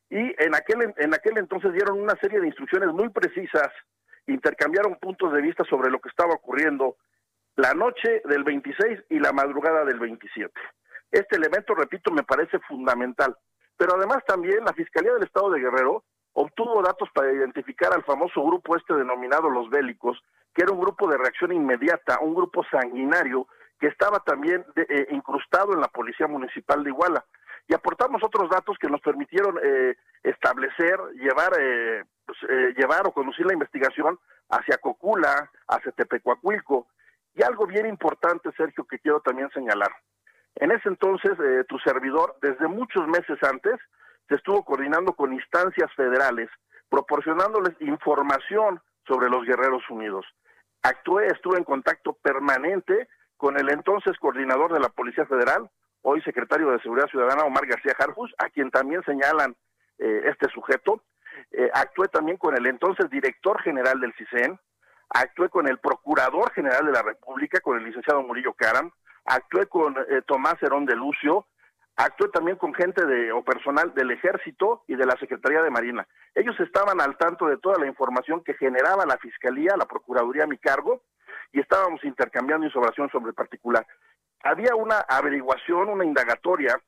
y 0.10 0.18
en 0.18 0.56
aquel, 0.56 0.96
en 0.98 1.14
aquel 1.14 1.38
entonces 1.38 1.74
dieron 1.74 2.02
una 2.02 2.16
serie 2.16 2.40
de 2.40 2.48
instrucciones 2.48 2.90
muy 2.90 3.10
precisas, 3.10 3.70
intercambiaron 4.26 4.96
puntos 4.96 5.32
de 5.32 5.44
vista 5.44 5.64
sobre 5.66 5.92
lo 5.92 6.00
que 6.00 6.10
estaba 6.10 6.34
ocurriendo 6.34 6.98
la 7.56 7.74
noche 7.74 8.22
del 8.26 8.44
26 8.44 9.06
y 9.10 9.20
la 9.20 9.32
madrugada 9.32 9.86
del 9.86 10.00
27. 10.00 10.52
Este 11.12 11.36
elemento, 11.36 11.74
repito, 11.74 12.12
me 12.12 12.24
parece 12.24 12.60
fundamental. 12.60 13.36
Pero 13.78 13.96
además 13.96 14.24
también 14.26 14.64
la 14.66 14.74
Fiscalía 14.74 15.14
del 15.14 15.24
Estado 15.24 15.52
de 15.52 15.60
Guerrero 15.60 16.04
obtuvo 16.34 16.82
datos 16.82 17.10
para 17.14 17.32
identificar 17.32 17.94
al 17.94 18.04
famoso 18.04 18.44
grupo 18.44 18.76
este 18.76 18.94
denominado 18.94 19.50
Los 19.50 19.70
Bélicos, 19.70 20.22
que 20.54 20.64
era 20.64 20.74
un 20.74 20.82
grupo 20.82 21.10
de 21.10 21.18
reacción 21.18 21.52
inmediata, 21.54 22.20
un 22.20 22.36
grupo 22.36 22.64
sanguinario 22.70 23.48
que 23.80 23.88
estaba 23.88 24.20
también 24.20 24.66
eh, 24.76 25.08
incrustado 25.12 25.74
en 25.74 25.82
la 25.82 25.88
Policía 25.88 26.28
Municipal 26.28 26.84
de 26.84 26.90
Iguala 26.90 27.26
y 27.68 27.74
aportamos 27.74 28.22
otros 28.24 28.50
datos 28.50 28.78
que 28.80 28.90
nos 28.90 29.02
permitieron 29.02 29.58
eh, 29.64 29.96
establecer, 30.24 31.00
llevar, 31.16 31.52
eh, 31.60 32.04
pues, 32.26 32.38
eh, 32.50 32.74
llevar 32.78 33.08
o 33.08 33.12
conducir 33.12 33.46
la 33.46 33.54
investigación 33.54 34.20
hacia 34.50 34.78
Cocula, 34.78 35.50
hacia 35.68 35.92
Tepecuacuilco. 35.92 36.88
Y 37.36 37.44
algo 37.44 37.68
bien 37.68 37.86
importante, 37.86 38.52
Sergio, 38.58 38.86
que 38.86 39.00
quiero 39.00 39.20
también 39.20 39.50
señalar. 39.52 39.92
En 40.56 40.72
ese 40.72 40.88
entonces, 40.88 41.34
tu 41.68 41.78
servidor, 41.80 42.36
desde 42.42 42.68
muchos 42.68 43.08
meses 43.08 43.38
antes, 43.44 43.76
se 44.30 44.36
estuvo 44.36 44.64
coordinando 44.64 45.14
con 45.14 45.34
instancias 45.34 45.94
federales, 45.96 46.50
proporcionándoles 46.90 47.76
información 47.82 48.82
sobre 49.06 49.30
los 49.30 49.46
Guerreros 49.46 49.84
Unidos. 49.90 50.26
Actué, 50.82 51.28
estuve 51.28 51.58
en 51.58 51.64
contacto 51.64 52.14
permanente 52.14 53.08
con 53.38 53.58
el 53.58 53.70
entonces 53.70 54.18
coordinador 54.18 54.74
de 54.74 54.80
la 54.80 54.90
Policía 54.90 55.26
Federal, 55.26 55.70
hoy 56.02 56.22
secretario 56.22 56.70
de 56.70 56.80
Seguridad 56.80 57.10
Ciudadana, 57.10 57.44
Omar 57.44 57.66
García 57.66 57.96
Jarfus, 57.98 58.34
a 58.38 58.50
quien 58.50 58.72
también 58.72 59.04
señalan 59.04 59.56
eh, 59.98 60.22
este 60.26 60.48
sujeto. 60.50 61.02
Eh, 61.52 61.70
actué 61.74 62.08
también 62.08 62.38
con 62.38 62.56
el 62.56 62.66
entonces 62.68 63.10
director 63.10 63.62
general 63.62 64.00
del 64.00 64.14
CISEN, 64.14 64.60
actué 65.10 65.50
con 65.50 65.68
el 65.68 65.78
procurador 65.80 66.52
general 66.54 66.86
de 66.86 66.92
la 66.92 67.02
República, 67.02 67.60
con 67.60 67.78
el 67.78 67.86
licenciado 67.86 68.24
Murillo 68.24 68.54
Caram, 68.54 68.92
actué 69.26 69.68
con 69.68 69.96
eh, 69.98 70.22
Tomás 70.26 70.56
Herón 70.62 70.86
de 70.86 70.96
Lucio, 70.96 71.48
actué 71.96 72.30
también 72.30 72.58
con 72.58 72.74
gente 72.74 73.06
de, 73.06 73.32
o 73.32 73.44
personal 73.44 73.94
del 73.94 74.12
Ejército 74.12 74.84
y 74.88 74.96
de 74.96 75.06
la 75.06 75.18
Secretaría 75.18 75.62
de 75.62 75.72
Marina. 75.72 76.08
Ellos 76.34 76.60
estaban 76.60 77.00
al 77.02 77.18
tanto 77.18 77.48
de 77.48 77.58
toda 77.58 77.78
la 77.80 77.88
información 77.88 78.44
que 78.44 78.54
generaba 78.56 79.06
la 79.06 79.18
Fiscalía, 79.18 79.76
la 79.78 79.86
Procuraduría 79.86 80.44
a 80.44 80.48
mi 80.48 80.58
cargo, 80.58 81.04
y 81.54 81.60
estábamos 81.60 82.04
intercambiando 82.04 82.66
información 82.66 83.10
sobre 83.10 83.30
el 83.30 83.36
particular 83.36 83.86
había 84.46 84.76
una 84.76 85.00
averiguación, 85.00 85.90
una 85.90 86.06
indagatoria 86.06 86.80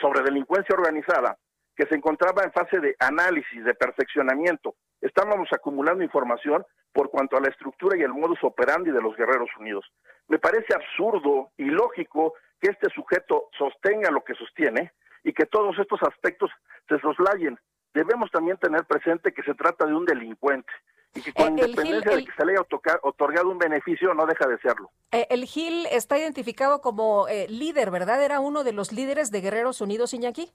sobre 0.00 0.22
delincuencia 0.22 0.76
organizada 0.76 1.36
que 1.76 1.86
se 1.86 1.96
encontraba 1.96 2.44
en 2.44 2.52
fase 2.52 2.78
de 2.78 2.94
análisis, 3.00 3.64
de 3.64 3.74
perfeccionamiento. 3.74 4.76
Estábamos 5.08 5.48
acumulando 5.52 6.02
información 6.02 6.64
por 6.94 7.10
cuanto 7.10 7.36
a 7.36 7.40
la 7.40 7.48
estructura 7.48 7.94
y 7.98 8.02
el 8.02 8.14
modus 8.14 8.38
operandi 8.42 8.90
de 8.90 9.02
los 9.02 9.14
Guerreros 9.16 9.50
Unidos. 9.60 9.84
Me 10.28 10.38
parece 10.38 10.74
absurdo 10.74 11.50
y 11.58 11.64
lógico 11.66 12.32
que 12.58 12.70
este 12.70 12.88
sujeto 12.88 13.50
sostenga 13.58 14.10
lo 14.10 14.24
que 14.24 14.34
sostiene 14.34 14.92
y 15.22 15.34
que 15.34 15.44
todos 15.44 15.78
estos 15.78 16.00
aspectos 16.02 16.50
se 16.88 16.98
soslayen. 17.00 17.58
Debemos 17.92 18.30
también 18.30 18.56
tener 18.56 18.84
presente 18.86 19.32
que 19.34 19.42
se 19.42 19.52
trata 19.54 19.84
de 19.84 19.94
un 19.94 20.06
delincuente 20.06 20.72
y 21.14 21.20
que 21.20 21.34
con 21.34 21.58
Eh, 21.58 21.62
el 21.64 21.70
independencia 21.70 22.16
de 22.16 22.24
que 22.24 22.32
se 22.32 22.44
le 22.46 22.52
haya 22.52 22.62
otorga- 22.62 22.98
otorgado 23.02 23.50
un 23.50 23.58
beneficio, 23.58 24.14
no 24.14 24.24
deja 24.24 24.46
de 24.48 24.58
serlo. 24.58 24.90
Eh, 25.12 25.26
el 25.28 25.44
Gil 25.44 25.86
está 25.90 26.16
identificado 26.18 26.80
como 26.80 27.28
eh, 27.28 27.46
líder, 27.50 27.90
¿verdad? 27.90 28.24
Era 28.24 28.40
uno 28.40 28.64
de 28.64 28.72
los 28.72 28.90
líderes 28.90 29.30
de 29.30 29.42
Guerreros 29.42 29.82
Unidos, 29.82 30.14
Iñaki. 30.14 30.50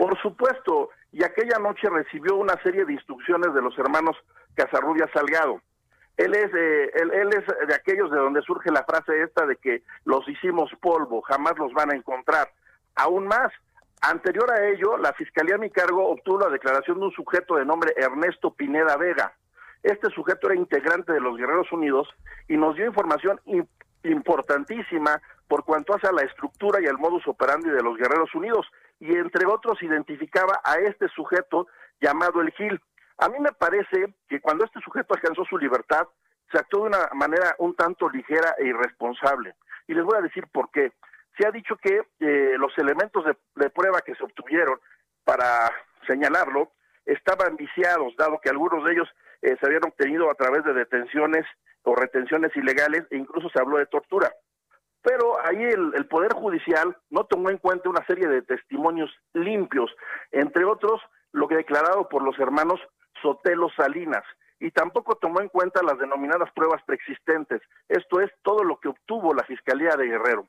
Por 0.00 0.18
supuesto, 0.22 0.88
y 1.12 1.22
aquella 1.22 1.58
noche 1.58 1.86
recibió 1.90 2.36
una 2.36 2.54
serie 2.62 2.86
de 2.86 2.94
instrucciones 2.94 3.52
de 3.52 3.60
los 3.60 3.78
hermanos 3.78 4.16
Casarrubia 4.54 5.06
Salgado. 5.12 5.60
Él 6.16 6.34
es, 6.34 6.50
eh, 6.54 6.90
él, 6.94 7.10
él 7.12 7.28
es 7.34 7.68
de 7.68 7.74
aquellos 7.74 8.10
de 8.10 8.16
donde 8.16 8.40
surge 8.40 8.70
la 8.70 8.82
frase 8.84 9.20
esta 9.22 9.44
de 9.44 9.56
que 9.56 9.82
los 10.06 10.26
hicimos 10.26 10.70
polvo, 10.80 11.20
jamás 11.20 11.52
los 11.58 11.74
van 11.74 11.90
a 11.92 11.96
encontrar. 11.96 12.48
Aún 12.94 13.26
más, 13.26 13.52
anterior 14.00 14.50
a 14.50 14.68
ello, 14.68 14.96
la 14.96 15.12
Fiscalía 15.12 15.56
a 15.56 15.58
mi 15.58 15.68
cargo 15.68 16.08
obtuvo 16.08 16.40
la 16.40 16.48
declaración 16.48 16.98
de 16.98 17.04
un 17.04 17.12
sujeto 17.12 17.56
de 17.56 17.66
nombre 17.66 17.92
Ernesto 17.94 18.54
Pineda 18.54 18.96
Vega. 18.96 19.34
Este 19.82 20.08
sujeto 20.08 20.46
era 20.46 20.56
integrante 20.56 21.12
de 21.12 21.20
los 21.20 21.36
Guerreros 21.36 21.70
Unidos 21.72 22.08
y 22.48 22.56
nos 22.56 22.74
dio 22.74 22.86
información 22.86 23.38
im- 23.44 23.68
importantísima 24.04 25.20
por 25.46 25.66
cuanto 25.66 25.94
hace 25.94 26.06
a 26.06 26.12
la 26.12 26.22
estructura 26.22 26.80
y 26.80 26.86
al 26.86 26.96
modus 26.96 27.28
operandi 27.28 27.68
de 27.68 27.82
los 27.82 27.98
Guerreros 27.98 28.34
Unidos 28.34 28.66
y 29.00 29.16
entre 29.16 29.46
otros 29.46 29.82
identificaba 29.82 30.60
a 30.62 30.74
este 30.76 31.08
sujeto 31.08 31.66
llamado 32.00 32.40
el 32.42 32.50
Gil. 32.52 32.80
A 33.18 33.28
mí 33.28 33.38
me 33.40 33.52
parece 33.52 34.14
que 34.28 34.40
cuando 34.40 34.64
este 34.64 34.80
sujeto 34.80 35.14
alcanzó 35.14 35.44
su 35.44 35.58
libertad, 35.58 36.06
se 36.52 36.58
actuó 36.58 36.82
de 36.82 36.88
una 36.88 37.08
manera 37.14 37.54
un 37.58 37.74
tanto 37.74 38.08
ligera 38.08 38.54
e 38.58 38.66
irresponsable. 38.66 39.54
Y 39.86 39.94
les 39.94 40.04
voy 40.04 40.18
a 40.18 40.22
decir 40.22 40.46
por 40.52 40.70
qué. 40.70 40.92
Se 41.38 41.46
ha 41.46 41.50
dicho 41.50 41.76
que 41.76 42.02
eh, 42.20 42.54
los 42.58 42.76
elementos 42.78 43.24
de, 43.24 43.70
prueba 43.70 44.00
que 44.00 44.14
se 44.14 44.24
obtuvieron 44.24 44.78
para 45.24 45.70
señalarlo 46.06 46.72
estaban 47.06 47.56
viciados, 47.56 48.14
dado 48.16 48.40
que 48.42 48.50
algunos 48.50 48.84
de 48.84 48.92
ellos 48.92 49.08
eh, 49.42 49.56
se 49.58 49.66
habían 49.66 49.84
obtenido 49.84 50.30
a 50.30 50.34
través 50.34 50.64
de 50.64 50.74
detenciones 50.74 51.46
o 51.82 51.94
retenciones 51.94 52.54
ilegales 52.56 53.06
e 53.10 53.16
incluso 53.16 53.48
se 53.48 53.60
habló 53.60 53.78
de 53.78 53.86
tortura. 53.86 54.30
Pero 55.02 55.38
ahí 55.44 55.62
el, 55.62 56.06
Poder 56.06 56.34
Judicial 56.34 56.96
no 57.08 57.24
tomó 57.24 57.50
en 57.50 57.58
cuenta 57.58 57.88
una 57.88 58.04
serie 58.06 58.28
de 58.28 58.42
testimonios 58.42 59.10
limpios, 59.32 59.90
entre 60.30 60.64
otros 60.64 61.00
lo 61.32 61.48
que 61.48 61.56
declarado 61.56 62.08
por 62.08 62.22
los 62.22 62.38
hermanos 62.38 62.80
Sotelo 63.22 63.68
Salinas, 63.76 64.24
y 64.58 64.70
tampoco 64.70 65.16
tomó 65.16 65.40
en 65.40 65.48
cuenta 65.48 65.82
las 65.82 65.98
denominadas 65.98 66.50
pruebas 66.52 66.82
preexistentes, 66.84 67.62
esto 67.88 68.20
es 68.20 68.30
todo 68.42 68.62
lo 68.62 68.78
que 68.78 68.88
obtuvo 68.88 69.32
la 69.32 69.44
Fiscalía 69.44 69.96
de 69.96 70.06
Guerrero. 70.06 70.46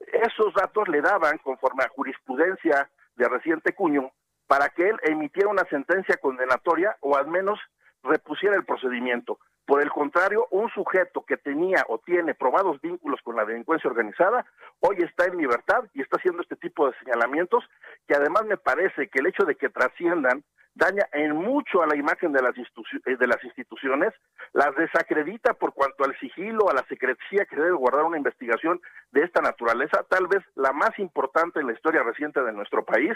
Esos 0.00 0.54
datos 0.54 0.88
le 0.88 1.00
daban, 1.00 1.38
conforme 1.38 1.84
a 1.84 1.88
jurisprudencia 1.88 2.90
de 3.16 3.28
reciente 3.28 3.74
cuño, 3.74 4.10
para 4.46 4.68
que 4.70 4.88
él 4.88 4.98
emitiera 5.02 5.50
una 5.50 5.64
sentencia 5.64 6.16
condenatoria 6.16 6.96
o 7.00 7.16
al 7.16 7.26
menos 7.26 7.58
repusiera 8.02 8.56
el 8.56 8.64
procedimiento. 8.64 9.38
Por 9.66 9.80
el 9.80 9.90
contrario, 9.90 10.48
un 10.50 10.68
sujeto 10.70 11.24
que 11.24 11.36
tenía 11.36 11.84
o 11.88 11.98
tiene 11.98 12.34
probados 12.34 12.80
vínculos 12.80 13.20
con 13.22 13.36
la 13.36 13.44
delincuencia 13.44 13.88
organizada, 13.88 14.44
hoy 14.80 14.96
está 14.98 15.26
en 15.26 15.36
libertad 15.36 15.84
y 15.94 16.02
está 16.02 16.16
haciendo 16.16 16.42
este 16.42 16.56
tipo 16.56 16.86
de 16.86 16.98
señalamientos, 16.98 17.64
que 18.08 18.14
además 18.14 18.44
me 18.44 18.56
parece 18.56 19.08
que 19.08 19.20
el 19.20 19.28
hecho 19.28 19.44
de 19.44 19.54
que 19.54 19.68
trasciendan 19.68 20.42
daña 20.74 21.06
en 21.12 21.36
mucho 21.36 21.82
a 21.82 21.86
la 21.86 21.96
imagen 21.96 22.32
de 22.32 22.42
las, 22.42 22.56
eh, 22.56 23.16
de 23.16 23.26
las 23.26 23.42
instituciones, 23.44 24.12
las 24.52 24.74
desacredita 24.74 25.54
por 25.54 25.74
cuanto 25.74 26.04
al 26.04 26.18
sigilo, 26.18 26.68
a 26.68 26.74
la 26.74 26.84
secrecía 26.88 27.44
que 27.44 27.56
debe 27.56 27.72
guardar 27.72 28.04
una 28.04 28.16
investigación 28.16 28.80
de 29.12 29.22
esta 29.22 29.42
naturaleza, 29.42 30.04
tal 30.08 30.26
vez 30.26 30.42
la 30.54 30.72
más 30.72 30.98
importante 30.98 31.60
en 31.60 31.66
la 31.66 31.74
historia 31.74 32.02
reciente 32.02 32.42
de 32.42 32.52
nuestro 32.52 32.84
país, 32.84 33.12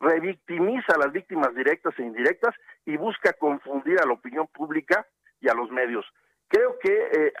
revictimiza 0.00 0.94
a 0.94 0.98
las 0.98 1.12
víctimas 1.12 1.54
directas 1.54 1.94
e 1.98 2.02
indirectas 2.02 2.54
y 2.86 2.96
busca 2.96 3.32
confundir 3.34 4.00
a 4.00 4.06
la 4.06 4.14
opinión 4.14 4.46
pública 4.48 5.06
y 5.40 5.48
a 5.48 5.54
los 5.54 5.70
medios. 5.70 6.04
Creo 6.48 6.78
que 6.82 6.92
eh, 6.92 7.32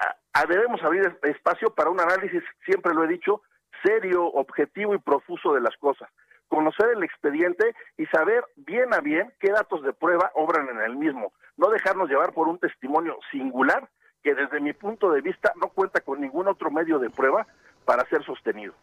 debemos 0.48 0.82
abrir 0.82 1.02
es- 1.06 1.30
espacio 1.30 1.70
para 1.74 1.90
un 1.90 2.00
análisis, 2.00 2.42
siempre 2.64 2.94
lo 2.94 3.04
he 3.04 3.08
dicho, 3.08 3.42
serio, 3.82 4.24
objetivo 4.26 4.94
y 4.94 4.98
profuso 4.98 5.52
de 5.54 5.60
las 5.60 5.76
cosas. 5.78 6.08
Conocer 6.48 6.88
el 6.96 7.02
expediente 7.04 7.74
y 7.96 8.06
saber 8.06 8.44
bien 8.56 8.92
a 8.92 9.00
bien 9.00 9.32
qué 9.38 9.50
datos 9.52 9.82
de 9.82 9.92
prueba 9.92 10.32
obran 10.34 10.68
en 10.68 10.80
el 10.80 10.96
mismo. 10.96 11.32
No 11.56 11.70
dejarnos 11.70 12.08
llevar 12.08 12.32
por 12.32 12.48
un 12.48 12.58
testimonio 12.58 13.16
singular 13.30 13.88
que 14.22 14.34
desde 14.34 14.60
mi 14.60 14.72
punto 14.72 15.10
de 15.12 15.20
vista 15.22 15.52
no 15.60 15.68
cuenta 15.68 16.00
con 16.00 16.20
ningún 16.20 16.48
otro 16.48 16.70
medio 16.70 16.98
de 16.98 17.08
prueba 17.10 17.46
para 17.84 18.04
ser 18.08 18.24
sostenido. 18.24 18.74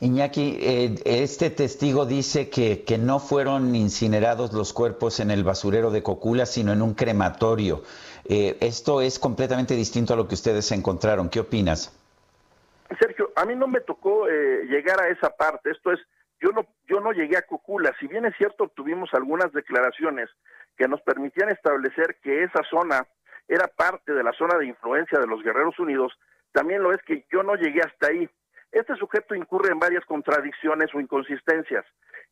Iñaki, 0.00 0.58
eh, 0.60 0.94
este 1.04 1.50
testigo 1.50 2.06
dice 2.06 2.48
que 2.48 2.98
no 2.98 3.18
fueron 3.18 3.74
incinerados 3.74 4.52
los 4.52 4.72
cuerpos 4.72 5.18
en 5.20 5.30
el 5.30 5.42
basurero 5.42 5.90
de 5.90 6.02
Cocula, 6.02 6.46
sino 6.46 6.72
en 6.72 6.82
un 6.82 6.94
crematorio. 6.94 7.82
Eh, 8.28 8.56
esto 8.60 9.00
es 9.00 9.18
completamente 9.18 9.74
distinto 9.74 10.14
a 10.14 10.16
lo 10.16 10.26
que 10.26 10.34
ustedes 10.34 10.72
encontraron. 10.72 11.28
¿Qué 11.28 11.40
opinas? 11.40 11.92
Sergio, 12.98 13.30
a 13.36 13.44
mí 13.44 13.54
no 13.54 13.68
me 13.68 13.80
tocó 13.80 14.28
eh, 14.28 14.64
llegar 14.68 15.00
a 15.00 15.08
esa 15.08 15.30
parte. 15.30 15.70
Esto 15.70 15.92
es, 15.92 16.00
yo 16.40 16.50
no, 16.50 16.66
yo 16.88 17.00
no 17.00 17.12
llegué 17.12 17.36
a 17.36 17.42
Cocula. 17.42 17.94
Si 18.00 18.06
bien 18.06 18.24
es 18.24 18.36
cierto, 18.36 18.64
obtuvimos 18.64 19.10
algunas 19.14 19.52
declaraciones 19.52 20.28
que 20.76 20.88
nos 20.88 21.00
permitían 21.02 21.50
establecer 21.50 22.16
que 22.22 22.44
esa 22.44 22.62
zona 22.68 23.06
era 23.48 23.68
parte 23.68 24.12
de 24.12 24.24
la 24.24 24.32
zona 24.32 24.58
de 24.58 24.66
influencia 24.66 25.18
de 25.20 25.26
los 25.26 25.42
Guerreros 25.42 25.78
Unidos, 25.78 26.12
también 26.52 26.82
lo 26.82 26.92
es 26.92 27.00
que 27.02 27.24
yo 27.30 27.42
no 27.42 27.54
llegué 27.54 27.80
hasta 27.80 28.08
ahí. 28.08 28.28
Este 28.72 28.96
sujeto 28.96 29.34
incurre 29.34 29.70
en 29.70 29.78
varias 29.78 30.04
contradicciones 30.04 30.92
o 30.94 31.00
inconsistencias. 31.00 31.84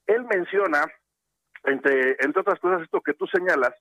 Él 0.07 0.25
menciona, 0.25 0.85
entre, 1.65 2.16
entre 2.21 2.41
otras 2.41 2.59
cosas, 2.59 2.83
esto 2.83 3.01
que 3.01 3.15
tú 3.15 3.27
señalas, 3.27 3.75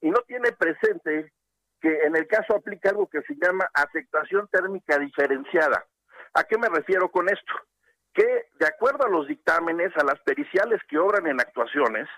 y 0.00 0.10
no 0.10 0.20
tiene 0.26 0.52
presente 0.52 1.32
que 1.80 2.02
en 2.02 2.16
el 2.16 2.26
caso 2.26 2.54
aplica 2.54 2.90
algo 2.90 3.08
que 3.08 3.22
se 3.22 3.34
llama 3.34 3.68
afectación 3.74 4.48
térmica 4.48 4.98
diferenciada. 4.98 5.86
¿A 6.34 6.44
qué 6.44 6.58
me 6.58 6.68
refiero 6.68 7.10
con 7.10 7.28
esto? 7.28 7.52
Que 8.12 8.48
de 8.58 8.66
acuerdo 8.66 9.06
a 9.06 9.10
los 9.10 9.26
dictámenes, 9.26 9.96
a 9.96 10.04
las 10.04 10.20
periciales 10.20 10.80
que 10.88 10.98
obran 10.98 11.26
en 11.26 11.40
actuaciones, 11.40 12.08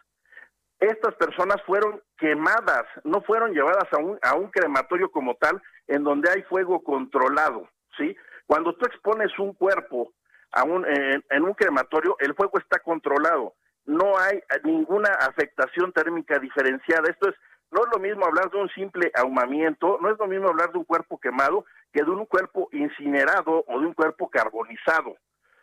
estas 0.81 1.15
personas 1.15 1.63
fueron 1.65 2.03
quemadas, 2.19 2.85
no 3.05 3.23
fueron 3.23 3.53
llevadas 3.53 3.87
a 3.93 3.99
un, 3.99 4.19
a 4.23 4.35
un 4.35 4.51
crematorio 4.51 5.11
como 5.11 5.37
tal, 5.37 5.63
en 5.87 6.03
donde 6.03 6.29
hay 6.31 6.43
fuego 6.43 6.83
controlado, 6.83 7.69
¿sí? 7.97 8.17
Cuando 8.47 8.75
tú 8.75 8.87
expones 8.87 9.39
un 9.39 9.55
cuerpo 9.55 10.13
a 10.51 10.65
un, 10.65 10.85
en, 10.85 11.25
en 11.31 11.45
un 11.45 11.55
crematorio, 11.55 12.17
el 12.19 12.35
fuego 12.35 12.59
está 12.59 12.81
controlado, 12.81 13.55
no 13.85 14.19
hay 14.19 14.43
ninguna 14.65 15.11
afectación 15.21 15.93
térmica 15.93 16.39
diferenciada. 16.39 17.11
Esto 17.11 17.31
es, 17.31 17.37
no 17.73 17.85
es 17.85 17.89
lo 17.93 17.99
mismo 17.99 18.25
hablar 18.27 18.51
de 18.51 18.59
un 18.59 18.69
simple 18.71 19.11
ahumamiento, 19.15 19.99
no 20.01 20.11
es 20.11 20.19
lo 20.19 20.27
mismo 20.27 20.49
hablar 20.49 20.71
de 20.73 20.79
un 20.79 20.85
cuerpo 20.85 21.19
quemado 21.19 21.65
que 21.93 22.05
de 22.05 22.11
un 22.11 22.27
cuerpo 22.27 22.69
incinerado 22.73 23.65
o 23.67 23.81
de 23.81 23.87
un 23.87 23.95
cuerpo 23.95 24.29
carbonizado. 24.29 25.17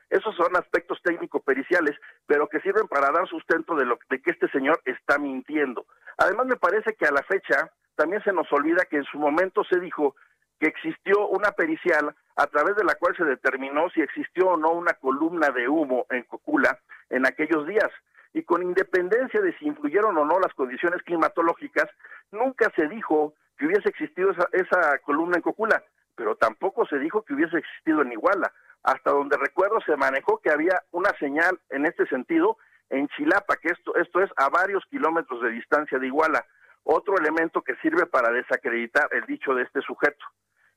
Esos 0.10 0.36
son 0.36 0.56
aspectos 0.57 0.99
técnico-periciales, 1.03 1.95
pero 2.26 2.48
que 2.48 2.61
sirven 2.61 2.88
para 2.88 3.11
dar 3.11 3.27
sustento 3.27 3.76
de, 3.76 3.86
lo, 3.86 3.99
de 4.10 4.22
que 4.22 4.31
este 4.31 4.49
señor 4.49 4.81
está 4.86 5.19
mintiendo. 5.19 5.86
Además, 6.18 6.48
me 6.48 6.56
parece 6.56 6.95
que 6.95 7.06
a 7.06 7.11
la 7.11 7.22
fecha 7.23 7.72
también 7.95 8.23
se 8.23 8.34
nos 8.34 8.52
olvida 8.52 8.86
que 8.90 8.98
en 8.98 9.03
su 9.03 9.19
momento 9.19 9.64
se 9.64 9.80
dijo 9.80 10.15
que 10.60 10.68
existió 10.68 11.27
una 11.27 11.52
pericial 11.52 12.15
a 12.36 12.48
través 12.48 12.76
de 12.76 12.84
la 12.84 12.95
cual 12.95 13.15
se 13.15 13.23
determinó 13.23 13.90
si 13.91 14.02
existió 14.02 14.48
o 14.48 14.57
no 14.57 14.72
una 14.72 14.94
columna 14.94 15.49
de 15.52 15.69
humo 15.69 16.07
en 16.10 16.23
Cocula 16.23 16.80
en 17.10 17.27
aquellos 17.27 17.68
días. 17.68 17.90
Y 18.34 18.43
con 18.43 18.64
independencia 18.64 19.41
de 19.41 19.57
si 19.57 19.65
influyeron 19.65 20.18
o 20.18 20.26
no 20.26 20.39
las 20.39 20.53
condiciones 20.53 21.01
climatológicas, 21.03 21.89
nunca 22.31 22.72
se 22.76 22.88
dijo 22.88 23.34
que 23.57 23.65
hubiese 23.65 23.89
existido 23.89 24.31
esa, 24.31 24.47
esa 24.53 24.99
columna 24.99 25.38
en 25.38 25.41
Cocula, 25.41 25.84
pero 26.15 26.35
tampoco 26.35 26.85
se 26.85 26.99
dijo 26.99 27.23
que 27.23 27.34
hubiese 27.34 27.57
existido 27.57 28.01
en 28.01 28.11
Iguala 28.11 28.51
hasta 28.84 29.11
donde 29.11 29.38
recuerdo 29.38 29.80
se 29.85 29.95
manejó 29.95 30.39
que 30.39 30.51
había 30.51 30.84
una 30.91 31.11
señal 31.19 31.60
en 31.69 31.85
este 31.85 32.06
sentido 32.07 32.57
en 32.89 33.07
Chilapa, 33.10 33.57
que 33.57 33.69
esto, 33.69 33.95
esto 33.95 34.22
es 34.22 34.31
a 34.38 34.49
varios 34.49 34.84
kilómetros 34.89 35.41
de 35.41 35.51
distancia 35.51 35.99
de 35.99 36.07
Iguala, 36.07 36.45
otro 36.84 37.18
elemento 37.18 37.61
que 37.61 37.76
sirve 37.77 38.06
para 38.06 38.31
desacreditar 38.31 39.07
el 39.11 39.26
dicho 39.26 39.53
de 39.53 39.64
este 39.64 39.81
sujeto. 39.81 40.26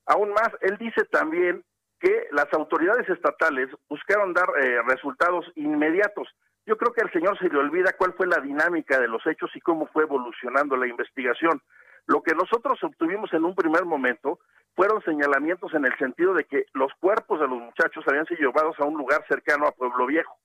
Aún 0.06 0.30
más, 0.30 0.50
él 0.60 0.76
dice 0.78 1.04
también 1.04 1.64
que 2.00 2.26
las 2.32 2.52
autoridades 2.52 3.08
estatales 3.08 3.70
buscaron 3.88 4.34
dar 4.34 4.48
eh, 4.60 4.82
resultados 4.82 5.50
inmediatos. 5.54 6.28
Yo 6.66 6.76
creo 6.76 6.92
que 6.92 7.02
al 7.02 7.12
señor 7.12 7.38
se 7.38 7.48
le 7.48 7.58
olvida 7.58 7.94
cuál 7.98 8.12
fue 8.14 8.26
la 8.26 8.40
dinámica 8.40 9.00
de 9.00 9.08
los 9.08 9.26
hechos 9.26 9.50
y 9.54 9.60
cómo 9.60 9.86
fue 9.86 10.04
evolucionando 10.04 10.76
la 10.76 10.86
investigación. 10.86 11.60
Lo 12.06 12.22
que 12.22 12.34
nosotros 12.34 12.82
obtuvimos 12.82 13.32
en 13.32 13.44
un 13.44 13.54
primer 13.54 13.84
momento 13.84 14.38
fueron 14.74 15.02
señalamientos 15.02 15.74
en 15.74 15.84
el 15.84 15.96
sentido 15.98 16.34
de 16.34 16.44
que 16.44 16.66
los 16.72 16.92
cuerpos 17.00 17.40
de 17.40 17.48
los 17.48 17.58
muchachos 17.58 18.04
habían 18.06 18.26
sido 18.26 18.48
llevados 18.48 18.78
a 18.78 18.84
un 18.84 18.96
lugar 18.96 19.24
cercano 19.28 19.66
a 19.66 19.72
Pueblo 19.72 20.06
Viejo. 20.06 20.36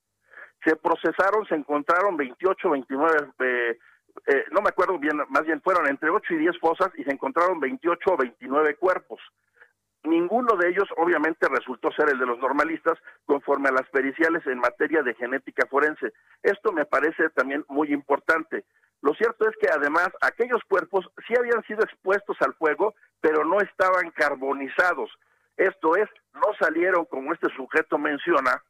Se 0.64 0.76
procesaron, 0.76 1.46
se 1.46 1.54
encontraron 1.54 2.16
28, 2.16 2.70
29, 2.70 3.16
eh, 3.38 3.78
eh, 4.26 4.44
no 4.50 4.60
me 4.60 4.70
acuerdo 4.70 4.98
bien, 4.98 5.16
más 5.28 5.44
bien 5.44 5.62
fueron 5.62 5.86
entre 5.86 6.10
8 6.10 6.34
y 6.34 6.38
10 6.38 6.58
fosas 6.58 6.90
y 6.96 7.04
se 7.04 7.12
encontraron 7.12 7.60
28 7.60 8.10
o 8.10 8.16
29 8.16 8.74
cuerpos. 8.76 9.20
Ninguno 10.08 10.56
de 10.56 10.70
ellos 10.70 10.88
obviamente 10.96 11.46
resultó 11.48 11.92
ser 11.92 12.08
el 12.10 12.18
de 12.18 12.26
los 12.26 12.38
normalistas 12.38 12.98
conforme 13.26 13.68
a 13.68 13.72
las 13.72 13.88
periciales 13.90 14.46
en 14.46 14.58
materia 14.58 15.02
de 15.02 15.14
genética 15.14 15.66
forense. 15.66 16.12
Esto 16.42 16.72
me 16.72 16.86
parece 16.86 17.28
también 17.30 17.64
muy 17.68 17.92
importante. 17.92 18.64
Lo 19.02 19.14
cierto 19.14 19.48
es 19.48 19.56
que 19.60 19.68
además 19.70 20.08
aquellos 20.22 20.62
cuerpos 20.68 21.08
sí 21.26 21.34
habían 21.38 21.62
sido 21.64 21.82
expuestos 21.82 22.36
al 22.40 22.54
fuego, 22.54 22.94
pero 23.20 23.44
no 23.44 23.60
estaban 23.60 24.10
carbonizados. 24.12 25.10
Esto 25.56 25.96
es, 25.96 26.08
no 26.34 26.54
salieron 26.58 27.04
como 27.04 27.32
este 27.32 27.48
sujeto 27.54 27.98
menciona 27.98 28.62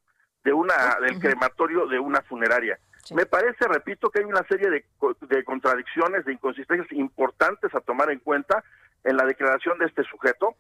de 0.43 0.53
una 0.53 0.99
del 1.01 1.21
crematorio 1.21 1.87
de 1.87 1.99
una 1.99 2.21
funeraria. 2.23 2.79
Me 3.15 3.27
parece, 3.27 3.67
repito, 3.69 4.11
que 4.11 4.21
hay 4.21 4.25
una 4.25 4.43
serie 4.49 4.69
de, 4.71 4.85
de 5.21 5.45
contradicciones, 5.45 6.25
de 6.25 6.33
inconsistencias 6.33 6.91
importantes 6.93 7.75
a 7.75 7.81
tomar 7.81 8.11
en 8.11 8.19
cuenta 8.19 8.63
en 9.05 9.17
la 9.17 9.25
declaración 9.25 9.79
de 9.79 9.87
este 9.87 10.03
sujeto. 10.05 10.57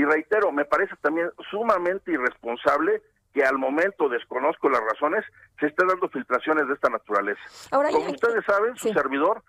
Y 0.00 0.04
reitero, 0.06 0.50
me 0.50 0.64
parece 0.64 0.94
también 1.02 1.30
sumamente 1.50 2.10
irresponsable 2.10 3.02
que 3.34 3.42
al 3.42 3.58
momento 3.58 4.08
desconozco 4.08 4.70
las 4.70 4.80
razones, 4.80 5.22
se 5.58 5.66
estén 5.66 5.88
dando 5.88 6.08
filtraciones 6.08 6.66
de 6.68 6.72
esta 6.72 6.88
naturaleza. 6.88 7.42
Ahora, 7.70 7.90
Como 7.90 8.10
ustedes 8.10 8.42
saben, 8.46 8.74
su 8.78 8.88
servidor 8.94 9.42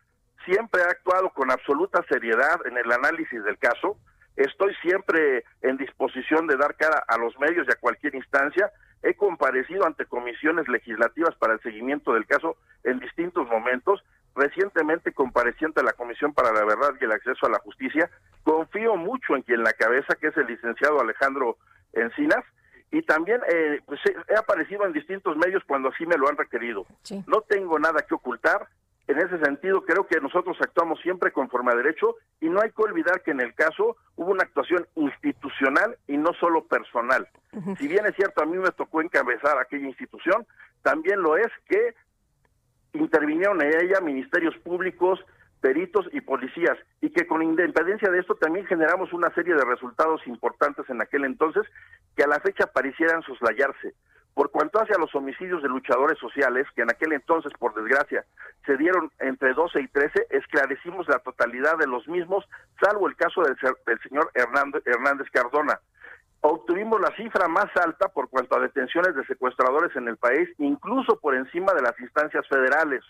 siempre 0.44 0.82
ha 0.82 0.88
actuado 0.88 1.30
con 1.30 1.52
absoluta 1.52 2.04
seriedad 2.10 2.68
en 2.68 2.78
el 2.78 2.92
análisis 2.92 3.42
del 3.46 3.58
caso. 3.60 3.96
Estoy 4.36 4.76
siempre 4.82 5.46
en 5.62 5.78
disposición 5.78 6.48
de 6.48 6.58
dar 6.58 6.76
cara 6.76 7.02
a 7.08 7.18
los 7.18 7.40
medios 7.40 7.66
y 7.70 7.72
a 7.72 7.80
cualquier 7.80 8.14
instancia. 8.16 8.70
He 9.04 9.14
comparecido 9.14 9.86
ante 9.86 10.06
comisiones 10.06 10.68
legislativas 10.68 11.34
para 11.36 11.54
el 11.54 11.62
seguimiento 11.62 12.12
del 12.12 12.28
caso 12.28 12.58
en 12.84 13.00
distintos 13.00 13.48
momentos. 13.48 14.04
Recientemente 14.36 15.12
comparecí 15.14 15.66
ante 15.66 15.84
la 15.84 15.94
Comisión 15.94 16.34
para 16.34 16.52
la 16.54 16.64
Verdad 16.66 16.92
y 17.00 17.04
el 17.04 17.12
Acceso 17.12 17.46
a 17.46 17.50
la 17.50 17.60
Justicia. 17.60 18.10
Confío 18.44 18.96
mucho 18.96 19.36
en 19.36 19.42
quien 19.44 19.64
la 19.64 19.74
cabeza, 19.74 20.16
que 20.16 20.28
es 20.28 20.38
el 20.38 20.48
licenciado 20.48 21.00
Alejandro 21.02 21.58
Encinas, 21.94 22.44
y 22.92 23.02
también 23.04 23.42
eh, 23.50 23.80
pues, 23.86 24.00
he- 24.06 24.34
he 24.34 24.38
aparecido 24.38 24.86
en 24.86 24.94
distintos 24.94 25.36
medios 25.38 25.64
cuando 25.68 25.90
así 25.90 26.06
me 26.06 26.18
lo 26.18 26.28
han 26.30 26.38
requerido. 26.38 26.86
No 27.28 27.42
tengo 27.42 27.78
nada 27.80 28.02
que 28.08 28.16
ocultar. 28.16 28.68
En 29.08 29.18
ese 29.18 29.40
sentido, 29.40 29.84
creo 29.84 30.08
que 30.08 30.22
nosotros 30.22 30.56
actuamos 30.62 31.02
siempre 31.02 31.32
conforme 31.32 31.72
a 31.74 31.76
derecho 31.76 32.16
y 32.40 32.48
no 32.50 32.62
hay 32.62 32.70
que 32.72 32.82
olvidar 32.84 33.22
que 33.24 33.32
en 33.32 33.42
el 33.42 33.54
caso 33.56 33.98
hubo 34.16 34.32
una 34.32 34.44
actuación 34.44 34.88
institucional 34.96 35.98
y 36.08 36.18
no 36.18 36.32
solo 36.40 36.64
personal. 36.66 37.28
Si 37.78 37.88
bien 37.88 38.06
es 38.06 38.16
cierto, 38.16 38.42
a 38.42 38.46
mí 38.46 38.58
me 38.58 38.72
tocó 38.72 39.02
encabezar 39.02 39.58
aquella 39.58 39.88
institución, 39.88 40.46
también 40.82 41.22
lo 41.22 41.36
es 41.36 41.48
que 41.68 41.94
intervinieron 42.94 43.62
en 43.62 43.74
ella 43.82 44.02
ministerios 44.02 44.56
públicos, 44.58 45.20
peritos 45.62 46.08
y 46.12 46.22
policías, 46.22 46.78
y 47.02 47.12
que 47.12 47.28
con 47.28 47.44
independencia 47.44 48.10
de 48.10 48.20
esto 48.20 48.36
también 48.36 48.66
generamos 48.66 49.14
una 49.14 49.34
serie 49.34 49.54
de 49.54 49.64
resultados 49.64 50.26
importantes 50.28 50.90
en 50.90 51.02
aquel 51.02 51.26
entonces 51.26 51.64
que 52.16 52.24
a 52.24 52.28
la 52.28 52.40
fecha 52.40 52.68
parecieran 52.68 53.22
soslayarse. 53.22 53.94
Por 54.34 54.50
cuanto 54.50 54.82
hace 54.82 54.94
a 54.94 55.00
los 55.00 55.14
homicidios 55.14 55.62
de 55.62 55.68
luchadores 55.68 56.18
sociales, 56.18 56.66
que 56.74 56.82
en 56.82 56.90
aquel 56.90 57.14
entonces, 57.14 57.52
por 57.60 57.76
desgracia, 57.76 58.24
se 58.66 58.78
dieron 58.78 59.12
entre 59.20 59.54
12 59.54 59.82
y 59.82 59.88
13, 59.90 60.28
esclarecimos 60.30 61.08
la 61.10 61.20
totalidad 61.20 61.78
de 61.78 61.88
los 61.88 62.08
mismos, 62.08 62.48
salvo 62.82 63.08
el 63.10 63.16
caso 63.18 63.42
del, 63.42 63.58
del 63.86 64.00
señor 64.00 64.32
Hernández 64.34 65.30
Cardona. 65.32 65.80
Obtuvimos 66.42 67.00
la 67.00 67.16
cifra 67.16 67.48
más 67.48 67.68
alta 67.76 68.08
por 68.10 68.30
cuanto 68.30 68.58
a 68.58 68.62
detenciones 68.62 69.16
de 69.16 69.26
secuestradores 69.26 69.96
en 69.96 70.08
el 70.08 70.18
país, 70.18 70.50
incluso 70.58 71.20
por 71.20 71.36
encima 71.36 71.74
de 71.74 71.82
las 71.82 72.00
instancias 72.00 72.48
federales 72.48 73.04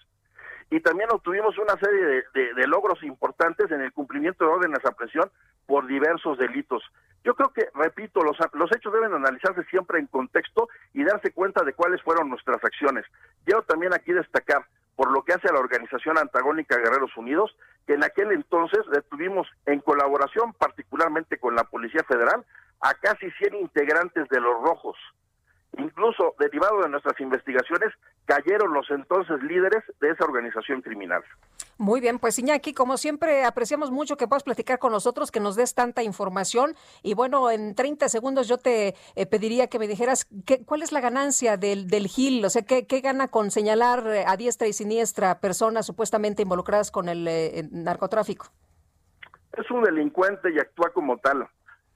y 0.71 0.79
también 0.79 1.09
obtuvimos 1.11 1.57
una 1.57 1.77
serie 1.77 2.23
de, 2.33 2.67
logros 2.67 3.03
importantes 3.03 3.69
en 3.71 3.81
el 3.81 3.91
cumplimiento 3.91 4.45
de 4.45 4.51
órdenes 4.51 4.81
de 4.81 4.89
aprehensión 4.89 5.29
por 5.67 5.85
diversos 5.85 6.37
delitos. 6.37 6.81
Yo 7.25 7.35
creo 7.35 7.49
que, 7.49 7.67
repito, 7.75 8.23
los, 8.23 8.37
los 8.53 8.71
hechos 8.71 8.93
deben 8.93 9.13
analizarse 9.13 9.63
siempre 9.65 9.99
en 9.99 10.07
contexto 10.07 10.69
y 10.93 11.03
darse 11.03 11.33
cuenta 11.33 11.63
de 11.65 11.73
cuáles 11.73 12.01
fueron 12.01 12.29
nuestras 12.29 12.63
acciones. 12.63 13.05
Quiero 13.43 13.63
también 13.63 13.93
aquí 13.93 14.13
destacar, 14.13 14.65
por 15.01 15.11
lo 15.11 15.23
que 15.23 15.33
hace 15.33 15.47
a 15.47 15.53
la 15.53 15.59
organización 15.59 16.19
antagónica 16.19 16.77
Guerreros 16.77 17.17
Unidos, 17.17 17.57
que 17.87 17.95
en 17.95 18.03
aquel 18.03 18.31
entonces 18.33 18.81
detuvimos, 18.93 19.47
en 19.65 19.79
colaboración 19.79 20.53
particularmente 20.53 21.39
con 21.39 21.55
la 21.55 21.63
Policía 21.63 22.03
Federal, 22.03 22.45
a 22.81 22.93
casi 22.93 23.31
100 23.31 23.55
integrantes 23.55 24.29
de 24.29 24.39
los 24.39 24.61
Rojos. 24.61 24.95
Incluso, 25.79 26.35
derivado 26.37 26.83
de 26.83 26.89
nuestras 26.89 27.19
investigaciones, 27.19 27.89
cayeron 28.25 28.73
los 28.73 28.91
entonces 28.91 29.41
líderes 29.41 29.83
de 30.01 30.11
esa 30.11 30.23
organización 30.23 30.83
criminal. 30.83 31.23
Muy 31.81 31.99
bien, 31.99 32.19
pues 32.19 32.37
Iñaki, 32.37 32.75
como 32.75 32.95
siempre, 32.95 33.43
apreciamos 33.43 33.89
mucho 33.89 34.15
que 34.15 34.27
puedas 34.27 34.43
platicar 34.43 34.77
con 34.77 34.91
nosotros, 34.91 35.31
que 35.31 35.39
nos 35.39 35.55
des 35.55 35.73
tanta 35.73 36.03
información. 36.03 36.75
Y 37.01 37.15
bueno, 37.15 37.49
en 37.49 37.73
30 37.73 38.07
segundos 38.07 38.47
yo 38.47 38.59
te 38.59 38.93
eh, 39.15 39.25
pediría 39.25 39.65
que 39.65 39.79
me 39.79 39.87
dijeras 39.87 40.27
qué, 40.45 40.63
cuál 40.63 40.83
es 40.83 40.91
la 40.91 41.01
ganancia 41.01 41.57
del, 41.57 41.87
del 41.87 42.05
GIL, 42.05 42.45
o 42.45 42.51
sea, 42.51 42.61
qué, 42.61 42.85
qué 42.85 43.01
gana 43.01 43.29
con 43.29 43.49
señalar 43.49 44.05
eh, 44.05 44.25
a 44.27 44.37
diestra 44.37 44.67
y 44.67 44.73
siniestra 44.73 45.39
personas 45.39 45.87
supuestamente 45.87 46.43
involucradas 46.43 46.91
con 46.91 47.09
el 47.09 47.27
eh, 47.27 47.67
narcotráfico. 47.71 48.45
Es 49.53 49.71
un 49.71 49.81
delincuente 49.81 50.53
y 50.53 50.59
actúa 50.59 50.91
como 50.93 51.17
tal. 51.17 51.47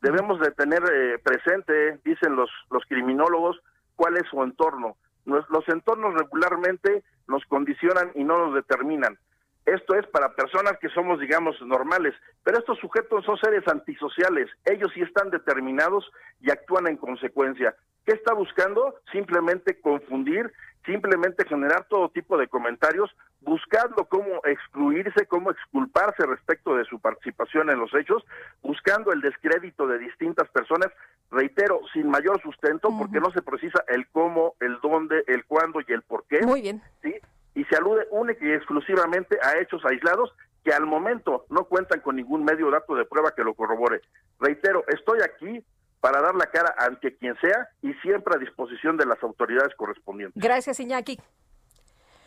Debemos 0.01 0.39
de 0.39 0.49
tener 0.49 0.81
eh, 0.81 1.19
presente, 1.19 1.99
dicen 2.03 2.35
los, 2.35 2.49
los 2.71 2.83
criminólogos, 2.85 3.61
cuál 3.95 4.17
es 4.17 4.23
su 4.31 4.41
entorno. 4.41 4.97
Los 5.25 5.69
entornos 5.69 6.15
regularmente 6.15 7.03
nos 7.27 7.45
condicionan 7.45 8.09
y 8.15 8.23
no 8.23 8.47
nos 8.47 8.55
determinan. 8.55 9.19
Esto 9.65 9.95
es 9.95 10.05
para 10.07 10.35
personas 10.35 10.77
que 10.79 10.89
somos, 10.89 11.19
digamos, 11.19 11.59
normales, 11.61 12.13
pero 12.43 12.59
estos 12.59 12.77
sujetos 12.79 13.25
son 13.25 13.37
seres 13.37 13.67
antisociales. 13.67 14.47
Ellos 14.65 14.91
sí 14.93 15.01
están 15.01 15.31
determinados 15.31 16.09
y 16.39 16.51
actúan 16.51 16.87
en 16.87 16.97
consecuencia. 16.97 17.75
¿Qué 18.05 18.13
está 18.13 18.35
buscando? 18.35 18.93
Simplemente 19.11 19.79
confundir, 19.81 20.51
simplemente 20.85 21.45
generar 21.45 21.85
todo 21.89 22.09
tipo 22.09 22.37
de 22.37 22.47
comentarios, 22.47 23.09
buscando 23.41 24.05
cómo 24.05 24.41
excluirse, 24.45 25.25
cómo 25.25 25.49
exculparse 25.49 26.25
respecto 26.27 26.75
de 26.75 26.85
su 26.85 26.99
participación 26.99 27.71
en 27.71 27.79
los 27.79 27.93
hechos, 27.95 28.23
buscando 28.61 29.11
el 29.11 29.21
descrédito 29.21 29.87
de 29.87 29.97
distintas 29.97 30.47
personas, 30.49 30.91
reitero, 31.31 31.79
sin 31.93 32.07
mayor 32.09 32.39
sustento, 32.43 32.89
porque 32.95 33.19
no 33.19 33.31
se 33.31 33.41
precisa 33.41 33.83
el 33.87 34.07
cómo, 34.09 34.53
el 34.59 34.77
dónde, 34.81 35.23
el 35.25 35.43
cuándo 35.45 35.79
y 35.81 35.91
el 35.91 36.03
por 36.03 36.25
qué. 36.27 36.41
Muy 36.41 36.61
bien. 36.61 36.83
¿sí? 37.01 37.15
Y 37.55 37.63
se 37.65 37.75
alude 37.75 38.07
única 38.11 38.45
y 38.45 38.51
exclusivamente 38.51 39.37
a 39.41 39.57
hechos 39.59 39.81
aislados 39.85 40.31
que 40.63 40.73
al 40.73 40.85
momento 40.85 41.45
no 41.49 41.65
cuentan 41.65 42.01
con 42.01 42.15
ningún 42.15 42.43
medio 42.43 42.67
o 42.67 42.71
dato 42.71 42.95
de 42.95 43.05
prueba 43.05 43.31
que 43.31 43.43
lo 43.43 43.53
corrobore. 43.53 44.01
Reitero, 44.39 44.83
estoy 44.87 45.19
aquí 45.21 45.65
para 46.01 46.21
dar 46.21 46.35
la 46.35 46.47
cara 46.47 46.75
ante 46.77 47.15
quien 47.17 47.35
sea 47.39 47.69
y 47.81 47.93
siempre 47.95 48.35
a 48.35 48.39
disposición 48.39 48.97
de 48.97 49.05
las 49.05 49.21
autoridades 49.23 49.73
correspondientes. 49.75 50.41
Gracias, 50.41 50.79
Iñaki. 50.79 51.19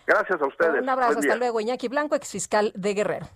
Gracias 0.06 0.40
a 0.40 0.46
ustedes. 0.46 0.82
Un 0.82 0.88
abrazo, 0.88 1.12
Buen 1.12 1.20
día. 1.20 1.32
hasta 1.32 1.38
luego. 1.38 1.60
Iñaki 1.60 1.88
Blanco, 1.88 2.14
exfiscal 2.14 2.72
de 2.74 2.94
Guerrero. 2.94 3.26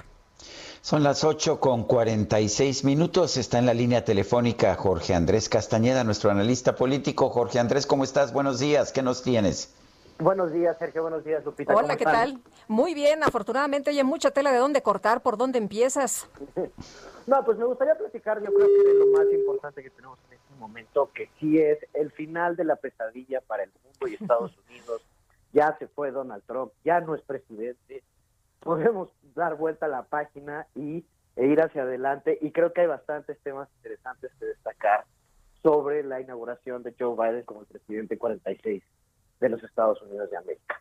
Son 0.80 1.02
las 1.04 1.22
8 1.22 1.60
con 1.60 1.84
46 1.84 2.84
minutos. 2.84 3.36
Está 3.36 3.58
en 3.58 3.66
la 3.66 3.74
línea 3.74 4.04
telefónica 4.04 4.74
Jorge 4.74 5.14
Andrés 5.14 5.48
Castañeda, 5.48 6.02
nuestro 6.02 6.30
analista 6.30 6.74
político. 6.74 7.28
Jorge 7.30 7.60
Andrés, 7.60 7.86
¿cómo 7.86 8.02
estás? 8.02 8.32
Buenos 8.32 8.58
días. 8.58 8.90
¿Qué 8.90 9.02
nos 9.02 9.22
tienes? 9.22 9.74
Buenos 10.22 10.52
días, 10.52 10.78
Sergio. 10.78 11.02
Buenos 11.02 11.24
días, 11.24 11.44
Lupita. 11.44 11.72
Hola, 11.74 11.82
¿cómo 11.82 11.96
¿qué 11.96 12.04
están? 12.04 12.14
tal? 12.14 12.42
Muy 12.68 12.94
bien, 12.94 13.24
afortunadamente, 13.24 13.90
oye, 13.90 14.04
mucha 14.04 14.30
tela 14.30 14.52
de 14.52 14.58
dónde 14.58 14.80
cortar, 14.80 15.20
por 15.20 15.36
dónde 15.36 15.58
empiezas. 15.58 16.28
No, 17.24 17.44
pues 17.44 17.56
me 17.56 17.64
gustaría 17.64 17.94
platicar, 17.94 18.42
yo 18.42 18.52
creo 18.52 18.66
que 18.66 18.88
de 18.88 18.94
lo 18.98 19.06
más 19.16 19.32
importante 19.32 19.80
que 19.80 19.90
tenemos 19.90 20.18
en 20.26 20.32
este 20.32 20.54
momento, 20.58 21.08
que 21.14 21.30
sí 21.38 21.56
es 21.56 21.78
el 21.94 22.10
final 22.10 22.56
de 22.56 22.64
la 22.64 22.74
pesadilla 22.74 23.40
para 23.42 23.62
el 23.62 23.70
mundo 23.84 24.08
y 24.08 24.14
Estados 24.14 24.58
Unidos. 24.68 25.02
Ya 25.52 25.76
se 25.78 25.86
fue 25.86 26.10
Donald 26.10 26.42
Trump, 26.48 26.72
ya 26.84 27.00
no 27.00 27.14
es 27.14 27.22
presidente. 27.22 28.02
Podemos 28.58 29.10
dar 29.36 29.54
vuelta 29.54 29.86
a 29.86 29.88
la 29.88 30.02
página 30.02 30.66
y 30.74 31.04
e 31.36 31.46
ir 31.46 31.62
hacia 31.62 31.82
adelante. 31.82 32.38
Y 32.40 32.50
creo 32.50 32.72
que 32.72 32.80
hay 32.80 32.88
bastantes 32.88 33.38
temas 33.44 33.68
interesantes 33.76 34.32
que 34.40 34.46
destacar 34.46 35.04
sobre 35.62 36.02
la 36.02 36.20
inauguración 36.20 36.82
de 36.82 36.92
Joe 36.98 37.14
Biden 37.14 37.44
como 37.44 37.60
el 37.60 37.66
presidente 37.68 38.18
46 38.18 38.82
de 39.42 39.48
los 39.50 39.62
Estados 39.62 40.00
Unidos 40.02 40.30
de 40.30 40.36
América. 40.36 40.80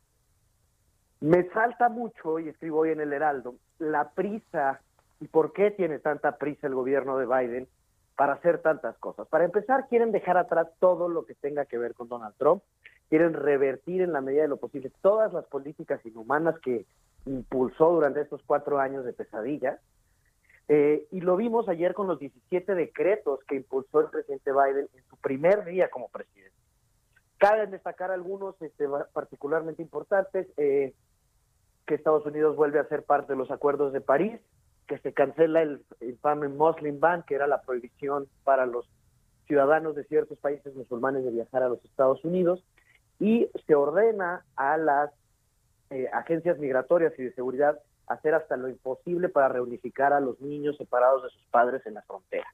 Me 1.19 1.49
salta 1.49 1.89
mucho, 1.89 2.39
y 2.39 2.49
escribo 2.49 2.79
hoy 2.79 2.91
en 2.91 3.01
el 3.01 3.11
Heraldo, 3.11 3.55
la 3.79 4.11
prisa 4.11 4.79
y 5.19 5.27
por 5.27 5.51
qué 5.51 5.71
tiene 5.71 5.99
tanta 5.99 6.37
prisa 6.37 6.67
el 6.67 6.75
gobierno 6.75 7.17
de 7.17 7.25
Biden 7.25 7.67
para 8.15 8.33
hacer 8.33 8.59
tantas 8.59 8.97
cosas. 8.97 9.27
Para 9.27 9.45
empezar, 9.45 9.87
quieren 9.87 10.11
dejar 10.11 10.37
atrás 10.37 10.67
todo 10.79 11.09
lo 11.09 11.25
que 11.25 11.35
tenga 11.35 11.65
que 11.65 11.77
ver 11.77 11.93
con 11.93 12.07
Donald 12.07 12.35
Trump, 12.37 12.63
quieren 13.09 13.33
revertir 13.33 14.01
en 14.01 14.13
la 14.13 14.21
medida 14.21 14.43
de 14.43 14.47
lo 14.47 14.57
posible 14.57 14.91
todas 15.01 15.33
las 15.33 15.45
políticas 15.45 16.03
inhumanas 16.05 16.57
que 16.59 16.85
impulsó 17.25 17.91
durante 17.91 18.21
estos 18.21 18.41
cuatro 18.45 18.79
años 18.79 19.05
de 19.05 19.13
pesadilla. 19.13 19.79
Eh, 20.67 21.07
y 21.11 21.21
lo 21.21 21.35
vimos 21.35 21.67
ayer 21.67 21.93
con 21.93 22.07
los 22.07 22.19
17 22.19 22.75
decretos 22.75 23.41
que 23.47 23.55
impulsó 23.55 24.01
el 24.01 24.07
presidente 24.07 24.51
Biden 24.51 24.87
en 24.93 25.03
su 25.09 25.17
primer 25.17 25.65
día 25.65 25.89
como 25.89 26.07
presidente. 26.09 26.60
Cabe 27.41 27.65
destacar 27.65 28.11
algunos 28.11 28.53
este, 28.61 28.85
particularmente 29.13 29.81
importantes, 29.81 30.45
eh, 30.57 30.93
que 31.87 31.95
Estados 31.95 32.23
Unidos 32.27 32.55
vuelve 32.55 32.77
a 32.77 32.87
ser 32.87 33.01
parte 33.01 33.33
de 33.33 33.37
los 33.39 33.49
acuerdos 33.49 33.93
de 33.93 33.99
París, 33.99 34.39
que 34.85 34.99
se 34.99 35.11
cancela 35.11 35.63
el 35.63 35.83
infame 36.01 36.49
Muslim 36.49 36.99
Ban, 36.99 37.23
que 37.23 37.33
era 37.33 37.47
la 37.47 37.63
prohibición 37.63 38.27
para 38.43 38.67
los 38.67 38.87
ciudadanos 39.47 39.95
de 39.95 40.03
ciertos 40.03 40.37
países 40.37 40.75
musulmanes 40.75 41.25
de 41.25 41.31
viajar 41.31 41.63
a 41.63 41.69
los 41.69 41.83
Estados 41.83 42.23
Unidos, 42.23 42.63
y 43.19 43.49
se 43.65 43.73
ordena 43.73 44.45
a 44.55 44.77
las 44.77 45.09
eh, 45.89 46.09
agencias 46.13 46.59
migratorias 46.59 47.11
y 47.17 47.23
de 47.23 47.33
seguridad 47.33 47.79
hacer 48.05 48.35
hasta 48.35 48.55
lo 48.55 48.69
imposible 48.69 49.29
para 49.29 49.49
reunificar 49.49 50.13
a 50.13 50.19
los 50.19 50.39
niños 50.41 50.77
separados 50.77 51.23
de 51.23 51.29
sus 51.31 51.43
padres 51.45 51.83
en 51.87 51.95
la 51.95 52.03
frontera. 52.03 52.45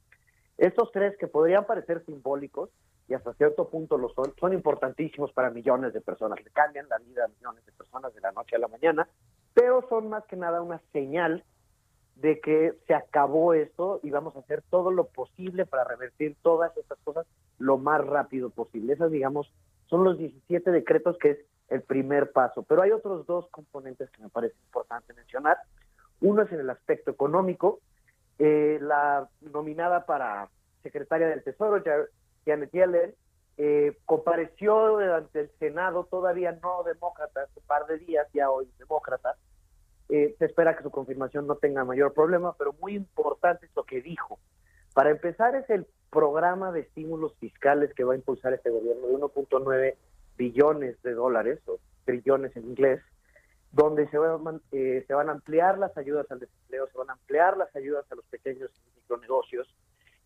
Estos 0.57 0.93
tres 0.93 1.17
que 1.17 1.27
podrían 1.27 1.65
parecer 1.65 2.05
simbólicos 2.05 2.69
y 3.07 3.13
hasta 3.13 3.33
cierto 3.33 3.69
punto 3.69 3.97
lo 3.97 4.09
son, 4.09 4.33
son 4.39 4.53
importantísimos 4.53 5.31
para 5.31 5.49
millones 5.49 5.93
de 5.93 6.01
personas, 6.01 6.43
le 6.43 6.49
cambian 6.51 6.87
la 6.89 6.97
vida 6.97 7.25
a 7.25 7.27
millones 7.27 7.65
de 7.65 7.71
personas 7.71 8.13
de 8.13 8.21
la 8.21 8.31
noche 8.31 8.55
a 8.55 8.59
la 8.59 8.67
mañana, 8.67 9.07
pero 9.53 9.85
son 9.89 10.09
más 10.09 10.25
que 10.25 10.35
nada 10.35 10.61
una 10.61 10.81
señal 10.91 11.43
de 12.15 12.39
que 12.39 12.73
se 12.87 12.93
acabó 12.93 13.53
esto 13.53 13.99
y 14.03 14.09
vamos 14.09 14.35
a 14.35 14.39
hacer 14.39 14.63
todo 14.69 14.91
lo 14.91 15.05
posible 15.07 15.65
para 15.65 15.83
revertir 15.83 16.35
todas 16.41 16.75
estas 16.75 16.97
cosas 17.03 17.25
lo 17.59 17.77
más 17.77 18.05
rápido 18.05 18.49
posible. 18.49 18.93
Esas, 18.93 19.11
digamos, 19.11 19.51
son 19.87 20.03
los 20.03 20.17
17 20.17 20.71
decretos 20.71 21.17
que 21.19 21.31
es 21.31 21.37
el 21.69 21.81
primer 21.81 22.31
paso. 22.31 22.63
Pero 22.63 22.81
hay 22.81 22.91
otros 22.91 23.25
dos 23.27 23.47
componentes 23.49 24.09
que 24.11 24.21
me 24.21 24.29
parece 24.29 24.55
importante 24.65 25.13
mencionar. 25.13 25.57
Uno 26.21 26.43
es 26.43 26.51
en 26.51 26.59
el 26.59 26.69
aspecto 26.69 27.11
económico. 27.11 27.79
Eh, 28.39 28.79
la 28.81 29.29
nominada 29.41 30.05
para 30.05 30.49
secretaria 30.83 31.27
del 31.27 31.43
Tesoro, 31.43 31.83
Janet 32.47 32.71
Yellen, 32.71 33.13
eh, 33.57 33.97
compareció 34.05 34.97
ante 34.97 35.41
el 35.41 35.51
Senado, 35.59 36.07
todavía 36.09 36.53
no 36.63 36.83
demócrata, 36.83 37.41
hace 37.41 37.59
un 37.59 37.65
par 37.65 37.85
de 37.87 37.97
días, 37.97 38.27
ya 38.33 38.49
hoy 38.49 38.67
demócrata. 38.79 39.35
Eh, 40.09 40.35
se 40.39 40.45
espera 40.45 40.77
que 40.77 40.83
su 40.83 40.91
confirmación 40.91 41.47
no 41.47 41.55
tenga 41.55 41.83
mayor 41.83 42.13
problema, 42.13 42.55
pero 42.57 42.73
muy 42.79 42.95
importante 42.95 43.65
es 43.65 43.75
lo 43.75 43.83
que 43.83 44.01
dijo. 44.01 44.39
Para 44.93 45.09
empezar, 45.11 45.55
es 45.55 45.69
el 45.69 45.85
programa 46.09 46.71
de 46.71 46.81
estímulos 46.81 47.35
fiscales 47.39 47.93
que 47.93 48.03
va 48.03 48.13
a 48.13 48.17
impulsar 48.17 48.53
este 48.53 48.69
gobierno 48.69 49.07
de 49.07 49.13
1.9 49.13 49.95
billones 50.37 51.01
de 51.03 51.13
dólares, 51.13 51.59
o 51.67 51.77
trillones 52.05 52.55
en 52.55 52.65
inglés, 52.65 53.01
donde 53.71 54.07
se, 54.09 54.17
eh, 54.71 55.03
se 55.05 55.13
van 55.13 55.29
a 55.29 55.33
ampliar 55.33 55.77
las 55.77 55.97
ayudas 55.97 56.29
al 56.31 56.39
desempleo, 56.39 56.87
se 56.87 56.97
van 56.97 57.09
a 57.09 57.13
ampliar 57.13 57.57
las 57.57 57.75
ayudas 57.75 58.05
a 58.11 58.15
los 58.15 58.25
pequeños 58.25 58.71
y 58.75 58.99
micronegocios 59.01 59.67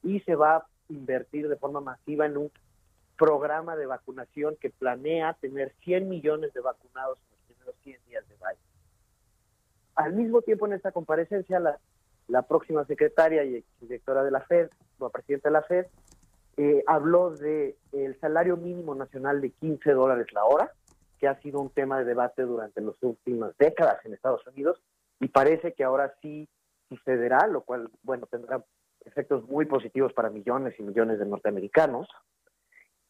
y 0.04 0.20
se 0.22 0.36
va 0.36 0.58
a 0.58 0.68
invertir 0.92 1.48
de 1.48 1.56
forma 1.58 1.82
masiva 1.82 2.26
en 2.26 2.38
un 2.38 2.52
programa 3.18 3.76
de 3.76 3.86
vacunación 3.86 4.56
que 4.60 4.70
planea 4.70 5.34
tener 5.40 5.74
100 5.84 6.10
millones 6.10 6.54
de 6.54 6.62
vacunados 6.62 7.18
en 7.20 7.32
los 7.32 7.40
primeros 7.46 7.76
100 7.84 8.00
días 8.08 8.28
de 8.28 8.36
Biden. 8.36 8.58
Al 9.96 10.14
mismo 10.14 10.42
tiempo, 10.42 10.66
en 10.66 10.74
esta 10.74 10.92
comparecencia, 10.92 11.60
la, 11.60 11.78
la 12.28 12.42
próxima 12.44 12.86
secretaria 12.86 13.44
y 13.44 13.64
directora 13.80 14.24
de 14.24 14.32
la 14.32 14.42
FED, 14.42 14.70
o 15.00 15.10
presidenta 15.10 15.50
de 15.50 15.54
la 15.54 15.64
FED, 15.64 15.86
eh, 16.58 16.84
habló 16.88 17.32
de 17.32 17.76
salario 18.20 18.58
mínimo 18.58 18.94
nacional 18.96 19.42
de 19.42 19.52
15 19.52 19.92
dólares 19.92 20.28
la 20.34 20.46
hora, 20.46 20.72
que 21.20 21.28
ha 21.28 21.40
sido 21.42 21.60
un 21.60 21.70
tema 21.70 22.00
de 22.00 22.06
debate 22.06 22.44
durante 22.44 22.82
las 22.82 22.96
últimas 23.02 23.56
décadas 23.58 24.04
en 24.06 24.14
Estados 24.14 24.46
Unidos 24.48 24.82
y 25.20 25.28
parece 25.28 25.74
que 25.74 25.84
ahora 25.84 26.14
sí 26.22 26.50
sucederá, 26.90 27.48
lo 27.48 27.62
cual, 27.62 27.90
bueno, 28.04 28.26
tendrá 28.26 28.64
efectos 29.06 29.48
muy 29.48 29.66
positivos 29.66 30.14
para 30.14 30.30
millones 30.30 30.76
y 30.80 30.84
millones 30.84 31.20
de 31.20 31.26
norteamericanos 31.26 32.08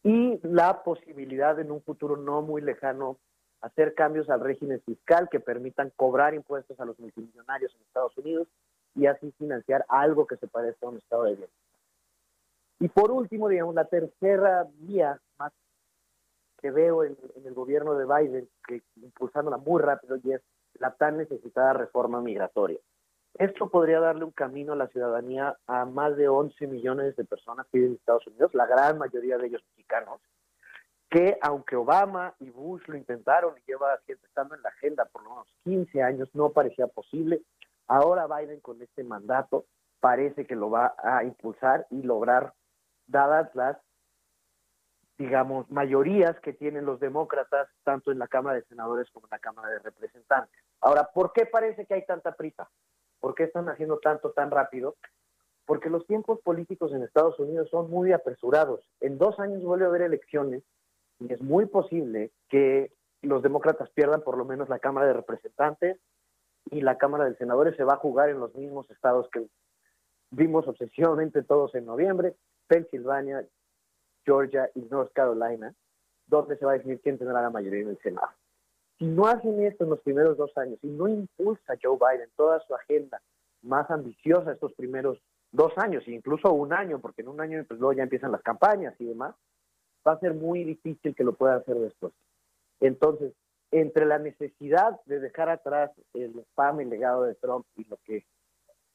y 0.03 0.39
la 0.43 0.83
posibilidad 0.83 1.59
en 1.59 1.71
un 1.71 1.81
futuro 1.81 2.17
no 2.17 2.41
muy 2.41 2.61
lejano 2.61 3.17
hacer 3.61 3.93
cambios 3.93 4.29
al 4.29 4.39
régimen 4.39 4.81
fiscal 4.81 5.29
que 5.29 5.39
permitan 5.39 5.91
cobrar 5.95 6.33
impuestos 6.33 6.79
a 6.79 6.85
los 6.85 6.99
multimillonarios 6.99 7.73
en 7.75 7.81
Estados 7.81 8.17
Unidos 8.17 8.47
y 8.95 9.05
así 9.05 9.31
financiar 9.37 9.85
algo 9.87 10.25
que 10.25 10.37
se 10.37 10.47
parezca 10.47 10.87
a 10.87 10.89
un 10.89 10.97
estado 10.97 11.23
de 11.23 11.35
bienestar. 11.35 11.71
Y 12.79 12.87
por 12.87 13.11
último, 13.11 13.47
digamos, 13.47 13.75
la 13.75 13.85
tercera 13.85 14.67
vía 14.79 15.19
más 15.37 15.53
que 16.61 16.71
veo 16.71 17.03
en, 17.03 17.15
el 17.45 17.53
gobierno 17.53 17.95
de 17.95 18.05
Biden, 18.05 18.49
que 18.67 18.81
impulsándola 18.95 19.57
muy 19.57 19.81
rápido, 19.81 20.17
y 20.23 20.33
es 20.33 20.41
la 20.79 20.91
tan 20.91 21.17
necesitada 21.17 21.73
reforma 21.73 22.21
migratoria. 22.21 22.79
Esto 23.35 23.69
podría 23.69 23.99
darle 23.99 24.25
un 24.25 24.31
camino 24.31 24.73
a 24.73 24.75
la 24.75 24.87
ciudadanía 24.87 25.57
a 25.67 25.85
más 25.85 26.17
de 26.17 26.27
11 26.27 26.67
millones 26.67 27.15
de 27.15 27.25
personas 27.25 27.65
que 27.67 27.77
viven 27.77 27.91
en 27.91 27.97
Estados 27.97 28.27
Unidos, 28.27 28.53
la 28.53 28.65
gran 28.65 28.97
mayoría 28.97 29.37
de 29.37 29.47
ellos 29.47 29.63
mexicanos, 29.69 30.21
que 31.09 31.37
aunque 31.41 31.75
Obama 31.75 32.35
y 32.39 32.49
Bush 32.49 32.83
lo 32.87 32.97
intentaron 32.97 33.55
y 33.57 33.69
lleva 33.69 33.99
estando 34.05 34.55
en 34.55 34.61
la 34.61 34.69
agenda 34.69 35.05
por 35.05 35.23
menos 35.23 35.47
15 35.63 36.01
años, 36.01 36.29
no 36.33 36.49
parecía 36.49 36.87
posible. 36.87 37.41
Ahora 37.87 38.27
Biden 38.27 38.59
con 38.59 38.81
este 38.81 39.03
mandato 39.03 39.65
parece 39.99 40.45
que 40.45 40.55
lo 40.55 40.69
va 40.69 40.95
a 40.97 41.23
impulsar 41.23 41.85
y 41.89 42.01
lograr 42.01 42.53
dadas 43.07 43.53
las, 43.55 43.77
digamos, 45.17 45.69
mayorías 45.69 46.39
que 46.39 46.53
tienen 46.53 46.85
los 46.85 46.99
demócratas, 46.99 47.69
tanto 47.83 48.11
en 48.11 48.19
la 48.19 48.27
Cámara 48.27 48.55
de 48.55 48.65
Senadores 48.65 49.09
como 49.11 49.27
en 49.27 49.31
la 49.31 49.39
Cámara 49.39 49.69
de 49.69 49.79
Representantes. 49.79 50.63
Ahora, 50.79 51.09
¿por 51.13 51.33
qué 51.33 51.45
parece 51.45 51.85
que 51.85 51.93
hay 51.93 52.05
tanta 52.05 52.33
prisa? 52.33 52.69
¿Por 53.21 53.35
qué 53.35 53.43
están 53.43 53.69
haciendo 53.69 53.99
tanto 53.99 54.31
tan 54.31 54.51
rápido? 54.51 54.95
Porque 55.65 55.89
los 55.89 56.05
tiempos 56.05 56.41
políticos 56.41 56.91
en 56.91 57.03
Estados 57.03 57.39
Unidos 57.39 57.69
son 57.69 57.89
muy 57.89 58.11
apresurados. 58.11 58.81
En 58.99 59.17
dos 59.17 59.39
años 59.39 59.63
vuelve 59.63 59.85
a 59.85 59.89
haber 59.89 60.01
elecciones 60.01 60.63
y 61.19 61.31
es 61.31 61.41
muy 61.41 61.67
posible 61.67 62.31
que 62.49 62.91
los 63.21 63.43
demócratas 63.43 63.89
pierdan 63.91 64.23
por 64.23 64.37
lo 64.37 64.43
menos 64.43 64.67
la 64.67 64.79
Cámara 64.79 65.07
de 65.07 65.13
Representantes 65.13 65.97
y 66.71 66.81
la 66.81 66.97
Cámara 66.97 67.25
de 67.25 67.35
Senadores 67.35 67.77
se 67.77 67.83
va 67.83 67.93
a 67.93 67.97
jugar 67.97 68.29
en 68.29 68.39
los 68.39 68.53
mismos 68.55 68.89
estados 68.89 69.29
que 69.31 69.47
vimos 70.31 70.67
obsesivamente 70.67 71.43
todos 71.43 71.75
en 71.75 71.85
noviembre, 71.85 72.35
Pensilvania, 72.67 73.45
Georgia 74.25 74.69
y 74.73 74.81
North 74.81 75.11
Carolina, 75.13 75.73
donde 76.25 76.57
se 76.57 76.65
va 76.65 76.71
a 76.71 76.75
definir 76.75 77.01
quién 77.01 77.17
tendrá 77.17 77.41
la 77.41 77.49
mayoría 77.49 77.81
en 77.81 77.89
el 77.89 77.99
Senado. 77.99 78.29
Si 79.01 79.07
no 79.07 79.25
hacen 79.25 79.59
esto 79.63 79.83
en 79.83 79.89
los 79.89 79.99
primeros 80.01 80.37
dos 80.37 80.55
años 80.59 80.77
y 80.83 80.87
no 80.87 81.07
impulsa 81.07 81.73
Joe 81.81 81.97
Biden 81.97 82.29
toda 82.35 82.59
su 82.67 82.75
agenda 82.75 83.19
más 83.63 83.89
ambiciosa 83.89 84.51
estos 84.51 84.73
primeros 84.73 85.17
dos 85.51 85.75
años, 85.77 86.07
incluso 86.07 86.53
un 86.53 86.71
año, 86.71 86.99
porque 86.99 87.23
en 87.23 87.29
un 87.29 87.41
año 87.41 87.65
pues, 87.67 87.79
luego 87.79 87.93
ya 87.93 88.03
empiezan 88.03 88.31
las 88.31 88.43
campañas 88.43 88.93
y 88.99 89.05
demás, 89.05 89.33
va 90.07 90.11
a 90.11 90.19
ser 90.19 90.35
muy 90.35 90.63
difícil 90.63 91.15
que 91.15 91.23
lo 91.23 91.33
pueda 91.33 91.55
hacer 91.55 91.77
después. 91.77 92.13
Entonces, 92.79 93.33
entre 93.71 94.05
la 94.05 94.19
necesidad 94.19 95.01
de 95.05 95.19
dejar 95.19 95.49
atrás 95.49 95.89
el 96.13 96.37
spam 96.51 96.81
y 96.81 96.85
legado 96.85 97.23
de 97.23 97.33
Trump 97.33 97.65
y 97.77 97.85
lo 97.85 97.97
que 98.05 98.23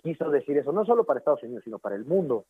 quiso 0.05 0.31
decir 0.31 0.57
eso, 0.57 0.71
no 0.71 0.85
solo 0.85 1.03
para 1.03 1.19
Estados 1.19 1.43
Unidos, 1.43 1.65
sino 1.65 1.81
para 1.81 1.97
el 1.97 2.05
mundo, 2.05 2.45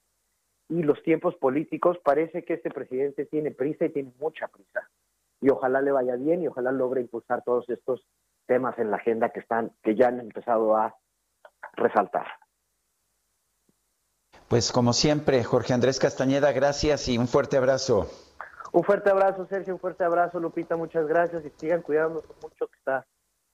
y 0.68 0.82
los 0.82 1.02
tiempos 1.02 1.34
políticos, 1.36 1.96
parece 2.04 2.44
que 2.44 2.52
este 2.52 2.68
presidente 2.68 3.24
tiene 3.24 3.50
prisa 3.50 3.86
y 3.86 3.92
tiene 3.94 4.12
mucha 4.20 4.46
prisa. 4.48 4.90
Y 5.40 5.50
ojalá 5.50 5.80
le 5.80 5.92
vaya 5.92 6.16
bien 6.16 6.42
y 6.42 6.48
ojalá 6.48 6.72
logre 6.72 7.00
impulsar 7.00 7.42
todos 7.44 7.68
estos 7.68 8.06
temas 8.46 8.78
en 8.78 8.90
la 8.90 8.96
agenda 8.96 9.30
que 9.30 9.40
están, 9.40 9.72
que 9.82 9.94
ya 9.94 10.08
han 10.08 10.20
empezado 10.20 10.76
a 10.76 10.96
resaltar. 11.74 12.26
Pues 14.48 14.70
como 14.70 14.92
siempre, 14.92 15.42
Jorge 15.42 15.74
Andrés 15.74 15.98
Castañeda, 15.98 16.52
gracias 16.52 17.08
y 17.08 17.18
un 17.18 17.26
fuerte 17.26 17.56
abrazo. 17.56 18.08
Un 18.72 18.84
fuerte 18.84 19.10
abrazo, 19.10 19.46
Sergio, 19.46 19.74
un 19.74 19.80
fuerte 19.80 20.04
abrazo, 20.04 20.38
Lupita, 20.38 20.76
muchas 20.76 21.06
gracias 21.06 21.44
y 21.44 21.50
sigan 21.56 21.82
cuidándose 21.82 22.28
mucho 22.42 22.66
que 22.68 22.78
está 22.78 23.06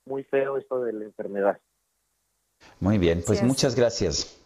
muy 0.05 0.23
feo 0.25 0.57
esto 0.57 0.79
de 0.83 0.93
la 0.93 1.05
enfermedad. 1.05 1.59
Muy 2.79 2.97
bien, 2.97 3.23
pues 3.25 3.41
muchas 3.41 3.75
gracias. 3.75 4.42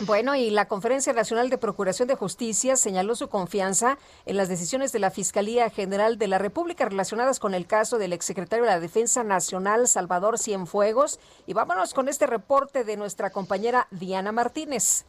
Bueno, 0.00 0.34
y 0.34 0.50
la 0.50 0.66
Conferencia 0.66 1.12
Nacional 1.12 1.50
de 1.50 1.58
Procuración 1.58 2.08
de 2.08 2.16
Justicia 2.16 2.76
señaló 2.76 3.14
su 3.14 3.28
confianza 3.28 3.98
en 4.26 4.36
las 4.36 4.48
decisiones 4.48 4.90
de 4.90 4.98
la 4.98 5.10
Fiscalía 5.10 5.70
General 5.70 6.18
de 6.18 6.28
la 6.28 6.38
República 6.38 6.88
relacionadas 6.88 7.38
con 7.38 7.54
el 7.54 7.66
caso 7.66 7.98
del 7.98 8.12
exsecretario 8.12 8.64
de 8.64 8.70
la 8.70 8.80
Defensa 8.80 9.22
Nacional, 9.22 9.86
Salvador 9.86 10.38
Cienfuegos. 10.38 11.20
Y 11.46 11.52
vámonos 11.52 11.94
con 11.94 12.08
este 12.08 12.26
reporte 12.26 12.84
de 12.84 12.96
nuestra 12.96 13.30
compañera 13.30 13.86
Diana 13.90 14.32
Martínez. 14.32 15.04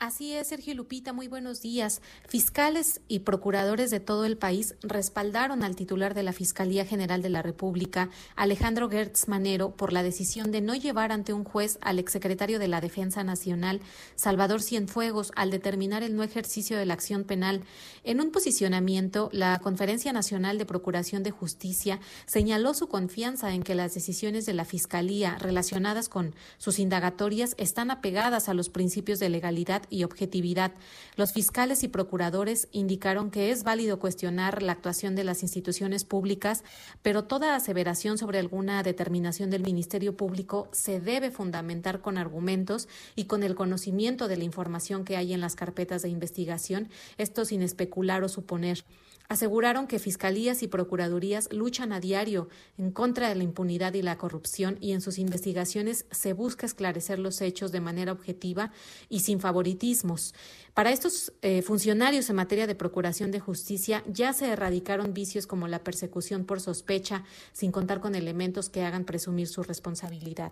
Así 0.00 0.32
es, 0.32 0.46
Sergio 0.46 0.74
Lupita, 0.74 1.12
muy 1.12 1.28
buenos 1.28 1.60
días. 1.60 2.00
Fiscales 2.26 3.02
y 3.06 3.18
procuradores 3.18 3.90
de 3.90 4.00
todo 4.00 4.24
el 4.24 4.38
país 4.38 4.74
respaldaron 4.80 5.62
al 5.62 5.76
titular 5.76 6.14
de 6.14 6.22
la 6.22 6.32
Fiscalía 6.32 6.86
General 6.86 7.20
de 7.20 7.28
la 7.28 7.42
República, 7.42 8.08
Alejandro 8.34 8.88
Gertz 8.88 9.28
Manero, 9.28 9.76
por 9.76 9.92
la 9.92 10.02
decisión 10.02 10.52
de 10.52 10.62
no 10.62 10.74
llevar 10.74 11.12
ante 11.12 11.34
un 11.34 11.44
juez 11.44 11.76
al 11.82 11.98
exsecretario 11.98 12.58
de 12.58 12.66
la 12.66 12.80
Defensa 12.80 13.24
Nacional, 13.24 13.82
Salvador 14.14 14.62
Cienfuegos, 14.62 15.32
al 15.36 15.50
determinar 15.50 16.02
el 16.02 16.16
no 16.16 16.22
ejercicio 16.22 16.78
de 16.78 16.86
la 16.86 16.94
acción 16.94 17.24
penal. 17.24 17.60
En 18.02 18.22
un 18.22 18.30
posicionamiento, 18.30 19.28
la 19.34 19.58
Conferencia 19.58 20.14
Nacional 20.14 20.56
de 20.56 20.64
Procuración 20.64 21.22
de 21.22 21.30
Justicia 21.30 22.00
señaló 22.24 22.72
su 22.72 22.88
confianza 22.88 23.52
en 23.52 23.62
que 23.62 23.74
las 23.74 23.92
decisiones 23.92 24.46
de 24.46 24.54
la 24.54 24.64
Fiscalía 24.64 25.36
relacionadas 25.38 26.08
con 26.08 26.34
sus 26.56 26.78
indagatorias 26.78 27.54
están 27.58 27.90
apegadas 27.90 28.48
a 28.48 28.54
los 28.54 28.70
principios 28.70 29.18
de 29.18 29.28
legalidad 29.28 29.82
y 29.90 30.04
objetividad. 30.04 30.72
Los 31.16 31.32
fiscales 31.32 31.82
y 31.82 31.88
procuradores 31.88 32.68
indicaron 32.72 33.30
que 33.30 33.50
es 33.50 33.64
válido 33.64 33.98
cuestionar 33.98 34.62
la 34.62 34.72
actuación 34.72 35.14
de 35.14 35.24
las 35.24 35.42
instituciones 35.42 36.04
públicas, 36.04 36.64
pero 37.02 37.24
toda 37.24 37.54
aseveración 37.54 38.16
sobre 38.16 38.38
alguna 38.38 38.82
determinación 38.82 39.50
del 39.50 39.62
Ministerio 39.62 40.16
Público 40.16 40.68
se 40.72 41.00
debe 41.00 41.30
fundamentar 41.30 42.00
con 42.00 42.16
argumentos 42.16 42.88
y 43.16 43.24
con 43.24 43.42
el 43.42 43.54
conocimiento 43.54 44.28
de 44.28 44.36
la 44.36 44.44
información 44.44 45.04
que 45.04 45.16
hay 45.16 45.32
en 45.32 45.40
las 45.40 45.56
carpetas 45.56 46.02
de 46.02 46.08
investigación, 46.08 46.88
esto 47.18 47.44
sin 47.44 47.62
especular 47.62 48.22
o 48.22 48.28
suponer. 48.28 48.84
Aseguraron 49.30 49.86
que 49.86 50.00
fiscalías 50.00 50.64
y 50.64 50.66
procuradurías 50.66 51.52
luchan 51.52 51.92
a 51.92 52.00
diario 52.00 52.48
en 52.76 52.90
contra 52.90 53.28
de 53.28 53.36
la 53.36 53.44
impunidad 53.44 53.94
y 53.94 54.02
la 54.02 54.18
corrupción 54.18 54.76
y 54.80 54.90
en 54.90 55.00
sus 55.00 55.18
investigaciones 55.18 56.04
se 56.10 56.32
busca 56.32 56.66
esclarecer 56.66 57.20
los 57.20 57.40
hechos 57.40 57.70
de 57.70 57.80
manera 57.80 58.10
objetiva 58.10 58.72
y 59.08 59.20
sin 59.20 59.38
favoritismos. 59.38 60.34
Para 60.74 60.90
estos 60.90 61.32
eh, 61.42 61.62
funcionarios 61.62 62.28
en 62.28 62.34
materia 62.34 62.66
de 62.66 62.74
procuración 62.74 63.30
de 63.30 63.38
justicia 63.38 64.02
ya 64.08 64.32
se 64.32 64.48
erradicaron 64.48 65.14
vicios 65.14 65.46
como 65.46 65.68
la 65.68 65.84
persecución 65.84 66.44
por 66.44 66.60
sospecha, 66.60 67.22
sin 67.52 67.70
contar 67.70 68.00
con 68.00 68.16
elementos 68.16 68.68
que 68.68 68.82
hagan 68.82 69.04
presumir 69.04 69.46
su 69.46 69.62
responsabilidad. 69.62 70.50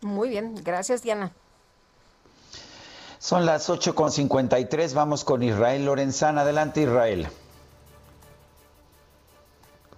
Muy 0.00 0.28
bien, 0.28 0.56
gracias 0.64 1.04
Diana. 1.04 1.32
Son 3.18 3.44
las 3.44 3.68
8.53, 3.68 4.94
vamos 4.94 5.24
con 5.24 5.42
Israel 5.42 5.84
Lorenzana. 5.84 6.42
Adelante 6.42 6.82
Israel. 6.82 7.28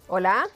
Hola. 0.08 0.48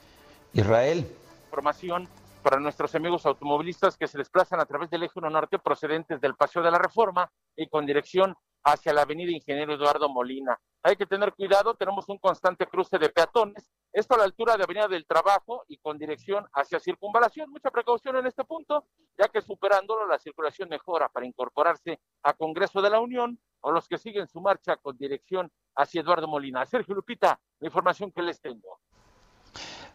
Israel. 0.53 1.07
Información 1.45 2.09
para 2.41 2.59
nuestros 2.59 2.95
amigos 2.95 3.25
automovilistas 3.25 3.97
que 3.97 4.07
se 4.07 4.17
desplazan 4.17 4.59
a 4.59 4.65
través 4.65 4.89
del 4.89 5.03
eje 5.03 5.13
1 5.15 5.29
norte 5.29 5.59
procedentes 5.59 6.19
del 6.19 6.35
Paseo 6.35 6.63
de 6.63 6.71
la 6.71 6.79
Reforma 6.79 7.31
y 7.55 7.67
con 7.67 7.85
dirección 7.85 8.35
hacia 8.65 8.93
la 8.93 9.03
avenida 9.03 9.31
Ingeniero 9.31 9.75
Eduardo 9.75 10.09
Molina. 10.09 10.59
Hay 10.81 10.95
que 10.95 11.05
tener 11.05 11.33
cuidado, 11.33 11.75
tenemos 11.75 12.09
un 12.09 12.17
constante 12.17 12.65
cruce 12.67 12.97
de 12.97 13.09
peatones, 13.09 13.71
esto 13.93 14.15
a 14.15 14.17
la 14.17 14.23
altura 14.23 14.57
de 14.57 14.63
Avenida 14.63 14.87
del 14.87 15.05
Trabajo 15.05 15.63
y 15.67 15.77
con 15.77 15.97
dirección 15.97 16.45
hacia 16.53 16.79
Circunvalación. 16.79 17.49
Mucha 17.49 17.71
precaución 17.71 18.17
en 18.17 18.25
este 18.25 18.43
punto, 18.43 18.85
ya 19.17 19.29
que 19.29 19.41
superándolo 19.41 20.05
la 20.07 20.19
circulación 20.19 20.67
mejora 20.67 21.09
para 21.09 21.25
incorporarse 21.25 21.99
a 22.23 22.33
Congreso 22.33 22.81
de 22.81 22.89
la 22.89 22.99
Unión 22.99 23.39
o 23.61 23.71
los 23.71 23.87
que 23.87 23.97
siguen 23.97 24.27
su 24.27 24.41
marcha 24.41 24.77
con 24.77 24.97
dirección 24.97 25.51
hacia 25.75 26.01
Eduardo 26.01 26.27
Molina. 26.27 26.65
Sergio 26.65 26.93
Lupita, 26.93 27.39
la 27.59 27.67
información 27.67 28.11
que 28.11 28.21
les 28.21 28.41
tengo. 28.41 28.79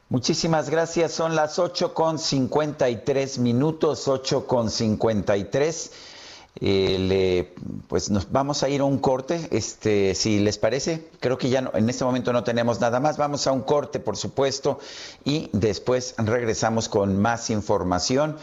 Muchísimas 0.08 0.70
gracias. 0.70 1.12
Son 1.12 1.36
las 1.36 1.58
8 1.58 1.94
con 1.94 2.18
53 2.18 3.38
minutos, 3.38 4.08
8 4.08 4.46
con 4.46 4.70
53. 4.70 6.09
Eh, 6.56 6.98
le, 6.98 7.54
pues 7.88 8.10
nos 8.10 8.32
vamos 8.32 8.62
a 8.62 8.68
ir 8.68 8.80
a 8.80 8.84
un 8.84 8.98
corte, 8.98 9.48
este, 9.50 10.14
si 10.14 10.40
les 10.40 10.58
parece. 10.58 11.08
Creo 11.20 11.38
que 11.38 11.48
ya 11.48 11.62
no, 11.62 11.70
en 11.74 11.88
este 11.88 12.04
momento 12.04 12.32
no 12.32 12.44
tenemos 12.44 12.80
nada 12.80 13.00
más. 13.00 13.16
Vamos 13.16 13.46
a 13.46 13.52
un 13.52 13.62
corte, 13.62 14.00
por 14.00 14.16
supuesto, 14.16 14.78
y 15.24 15.48
después 15.52 16.14
regresamos 16.18 16.88
con 16.88 17.20
más 17.20 17.50
información. 17.50 18.36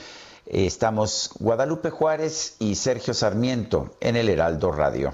Eh, 0.46 0.66
estamos 0.66 1.32
Guadalupe 1.40 1.90
Juárez 1.90 2.56
y 2.60 2.76
Sergio 2.76 3.14
Sarmiento 3.14 3.96
en 4.00 4.16
el 4.16 4.30
Heraldo 4.30 4.72
Radio. 4.72 5.14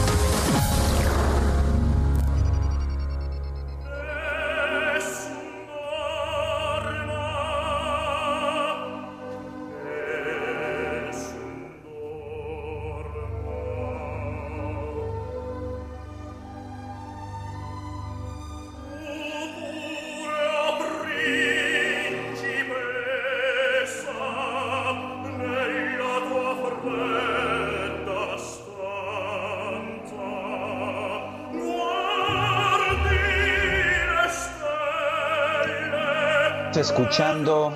Escuchando 36.81 37.71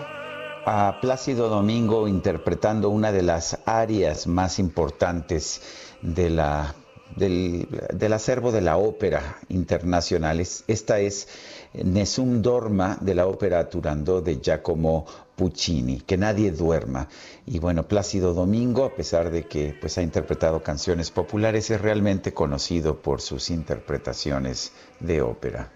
a 0.65 0.98
Plácido 0.99 1.48
Domingo 1.48 2.07
interpretando 2.07 2.90
una 2.90 3.11
de 3.11 3.22
las 3.22 3.60
áreas 3.68 4.26
más 4.26 4.57
importantes 4.57 5.61
de 6.02 6.32
la, 6.32 6.73
del, 7.15 7.68
del, 7.94 8.14
acervo 8.14 8.52
de 8.52 8.61
la 8.61 8.77
ópera 8.77 9.38
internacional. 9.49 10.40
Esta 10.40 10.99
es 10.99 11.27
Nessun 11.73 12.41
Dorma 12.41 12.98
de 12.99 13.14
la 13.14 13.27
ópera 13.27 13.69
Turandot 13.69 14.26
de 14.26 14.40
Giacomo 14.41 15.06
Puccini, 15.36 16.02
que 16.02 16.18
nadie 16.18 16.49
duerma. 16.49 17.07
Y 17.45 17.60
bueno, 17.60 17.84
Plácido 17.88 18.34
Domingo, 18.34 18.86
a 18.86 18.95
pesar 18.95 19.30
de 19.30 19.44
que 19.44 19.77
pues, 19.80 19.99
ha 19.99 20.02
interpretado 20.02 20.64
canciones 20.64 21.11
populares, 21.11 21.69
es 21.69 21.80
realmente 21.80 22.34
conocido 22.34 22.99
por 23.03 23.22
sus 23.22 23.52
interpretaciones 23.52 24.72
de 24.99 25.22
ópera. 25.22 25.72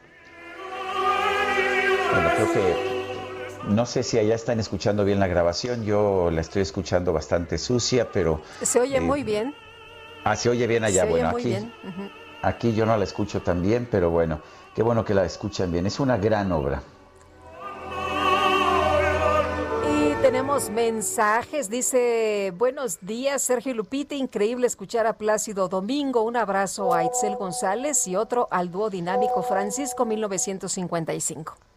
Bueno, 2.12 2.30
creo 2.36 2.54
que 2.54 2.89
no 3.68 3.86
sé 3.86 4.04
si 4.04 4.18
allá 4.18 4.36
están 4.36 4.60
escuchando 4.60 5.04
bien 5.06 5.20
la 5.20 5.28
grabación, 5.28 5.84
yo 5.84 6.30
la 6.32 6.42
estoy 6.42 6.62
escuchando 6.62 7.14
bastante 7.14 7.58
sucia, 7.58 8.10
pero... 8.12 8.42
Se 8.62 8.80
oye 8.80 8.98
eh, 8.98 9.02
muy 9.02 9.24
bien. 9.24 9.54
Ah, 10.24 10.36
se 10.36 10.50
oye 10.50 10.66
bien 10.68 10.84
allá. 10.84 11.04
Se 11.04 11.10
bueno, 11.10 11.32
oye 11.34 11.38
aquí, 11.38 11.50
muy 11.50 11.52
bien. 11.52 11.74
Uh 11.84 12.02
-huh. 12.02 12.12
aquí 12.42 12.74
yo 12.74 12.86
no 12.86 12.96
la 12.98 13.04
escucho 13.04 13.42
tan 13.42 13.62
bien, 13.62 13.88
pero 13.90 14.10
bueno, 14.10 14.42
qué 14.76 14.84
bueno 14.84 15.04
que 15.04 15.14
la 15.14 15.26
escuchan 15.26 15.72
bien. 15.72 15.86
Es 15.86 16.00
una 16.00 16.18
gran 16.18 16.52
obra. 16.52 16.82
Y 19.88 20.14
tenemos 20.22 20.70
mensajes, 20.70 21.70
dice, 21.70 22.54
buenos 22.58 23.00
días 23.02 23.42
Sergio 23.42 23.74
Lupita, 23.74 24.16
increíble 24.16 24.68
escuchar 24.68 25.06
a 25.06 25.14
Plácido 25.18 25.68
Domingo, 25.68 26.24
un 26.24 26.38
abrazo 26.38 26.94
a 26.94 27.04
Itzel 27.04 27.36
González 27.36 28.08
y 28.08 28.16
otro 28.16 28.48
al 28.52 28.72
dúo 28.72 28.90
dinámico 28.90 29.44
Francisco 29.44 30.06
1955. 30.06 31.69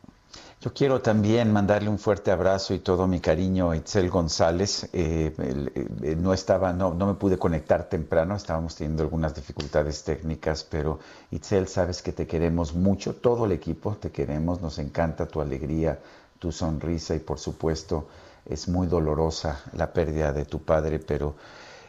Yo 0.63 0.73
quiero 0.73 1.03
también 1.03 1.53
mandarle 1.53 1.89
un 1.89 1.99
fuerte 1.99 2.31
abrazo 2.31 2.73
y 2.73 2.79
todo 2.79 3.09
mi 3.09 3.19
cariño 3.19 3.73
a 3.73 3.77
Itzel 3.77 4.09
González. 4.09 4.89
Eh, 4.93 5.35
eh, 5.37 6.17
no 6.17 6.33
estaba, 6.33 6.73
no, 6.73 6.95
no 6.95 7.09
me 7.09 7.15
pude 7.15 7.37
conectar 7.37 7.89
temprano, 7.89 8.37
estábamos 8.37 8.77
teniendo 8.77 9.03
algunas 9.03 9.35
dificultades 9.35 10.05
técnicas, 10.05 10.63
pero 10.63 11.01
Itzel, 11.33 11.67
sabes 11.67 12.01
que 12.01 12.13
te 12.13 12.29
queremos 12.29 12.75
mucho, 12.75 13.17
todo 13.17 13.47
el 13.47 13.51
equipo 13.51 13.97
te 13.97 14.13
queremos, 14.13 14.63
nos 14.63 14.79
encanta 14.79 15.27
tu 15.27 15.41
alegría, 15.41 15.99
tu 16.39 16.53
sonrisa 16.53 17.17
y 17.17 17.19
por 17.19 17.41
supuesto 17.41 18.07
es 18.47 18.69
muy 18.69 18.87
dolorosa 18.87 19.61
la 19.73 19.93
pérdida 19.93 20.33
de 20.33 20.45
tu 20.45 20.63
padre, 20.63 21.01
pero 21.01 21.35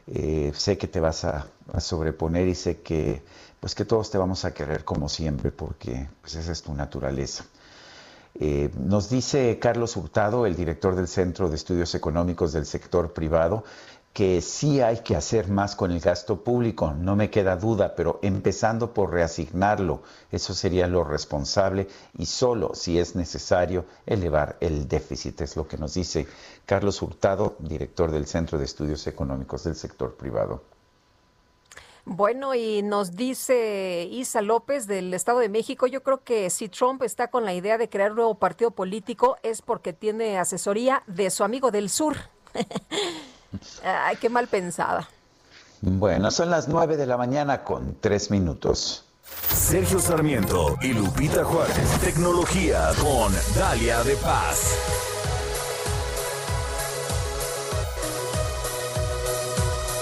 eh, 0.08 0.52
sé 0.56 0.80
que 0.80 0.88
te 0.88 1.00
vas 1.00 1.26
a, 1.26 1.46
a, 1.72 1.80
sobreponer 1.80 2.48
y 2.48 2.56
sé 2.56 2.82
que, 2.82 3.22
pues 3.60 3.76
que 3.76 3.86
todos 3.86 4.10
te 4.10 4.18
vamos 4.18 4.46
a 4.46 4.54
querer 4.56 4.84
como 4.84 5.10
siempre, 5.10 5.52
porque 5.52 6.10
pues 6.22 6.34
esa 6.34 6.52
es 6.52 6.64
tu 6.64 6.74
naturaleza. 6.74 7.46
Eh, 8.46 8.70
nos 8.78 9.10
dice 9.10 9.58
Carlos 9.58 9.96
Hurtado, 9.96 10.46
el 10.46 10.58
director 10.58 10.98
del 10.98 11.08
Centro 11.08 11.48
de 11.48 11.56
Estudios 11.56 11.96
Económicos 11.96 12.52
del 12.52 12.66
Sector 12.66 13.14
Privado, 13.14 13.64
que 14.12 14.42
sí 14.42 14.82
hay 14.82 14.98
que 14.98 15.16
hacer 15.16 15.48
más 15.48 15.78
con 15.78 15.92
el 15.92 16.02
gasto 16.02 16.44
público, 16.44 16.92
no 16.92 17.16
me 17.16 17.30
queda 17.30 17.56
duda, 17.56 17.96
pero 17.96 18.20
empezando 18.22 18.94
por 18.94 19.12
reasignarlo, 19.14 20.02
eso 20.30 20.54
sería 20.54 20.88
lo 20.88 21.06
responsable 21.06 21.88
y 22.18 22.26
solo 22.26 22.76
si 22.76 23.00
es 23.00 23.16
necesario 23.16 23.86
elevar 24.06 24.58
el 24.60 24.90
déficit, 24.90 25.40
es 25.40 25.56
lo 25.56 25.66
que 25.66 25.78
nos 25.78 25.94
dice 25.94 26.28
Carlos 26.66 27.02
Hurtado, 27.02 27.56
director 27.60 28.12
del 28.12 28.28
Centro 28.28 28.60
de 28.60 28.66
Estudios 28.66 29.08
Económicos 29.08 29.64
del 29.64 29.78
Sector 29.78 30.16
Privado. 30.18 30.73
Bueno, 32.06 32.54
y 32.54 32.82
nos 32.82 33.16
dice 33.16 34.08
Isa 34.12 34.42
López 34.42 34.88
del 34.88 35.14
Estado 35.14 35.40
de 35.40 35.48
México, 35.48 35.88
yo 35.88 36.04
creo 36.04 36.24
que 36.24 36.50
si 36.50 36.68
Trump 36.68 37.02
está 37.04 37.30
con 37.30 37.46
la 37.46 37.54
idea 37.54 37.78
de 37.78 37.90
crear 37.90 38.12
un 38.12 38.18
nuevo 38.18 38.36
partido 38.36 38.72
político 38.72 39.38
es 39.42 39.62
porque 39.62 39.94
tiene 39.94 40.38
asesoría 40.38 41.04
de 41.08 41.30
su 41.30 41.44
amigo 41.44 41.72
del 41.72 41.90
sur. 41.90 42.18
Ay, 43.84 44.18
qué 44.18 44.30
mal 44.30 44.48
pensada. 44.48 45.10
Bueno, 45.82 46.30
son 46.32 46.50
las 46.50 46.68
nueve 46.68 46.98
de 46.98 47.06
la 47.06 47.18
mañana 47.18 47.64
con 47.64 47.98
tres 48.00 48.32
minutos. 48.32 49.06
Sergio 49.54 50.00
Sarmiento 50.00 50.78
y 50.82 50.94
Lupita 50.94 51.44
Juárez. 51.44 52.00
Tecnología 52.02 52.90
con 53.02 53.34
Dalia 53.56 54.04
de 54.04 54.16
Paz. 54.18 55.13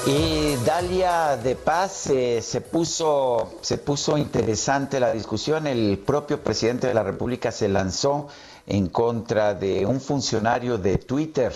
Y 0.06 0.56
Dalia 0.66 1.38
de 1.38 1.56
Paz 1.56 2.08
eh, 2.08 2.42
se 2.42 2.60
puso 2.60 3.60
se 3.62 3.78
puso 3.78 4.18
interesante 4.18 5.00
la 5.00 5.14
discusión. 5.14 5.68
El 5.68 6.00
propio 6.00 6.44
presidente 6.44 6.88
de 6.88 6.96
la 6.96 7.04
República 7.04 7.52
se 7.52 7.68
lanzó 7.68 8.28
en 8.66 8.88
contra 8.88 9.54
de 9.54 9.86
un 9.86 10.02
funcionario 10.02 10.80
de 10.80 10.98
Twitter 10.98 11.54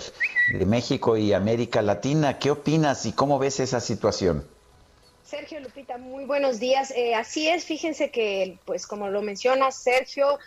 de 0.52 0.64
México 0.64 1.16
y 1.16 1.32
América 1.32 1.82
Latina. 1.82 2.38
¿Qué 2.38 2.52
opinas 2.52 3.04
y 3.06 3.12
cómo 3.12 3.40
ves 3.40 3.58
esa 3.58 3.80
situación? 3.80 4.46
Sergio 5.24 5.58
Lupita, 5.58 5.98
muy 5.98 6.24
buenos 6.24 6.60
días. 6.60 6.92
Eh, 6.92 7.16
así 7.16 7.48
es, 7.48 7.64
fíjense 7.64 8.12
que, 8.12 8.60
pues 8.64 8.86
como 8.86 9.08
lo 9.08 9.22
menciona 9.22 9.72
Sergio, 9.72 10.38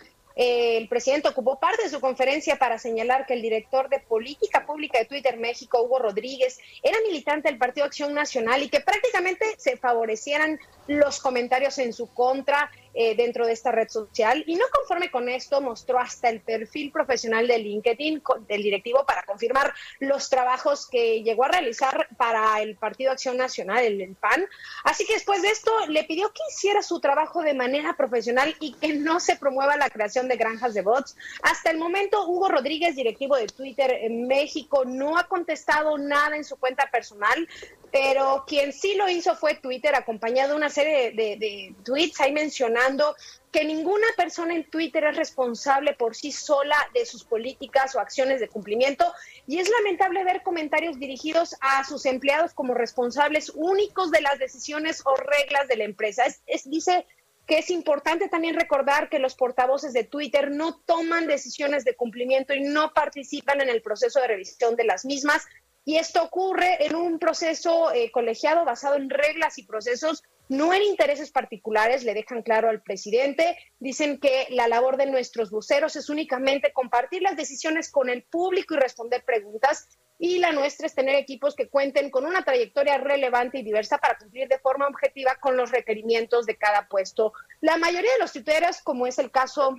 el 0.42 0.88
presidente 0.88 1.28
ocupó 1.28 1.60
parte 1.60 1.82
de 1.82 1.90
su 1.90 2.00
conferencia 2.00 2.56
para 2.56 2.78
señalar 2.78 3.26
que 3.26 3.34
el 3.34 3.42
director 3.42 3.90
de 3.90 4.00
política 4.00 4.64
pública 4.64 4.98
de 4.98 5.04
Twitter 5.04 5.36
México, 5.36 5.82
Hugo 5.82 5.98
Rodríguez, 5.98 6.58
era 6.82 6.96
militante 7.06 7.50
del 7.50 7.58
Partido 7.58 7.84
Acción 7.84 8.14
Nacional 8.14 8.62
y 8.62 8.70
que 8.70 8.80
prácticamente 8.80 9.44
se 9.58 9.76
favorecieran 9.76 10.58
los 10.86 11.20
comentarios 11.20 11.76
en 11.76 11.92
su 11.92 12.14
contra 12.14 12.70
eh, 12.94 13.14
dentro 13.14 13.46
de 13.46 13.52
esta 13.52 13.70
red 13.70 13.88
social. 13.88 14.42
Y 14.46 14.56
no 14.56 14.64
conforme 14.72 15.10
con 15.10 15.28
esto, 15.28 15.60
mostró 15.60 15.98
hasta 15.98 16.28
el 16.28 16.40
perfil 16.40 16.90
profesional 16.90 17.46
de 17.46 17.58
LinkedIn 17.58 18.22
del 18.48 18.62
directivo 18.62 19.04
para 19.06 19.24
confirmar 19.24 19.72
los 20.00 20.28
trabajos 20.28 20.88
que 20.88 21.22
llegó 21.22 21.44
a 21.44 21.48
realizar 21.48 22.08
para 22.16 22.60
el 22.60 22.76
Partido 22.76 23.12
Acción 23.12 23.36
Nacional, 23.36 23.84
el, 23.84 24.00
el 24.00 24.14
PAN. 24.16 24.44
Así 24.84 25.06
que 25.06 25.14
después 25.14 25.42
de 25.42 25.50
esto, 25.50 25.70
le 25.88 26.04
pidió 26.04 26.28
que 26.32 26.42
hiciera 26.50 26.82
su 26.82 27.00
trabajo 27.00 27.42
de 27.42 27.54
manera 27.54 27.96
profesional 27.96 28.56
y 28.60 28.72
que 28.74 28.94
no 28.94 29.20
se 29.20 29.36
promueva 29.36 29.76
la 29.76 29.90
creación 29.90 30.28
de 30.28 30.36
granjas 30.36 30.74
de 30.74 30.82
bots. 30.82 31.16
Hasta 31.42 31.70
el 31.70 31.78
momento, 31.78 32.26
Hugo 32.26 32.48
Rodríguez, 32.48 32.96
directivo 32.96 33.36
de 33.36 33.46
Twitter 33.46 33.90
en 34.02 34.26
México, 34.26 34.84
no 34.84 35.16
ha 35.16 35.24
contestado 35.24 35.96
nada 35.98 36.36
en 36.36 36.44
su 36.44 36.56
cuenta 36.56 36.90
personal 36.90 37.48
pero 37.92 38.44
quien 38.46 38.72
sí 38.72 38.94
lo 38.94 39.08
hizo 39.08 39.34
fue 39.34 39.54
Twitter, 39.54 39.94
acompañado 39.94 40.50
de 40.50 40.56
una 40.56 40.70
serie 40.70 41.12
de, 41.12 41.36
de, 41.36 41.74
tweets 41.84 42.20
ahí 42.20 42.32
mencionando 42.80 43.16
que 43.52 43.64
ninguna 43.64 44.06
persona 44.16 44.54
en 44.54 44.70
Twitter 44.70 45.04
es 45.04 45.16
responsable 45.16 45.94
por 45.94 46.14
sí 46.14 46.30
sola 46.30 46.76
de 46.94 47.04
sus 47.04 47.24
políticas 47.24 47.94
o 47.94 48.00
acciones 48.00 48.40
de 48.40 48.48
cumplimiento. 48.48 49.12
Y 49.46 49.58
es 49.58 49.68
lamentable 49.68 50.22
ver 50.24 50.42
comentarios 50.42 50.98
dirigidos 50.98 51.56
a 51.60 51.84
sus 51.84 52.06
empleados 52.06 52.54
como 52.54 52.74
responsables 52.74 53.50
únicos 53.54 54.12
de 54.12 54.20
las 54.20 54.38
decisiones 54.38 55.02
o 55.04 55.16
reglas 55.16 55.66
de 55.68 55.76
la 55.76 55.84
empresa. 55.84 56.24
Es, 56.46 56.70
dice 56.70 57.06
que 57.46 57.58
es 57.58 57.70
importante 57.70 58.28
también 58.28 58.54
recordar 58.54 59.08
que 59.08 59.18
los 59.18 59.34
portavoces 59.34 59.92
de 59.92 60.04
Twitter 60.04 60.52
no 60.52 60.78
toman 60.86 61.26
decisiones 61.26 61.84
de 61.84 61.96
cumplimiento 61.96 62.54
y 62.54 62.60
no 62.60 62.92
participan 62.92 63.60
en 63.60 63.68
el 63.68 63.82
proceso 63.82 64.20
de 64.20 64.28
revisión 64.28 64.76
de 64.76 64.84
las 64.84 65.04
mismas. 65.04 65.44
Y 65.84 65.96
esto 65.96 66.22
ocurre 66.22 66.86
en 66.86 66.94
un 66.94 67.18
proceso 67.18 67.92
eh, 67.92 68.12
colegiado 68.12 68.64
basado 68.64 68.94
en 68.94 69.10
reglas 69.10 69.58
y 69.58 69.64
procesos, 69.64 70.22
no 70.50 70.74
en 70.74 70.82
intereses 70.82 71.30
particulares, 71.30 72.02
le 72.02 72.12
dejan 72.12 72.42
claro 72.42 72.68
al 72.68 72.82
presidente. 72.82 73.56
Dicen 73.78 74.18
que 74.18 74.48
la 74.50 74.66
labor 74.66 74.96
de 74.96 75.06
nuestros 75.06 75.52
voceros 75.52 75.94
es 75.94 76.10
únicamente 76.10 76.72
compartir 76.72 77.22
las 77.22 77.36
decisiones 77.36 77.88
con 77.88 78.10
el 78.10 78.24
público 78.24 78.74
y 78.74 78.78
responder 78.78 79.24
preguntas. 79.24 79.88
Y 80.18 80.40
la 80.40 80.50
nuestra 80.50 80.88
es 80.88 80.94
tener 80.96 81.14
equipos 81.14 81.54
que 81.54 81.68
cuenten 81.68 82.10
con 82.10 82.26
una 82.26 82.44
trayectoria 82.44 82.98
relevante 82.98 83.58
y 83.58 83.62
diversa 83.62 83.98
para 83.98 84.18
cumplir 84.18 84.48
de 84.48 84.58
forma 84.58 84.88
objetiva 84.88 85.36
con 85.40 85.56
los 85.56 85.70
requerimientos 85.70 86.46
de 86.46 86.56
cada 86.56 86.88
puesto. 86.88 87.32
La 87.60 87.76
mayoría 87.76 88.12
de 88.14 88.18
los 88.18 88.32
tuiteros, 88.32 88.82
como 88.82 89.06
es 89.06 89.20
el 89.20 89.30
caso 89.30 89.76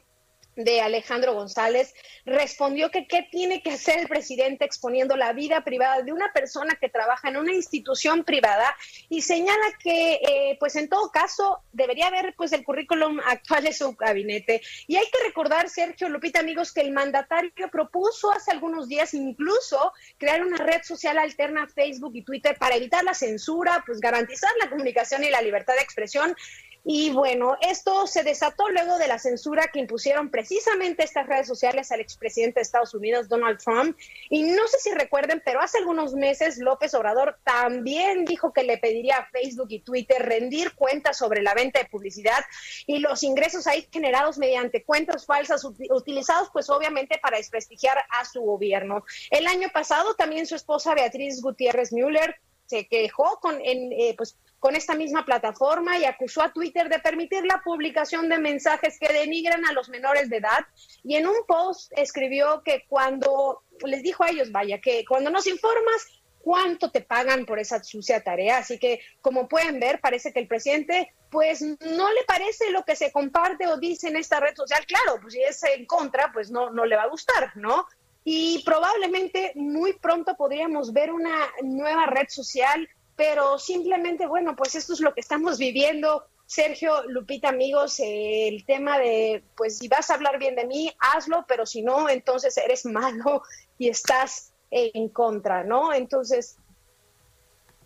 de 0.63 0.81
Alejandro 0.81 1.33
González, 1.33 1.93
respondió 2.25 2.91
que 2.91 3.07
qué 3.07 3.27
tiene 3.31 3.61
que 3.61 3.71
hacer 3.71 3.99
el 3.99 4.07
presidente 4.07 4.65
exponiendo 4.65 5.17
la 5.17 5.33
vida 5.33 5.63
privada 5.63 6.01
de 6.01 6.13
una 6.13 6.31
persona 6.33 6.77
que 6.79 6.89
trabaja 6.89 7.29
en 7.29 7.37
una 7.37 7.53
institución 7.53 8.23
privada 8.23 8.75
y 9.09 9.21
señala 9.21 9.65
que, 9.83 10.13
eh, 10.15 10.57
pues 10.59 10.75
en 10.75 10.89
todo 10.89 11.11
caso, 11.11 11.63
debería 11.71 12.09
ver 12.09 12.33
pues 12.37 12.51
el 12.53 12.63
currículum 12.63 13.19
actual 13.25 13.63
de 13.63 13.73
su 13.73 13.93
gabinete. 13.93 14.61
Y 14.87 14.95
hay 14.95 15.05
que 15.05 15.23
recordar, 15.25 15.69
Sergio 15.69 16.09
Lupita, 16.09 16.39
amigos, 16.39 16.71
que 16.71 16.81
el 16.81 16.91
mandatario 16.91 17.51
propuso 17.71 18.31
hace 18.31 18.51
algunos 18.51 18.87
días 18.87 19.13
incluso 19.13 19.93
crear 20.17 20.43
una 20.43 20.57
red 20.57 20.81
social 20.83 21.17
alterna 21.17 21.63
a 21.63 21.67
Facebook 21.67 22.15
y 22.15 22.23
Twitter 22.23 22.57
para 22.57 22.75
evitar 22.75 23.03
la 23.03 23.13
censura, 23.13 23.83
pues 23.85 23.99
garantizar 23.99 24.51
la 24.61 24.69
comunicación 24.69 25.23
y 25.23 25.29
la 25.29 25.41
libertad 25.41 25.75
de 25.75 25.81
expresión. 25.81 26.35
Y 26.83 27.11
bueno, 27.11 27.57
esto 27.61 28.07
se 28.07 28.23
desató 28.23 28.67
luego 28.69 28.97
de 28.97 29.07
la 29.07 29.19
censura 29.19 29.69
que 29.71 29.79
impusieron 29.79 30.31
precisamente 30.31 31.03
estas 31.03 31.27
redes 31.27 31.47
sociales 31.47 31.91
al 31.91 31.99
expresidente 31.99 32.59
de 32.59 32.63
Estados 32.63 32.95
Unidos, 32.95 33.29
Donald 33.29 33.59
Trump. 33.59 33.97
Y 34.29 34.43
no 34.43 34.67
sé 34.67 34.79
si 34.79 34.91
recuerden, 34.91 35.41
pero 35.45 35.61
hace 35.61 35.77
algunos 35.77 36.13
meses 36.13 36.57
López 36.57 36.93
Obrador 36.95 37.37
también 37.43 38.25
dijo 38.25 38.51
que 38.51 38.63
le 38.63 38.79
pediría 38.79 39.17
a 39.17 39.29
Facebook 39.29 39.67
y 39.69 39.81
Twitter 39.81 40.21
rendir 40.23 40.73
cuentas 40.73 41.17
sobre 41.17 41.43
la 41.43 41.53
venta 41.53 41.79
de 41.79 41.85
publicidad 41.85 42.43
y 42.87 42.97
los 42.99 43.23
ingresos 43.23 43.67
ahí 43.67 43.87
generados 43.91 44.39
mediante 44.39 44.83
cuentas 44.83 45.25
falsas 45.25 45.63
utilizados 45.63 46.49
pues 46.51 46.69
obviamente 46.69 47.19
para 47.21 47.37
desprestigiar 47.37 47.97
a 48.09 48.25
su 48.25 48.41
gobierno. 48.41 49.03
El 49.29 49.45
año 49.45 49.69
pasado 49.71 50.15
también 50.15 50.47
su 50.47 50.55
esposa 50.55 50.95
Beatriz 50.95 51.41
Gutiérrez 51.41 51.93
Müller 51.93 52.35
se 52.71 52.87
quejó 52.87 53.37
con, 53.41 53.59
en, 53.61 53.91
eh, 53.91 54.13
pues, 54.17 54.37
con 54.61 54.75
esta 54.75 54.93
misma 54.93 55.25
plataforma 55.25 55.97
y 55.97 56.05
acusó 56.05 56.43
a 56.43 56.53
Twitter 56.53 56.87
de 56.87 56.99
permitir 56.99 57.43
la 57.45 57.63
publicación 57.63 58.29
de 58.29 58.37
mensajes 58.37 58.99
que 58.99 59.11
denigran 59.11 59.65
a 59.65 59.73
los 59.73 59.89
menores 59.89 60.29
de 60.29 60.37
edad. 60.37 60.59
Y 61.03 61.15
en 61.15 61.25
un 61.25 61.35
post 61.47 61.91
escribió 61.97 62.61
que 62.63 62.85
cuando 62.87 63.63
les 63.83 64.03
dijo 64.03 64.23
a 64.23 64.29
ellos, 64.29 64.51
vaya, 64.51 64.79
que 64.79 65.03
cuando 65.03 65.31
nos 65.31 65.47
informas 65.47 66.21
cuánto 66.43 66.91
te 66.91 67.01
pagan 67.01 67.47
por 67.47 67.57
esa 67.57 67.83
sucia 67.83 68.23
tarea. 68.23 68.59
Así 68.59 68.77
que, 68.77 69.01
como 69.21 69.47
pueden 69.47 69.79
ver, 69.79 69.99
parece 69.99 70.31
que 70.31 70.39
el 70.39 70.47
presidente, 70.47 71.11
pues 71.31 71.63
no 71.63 72.13
le 72.13 72.23
parece 72.27 72.69
lo 72.69 72.83
que 72.83 72.95
se 72.95 73.11
comparte 73.11 73.65
o 73.65 73.77
dice 73.77 74.09
en 74.09 74.15
esta 74.15 74.39
red 74.39 74.55
social. 74.55 74.85
Claro, 74.85 75.19
pues 75.19 75.33
si 75.33 75.41
es 75.41 75.63
en 75.63 75.87
contra, 75.87 76.31
pues 76.31 76.51
no, 76.51 76.69
no 76.69 76.85
le 76.85 76.95
va 76.95 77.03
a 77.03 77.09
gustar, 77.09 77.57
¿no? 77.57 77.87
Y 78.23 78.61
probablemente 78.63 79.53
muy 79.55 79.93
pronto 79.93 80.35
podríamos 80.35 80.93
ver 80.93 81.11
una 81.11 81.51
nueva 81.63 82.05
red 82.05 82.27
social 82.29 82.87
pero 83.15 83.59
simplemente, 83.59 84.25
bueno, 84.25 84.55
pues 84.55 84.75
esto 84.75 84.93
es 84.93 84.99
lo 84.99 85.13
que 85.13 85.21
estamos 85.21 85.57
viviendo. 85.57 86.25
Sergio, 86.45 87.03
Lupita, 87.07 87.49
amigos, 87.49 87.99
eh, 87.99 88.49
el 88.49 88.65
tema 88.65 88.99
de, 88.99 89.43
pues 89.55 89.77
si 89.77 89.87
vas 89.87 90.09
a 90.09 90.15
hablar 90.15 90.37
bien 90.37 90.55
de 90.55 90.65
mí, 90.65 90.91
hazlo, 90.99 91.45
pero 91.47 91.65
si 91.65 91.81
no, 91.81 92.09
entonces 92.09 92.57
eres 92.57 92.85
malo 92.85 93.43
y 93.77 93.87
estás 93.87 94.51
en 94.69 95.09
contra, 95.09 95.63
¿no? 95.63 95.93
Entonces, 95.93 96.57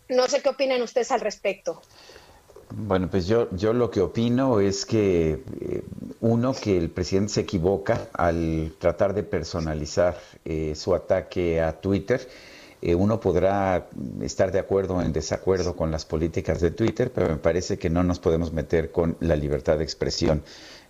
no 0.08 0.26
sé 0.28 0.42
qué 0.42 0.48
opinan 0.48 0.82
ustedes 0.82 1.12
al 1.12 1.20
respecto. 1.20 1.80
Bueno, 2.70 3.08
pues 3.08 3.26
yo, 3.26 3.48
yo 3.52 3.72
lo 3.72 3.90
que 3.90 4.00
opino 4.00 4.60
es 4.60 4.84
que, 4.84 5.42
eh, 5.60 5.82
uno, 6.20 6.52
que 6.52 6.76
el 6.76 6.90
presidente 6.90 7.34
se 7.34 7.40
equivoca 7.42 8.08
al 8.12 8.72
tratar 8.78 9.14
de 9.14 9.22
personalizar 9.22 10.18
eh, 10.44 10.74
su 10.74 10.94
ataque 10.94 11.60
a 11.60 11.80
Twitter 11.80 12.28
Eh, 12.86 12.94
uno 12.94 13.18
podrá 13.18 13.88
estar 14.20 14.52
de 14.52 14.60
acuerdo 14.60 14.94
o 14.94 15.02
en 15.02 15.12
desacuerdo 15.12 15.74
con 15.74 15.90
las 15.90 16.04
políticas 16.04 16.60
de 16.60 16.70
Twitter, 16.70 17.10
pero 17.12 17.28
me 17.28 17.36
parece 17.36 17.78
que 17.78 17.90
no 17.90 18.04
nos 18.04 18.20
podemos 18.20 18.52
meter 18.52 18.92
con 18.92 19.16
la 19.18 19.34
libertad 19.34 19.78
de 19.78 19.82
expresión. 19.82 20.44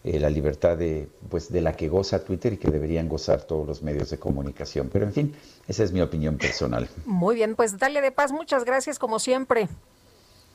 Eh, 0.05 0.21
la 0.21 0.29
libertad 0.29 0.77
de, 0.77 1.09
pues, 1.31 1.51
de 1.51 1.63
la 1.63 1.73
que 1.73 1.89
goza 1.89 2.23
Twitter 2.23 2.53
y 2.53 2.59
que 2.59 2.71
deberían 2.71 3.09
gozar 3.09 3.45
todos 3.45 3.67
los 3.67 3.83
medios 3.83 4.11
de 4.11 4.19
comunicación. 4.19 4.91
Pero 4.93 5.07
en 5.07 5.15
fin, 5.15 5.35
esa 5.69 5.85
es 5.85 5.93
mi 5.93 6.03
opinión 6.03 6.37
personal. 6.37 6.87
Muy 7.07 7.35
bien, 7.35 7.57
pues 7.57 7.79
Dalia 7.79 8.03
de 8.03 8.13
Paz, 8.13 8.31
muchas 8.31 8.67
gracias 8.67 8.99
como 8.99 9.19
siempre. 9.19 9.67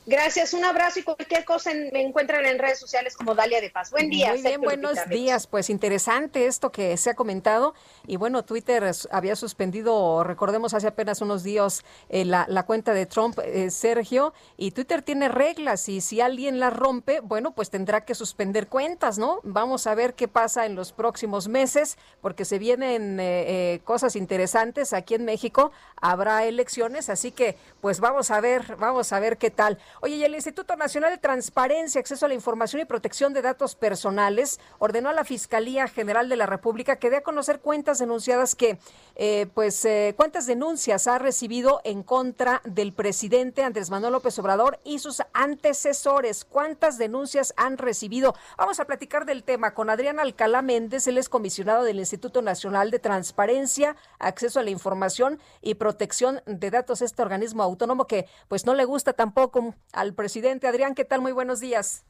Gracias, 0.04 0.52
un 0.52 0.64
abrazo 0.64 0.98
y 0.98 1.04
cualquier 1.04 1.44
cosa 1.44 1.70
en- 1.70 1.90
me 1.92 2.02
encuentran 2.02 2.44
en 2.44 2.58
redes 2.58 2.80
sociales 2.80 3.16
como 3.16 3.36
Dalia 3.36 3.60
de 3.60 3.70
Paz. 3.70 3.92
Buen 3.92 4.10
día. 4.10 4.32
Muy 4.32 4.42
bien, 4.42 4.60
buenos 4.60 4.98
días. 5.08 5.46
Pues 5.46 5.70
interesante 5.70 6.46
esto 6.46 6.72
que 6.72 6.96
se 6.96 7.10
ha 7.10 7.14
comentado. 7.14 7.72
Y 8.08 8.16
bueno, 8.16 8.44
Twitter 8.44 8.90
había 9.12 9.36
suspendido, 9.36 10.24
recordemos, 10.24 10.74
hace 10.74 10.88
apenas 10.88 11.20
unos 11.20 11.44
días 11.44 11.84
eh, 12.08 12.24
la, 12.24 12.46
la 12.48 12.64
cuenta 12.64 12.94
de 12.94 13.06
Trump, 13.06 13.38
eh, 13.44 13.70
Sergio. 13.70 14.34
Y 14.56 14.72
Twitter 14.72 15.02
tiene 15.02 15.28
reglas 15.28 15.88
y 15.88 16.00
si 16.00 16.20
alguien 16.20 16.58
las 16.58 16.76
rompe, 16.76 17.20
bueno, 17.20 17.52
pues 17.52 17.70
tendrá 17.70 18.04
que 18.04 18.16
suspender 18.16 18.66
cuentas, 18.66 19.18
¿no? 19.18 19.38
Vamos 19.44 19.86
a 19.86 19.94
ver 19.94 20.14
qué 20.14 20.26
pasa 20.26 20.66
en 20.66 20.74
los 20.74 20.90
próximos 20.90 21.46
meses, 21.46 21.96
porque 22.20 22.44
se 22.44 22.58
vienen 22.58 23.20
eh, 23.20 23.74
eh, 23.74 23.80
cosas 23.84 24.16
interesantes 24.16 24.94
aquí 24.94 25.14
en 25.14 25.24
México. 25.24 25.70
Habrá 26.00 26.44
elecciones, 26.44 27.08
así 27.08 27.30
que 27.30 27.56
pues 27.80 28.00
vamos 28.00 28.32
a 28.32 28.40
ver, 28.40 28.74
vamos 28.80 29.12
a 29.12 29.20
ver 29.20 29.38
qué 29.38 29.52
tal. 29.52 29.78
Oye, 30.00 30.16
y 30.16 30.24
el 30.24 30.34
Instituto 30.34 30.76
Nacional 30.76 31.10
de 31.10 31.18
Transparencia, 31.18 32.00
Acceso 32.00 32.26
a 32.26 32.28
la 32.28 32.34
Información 32.34 32.82
y 32.82 32.84
Protección 32.84 33.32
de 33.32 33.42
Datos 33.42 33.74
Personales 33.74 34.58
ordenó 34.78 35.10
a 35.10 35.12
la 35.12 35.24
Fiscalía 35.24 35.86
General 35.88 36.28
de 36.28 36.36
la 36.36 36.46
República 36.46 36.96
que 36.96 37.10
dé 37.10 37.18
a 37.18 37.22
conocer 37.22 37.60
cuentas 37.60 37.98
denunciadas 37.98 38.54
que, 38.54 38.78
eh, 39.16 39.46
pues, 39.54 39.84
eh, 39.84 40.14
cuántas 40.16 40.46
denuncias 40.46 41.06
ha 41.06 41.18
recibido 41.18 41.80
en 41.84 42.02
contra 42.02 42.60
del 42.64 42.92
presidente 42.92 43.62
Andrés 43.62 43.90
Manuel 43.90 44.12
López 44.12 44.38
Obrador 44.38 44.80
y 44.84 44.98
sus 44.98 45.22
antecesores. 45.32 46.44
¿Cuántas 46.44 46.98
denuncias 46.98 47.54
han 47.56 47.78
recibido? 47.78 48.34
Vamos 48.56 48.80
a 48.80 48.86
platicar 48.86 49.26
del 49.26 49.44
tema 49.44 49.74
con 49.74 49.90
Adrián 49.90 50.18
Alcalá 50.18 50.62
Méndez, 50.62 51.06
él 51.06 51.18
es 51.18 51.28
comisionado 51.28 51.84
del 51.84 51.98
Instituto 51.98 52.42
Nacional 52.42 52.90
de 52.90 52.98
Transparencia, 52.98 53.96
Acceso 54.18 54.60
a 54.60 54.62
la 54.62 54.70
Información 54.70 55.40
y 55.60 55.74
Protección 55.74 56.42
de 56.46 56.70
Datos, 56.70 57.02
este 57.02 57.22
organismo 57.22 57.62
autónomo 57.62 58.06
que, 58.06 58.26
pues, 58.48 58.66
no 58.66 58.74
le 58.74 58.84
gusta 58.84 59.12
tampoco 59.12 59.74
al 59.92 60.14
presidente. 60.14 60.66
Adrián, 60.68 60.94
¿qué 60.94 61.04
tal? 61.04 61.20
Muy 61.20 61.32
buenos 61.32 61.60
días. 61.60 62.04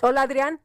Hola, 0.00 0.22
Adrián. 0.22 0.60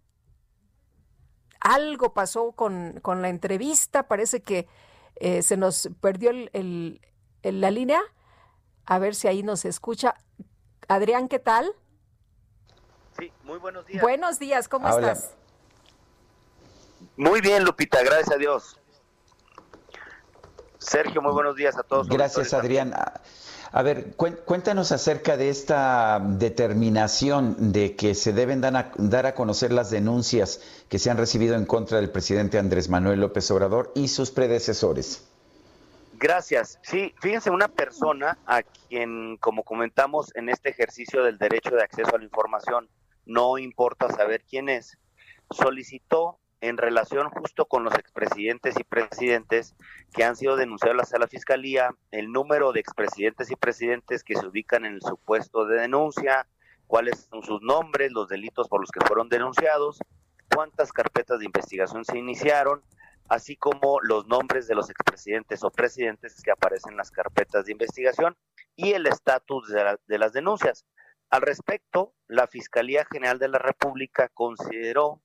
Algo 1.59 2.13
pasó 2.13 2.51
con, 2.51 2.99
con 3.01 3.21
la 3.21 3.29
entrevista, 3.29 4.03
parece 4.07 4.41
que 4.41 4.67
eh, 5.15 5.41
se 5.41 5.55
nos 5.57 5.89
perdió 6.01 6.29
el, 6.29 6.49
el- 6.53 7.01
el- 7.41 7.61
la 7.61 7.71
línea. 7.71 8.01
A 8.85 8.99
ver 8.99 9.15
si 9.15 9.27
ahí 9.29 9.43
nos 9.43 9.63
escucha. 9.65 10.15
Adrián, 10.89 11.29
¿qué 11.29 11.39
tal? 11.39 11.73
Sí, 13.17 13.31
muy 13.43 13.59
buenos 13.59 13.85
días. 13.85 14.01
Buenos 14.01 14.39
días, 14.39 14.67
¿cómo 14.67 14.87
Hola. 14.89 15.13
estás? 15.13 15.35
Muy 17.15 17.39
bien, 17.41 17.63
Lupita, 17.63 18.01
gracias 18.03 18.31
a 18.31 18.37
Dios. 18.37 18.77
Sergio, 20.79 21.21
muy 21.21 21.31
buenos 21.31 21.55
días 21.55 21.77
a 21.77 21.83
todos. 21.83 22.09
Gracias, 22.09 22.53
Adrián. 22.53 22.93
A 23.75 23.81
ver, 23.81 24.15
cuéntanos 24.15 24.91
acerca 24.91 25.35
de 25.35 25.49
esta 25.49 26.19
determinación 26.23 27.71
de 27.71 27.95
que 27.95 28.13
se 28.13 28.31
deben 28.31 28.61
dan 28.61 28.75
a- 28.75 28.91
dar 28.97 29.25
a 29.25 29.33
conocer 29.33 29.73
las 29.73 29.89
denuncias 29.89 30.61
que 30.89 30.99
se 30.99 31.09
han 31.09 31.17
recibido 31.17 31.55
en 31.55 31.65
contra 31.65 31.97
del 31.97 32.11
presidente 32.11 32.59
Andrés 32.59 32.87
Manuel 32.87 33.19
López 33.21 33.49
Obrador 33.49 33.91
y 33.95 34.09
sus 34.09 34.29
predecesores. 34.29 35.27
Gracias. 36.19 36.77
Sí, 36.83 37.15
fíjense, 37.19 37.49
una 37.49 37.67
persona 37.67 38.37
a 38.45 38.61
quien, 38.61 39.37
como 39.37 39.63
comentamos 39.63 40.33
en 40.35 40.49
este 40.49 40.69
ejercicio 40.69 41.23
del 41.23 41.39
derecho 41.39 41.71
de 41.71 41.81
acceso 41.81 42.15
a 42.15 42.19
la 42.19 42.23
información, 42.23 42.87
no 43.25 43.57
importa 43.57 44.07
saber 44.09 44.43
quién 44.47 44.69
es, 44.69 44.99
solicitó 45.49 46.37
en 46.63 46.77
relación 46.77 47.29
justo 47.29 47.65
con 47.65 47.83
los 47.83 47.93
expresidentes 47.95 48.79
y 48.79 48.85
presidentes 48.85 49.75
que 50.13 50.23
han 50.23 50.37
sido 50.37 50.55
denunciados 50.55 51.13
a 51.13 51.19
la 51.19 51.27
fiscalía, 51.27 51.93
el 52.11 52.31
número 52.31 52.71
de 52.71 52.79
expresidentes 52.79 53.51
y 53.51 53.57
presidentes 53.57 54.23
que 54.23 54.37
se 54.37 54.47
ubican 54.47 54.85
en 54.85 54.93
el 54.93 55.01
supuesto 55.01 55.65
de 55.65 55.81
denuncia, 55.81 56.47
cuáles 56.87 57.27
son 57.29 57.43
sus 57.43 57.61
nombres, 57.61 58.13
los 58.13 58.29
delitos 58.29 58.69
por 58.69 58.79
los 58.79 58.91
que 58.91 59.05
fueron 59.05 59.27
denunciados, 59.27 59.99
cuántas 60.55 60.93
carpetas 60.93 61.39
de 61.39 61.45
investigación 61.47 62.05
se 62.05 62.17
iniciaron, 62.17 62.81
así 63.27 63.57
como 63.57 63.99
los 63.99 64.25
nombres 64.27 64.65
de 64.65 64.75
los 64.75 64.89
expresidentes 64.89 65.65
o 65.65 65.69
presidentes 65.69 66.41
que 66.41 66.51
aparecen 66.51 66.93
en 66.93 66.97
las 66.97 67.11
carpetas 67.11 67.65
de 67.65 67.73
investigación 67.73 68.37
y 68.77 68.93
el 68.93 69.05
estatus 69.05 69.67
de, 69.67 69.97
de 70.07 70.17
las 70.17 70.31
denuncias. 70.31 70.85
Al 71.29 71.41
respecto, 71.41 72.13
la 72.29 72.47
Fiscalía 72.47 73.05
General 73.11 73.37
de 73.37 73.49
la 73.49 73.59
República 73.59 74.29
consideró 74.29 75.19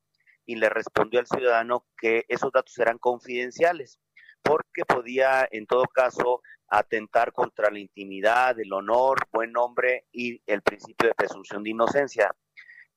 y 0.48 0.56
le 0.56 0.70
respondió 0.70 1.20
al 1.20 1.26
ciudadano 1.26 1.84
que 1.98 2.24
esos 2.26 2.50
datos 2.50 2.76
eran 2.78 2.96
confidenciales 2.96 4.00
porque 4.42 4.86
podía 4.86 5.46
en 5.50 5.66
todo 5.66 5.84
caso 5.84 6.40
atentar 6.68 7.34
contra 7.34 7.70
la 7.70 7.78
intimidad, 7.78 8.58
el 8.58 8.72
honor, 8.72 9.18
buen 9.30 9.52
nombre 9.52 10.06
y 10.10 10.40
el 10.46 10.62
principio 10.62 11.08
de 11.08 11.14
presunción 11.14 11.62
de 11.62 11.70
inocencia. 11.70 12.34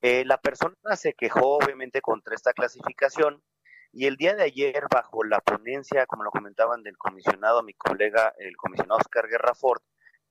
Eh, 0.02 0.24
la 0.24 0.38
persona 0.40 0.96
se 0.96 1.14
quejó 1.14 1.58
obviamente 1.58 2.00
contra 2.00 2.36
esta 2.36 2.54
clasificación 2.54 3.44
y 3.92 4.06
el 4.06 4.16
día 4.16 4.34
de 4.34 4.44
ayer, 4.44 4.86
bajo 4.90 5.26
la 5.26 5.42
ponencia, 5.42 6.06
como 6.06 6.24
lo 6.24 6.32
comentaban 6.32 6.84
del 6.84 6.98
comisionado, 6.98 7.64
mi 7.64 7.74
colega, 7.74 8.34
el 8.38 8.56
comisionado 8.56 9.00
Oscar 9.02 9.28
Guerra 9.28 9.54
Ford, 9.56 9.82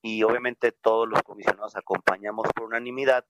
y 0.01 0.23
obviamente 0.23 0.73
todos 0.73 1.07
los 1.07 1.23
comisionados 1.23 1.77
acompañamos 1.77 2.49
por 2.55 2.65
unanimidad, 2.65 3.27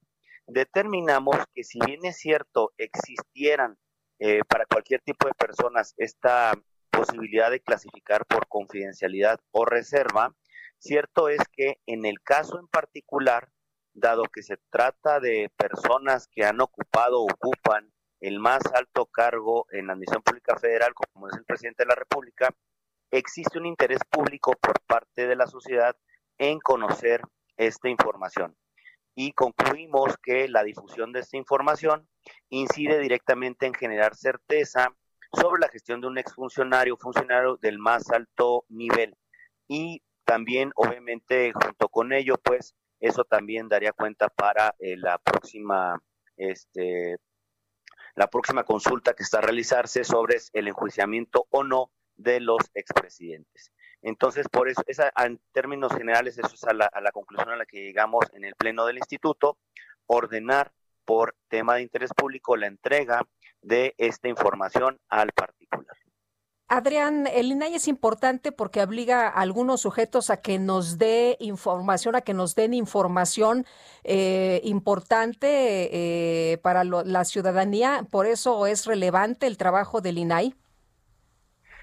determinamos 0.51 1.37
que 1.53 1.63
si 1.63 1.79
bien 1.85 2.05
es 2.05 2.17
cierto 2.17 2.73
existieran 2.77 3.77
eh, 4.19 4.41
para 4.47 4.65
cualquier 4.65 5.01
tipo 5.01 5.27
de 5.27 5.33
personas 5.33 5.93
esta 5.97 6.53
posibilidad 6.89 7.49
de 7.49 7.61
clasificar 7.61 8.25
por 8.25 8.47
confidencialidad 8.47 9.39
o 9.51 9.65
reserva, 9.65 10.35
cierto 10.77 11.29
es 11.29 11.39
que 11.51 11.79
en 11.85 12.05
el 12.05 12.21
caso 12.21 12.59
en 12.59 12.67
particular, 12.67 13.49
dado 13.93 14.23
que 14.23 14.43
se 14.43 14.57
trata 14.69 15.19
de 15.19 15.49
personas 15.57 16.27
que 16.27 16.45
han 16.45 16.61
ocupado 16.61 17.21
o 17.21 17.27
ocupan 17.31 17.91
el 18.19 18.39
más 18.39 18.61
alto 18.73 19.05
cargo 19.07 19.65
en 19.71 19.87
la 19.87 19.93
Administración 19.93 20.23
Pública 20.23 20.59
Federal, 20.59 20.93
como 20.93 21.27
es 21.27 21.33
el 21.35 21.45
presidente 21.45 21.83
de 21.83 21.89
la 21.89 21.95
República, 21.95 22.53
existe 23.09 23.57
un 23.57 23.65
interés 23.65 23.99
público 24.09 24.53
por 24.61 24.79
parte 24.81 25.27
de 25.27 25.35
la 25.35 25.47
sociedad 25.47 25.95
en 26.37 26.59
conocer 26.59 27.21
esta 27.57 27.89
información. 27.89 28.55
Y 29.23 29.33
concluimos 29.33 30.17
que 30.17 30.47
la 30.47 30.63
difusión 30.63 31.13
de 31.13 31.19
esta 31.19 31.37
información 31.37 32.09
incide 32.49 32.97
directamente 32.97 33.67
en 33.67 33.73
generar 33.75 34.15
certeza 34.15 34.95
sobre 35.31 35.61
la 35.61 35.67
gestión 35.67 36.01
de 36.01 36.07
un 36.07 36.17
exfuncionario 36.17 36.97
funcionario 36.97 37.55
del 37.57 37.77
más 37.77 38.09
alto 38.09 38.65
nivel. 38.67 39.15
Y 39.67 40.01
también, 40.25 40.71
obviamente, 40.73 41.53
junto 41.53 41.87
con 41.89 42.13
ello, 42.13 42.39
pues 42.43 42.73
eso 42.99 43.23
también 43.23 43.69
daría 43.69 43.93
cuenta 43.93 44.27
para 44.27 44.73
eh, 44.79 44.97
la 44.97 45.19
próxima 45.19 46.01
este, 46.35 47.17
la 48.15 48.27
próxima 48.27 48.63
consulta 48.63 49.13
que 49.13 49.21
está 49.21 49.37
a 49.37 49.41
realizarse 49.41 50.03
sobre 50.03 50.37
el 50.53 50.67
enjuiciamiento 50.67 51.45
o 51.51 51.63
no 51.63 51.91
de 52.15 52.39
los 52.39 52.71
expresidentes. 52.73 53.71
Entonces, 54.01 54.47
por 54.49 54.67
eso, 54.67 54.81
esa, 54.87 55.11
en 55.23 55.39
términos 55.51 55.93
generales, 55.93 56.37
eso 56.37 56.53
es 56.53 56.63
a 56.63 56.73
la, 56.73 57.11
conclusión 57.11 57.49
a 57.49 57.55
la 57.55 57.65
que 57.65 57.83
llegamos 57.83 58.25
en 58.33 58.45
el 58.45 58.55
Pleno 58.55 58.85
del 58.85 58.97
Instituto, 58.97 59.57
ordenar 60.07 60.71
por 61.05 61.35
tema 61.47 61.75
de 61.75 61.83
interés 61.83 62.11
público 62.15 62.55
la 62.57 62.67
entrega 62.67 63.21
de 63.61 63.93
esta 63.97 64.27
información 64.27 64.99
al 65.09 65.31
particular. 65.33 65.95
Adrián, 66.67 67.27
el 67.27 67.51
INAI 67.51 67.75
es 67.75 67.89
importante 67.89 68.53
porque 68.53 68.81
obliga 68.81 69.27
a 69.27 69.41
algunos 69.41 69.81
sujetos 69.81 70.29
a 70.29 70.37
que 70.37 70.57
nos 70.57 70.97
dé 70.97 71.35
información, 71.41 72.15
a 72.15 72.21
que 72.21 72.33
nos 72.33 72.55
den 72.55 72.73
información 72.73 73.65
eh, 74.05 74.61
importante 74.63 75.89
eh, 75.91 76.57
para 76.59 76.85
la 76.85 77.25
ciudadanía. 77.25 78.07
Por 78.09 78.25
eso 78.25 78.67
es 78.67 78.85
relevante 78.85 79.47
el 79.47 79.57
trabajo 79.57 79.99
del 79.99 80.17
INAI. 80.17 80.55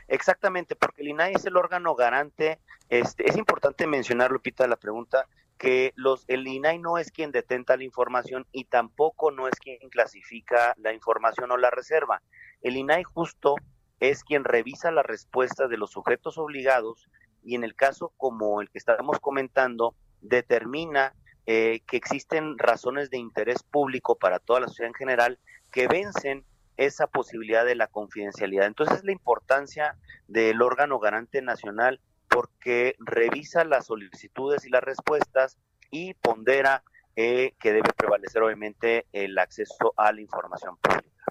Exactamente, 0.08 0.74
porque 0.74 1.02
el 1.02 1.08
INAI 1.08 1.34
es 1.34 1.44
el 1.44 1.56
órgano 1.56 1.94
garante. 1.94 2.58
Este, 2.88 3.28
es 3.28 3.36
importante 3.36 3.86
mencionar, 3.86 4.30
Lupita, 4.30 4.66
la 4.66 4.76
pregunta, 4.76 5.26
que 5.58 5.92
los, 5.96 6.24
el 6.28 6.46
INAI 6.46 6.78
no 6.78 6.98
es 6.98 7.10
quien 7.10 7.30
detenta 7.30 7.76
la 7.76 7.84
información 7.84 8.46
y 8.52 8.64
tampoco 8.64 9.30
no 9.30 9.48
es 9.48 9.58
quien 9.58 9.78
clasifica 9.90 10.74
la 10.78 10.94
información 10.94 11.50
o 11.50 11.56
la 11.56 11.70
reserva. 11.70 12.22
El 12.62 12.76
INAI 12.76 13.02
justo 13.02 13.56
es 14.00 14.24
quien 14.24 14.44
revisa 14.44 14.90
la 14.90 15.02
respuesta 15.02 15.68
de 15.68 15.76
los 15.76 15.90
sujetos 15.90 16.38
obligados 16.38 17.08
y 17.44 17.54
en 17.54 17.64
el 17.64 17.74
caso 17.74 18.12
como 18.16 18.60
el 18.60 18.70
que 18.70 18.78
estábamos 18.78 19.18
comentando, 19.20 19.94
determina 20.20 21.14
eh, 21.46 21.80
que 21.86 21.96
existen 21.96 22.58
razones 22.58 23.10
de 23.10 23.18
interés 23.18 23.62
público 23.62 24.16
para 24.16 24.38
toda 24.38 24.60
la 24.60 24.68
sociedad 24.68 24.88
en 24.88 24.94
general 24.94 25.38
que 25.70 25.88
vencen 25.88 26.44
esa 26.78 27.08
posibilidad 27.08 27.66
de 27.66 27.74
la 27.74 27.88
confidencialidad. 27.88 28.66
Entonces, 28.66 29.04
la 29.04 29.12
importancia 29.12 29.98
del 30.28 30.62
órgano 30.62 30.98
garante 30.98 31.42
nacional 31.42 32.00
porque 32.28 32.94
revisa 32.98 33.64
las 33.64 33.86
solicitudes 33.86 34.64
y 34.64 34.70
las 34.70 34.82
respuestas 34.82 35.58
y 35.90 36.14
pondera 36.14 36.84
eh, 37.16 37.54
que 37.60 37.72
debe 37.72 37.92
prevalecer 37.94 38.42
obviamente 38.42 39.06
el 39.12 39.36
acceso 39.38 39.92
a 39.96 40.12
la 40.12 40.20
información 40.20 40.76
pública. 40.76 41.24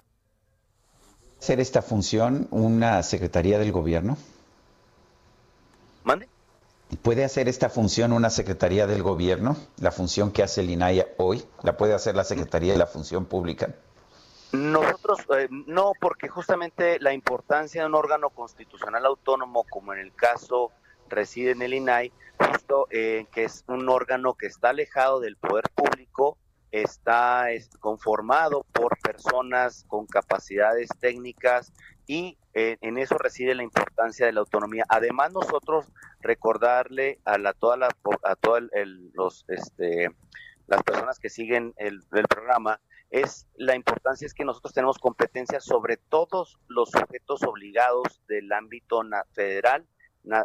¿Hacer 1.40 1.60
esta 1.60 1.82
función 1.82 2.46
una 2.50 3.02
secretaría 3.02 3.58
del 3.58 3.72
gobierno? 3.72 4.18
¿Mande? 6.04 6.28
¿Puede 7.02 7.24
hacer 7.24 7.48
esta 7.48 7.70
función 7.70 8.12
una 8.12 8.28
secretaría 8.28 8.86
del 8.86 9.02
gobierno? 9.02 9.56
La 9.78 9.92
función 9.92 10.32
que 10.32 10.42
hace 10.42 10.62
el 10.62 10.70
INAI 10.70 11.06
hoy, 11.16 11.44
¿la 11.62 11.76
puede 11.76 11.94
hacer 11.94 12.16
la 12.16 12.24
Secretaría 12.24 12.72
de 12.72 12.78
la 12.78 12.86
Función 12.86 13.26
Pública? 13.26 13.74
Nosotros 14.52 15.18
eh, 15.36 15.48
no, 15.66 15.92
porque 16.00 16.28
justamente 16.28 16.98
la 17.00 17.12
importancia 17.12 17.82
de 17.82 17.86
un 17.86 17.94
órgano 17.94 18.30
constitucional 18.30 19.04
autónomo, 19.04 19.64
como 19.64 19.92
en 19.92 20.00
el 20.00 20.14
caso 20.14 20.72
reside 21.08 21.50
en 21.50 21.62
el 21.62 21.74
INAI, 21.74 22.12
justo 22.38 22.86
eh, 22.90 23.26
que 23.30 23.44
es 23.44 23.64
un 23.68 23.88
órgano 23.88 24.34
que 24.34 24.46
está 24.46 24.70
alejado 24.70 25.20
del 25.20 25.36
poder 25.36 25.64
público, 25.74 26.38
está 26.70 27.50
es, 27.50 27.68
conformado 27.78 28.64
por 28.72 28.98
personas 28.98 29.84
con 29.86 30.06
capacidades 30.06 30.88
técnicas 30.98 31.72
y 32.06 32.38
eh, 32.54 32.78
en 32.80 32.98
eso 32.98 33.16
reside 33.18 33.54
la 33.54 33.62
importancia 33.62 34.24
de 34.24 34.32
la 34.32 34.40
autonomía. 34.40 34.84
Además, 34.88 35.32
nosotros 35.32 35.86
recordarle 36.20 37.20
a 37.24 37.36
la 37.38 37.52
toda 37.52 37.76
la 37.76 37.88
a 38.22 38.34
todas 38.34 38.62
los 39.12 39.44
este 39.48 40.10
las 40.66 40.82
personas 40.82 41.18
que 41.18 41.30
siguen 41.30 41.74
el, 41.76 42.02
el 42.12 42.28
programa 42.28 42.80
es 43.10 43.46
la 43.56 43.74
importancia 43.74 44.26
es 44.26 44.34
que 44.34 44.44
nosotros 44.44 44.74
tenemos 44.74 44.98
competencias 44.98 45.64
sobre 45.64 45.96
todos 45.96 46.58
los 46.68 46.90
sujetos 46.90 47.42
obligados 47.42 48.20
del 48.28 48.52
ámbito 48.52 49.02
federal, 49.32 49.86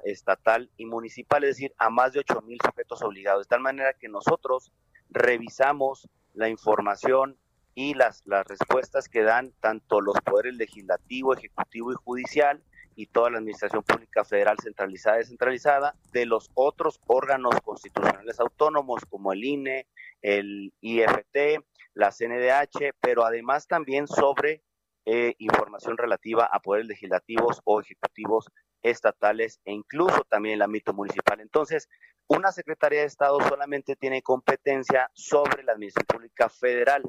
estatal 0.06 0.69
y 0.77 0.85
municipal, 0.85 1.44
es 1.44 1.57
decir, 1.57 1.73
a 1.77 1.90
más 1.90 2.14
de 2.14 2.19
8 2.19 2.41
mil 2.44 2.57
sujetos 2.64 3.02
obligados, 3.02 3.45
de 3.45 3.49
tal 3.49 3.60
manera 3.60 3.94
que 3.94 4.07
nosotros 4.07 4.72
revisamos 5.10 6.07
la 6.34 6.48
información 6.48 7.38
y 7.76 7.94
las, 7.95 8.26
las 8.26 8.45
respuestas 8.45 9.10
que 9.10 9.23
dan 9.23 9.52
tanto 9.60 9.99
los 9.99 10.15
poderes 10.22 10.56
legislativo, 10.56 11.34
ejecutivo 11.34 11.91
y 11.91 11.95
judicial 11.95 12.64
y 12.95 13.07
toda 13.07 13.31
la 13.31 13.40
administración 13.40 13.84
pública 13.84 14.23
federal 14.23 14.57
centralizada 14.61 15.18
y 15.18 15.19
descentralizada 15.19 15.95
de 16.11 16.26
los 16.26 16.52
otros 16.53 16.99
órganos 17.07 17.56
constitucionales 17.64 18.40
autónomos 18.40 19.03
como 19.10 19.34
el 19.34 19.44
INE, 19.44 19.88
el 20.22 20.72
IFT, 20.81 21.64
la 21.94 22.11
CNDH, 22.11 22.95
pero 22.99 23.26
además 23.26 23.68
también 23.68 24.07
sobre 24.07 24.64
eh, 25.06 25.36
información 25.38 25.98
relativa 25.98 26.45
a 26.45 26.60
poderes 26.61 26.88
legislativos 26.88 27.61
o 27.65 27.82
ejecutivos 27.82 28.49
estatales 28.82 29.60
e 29.65 29.74
incluso 29.74 30.24
también 30.30 30.56
el 30.56 30.61
ámbito 30.61 30.94
municipal. 30.94 31.40
Entonces, 31.41 31.90
una 32.28 32.52
Secretaría 32.52 33.02
de 33.02 33.07
Estado 33.07 33.40
solamente 33.41 33.95
tiene 33.95 34.22
competencia 34.22 35.10
sobre 35.14 35.64
la 35.64 35.74
Administración 35.74 36.07
Pública 36.07 36.49
Federal. 36.49 37.03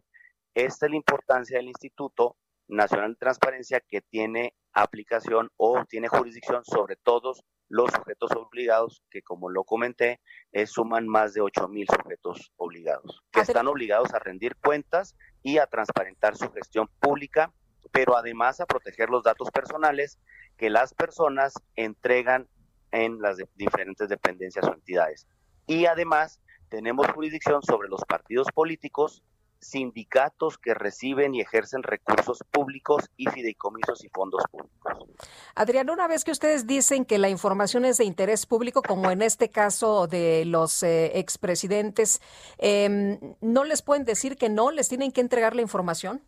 Esta 0.55 0.87
es 0.87 0.91
la 0.91 0.97
importancia 0.97 1.57
del 1.57 1.69
Instituto 1.69 2.37
Nacional 2.69 3.13
de 3.13 3.19
Transparencia 3.19 3.81
que 3.81 4.01
tiene 4.01 4.55
aplicación 4.73 5.51
o 5.57 5.85
tiene 5.85 6.09
jurisdicción 6.09 6.65
sobre 6.65 6.97
todos 6.97 7.45
los 7.69 7.91
sujetos 7.93 8.31
obligados, 8.33 9.03
que 9.11 9.23
como 9.23 9.49
lo 9.49 9.65
comenté, 9.65 10.21
eh, 10.53 10.67
suman 10.67 11.09
más 11.09 11.35
de 11.35 11.41
8 11.41 11.69
mil 11.69 11.87
sujetos 11.89 12.53
obligados, 12.57 13.23
que 13.31 13.41
están 13.41 13.67
obligados 13.67 14.13
a 14.15 14.19
rendir 14.19 14.57
cuentas 14.57 15.17
y 15.43 15.59
a 15.59 15.67
transparentar 15.67 16.37
su 16.37 16.51
gestión 16.53 16.89
pública, 17.01 17.53
pero 17.91 18.17
además 18.17 18.61
a 18.61 18.67
proteger 18.67 19.11
los 19.11 19.23
datos 19.23 19.51
personales 19.51 20.19
que 20.57 20.71
las 20.71 20.95
personas 20.95 21.55
entregan 21.77 22.49
en 22.93 23.21
las 23.21 23.37
de 23.37 23.49
diferentes 23.55 24.09
dependencias 24.09 24.67
o 24.67 24.75
entidades. 24.75 25.27
Y 25.67 25.87
además 25.87 26.41
tenemos 26.69 27.07
jurisdicción 27.09 27.63
sobre 27.63 27.89
los 27.89 28.05
partidos 28.05 28.49
políticos, 28.53 29.23
sindicatos 29.67 30.59
que 30.59 30.75
reciben 30.75 31.35
y 31.35 31.41
ejercen 31.41 31.83
recursos 31.83 32.39
públicos 32.51 33.11
y 33.17 33.27
fideicomisos 33.27 34.05
y 34.05 34.09
fondos 34.09 34.43
públicos. 34.51 34.93
Adrián, 35.55 35.91
una 35.91 36.07
vez 36.07 36.25
que 36.25 36.31
ustedes 36.31 36.67
dicen 36.67 37.05
que 37.05 37.19
la 37.19 37.29
información 37.29 37.85
es 37.85 37.99
de 37.99 38.05
interés 38.05 38.47
público, 38.47 38.83
como 38.83 39.11
en 39.11 39.23
este 39.23 39.49
caso 39.51 40.07
de 40.07 40.45
los 40.45 40.83
eh, 40.83 41.19
expresidentes, 41.19 42.21
eh, 42.59 43.19
¿no 43.41 43.65
les 43.65 43.83
pueden 43.83 44.05
decir 44.05 44.37
que 44.37 44.49
no? 44.49 44.71
¿Les 44.71 44.89
tienen 44.89 45.13
que 45.13 45.21
entregar 45.21 45.55
la 45.55 45.63
información? 45.63 46.23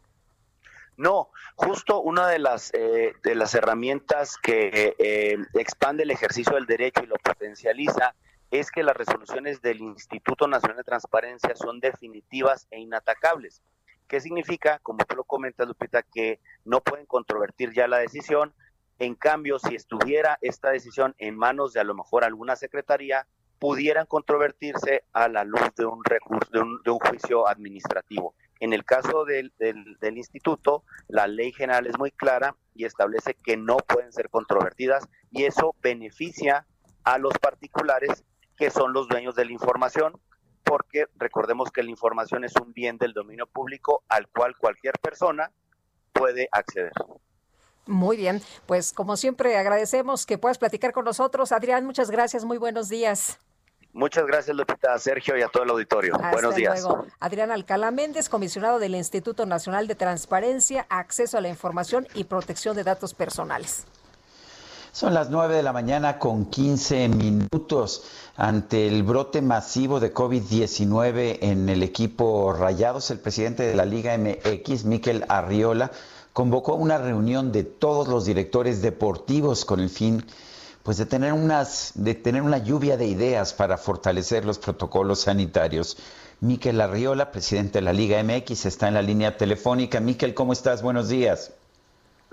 No, 0.97 1.31
justo 1.57 2.01
una 2.01 2.27
de 2.27 2.39
las 2.39 2.73
eh, 2.73 3.13
de 3.23 3.35
las 3.35 3.55
herramientas 3.55 4.37
que 4.43 4.95
eh, 4.99 5.37
expande 5.55 6.05
el 6.05 6.11
ejercicio 6.11 6.55
del 6.55 6.65
derecho 6.65 7.03
y 7.03 7.07
lo 7.07 7.17
potencializa 7.17 8.15
es 8.51 8.71
que 8.71 8.83
las 8.83 8.97
resoluciones 8.97 9.61
del 9.61 9.81
Instituto 9.81 10.47
Nacional 10.47 10.77
de 10.77 10.85
Transparencia 10.85 11.57
son 11.57 11.81
definitivas 11.81 12.67
e 12.71 12.81
inatacables. 12.81 13.63
¿Qué 14.09 14.21
significa? 14.21 14.79
Como 14.83 15.05
tú 15.05 15.17
lo 15.17 15.25
comentas, 15.25 15.67
Lupita, 15.67 16.03
que 16.03 16.41
no 16.65 16.81
pueden 16.81 17.07
controvertir 17.07 17.73
ya 17.73 17.89
la 17.89 17.99
decisión. 17.99 18.55
En 18.99 19.15
cambio, 19.15 19.59
si 19.59 19.75
estuviera 19.75 20.39
esta 20.41 20.71
decisión 20.71 21.15
en 21.19 21.37
manos 21.37 21.73
de 21.73 21.81
a 21.81 21.85
lo 21.85 21.95
mejor 21.95 22.25
alguna 22.25 22.55
secretaría, 22.55 23.27
pudieran 23.59 24.07
controvertirse 24.07 25.05
a 25.13 25.29
la 25.29 25.45
luz 25.45 25.75
de 25.77 25.87
un 25.87 26.05
recurso, 26.05 26.51
de 26.53 26.91
un, 26.91 26.99
juicio 26.99 27.49
administrativo. 27.49 28.35
En 28.61 28.73
el 28.73 28.85
caso 28.85 29.25
del, 29.25 29.53
del, 29.59 30.17
instituto, 30.17 30.85
la 31.09 31.27
ley 31.27 31.53
general 31.53 31.87
es 31.87 31.99
muy 31.99 32.11
clara 32.11 32.55
y 32.75 32.85
establece 32.85 33.35
que 33.35 33.57
no 33.57 33.77
pueden 33.79 34.13
ser 34.13 34.31
controvertidas 34.31 35.09
y 35.31 35.45
eso 35.45 35.75
beneficia 35.83 36.67
a 37.05 37.19
los 37.19 37.35
particulares 37.39 38.25
que 38.57 38.71
son 38.71 38.93
los 38.93 39.09
dueños 39.09 39.35
de 39.35 39.45
la 39.45 39.53
información, 39.53 40.19
porque 40.65 41.07
recordemos 41.17 41.71
que 41.71 41.83
la 41.83 41.91
información 41.91 42.45
es 42.45 42.55
un 42.57 42.73
bien 42.73 42.99
del 42.99 43.13
dominio 43.13 43.47
público 43.47 44.03
al 44.09 44.29
cual 44.29 44.57
cualquier 44.57 44.95
persona 45.01 45.51
puede 46.13 46.49
acceder. 46.51 46.93
Muy 47.87 48.17
bien, 48.17 48.43
pues 48.67 48.93
como 48.93 49.17
siempre 49.17 49.57
agradecemos 49.57 50.27
que 50.27 50.39
puedas 50.39 50.59
platicar 50.59 50.93
con 50.93 51.05
nosotros. 51.05 51.53
Adrián, 51.53 51.87
muchas 51.87 52.11
gracias, 52.11 52.45
muy 52.45 52.59
buenos 52.59 52.89
días. 52.89 53.39
Muchas 53.93 54.27
gracias, 54.27 54.55
Lupita, 54.55 54.93
a 54.93 54.99
Sergio 54.99 55.39
y 55.39 55.43
a 55.43 55.49
todo 55.49 55.63
el 55.63 55.71
auditorio. 55.71 56.15
Hasta 56.17 56.31
Buenos 56.33 56.55
días. 56.55 56.83
Luego. 56.83 57.07
Adrián 57.19 57.51
Alcalá 57.51 57.91
Méndez, 57.91 58.29
comisionado 58.29 58.79
del 58.79 58.95
Instituto 58.95 59.47
Nacional 59.47 59.87
de 59.87 59.95
Transparencia, 59.95 60.87
Acceso 60.91 61.39
a 61.39 61.41
la 61.41 61.49
Información 61.49 62.07
y 62.13 62.25
Protección 62.25 62.77
de 62.77 62.85
Datos 62.85 63.15
Personales. 63.15 63.87
Son 64.97 65.13
las 65.13 65.29
9 65.29 65.57
de 65.57 65.63
la 65.63 65.75
mañana 65.75 66.19
con 66.19 66.47
15 66.47 67.11
minutos. 67.11 68.05
Ante 68.35 68.89
el 68.89 69.03
brote 69.03 69.43
masivo 69.43 70.01
de 70.01 70.15
COVID-19 70.15 71.37
en 71.43 71.69
el 71.69 71.83
equipo 71.83 72.55
Rayados, 72.55 73.11
el 73.11 73.19
presidente 73.19 73.65
de 73.65 73.75
la 73.75 73.85
Liga 73.85 74.17
MX, 74.17 74.87
Miquel 74.87 75.27
Arriola, 75.29 75.91
convocó 76.33 76.77
una 76.77 76.97
reunión 76.97 77.53
de 77.53 77.65
todos 77.65 78.09
los 78.09 78.25
directores 78.25 78.81
deportivos 78.81 79.67
con 79.67 79.81
el 79.81 79.91
fin 79.91 80.25
pues 80.83 80.97
de 80.97 81.05
tener 81.05 81.35
unas 81.35 81.93
de 81.95 82.15
tener 82.15 82.41
una 82.41 82.57
lluvia 82.57 82.97
de 82.97 83.07
ideas 83.07 83.53
para 83.53 83.77
fortalecer 83.77 84.47
los 84.47 84.59
protocolos 84.59 85.21
sanitarios. 85.21 85.99
Miquel 86.41 86.81
Arriola, 86.81 87.33
presidente 87.33 87.81
de 87.81 87.83
la 87.83 87.93
Liga 87.93 88.23
MX, 88.23 88.65
está 88.65 88.89
en 88.89 88.95
la 88.95 89.03
línea 89.03 89.37
telefónica. 89.37 90.01
Miquel, 90.01 90.33
¿cómo 90.33 90.55
estás? 90.55 90.81
Buenos 90.81 91.11
días. 91.11 91.53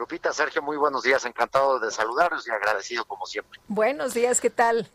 Lupita, 0.03 0.33
Sergio, 0.33 0.61
muy 0.61 0.75
buenos 0.75 1.03
días. 1.03 1.23
Encantado 1.23 1.79
de 1.79 1.89
saludarlos 1.89 2.45
y 2.45 2.51
agradecido 2.51 3.05
como 3.05 3.25
siempre. 3.25 3.61
Buenos 3.69 4.13
días, 4.13 4.41
¿qué 4.41 4.49
tal? 4.49 4.89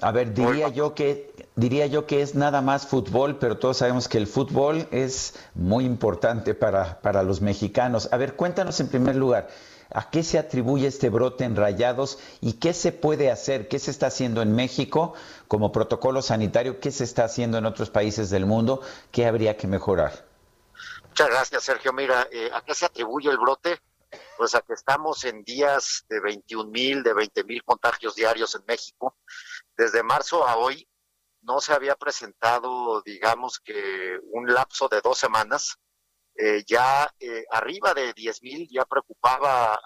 A 0.00 0.12
ver, 0.12 0.32
diría 0.32 0.68
yo 0.68 0.94
que 0.94 1.34
diría 1.56 1.86
yo 1.86 2.06
que 2.06 2.22
es 2.22 2.36
nada 2.36 2.62
más 2.62 2.86
fútbol, 2.86 3.40
pero 3.40 3.58
todos 3.58 3.78
sabemos 3.78 4.06
que 4.06 4.16
el 4.16 4.28
fútbol 4.28 4.86
es 4.92 5.34
muy 5.56 5.84
importante 5.84 6.54
para, 6.54 7.00
para 7.00 7.24
los 7.24 7.40
mexicanos. 7.40 8.08
A 8.12 8.16
ver, 8.16 8.36
cuéntanos 8.36 8.78
en 8.78 8.86
primer 8.86 9.16
lugar, 9.16 9.48
¿a 9.92 10.08
qué 10.08 10.22
se 10.22 10.38
atribuye 10.38 10.86
este 10.86 11.08
brote 11.10 11.42
en 11.42 11.56
Rayados 11.56 12.20
y 12.40 12.52
qué 12.52 12.74
se 12.74 12.92
puede 12.92 13.32
hacer? 13.32 13.66
¿Qué 13.66 13.80
se 13.80 13.90
está 13.90 14.06
haciendo 14.06 14.40
en 14.40 14.54
México 14.54 15.14
como 15.48 15.72
protocolo 15.72 16.22
sanitario? 16.22 16.78
¿Qué 16.78 16.92
se 16.92 17.02
está 17.02 17.24
haciendo 17.24 17.58
en 17.58 17.66
otros 17.66 17.90
países 17.90 18.30
del 18.30 18.46
mundo? 18.46 18.82
¿Qué 19.10 19.26
habría 19.26 19.56
que 19.56 19.66
mejorar? 19.66 20.12
Muchas 21.08 21.28
gracias, 21.28 21.64
Sergio. 21.64 21.92
Mira, 21.92 22.28
eh, 22.30 22.50
¿a 22.54 22.60
qué 22.60 22.72
se 22.72 22.86
atribuye 22.86 23.28
el 23.28 23.38
brote? 23.38 23.80
Pues 24.36 24.54
a 24.54 24.62
que 24.62 24.72
estamos 24.72 25.24
en 25.24 25.44
días 25.44 26.04
de 26.08 26.20
21 26.20 26.70
mil, 26.70 27.02
de 27.02 27.14
20 27.14 27.44
mil 27.44 27.62
contagios 27.64 28.14
diarios 28.14 28.54
en 28.54 28.62
México. 28.66 29.16
Desde 29.76 30.02
marzo 30.02 30.46
a 30.46 30.56
hoy 30.56 30.88
no 31.42 31.60
se 31.60 31.72
había 31.72 31.94
presentado, 31.94 33.02
digamos 33.02 33.60
que 33.60 34.18
un 34.32 34.52
lapso 34.52 34.88
de 34.88 35.00
dos 35.00 35.18
semanas. 35.18 35.76
Eh, 36.36 36.64
ya 36.66 37.08
eh, 37.20 37.44
arriba 37.50 37.94
de 37.94 38.12
10 38.12 38.42
mil 38.42 38.68
ya 38.68 38.84
preocupaba 38.84 39.80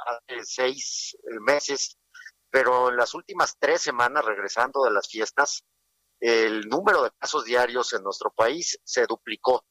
seis 0.45 1.15
meses, 1.41 1.99
pero 2.51 2.89
en 2.89 2.97
las 2.97 3.13
últimas 3.15 3.57
tres 3.59 3.83
semanas, 3.83 4.25
regresando 4.25 4.83
de 4.85 4.93
las 4.93 5.09
fiestas, 5.09 5.63
el 6.21 6.69
número 6.69 7.05
de 7.05 7.11
casos 7.19 7.45
diarios 7.45 7.93
en 7.93 8.03
nuestro 8.03 8.31
país 8.31 8.81
se 8.83 9.07
duplicó. 9.07 9.65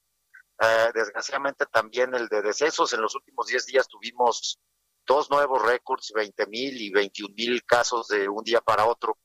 Uh, 0.60 0.92
desgraciadamente 0.94 1.66
también 1.68 2.16
el 2.16 2.28
de 2.28 2.42
decesos. 2.42 2.94
En 2.94 3.02
los 3.02 3.16
últimos 3.16 3.48
10 3.48 3.66
días 3.68 3.88
tuvimos 3.88 4.60
dos 5.06 5.30
nuevos 5.30 5.62
récords, 5.64 6.12
20 6.14 6.48
mil 6.48 6.82
y 6.82 6.92
21 6.92 7.34
mil 7.36 7.64
casos 7.66 8.08
de 8.08 8.28
un 8.28 8.44
día 8.44 8.62
para 8.62 8.86
otro. 8.86 9.18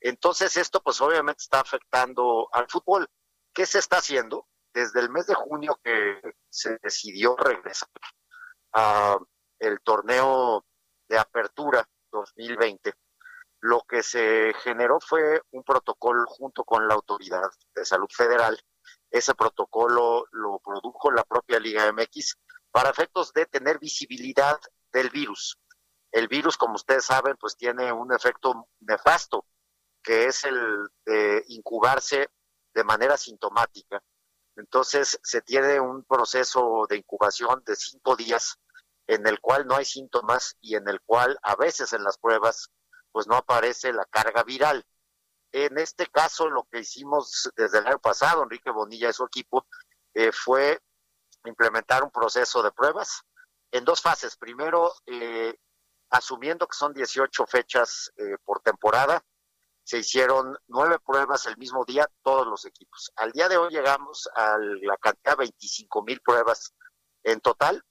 Entonces 0.00 0.56
esto 0.56 0.82
pues 0.82 1.00
obviamente 1.00 1.42
está 1.42 1.60
afectando 1.60 2.48
al 2.52 2.68
fútbol. 2.68 3.08
¿Qué 3.52 3.66
se 3.66 3.78
está 3.78 3.98
haciendo? 3.98 4.48
Desde 4.72 5.00
el 5.00 5.10
mes 5.10 5.26
de 5.26 5.34
junio 5.34 5.78
que 5.82 6.20
se 6.48 6.78
decidió 6.82 7.36
regresar 7.36 7.88
a 8.72 9.18
el 9.58 9.80
torneo 9.82 10.64
de 11.08 11.18
apertura 11.18 11.86
2020, 12.10 12.94
lo 13.60 13.82
que 13.82 14.02
se 14.02 14.54
generó 14.62 14.98
fue 15.00 15.42
un 15.50 15.62
protocolo 15.62 16.24
junto 16.26 16.64
con 16.64 16.88
la 16.88 16.94
Autoridad 16.94 17.50
de 17.74 17.84
Salud 17.84 18.08
Federal. 18.10 18.58
Ese 19.10 19.34
protocolo 19.34 20.26
lo 20.30 20.60
produjo 20.60 21.10
la 21.10 21.24
propia 21.24 21.58
Liga 21.58 21.90
MX 21.92 22.36
para 22.70 22.90
efectos 22.90 23.32
de 23.32 23.46
tener 23.46 23.78
visibilidad 23.78 24.58
del 24.92 25.10
virus. 25.10 25.58
El 26.12 26.28
virus, 26.28 26.56
como 26.56 26.74
ustedes 26.74 27.04
saben, 27.04 27.36
pues 27.36 27.56
tiene 27.56 27.92
un 27.92 28.12
efecto 28.12 28.68
nefasto, 28.80 29.46
que 30.02 30.26
es 30.26 30.44
el 30.44 30.88
de 31.04 31.44
incubarse 31.48 32.28
de 32.74 32.84
manera 32.84 33.16
sintomática. 33.16 34.02
Entonces 34.56 35.18
se 35.22 35.40
tiene 35.42 35.80
un 35.80 36.04
proceso 36.04 36.86
de 36.88 36.96
incubación 36.96 37.62
de 37.64 37.76
cinco 37.76 38.16
días 38.16 38.58
en 39.06 39.26
el 39.26 39.40
cual 39.40 39.66
no 39.66 39.76
hay 39.76 39.84
síntomas 39.84 40.56
y 40.60 40.76
en 40.76 40.88
el 40.88 41.00
cual 41.00 41.38
a 41.42 41.56
veces 41.56 41.92
en 41.92 42.04
las 42.04 42.18
pruebas 42.18 42.70
pues 43.12 43.26
no 43.26 43.36
aparece 43.36 43.92
la 43.92 44.04
carga 44.04 44.42
viral. 44.44 44.84
En 45.52 45.78
este 45.78 46.06
caso 46.06 46.48
lo 46.48 46.64
que 46.70 46.80
hicimos 46.80 47.50
desde 47.56 47.78
el 47.78 47.86
año 47.86 47.98
pasado, 47.98 48.42
Enrique 48.42 48.70
Bonilla 48.70 49.10
y 49.10 49.12
su 49.12 49.24
equipo, 49.24 49.66
eh, 50.14 50.32
fue 50.32 50.80
implementar 51.44 52.02
un 52.02 52.10
proceso 52.10 52.62
de 52.62 52.72
pruebas 52.72 53.22
en 53.72 53.84
dos 53.84 54.00
fases. 54.00 54.36
Primero, 54.36 54.92
eh, 55.06 55.56
asumiendo 56.10 56.66
que 56.66 56.76
son 56.76 56.92
18 56.92 57.46
fechas 57.46 58.12
eh, 58.16 58.36
por 58.44 58.60
temporada, 58.60 59.24
se 59.82 59.98
hicieron 59.98 60.56
nueve 60.68 60.98
pruebas 61.04 61.46
el 61.46 61.56
mismo 61.56 61.84
día, 61.84 62.08
todos 62.22 62.46
los 62.46 62.64
equipos. 62.64 63.10
Al 63.16 63.32
día 63.32 63.48
de 63.48 63.56
hoy 63.56 63.70
llegamos 63.70 64.28
a 64.34 64.56
la 64.58 64.96
cantidad 64.98 65.32
de 65.32 65.44
25 65.46 66.02
mil 66.04 66.20
pruebas 66.20 66.74
en 67.24 67.40
total 67.40 67.82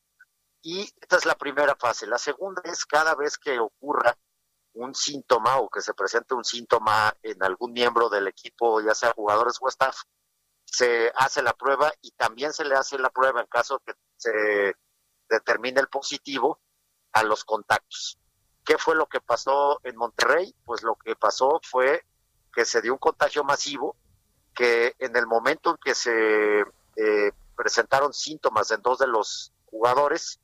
y 0.61 0.81
esta 1.01 1.17
es 1.17 1.25
la 1.25 1.35
primera 1.35 1.75
fase. 1.75 2.07
La 2.07 2.17
segunda 2.17 2.61
es 2.65 2.85
cada 2.85 3.15
vez 3.15 3.37
que 3.37 3.59
ocurra 3.59 4.17
un 4.79 4.95
síntoma 4.95 5.57
o 5.57 5.69
que 5.69 5.81
se 5.81 5.93
presente 5.93 6.33
un 6.33 6.45
síntoma 6.45 7.13
en 7.21 7.41
algún 7.43 7.73
miembro 7.73 8.09
del 8.09 8.27
equipo, 8.27 8.81
ya 8.81 8.95
sea 8.95 9.13
jugadores 9.13 9.57
o 9.59 9.67
staff, 9.67 10.03
se 10.65 11.11
hace 11.15 11.41
la 11.41 11.53
prueba 11.53 11.91
y 12.01 12.11
también 12.11 12.53
se 12.53 12.63
le 12.63 12.75
hace 12.75 12.97
la 12.97 13.09
prueba 13.09 13.41
en 13.41 13.47
caso 13.47 13.81
que 13.85 13.93
se 14.17 14.75
determine 15.29 15.79
el 15.79 15.87
positivo 15.87 16.59
a 17.11 17.23
los 17.23 17.43
contactos. 17.43 18.19
¿Qué 18.63 18.77
fue 18.77 18.95
lo 18.95 19.07
que 19.07 19.19
pasó 19.19 19.79
en 19.83 19.95
Monterrey? 19.97 20.55
Pues 20.63 20.83
lo 20.83 20.95
que 20.95 21.15
pasó 21.15 21.59
fue 21.63 22.05
que 22.53 22.65
se 22.65 22.81
dio 22.81 22.93
un 22.93 22.99
contagio 22.99 23.43
masivo, 23.43 23.95
que 24.53 24.95
en 24.99 25.15
el 25.15 25.27
momento 25.27 25.71
en 25.71 25.77
que 25.77 25.95
se 25.95 26.61
eh, 26.61 27.31
presentaron 27.55 28.13
síntomas 28.13 28.71
en 28.71 28.81
dos 28.81 28.99
de 28.99 29.07
los 29.07 29.53
jugadores, 29.65 30.39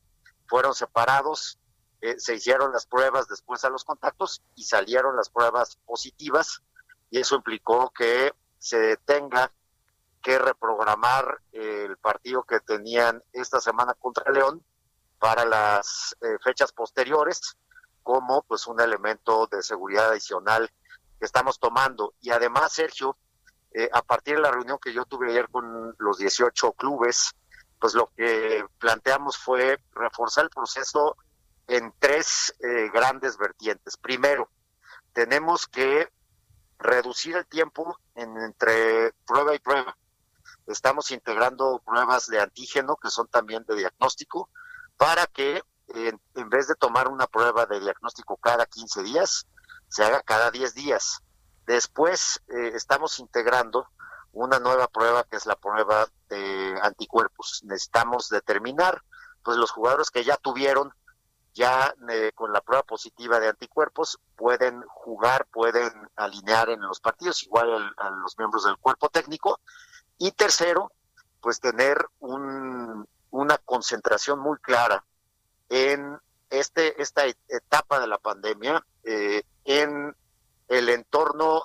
fueron 0.48 0.74
separados, 0.74 1.60
eh, 2.06 2.20
se 2.20 2.36
hicieron 2.36 2.72
las 2.72 2.86
pruebas 2.86 3.28
después 3.28 3.66
a 3.66 3.70
los 3.70 3.84
contactos 3.84 4.44
y 4.54 4.64
salieron 4.64 5.16
las 5.16 5.30
pruebas 5.30 5.78
positivas 5.86 6.62
y 7.10 7.20
eso 7.20 7.36
implicó 7.36 7.90
que 7.90 8.32
se 8.60 8.98
tenga 8.98 9.52
que 10.22 10.38
reprogramar 10.38 11.42
el 11.52 11.98
partido 11.98 12.44
que 12.44 12.60
tenían 12.60 13.24
esta 13.34 13.60
semana 13.60 13.96
contra 13.96 14.32
León 14.32 14.64
para 15.18 15.46
las 15.46 16.16
eh, 16.22 16.38
fechas 16.44 16.72
posteriores 16.72 17.58
como 18.04 18.44
pues 18.44 18.68
un 18.68 18.80
elemento 18.80 19.48
de 19.48 19.64
seguridad 19.64 20.10
adicional 20.10 20.70
que 21.20 21.26
estamos 21.26 21.58
tomando. 21.60 22.14
Y 22.22 22.30
además, 22.30 22.72
Sergio, 22.74 23.18
eh, 23.72 23.90
a 23.92 24.04
partir 24.04 24.36
de 24.36 24.42
la 24.42 24.52
reunión 24.52 24.78
que 24.80 24.94
yo 24.94 25.06
tuve 25.06 25.32
ayer 25.32 25.50
con 25.50 25.96
los 25.98 26.20
18 26.20 26.74
clubes, 26.74 27.32
pues 27.80 27.96
lo 27.96 28.12
que 28.16 28.64
planteamos 28.78 29.38
fue 29.40 29.80
reforzar 29.94 30.44
el 30.44 30.50
proceso 30.52 31.18
en 31.68 31.94
tres 32.00 32.56
eh, 32.60 32.90
grandes 32.94 33.38
vertientes. 33.38 33.98
Primero, 33.98 34.50
tenemos 35.14 35.68
que 35.68 36.10
reducir 36.78 37.36
el 37.36 37.46
tiempo 37.46 37.98
entre 38.16 39.14
prueba 39.26 39.56
y 39.56 39.60
prueba. 39.60 39.98
Estamos 40.68 41.12
integrando 41.12 41.82
pruebas 41.86 42.28
de 42.28 42.40
antígeno 42.40 42.98
que 42.98 43.10
son 43.10 43.28
también 43.28 43.64
de 43.68 43.76
diagnóstico 43.76 44.50
para 44.98 45.28
que 45.28 45.62
en, 45.90 46.20
en, 46.36 46.50
vez 46.50 46.68
de 46.68 46.76
tomar 46.76 47.08
una 47.08 47.28
prueba 47.28 47.66
de 47.66 47.80
diagnóstico 47.80 48.38
cada 48.38 48.66
15 48.66 49.04
días, 49.04 49.48
se 49.88 50.04
haga 50.04 50.22
cada 50.22 50.52
10 50.52 50.74
días. 50.74 51.22
Después 51.66 52.42
eh, 52.48 52.72
estamos 52.76 53.20
integrando 53.20 53.88
una 54.32 54.60
nueva 54.60 54.88
prueba 54.88 55.24
que 55.24 55.38
es 55.38 55.46
la 55.46 55.56
prueba 55.56 56.08
de 56.30 56.80
anticuerpos. 56.82 57.62
Necesitamos 57.64 58.30
determinar 58.30 59.02
pues 59.44 59.58
los 59.58 59.72
jugadores 59.72 60.12
que 60.12 60.24
ya 60.24 60.38
tuvieron 60.38 60.94
ya 61.56 61.96
eh, 62.10 62.34
con 62.36 62.52
la 62.52 62.62
prueba 62.62 62.84
positiva 62.84 63.40
de 63.40 63.48
anticuerpos 63.48 64.20
pueden 64.36 64.82
jugar, 64.88 65.48
pueden 65.48 65.90
alinear 66.18 66.70
en 66.70 66.82
los 66.82 67.00
partidos, 67.00 67.42
igual 67.44 67.94
a 67.98 68.10
los 68.10 68.38
miembros 68.38 68.66
del 68.66 68.78
cuerpo 68.78 69.10
técnico. 69.10 69.62
Y 70.18 70.32
tercero, 70.32 70.92
pues 71.40 71.62
tener 71.62 72.06
un, 72.20 73.08
una 73.32 73.58
concentración 73.60 74.40
muy 74.40 74.58
clara 74.60 75.06
en 75.70 76.20
este, 76.50 77.02
esta 77.02 77.24
etapa 77.48 78.02
de 78.02 78.08
la 78.08 78.18
pandemia, 78.18 78.86
eh, 79.04 79.44
en 79.64 80.14
el 80.68 80.90
entorno 80.90 81.64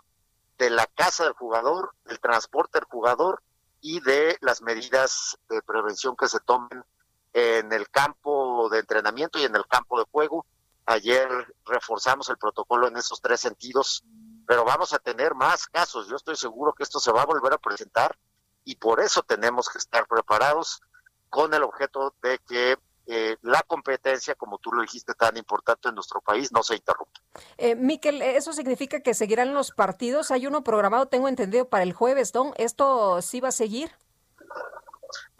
de 0.56 0.70
la 0.70 0.86
casa 0.86 1.24
del 1.24 1.32
jugador, 1.32 1.94
el 2.06 2.20
transporte 2.20 2.78
del 2.78 2.88
jugador 2.88 3.42
y 3.80 4.00
de 4.00 4.36
las 4.40 4.62
medidas 4.62 5.36
de 5.48 5.62
prevención 5.62 6.14
que 6.16 6.28
se 6.28 6.38
tomen 6.40 6.84
en 7.32 7.72
el 7.72 7.88
campo 7.90 8.49
de 8.68 8.80
entrenamiento 8.80 9.38
y 9.38 9.44
en 9.44 9.56
el 9.56 9.66
campo 9.66 9.98
de 9.98 10.06
juego. 10.10 10.46
Ayer 10.86 11.28
reforzamos 11.64 12.28
el 12.28 12.38
protocolo 12.38 12.88
en 12.88 12.96
esos 12.96 13.20
tres 13.20 13.40
sentidos, 13.40 14.04
pero 14.46 14.64
vamos 14.64 14.92
a 14.92 14.98
tener 14.98 15.34
más 15.34 15.66
casos. 15.66 16.08
Yo 16.08 16.16
estoy 16.16 16.36
seguro 16.36 16.72
que 16.72 16.82
esto 16.82 16.98
se 16.98 17.12
va 17.12 17.22
a 17.22 17.26
volver 17.26 17.52
a 17.52 17.58
presentar 17.58 18.18
y 18.64 18.76
por 18.76 19.00
eso 19.00 19.22
tenemos 19.22 19.68
que 19.68 19.78
estar 19.78 20.06
preparados 20.06 20.80
con 21.28 21.54
el 21.54 21.62
objeto 21.62 22.14
de 22.22 22.38
que 22.40 22.76
eh, 23.06 23.36
la 23.42 23.62
competencia, 23.62 24.34
como 24.34 24.58
tú 24.58 24.70
lo 24.72 24.82
dijiste, 24.82 25.14
tan 25.14 25.36
importante 25.36 25.88
en 25.88 25.94
nuestro 25.96 26.20
país, 26.20 26.52
no 26.52 26.62
se 26.62 26.76
interrumpa. 26.76 27.20
Eh, 27.56 27.74
Miquel, 27.74 28.22
¿eso 28.22 28.52
significa 28.52 29.00
que 29.00 29.14
seguirán 29.14 29.52
los 29.54 29.72
partidos? 29.72 30.30
Hay 30.30 30.46
uno 30.46 30.62
programado, 30.62 31.06
tengo 31.06 31.26
entendido, 31.26 31.68
para 31.68 31.82
el 31.82 31.92
jueves, 31.92 32.34
¿no? 32.34 32.52
¿Esto 32.56 33.20
sí 33.22 33.40
va 33.40 33.48
a 33.48 33.52
seguir? 33.52 33.90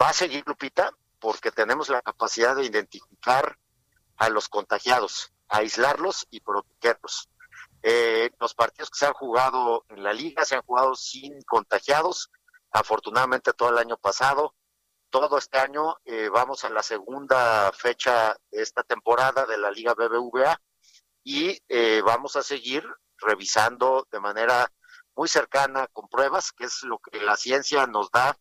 Va 0.00 0.08
a 0.08 0.12
seguir, 0.12 0.42
Lupita, 0.46 0.90
porque 1.20 1.52
tenemos 1.52 1.88
la 1.88 2.02
capacidad 2.02 2.56
de 2.56 2.64
identificar 2.64 3.58
a 4.16 4.28
los 4.28 4.48
contagiados, 4.48 5.32
aislarlos 5.48 6.26
y 6.30 6.40
protegerlos. 6.40 7.28
Eh, 7.82 8.30
los 8.38 8.54
partidos 8.54 8.90
que 8.90 8.98
se 8.98 9.06
han 9.06 9.14
jugado 9.14 9.84
en 9.88 10.02
la 10.02 10.12
liga 10.12 10.44
se 10.44 10.56
han 10.56 10.62
jugado 10.62 10.94
sin 10.94 11.40
contagiados, 11.42 12.30
afortunadamente 12.72 13.52
todo 13.52 13.70
el 13.70 13.78
año 13.78 13.96
pasado. 13.96 14.54
Todo 15.10 15.38
este 15.38 15.58
año 15.58 15.96
eh, 16.04 16.28
vamos 16.28 16.64
a 16.64 16.70
la 16.70 16.82
segunda 16.82 17.72
fecha 17.72 18.36
de 18.50 18.62
esta 18.62 18.84
temporada 18.84 19.44
de 19.44 19.58
la 19.58 19.70
Liga 19.72 19.94
BBVA 19.94 20.60
y 21.24 21.58
eh, 21.68 22.00
vamos 22.04 22.36
a 22.36 22.44
seguir 22.44 22.86
revisando 23.18 24.06
de 24.12 24.20
manera 24.20 24.72
muy 25.16 25.28
cercana 25.28 25.88
con 25.88 26.08
pruebas, 26.08 26.52
que 26.52 26.64
es 26.64 26.84
lo 26.84 26.98
que 26.98 27.20
la 27.20 27.36
ciencia 27.36 27.86
nos 27.86 28.10
da 28.12 28.38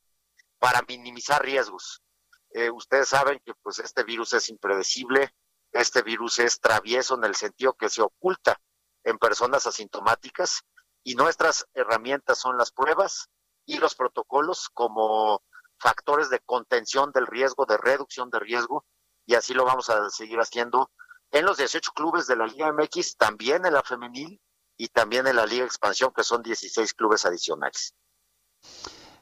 para 0.59 0.83
minimizar 0.87 1.43
riesgos. 1.43 2.03
Eh, 2.51 2.69
ustedes 2.69 3.09
saben 3.09 3.39
que 3.45 3.53
pues 3.61 3.79
este 3.79 4.03
virus 4.03 4.33
es 4.33 4.49
impredecible, 4.49 5.33
este 5.71 6.01
virus 6.01 6.39
es 6.39 6.59
travieso 6.59 7.15
en 7.15 7.23
el 7.23 7.35
sentido 7.35 7.73
que 7.73 7.89
se 7.89 8.01
oculta 8.01 8.59
en 9.03 9.17
personas 9.17 9.67
asintomáticas 9.67 10.61
y 11.03 11.15
nuestras 11.15 11.67
herramientas 11.73 12.39
son 12.39 12.57
las 12.57 12.71
pruebas 12.71 13.29
y 13.65 13.77
los 13.77 13.95
protocolos 13.95 14.69
como 14.73 15.43
factores 15.77 16.29
de 16.29 16.39
contención 16.39 17.11
del 17.11 17.27
riesgo, 17.27 17.65
de 17.65 17.77
reducción 17.77 18.29
de 18.29 18.39
riesgo 18.39 18.85
y 19.25 19.35
así 19.35 19.53
lo 19.53 19.63
vamos 19.63 19.89
a 19.89 20.09
seguir 20.09 20.39
haciendo 20.39 20.91
en 21.31 21.45
los 21.45 21.57
18 21.57 21.91
clubes 21.91 22.25
de 22.25 22.35
la 22.35 22.47
Liga 22.47 22.73
MX, 22.73 23.15
también 23.15 23.65
en 23.65 23.73
la 23.73 23.83
femenil 23.83 24.41
y 24.75 24.87
también 24.87 25.27
en 25.27 25.35
la 25.35 25.45
Liga 25.45 25.65
Expansión, 25.65 26.11
que 26.11 26.23
son 26.23 26.41
16 26.41 26.93
clubes 26.95 27.25
adicionales. 27.25 27.93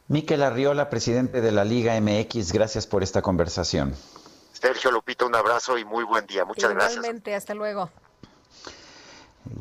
Miquel 0.10 0.42
Arriola, 0.44 0.90
presidente 0.90 1.42
de 1.42 1.52
la 1.52 1.66
Liga 1.66 2.00
MX, 2.00 2.54
gracias 2.54 2.88
por 2.88 3.04
esta 3.04 3.22
conversación. 3.22 3.94
Sergio 4.54 4.90
Lupita, 4.92 5.26
un 5.26 5.36
abrazo 5.36 5.78
y 5.78 5.84
muy 5.84 6.06
buen 6.06 6.26
día. 6.26 6.46
Muchas 6.46 6.72
Igualmente, 6.72 7.32
gracias. 7.32 7.44
hasta 7.44 7.54
luego. 7.54 7.90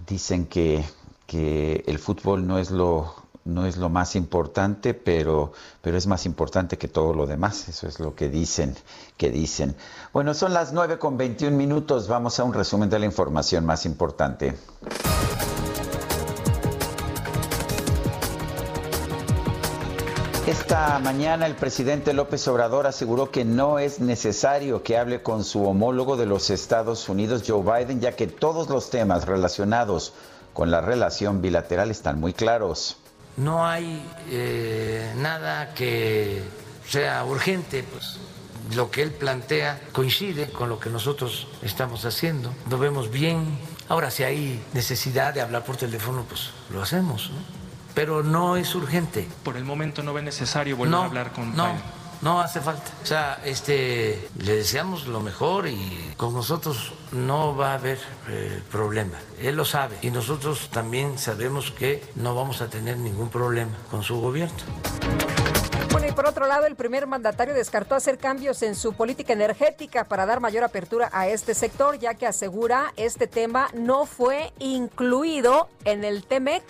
Dicen 0.07 0.47
que, 0.47 0.85
que 1.27 1.85
el 1.87 1.99
fútbol 1.99 2.47
no 2.47 2.59
es 2.59 2.71
lo 2.71 3.27
no 3.47 3.65
es 3.65 3.77
lo 3.77 3.89
más 3.89 4.17
importante, 4.17 4.93
pero, 4.93 5.53
pero 5.81 5.97
es 5.97 6.07
más 6.07 6.27
importante 6.27 6.79
que 6.79 6.89
todo 6.89 7.15
lo 7.15 7.27
demás. 7.27 7.69
Eso 7.69 7.87
es 7.87 8.01
lo 8.01 8.15
que 8.15 8.29
dicen, 8.29 8.77
que 9.17 9.31
dicen. 9.31 9.77
Bueno, 10.13 10.35
son 10.35 10.53
las 10.53 10.73
9 10.73 10.99
con 10.99 11.17
21 11.17 11.57
minutos. 11.57 12.09
Vamos 12.09 12.41
a 12.41 12.45
un 12.45 12.53
resumen 12.53 12.91
de 12.91 12.99
la 12.99 13.07
información 13.07 13.65
más 13.65 13.87
importante. 13.87 14.57
Esta 20.47 21.01
mañana 21.01 21.45
el 21.47 21.57
presidente 21.57 22.13
López 22.13 22.47
Obrador 22.47 22.87
aseguró 22.87 23.33
que 23.33 23.45
no 23.45 23.81
es 23.81 23.99
necesario 23.99 24.85
que 24.85 24.97
hable 24.97 25.21
con 25.21 25.43
su 25.43 25.67
homólogo 25.67 26.17
de 26.17 26.25
los 26.25 26.51
Estados 26.51 27.09
Unidos, 27.09 27.43
Joe 27.45 27.65
Biden, 27.65 28.01
ya 28.01 28.13
que 28.13 28.29
todos 28.29 28.69
los 28.69 28.89
temas 28.89 29.25
relacionados 29.25 30.13
con 30.53 30.71
la 30.71 30.81
relación 30.81 31.43
bilateral 31.43 31.91
están 31.91 32.21
muy 32.21 32.33
claros. 32.33 32.97
No 33.37 33.67
hay 33.67 34.09
eh, 34.31 35.13
nada 35.17 35.75
que 35.75 36.45
sea 36.89 37.25
urgente, 37.25 37.83
pues 37.83 38.19
lo 38.77 38.89
que 38.89 39.03
él 39.03 39.11
plantea 39.11 39.81
coincide 39.91 40.49
con 40.53 40.69
lo 40.69 40.79
que 40.79 40.91
nosotros 40.91 41.49
estamos 41.63 42.05
haciendo, 42.05 42.55
lo 42.71 42.79
vemos 42.79 43.11
bien. 43.11 43.59
Ahora, 43.89 44.13
si 44.13 44.23
hay 44.23 44.65
necesidad 44.75 45.35
de 45.35 45.41
hablar 45.41 45.65
por 45.65 45.77
teléfono, 45.77 46.25
pues 46.29 46.51
lo 46.71 46.81
hacemos, 46.81 47.33
¿no? 47.33 47.56
Pero 47.97 48.23
no 48.23 48.59
es 48.59 48.75
urgente. 48.75 49.27
Por 49.43 49.57
el 49.57 49.65
momento 49.65 50.03
no 50.03 50.13
ve 50.13 50.21
necesario 50.21 50.77
volver 50.77 50.91
No, 50.93 51.01
a 51.01 51.05
hablar 51.07 51.33
con 51.33 51.57
no, 51.57 51.65
Biden. 51.65 51.81
no 52.21 52.41
hace 52.43 52.61
falta. 52.61 52.91
O 53.03 53.07
sea, 53.07 53.41
este, 53.43 54.29
le 54.39 54.57
deseamos 54.57 55.07
lo 55.07 55.21
mejor 55.21 55.67
y 55.67 56.13
con 56.19 56.35
nosotros 56.35 56.93
no 57.13 57.57
va 57.57 57.71
a 57.71 57.75
haber 57.77 57.99
eh, 58.29 58.61
problema. 58.71 59.17
Él 59.41 59.57
lo 59.57 59.65
sabe 59.65 59.97
y 60.03 60.11
nosotros 60.11 60.69
también 60.71 61.19
sabemos 61.19 61.71
que 61.71 62.05
no 62.17 62.35
vamos 62.35 62.61
a 62.61 62.69
tener 62.69 62.99
ningún 62.99 63.31
problema 63.31 63.73
con 63.91 64.03
su 64.03 64.21
gobierno. 64.21 64.57
Bueno, 65.91 66.09
y 66.09 66.13
por 66.13 66.27
otro 66.27 66.47
lado, 66.47 66.67
el 66.67 66.77
primer 66.77 67.07
mandatario 67.07 67.55
descartó 67.55 67.95
hacer 67.95 68.19
cambios 68.19 68.61
en 68.61 68.75
su 68.75 68.93
política 68.93 69.33
energética 69.33 70.05
para 70.05 70.27
dar 70.27 70.41
mayor 70.41 70.65
apertura 70.65 71.09
a 71.15 71.29
este 71.29 71.55
sector, 71.55 71.99
ya 71.99 72.13
que 72.13 72.27
asegura 72.27 72.93
este 72.99 73.27
tema 73.27 73.71
no 73.73 74.05
fue 74.05 74.53
incluido 74.59 75.71
en 75.87 76.05
el 76.05 76.27
TEMEC. 76.27 76.63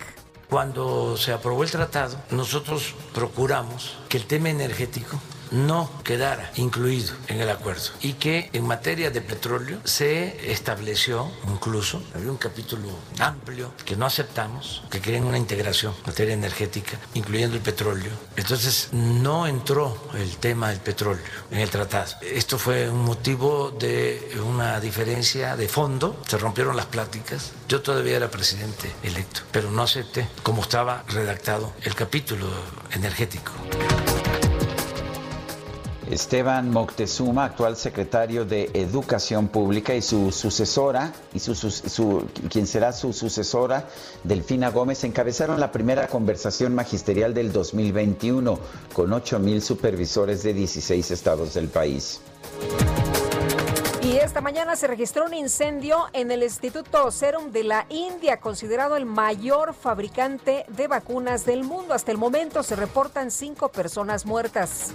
Cuando 0.49 1.17
se 1.17 1.33
aprobó 1.33 1.63
el 1.63 1.71
tratado, 1.71 2.17
nosotros 2.31 2.95
procuramos 3.13 3.97
que 4.07 4.17
el 4.17 4.25
tema 4.25 4.49
energético 4.49 5.19
no 5.51 5.89
quedara 6.03 6.51
incluido 6.55 7.13
en 7.27 7.41
el 7.41 7.49
acuerdo 7.49 7.91
y 8.01 8.13
que 8.13 8.49
en 8.53 8.65
materia 8.65 9.11
de 9.11 9.21
petróleo 9.21 9.79
se 9.83 10.51
estableció 10.51 11.31
incluso, 11.47 12.01
había 12.15 12.31
un 12.31 12.37
capítulo 12.37 12.89
amplio 13.19 13.73
que 13.85 13.95
no 13.95 14.05
aceptamos, 14.05 14.83
que 14.89 14.99
querían 14.99 15.25
una 15.25 15.37
integración 15.37 15.93
en 15.93 16.03
materia 16.05 16.33
energética, 16.33 16.97
incluyendo 17.13 17.55
el 17.55 17.61
petróleo. 17.61 18.11
Entonces 18.35 18.89
no 18.91 19.47
entró 19.47 20.09
el 20.15 20.37
tema 20.37 20.69
del 20.69 20.79
petróleo 20.79 21.23
en 21.51 21.59
el 21.59 21.69
tratado. 21.69 22.13
Esto 22.21 22.57
fue 22.57 22.89
un 22.89 23.03
motivo 23.03 23.71
de 23.71 24.39
una 24.45 24.79
diferencia 24.79 25.55
de 25.55 25.67
fondo, 25.67 26.21
se 26.27 26.37
rompieron 26.37 26.75
las 26.75 26.85
pláticas. 26.87 27.51
Yo 27.67 27.81
todavía 27.81 28.17
era 28.17 28.29
presidente 28.29 28.91
electo, 29.03 29.41
pero 29.51 29.71
no 29.71 29.83
acepté 29.83 30.27
como 30.43 30.61
estaba 30.61 31.03
redactado 31.07 31.73
el 31.83 31.95
capítulo 31.95 32.47
energético. 32.91 33.51
Esteban 36.09 36.71
Moctezuma, 36.71 37.45
actual 37.45 37.75
secretario 37.75 38.45
de 38.45 38.69
Educación 38.73 39.47
Pública, 39.49 39.93
y 39.93 40.01
su 40.01 40.31
sucesora, 40.31 41.11
y 41.33 41.39
su, 41.39 41.53
su- 41.55 42.27
quien 42.49 42.65
será 42.65 42.93
su 42.93 43.11
sucesora, 43.13 43.87
Delfina 44.23 44.69
Gómez, 44.69 45.03
encabezaron 45.03 45.59
la 45.59 45.71
primera 45.71 46.07
conversación 46.07 46.73
magisterial 46.73 47.33
del 47.33 47.51
2021 47.51 48.59
con 48.93 49.11
8 49.11 49.39
mil 49.39 49.61
supervisores 49.61 50.43
de 50.43 50.53
16 50.53 51.11
estados 51.11 51.53
del 51.53 51.67
país. 51.67 52.21
Y 54.01 54.15
esta 54.15 54.39
mañana 54.39 54.77
se 54.77 54.87
registró 54.87 55.25
un 55.25 55.33
incendio 55.33 56.05
en 56.13 56.31
el 56.31 56.41
Instituto 56.41 57.11
Serum 57.11 57.51
de 57.51 57.65
la 57.65 57.85
India, 57.89 58.39
considerado 58.39 58.95
el 58.95 59.05
mayor 59.05 59.73
fabricante 59.73 60.65
de 60.69 60.87
vacunas 60.87 61.45
del 61.45 61.65
mundo. 61.65 61.93
Hasta 61.93 62.11
el 62.13 62.17
momento 62.17 62.63
se 62.63 62.77
reportan 62.77 63.31
cinco 63.31 63.67
personas 63.69 64.25
muertas. 64.25 64.91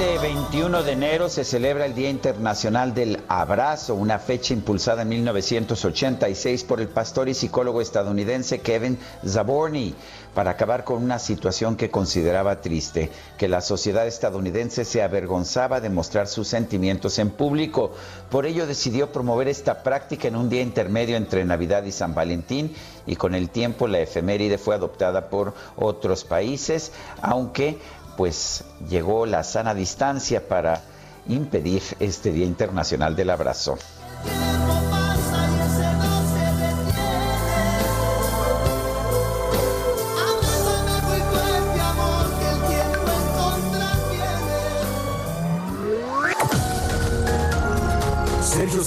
Este 0.00 0.18
21 0.18 0.82
de 0.82 0.92
enero 0.92 1.28
se 1.28 1.44
celebra 1.44 1.84
el 1.84 1.94
Día 1.94 2.08
Internacional 2.08 2.94
del 2.94 3.20
Abrazo, 3.28 3.94
una 3.94 4.18
fecha 4.18 4.54
impulsada 4.54 5.02
en 5.02 5.10
1986 5.10 6.64
por 6.64 6.80
el 6.80 6.88
pastor 6.88 7.28
y 7.28 7.34
psicólogo 7.34 7.82
estadounidense 7.82 8.60
Kevin 8.60 8.98
Zaborni 9.26 9.94
para 10.34 10.52
acabar 10.52 10.84
con 10.84 11.02
una 11.02 11.18
situación 11.18 11.76
que 11.76 11.90
consideraba 11.90 12.62
triste, 12.62 13.10
que 13.36 13.48
la 13.48 13.60
sociedad 13.60 14.06
estadounidense 14.06 14.86
se 14.86 15.02
avergonzaba 15.02 15.80
de 15.80 15.90
mostrar 15.90 16.28
sus 16.28 16.48
sentimientos 16.48 17.18
en 17.18 17.30
público. 17.30 17.92
Por 18.30 18.46
ello 18.46 18.66
decidió 18.66 19.12
promover 19.12 19.48
esta 19.48 19.82
práctica 19.82 20.28
en 20.28 20.36
un 20.36 20.48
día 20.48 20.62
intermedio 20.62 21.16
entre 21.16 21.44
Navidad 21.44 21.84
y 21.84 21.92
San 21.92 22.14
Valentín 22.14 22.74
y 23.06 23.16
con 23.16 23.34
el 23.34 23.50
tiempo 23.50 23.88
la 23.88 23.98
efeméride 23.98 24.56
fue 24.56 24.76
adoptada 24.76 25.28
por 25.28 25.52
otros 25.76 26.24
países, 26.24 26.92
aunque 27.22 27.78
pues 28.16 28.64
llegó 28.88 29.26
la 29.26 29.44
sana 29.44 29.74
distancia 29.74 30.46
para 30.46 30.82
impedir 31.28 31.82
este 32.00 32.32
Día 32.32 32.46
Internacional 32.46 33.16
del 33.16 33.30
Abrazo. 33.30 33.78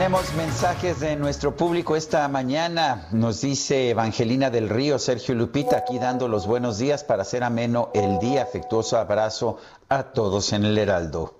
Tenemos 0.00 0.32
mensajes 0.32 0.98
de 0.98 1.14
nuestro 1.14 1.54
público 1.54 1.94
esta 1.94 2.26
mañana. 2.26 3.06
Nos 3.12 3.42
dice 3.42 3.90
Evangelina 3.90 4.48
del 4.48 4.70
Río, 4.70 4.98
Sergio 4.98 5.34
Lupita, 5.34 5.76
aquí 5.76 5.98
dando 5.98 6.26
los 6.26 6.46
buenos 6.46 6.78
días 6.78 7.04
para 7.04 7.20
hacer 7.20 7.44
ameno 7.44 7.90
el 7.92 8.18
día. 8.18 8.44
Afectuoso 8.44 8.96
abrazo 8.96 9.58
a 9.90 10.04
todos 10.04 10.54
en 10.54 10.64
el 10.64 10.78
Heraldo. 10.78 11.39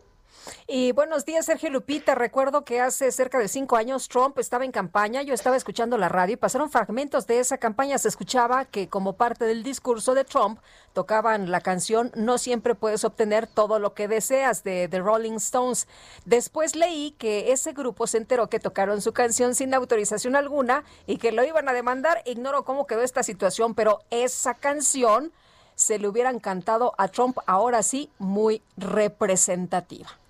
Y 0.72 0.92
buenos 0.92 1.24
días, 1.24 1.46
Sergio 1.46 1.68
Lupita. 1.68 2.14
Recuerdo 2.14 2.62
que 2.62 2.80
hace 2.80 3.10
cerca 3.10 3.40
de 3.40 3.48
cinco 3.48 3.74
años 3.74 4.08
Trump 4.08 4.38
estaba 4.38 4.64
en 4.64 4.70
campaña. 4.70 5.20
Yo 5.22 5.34
estaba 5.34 5.56
escuchando 5.56 5.98
la 5.98 6.08
radio 6.08 6.34
y 6.34 6.36
pasaron 6.36 6.70
fragmentos 6.70 7.26
de 7.26 7.40
esa 7.40 7.58
campaña. 7.58 7.98
Se 7.98 8.06
escuchaba 8.06 8.66
que 8.66 8.88
como 8.88 9.14
parte 9.14 9.46
del 9.46 9.64
discurso 9.64 10.14
de 10.14 10.22
Trump 10.22 10.60
tocaban 10.92 11.50
la 11.50 11.60
canción 11.60 12.12
No 12.14 12.38
siempre 12.38 12.76
puedes 12.76 13.02
obtener 13.02 13.48
todo 13.48 13.80
lo 13.80 13.94
que 13.94 14.06
deseas 14.06 14.62
de 14.62 14.86
The 14.86 15.00
Rolling 15.00 15.38
Stones. 15.38 15.88
Después 16.24 16.76
leí 16.76 17.16
que 17.18 17.50
ese 17.50 17.72
grupo 17.72 18.06
se 18.06 18.18
enteró 18.18 18.48
que 18.48 18.60
tocaron 18.60 19.02
su 19.02 19.12
canción 19.12 19.56
sin 19.56 19.74
autorización 19.74 20.36
alguna 20.36 20.84
y 21.08 21.16
que 21.16 21.32
lo 21.32 21.42
iban 21.42 21.68
a 21.68 21.72
demandar. 21.72 22.22
Ignoro 22.26 22.64
cómo 22.64 22.86
quedó 22.86 23.02
esta 23.02 23.24
situación, 23.24 23.74
pero 23.74 24.02
esa 24.10 24.54
canción 24.54 25.32
se 25.74 25.98
le 25.98 26.06
hubieran 26.06 26.38
cantado 26.38 26.94
a 26.96 27.08
Trump 27.08 27.38
ahora 27.46 27.82
sí 27.82 28.08
muy 28.20 28.62
representativa. 28.76 30.20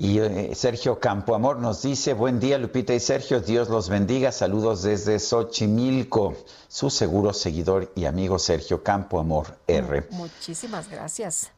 Y 0.00 0.20
eh, 0.20 0.54
Sergio 0.54 1.00
Campoamor 1.00 1.58
nos 1.58 1.82
dice, 1.82 2.14
buen 2.14 2.38
día 2.38 2.56
Lupita 2.56 2.94
y 2.94 3.00
Sergio, 3.00 3.40
Dios 3.40 3.68
los 3.68 3.88
bendiga, 3.88 4.30
saludos 4.30 4.82
desde 4.84 5.18
Xochimilco, 5.18 6.36
su 6.68 6.88
seguro 6.88 7.32
seguidor 7.32 7.90
y 7.96 8.04
amigo 8.04 8.38
Sergio 8.38 8.84
Campoamor 8.84 9.58
R. 9.66 10.06
Muchísimas 10.12 10.88
gracias. 10.88 11.50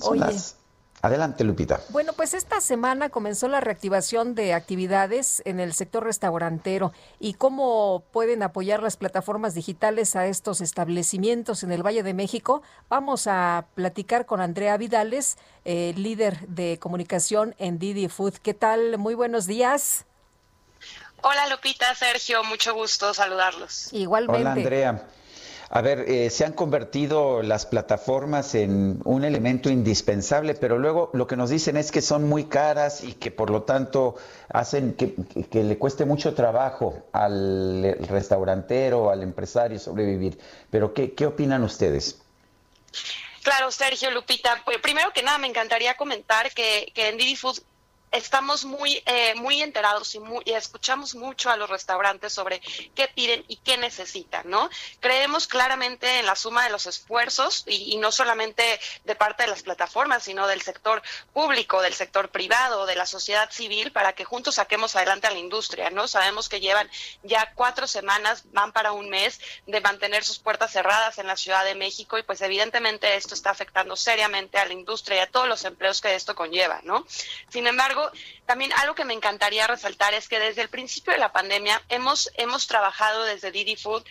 Oye, 0.00 0.20
las- 0.20 0.56
Adelante 1.04 1.44
Lupita. 1.44 1.82
bueno, 1.90 2.14
pues 2.14 2.32
esta 2.32 2.62
semana 2.62 3.10
comenzó 3.10 3.46
la 3.46 3.60
reactivación 3.60 4.34
de 4.34 4.54
actividades 4.54 5.42
en 5.44 5.60
el 5.60 5.74
sector 5.74 6.02
restaurantero 6.02 6.94
y 7.20 7.34
cómo 7.34 8.04
pueden 8.10 8.42
apoyar 8.42 8.82
las 8.82 8.96
plataformas 8.96 9.52
digitales 9.52 10.16
a 10.16 10.26
estos 10.26 10.62
establecimientos 10.62 11.62
en 11.62 11.72
el 11.72 11.84
Valle 11.84 12.02
de 12.02 12.14
México. 12.14 12.62
Vamos 12.88 13.26
a 13.26 13.66
platicar 13.74 14.24
con 14.24 14.40
Andrea 14.40 14.78
Vidales, 14.78 15.36
eh, 15.66 15.92
líder 15.94 16.40
de 16.48 16.78
comunicación 16.78 17.54
en 17.58 17.78
Didi 17.78 18.08
Food. 18.08 18.38
¿Qué 18.42 18.54
tal? 18.54 18.96
Muy 18.96 19.12
buenos 19.12 19.46
días. 19.46 20.06
Hola 21.20 21.48
Lupita, 21.48 21.94
Sergio, 21.94 22.42
mucho 22.44 22.72
gusto 22.72 23.12
saludarlos. 23.12 23.92
Igualmente. 23.92 24.40
Hola 24.40 24.52
Andrea. 24.52 25.06
A 25.70 25.80
ver, 25.80 26.04
eh, 26.08 26.30
se 26.30 26.44
han 26.44 26.52
convertido 26.52 27.42
las 27.42 27.66
plataformas 27.66 28.54
en 28.54 29.00
un 29.04 29.24
elemento 29.24 29.70
indispensable, 29.70 30.54
pero 30.54 30.78
luego 30.78 31.10
lo 31.14 31.26
que 31.26 31.36
nos 31.36 31.50
dicen 31.50 31.76
es 31.76 31.90
que 31.90 32.02
son 32.02 32.28
muy 32.28 32.44
caras 32.44 33.02
y 33.02 33.14
que 33.14 33.30
por 33.30 33.50
lo 33.50 33.62
tanto 33.62 34.16
hacen 34.48 34.94
que, 34.94 35.14
que 35.50 35.64
le 35.64 35.78
cueste 35.78 36.04
mucho 36.04 36.34
trabajo 36.34 37.04
al 37.12 37.96
restaurantero, 38.08 39.10
al 39.10 39.22
empresario 39.22 39.78
sobrevivir. 39.78 40.38
Pero 40.70 40.92
¿qué, 40.92 41.14
qué 41.14 41.26
opinan 41.26 41.62
ustedes? 41.62 42.18
Claro, 43.42 43.70
Sergio 43.70 44.10
Lupita. 44.10 44.62
Pues 44.64 44.78
primero 44.78 45.12
que 45.12 45.22
nada, 45.22 45.38
me 45.38 45.46
encantaría 45.46 45.94
comentar 45.96 46.52
que, 46.52 46.90
que 46.94 47.08
en 47.08 47.18
Didi 47.18 47.36
Food 47.36 47.58
estamos 48.14 48.64
muy, 48.64 49.02
eh, 49.06 49.34
muy 49.34 49.60
enterados 49.60 50.14
y, 50.14 50.20
muy, 50.20 50.42
escuchamos 50.46 51.14
mucho 51.14 51.50
a 51.50 51.56
los 51.56 51.68
restaurantes 51.68 52.32
sobre 52.32 52.60
qué 52.94 53.08
piden 53.08 53.44
y 53.48 53.56
qué 53.56 53.76
necesitan, 53.76 54.48
¿no? 54.48 54.70
Creemos 55.00 55.48
claramente 55.48 56.20
en 56.20 56.26
la 56.26 56.36
suma 56.36 56.64
de 56.64 56.70
los 56.70 56.86
esfuerzos 56.86 57.64
y, 57.66 57.96
no 57.96 58.12
solamente 58.12 58.80
de 59.04 59.14
parte 59.16 59.42
de 59.42 59.50
las 59.50 59.62
plataformas, 59.62 60.22
sino 60.22 60.46
del 60.46 60.62
sector 60.62 61.02
público, 61.32 61.82
del 61.82 61.94
sector 61.94 62.30
privado, 62.30 62.86
de 62.86 62.94
la 62.94 63.06
sociedad 63.06 63.50
civil, 63.50 63.90
para 63.90 64.12
que 64.12 64.24
juntos 64.24 64.56
saquemos 64.56 64.94
adelante 64.94 65.26
a 65.26 65.32
la 65.32 65.38
industria, 65.38 65.90
¿no? 65.90 66.06
Sabemos 66.06 66.48
que 66.48 66.60
llevan 66.60 66.88
ya 67.24 67.52
cuatro 67.54 67.88
semanas, 67.88 68.44
van 68.52 68.72
para 68.72 68.92
un 68.92 69.10
mes 69.10 69.40
de 69.66 69.80
mantener 69.80 70.24
sus 70.24 70.38
puertas 70.38 70.72
cerradas 70.72 71.18
en 71.18 71.26
la 71.26 71.36
Ciudad 71.36 71.64
de 71.64 71.74
México 71.74 72.16
y 72.16 72.22
pues 72.22 72.40
evidentemente 72.42 73.16
esto 73.16 73.34
está 73.34 73.50
afectando 73.50 73.96
seriamente 73.96 74.58
a 74.58 74.66
la 74.66 74.72
industria 74.72 75.18
y 75.18 75.20
a 75.20 75.30
todos 75.30 75.48
los 75.48 75.64
empleos 75.64 76.00
que 76.00 76.14
esto 76.14 76.36
conlleva, 76.36 76.80
¿no? 76.84 77.04
Sin 77.48 77.66
embargo, 77.66 78.03
también 78.46 78.72
algo 78.74 78.94
que 78.94 79.04
me 79.04 79.14
encantaría 79.14 79.66
resaltar 79.66 80.14
es 80.14 80.28
que 80.28 80.38
desde 80.38 80.62
el 80.62 80.68
principio 80.68 81.12
de 81.12 81.18
la 81.18 81.32
pandemia 81.32 81.82
hemos, 81.88 82.30
hemos 82.34 82.66
trabajado 82.66 83.24
desde 83.24 83.50
Didi 83.50 83.76
Food 83.76 84.04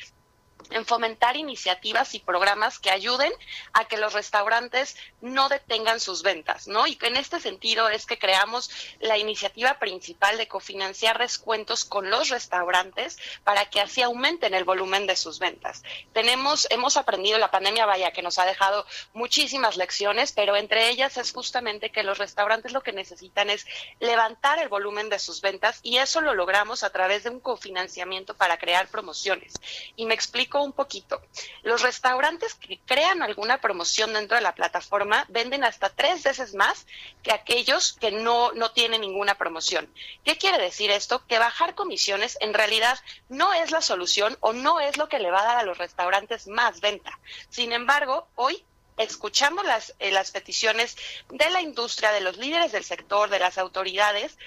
en 0.69 0.85
fomentar 0.85 1.35
iniciativas 1.38 2.14
y 2.15 2.19
programas 2.19 2.80
que 2.80 2.91
ayuden 2.91 3.31
a 3.73 3.85
que 3.85 3.98
los 3.98 4.14
restaurantes 4.14 4.95
no 5.22 5.49
detengan 5.49 5.99
sus 5.99 6.23
ventas, 6.23 6.68
¿no? 6.68 6.88
Y 6.88 6.98
en 7.02 7.18
este 7.18 7.40
sentido 7.40 7.90
es 7.90 8.06
que 8.06 8.18
creamos 8.18 8.69
la 8.99 9.18
iniciativa 9.18 9.80
principal 9.80 10.38
de 10.38 10.48
cofinanciar 10.48 11.19
descuentos 11.19 11.85
con 11.85 12.10
los 12.10 12.30
restaurantes 12.30 13.18
para 13.44 13.69
que 13.69 13.81
así 13.81 14.02
aumenten 14.02 14.53
el 14.53 14.64
volumen 14.64 15.07
de 15.07 15.15
sus 15.15 15.40
ventas. 15.40 15.84
Tenemos, 16.14 16.68
hemos 16.69 16.98
aprendido 16.98 17.38
la 17.38 17.52
pandemia, 17.52 17.85
vaya, 17.85 18.11
que 18.11 18.22
nos 18.22 18.40
ha 18.40 18.45
dejado 18.45 18.85
muchísimas 19.14 19.77
lecciones, 19.77 20.31
pero 20.31 20.56
entre 20.56 20.90
ellas 20.90 21.18
es 21.18 21.31
justamente 21.31 21.91
que 21.91 22.03
los 22.03 22.18
restaurantes 22.18 22.72
lo 22.72 22.81
que 22.81 22.94
necesitan 22.94 23.49
es 23.49 23.65
levantar 23.99 24.60
el 24.60 24.69
volumen 24.69 25.10
de 25.10 25.19
sus 25.19 25.41
ventas 25.41 25.80
y 25.84 25.98
eso 25.98 26.22
lo 26.22 26.34
logramos 26.34 26.84
a 26.84 26.90
través 26.90 27.23
de 27.23 27.30
un 27.30 27.40
cofinanciamiento 27.40 28.34
para 28.35 28.57
crear 28.57 28.88
promociones. 28.88 29.53
Y 29.95 30.06
me 30.06 30.14
explico 30.14 30.52
un 30.61 30.73
poquito. 30.73 31.21
Los 31.63 31.81
restaurantes 31.81 32.53
que 32.55 32.80
crean 32.85 33.21
alguna 33.21 33.61
promoción 33.61 34.13
dentro 34.13 34.35
de 34.35 34.43
la 34.43 34.55
plataforma 34.55 35.25
venden 35.30 35.63
hasta 35.63 35.89
tres 35.89 36.23
veces 36.23 36.53
más 36.53 36.85
que 37.21 37.31
aquellos 37.31 37.93
que 37.93 38.11
no, 38.11 38.51
no 38.53 38.71
tienen 38.71 39.01
ninguna 39.01 39.35
promoción. 39.35 39.91
¿Qué 40.23 40.38
quiere 40.38 40.61
decir 40.61 40.91
esto? 40.91 41.25
Que 41.25 41.39
bajar 41.39 41.75
comisiones 41.75 42.38
en 42.41 42.53
realidad 42.53 42.99
no 43.30 43.53
es 43.53 43.71
la 43.71 43.81
solución 43.81 44.38
o 44.41 44.53
no 44.53 44.80
es 44.80 44.97
lo 44.97 45.09
que 45.09 45.19
le 45.19 45.31
va 45.31 45.41
a 45.41 45.45
dar 45.45 45.57
a 45.57 45.63
los 45.63 45.77
restaurantes 45.77 46.47
más 46.47 46.81
venta. 46.81 47.19
Sin 47.49 47.73
embargo, 47.73 48.27
hoy 48.35 48.63
escuchamos 48.97 49.65
las, 49.65 49.95
eh, 49.99 50.11
las 50.11 50.31
peticiones 50.31 50.97
de 51.30 51.49
la 51.49 51.61
industria, 51.61 52.11
de 52.11 52.21
los 52.21 52.38
líderes 52.38 52.71
del 52.71 52.84
sector, 52.84 53.30
de 53.30 53.39
las 53.39 53.57
autoridades, 53.57 54.38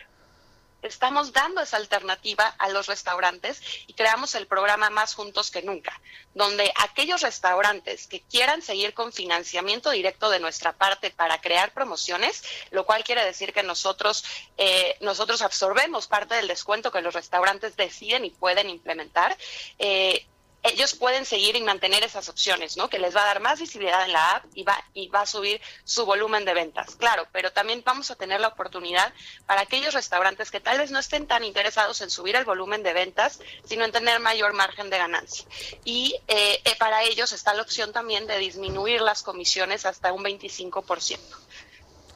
estamos 0.82 1.32
dando 1.32 1.60
esa 1.60 1.76
alternativa 1.76 2.46
a 2.58 2.68
los 2.68 2.86
restaurantes 2.86 3.60
y 3.86 3.94
creamos 3.94 4.34
el 4.34 4.46
programa 4.46 4.90
Más 4.90 5.14
Juntos 5.14 5.50
que 5.50 5.62
Nunca, 5.62 6.00
donde 6.34 6.72
aquellos 6.76 7.22
restaurantes 7.22 8.06
que 8.06 8.20
quieran 8.20 8.62
seguir 8.62 8.94
con 8.94 9.12
financiamiento 9.12 9.90
directo 9.90 10.30
de 10.30 10.40
nuestra 10.40 10.72
parte 10.72 11.10
para 11.10 11.40
crear 11.40 11.72
promociones, 11.72 12.42
lo 12.70 12.86
cual 12.86 13.04
quiere 13.04 13.24
decir 13.24 13.52
que 13.52 13.62
nosotros, 13.62 14.24
eh, 14.56 14.96
nosotros 15.00 15.42
absorbemos 15.42 16.06
parte 16.06 16.34
del 16.34 16.48
descuento 16.48 16.92
que 16.92 17.00
los 17.00 17.14
restaurantes 17.14 17.76
deciden 17.76 18.24
y 18.24 18.30
pueden 18.30 18.70
implementar. 18.70 19.36
Eh, 19.78 20.26
ellos 20.62 20.94
pueden 20.94 21.24
seguir 21.24 21.56
y 21.56 21.62
mantener 21.62 22.02
esas 22.02 22.28
opciones, 22.28 22.76
¿no? 22.76 22.88
Que 22.88 22.98
les 22.98 23.14
va 23.14 23.22
a 23.22 23.26
dar 23.26 23.40
más 23.40 23.60
visibilidad 23.60 24.04
en 24.04 24.12
la 24.12 24.32
app 24.32 24.44
y 24.54 24.62
va, 24.64 24.82
y 24.94 25.08
va 25.08 25.20
a 25.22 25.26
subir 25.26 25.60
su 25.84 26.04
volumen 26.04 26.44
de 26.44 26.54
ventas, 26.54 26.96
claro, 26.96 27.26
pero 27.32 27.52
también 27.52 27.82
vamos 27.84 28.10
a 28.10 28.16
tener 28.16 28.40
la 28.40 28.48
oportunidad 28.48 29.12
para 29.46 29.62
aquellos 29.62 29.94
restaurantes 29.94 30.50
que 30.50 30.60
tal 30.60 30.78
vez 30.78 30.90
no 30.90 30.98
estén 30.98 31.26
tan 31.26 31.44
interesados 31.44 32.00
en 32.00 32.10
subir 32.10 32.36
el 32.36 32.44
volumen 32.44 32.82
de 32.82 32.92
ventas, 32.92 33.40
sino 33.64 33.84
en 33.84 33.92
tener 33.92 34.20
mayor 34.20 34.52
margen 34.52 34.90
de 34.90 34.98
ganancia. 34.98 35.46
Y 35.84 36.16
eh, 36.28 36.60
eh, 36.64 36.76
para 36.78 37.02
ellos 37.04 37.32
está 37.32 37.54
la 37.54 37.62
opción 37.62 37.92
también 37.92 38.26
de 38.26 38.38
disminuir 38.38 39.00
las 39.00 39.22
comisiones 39.22 39.86
hasta 39.86 40.12
un 40.12 40.24
25%. 40.24 41.18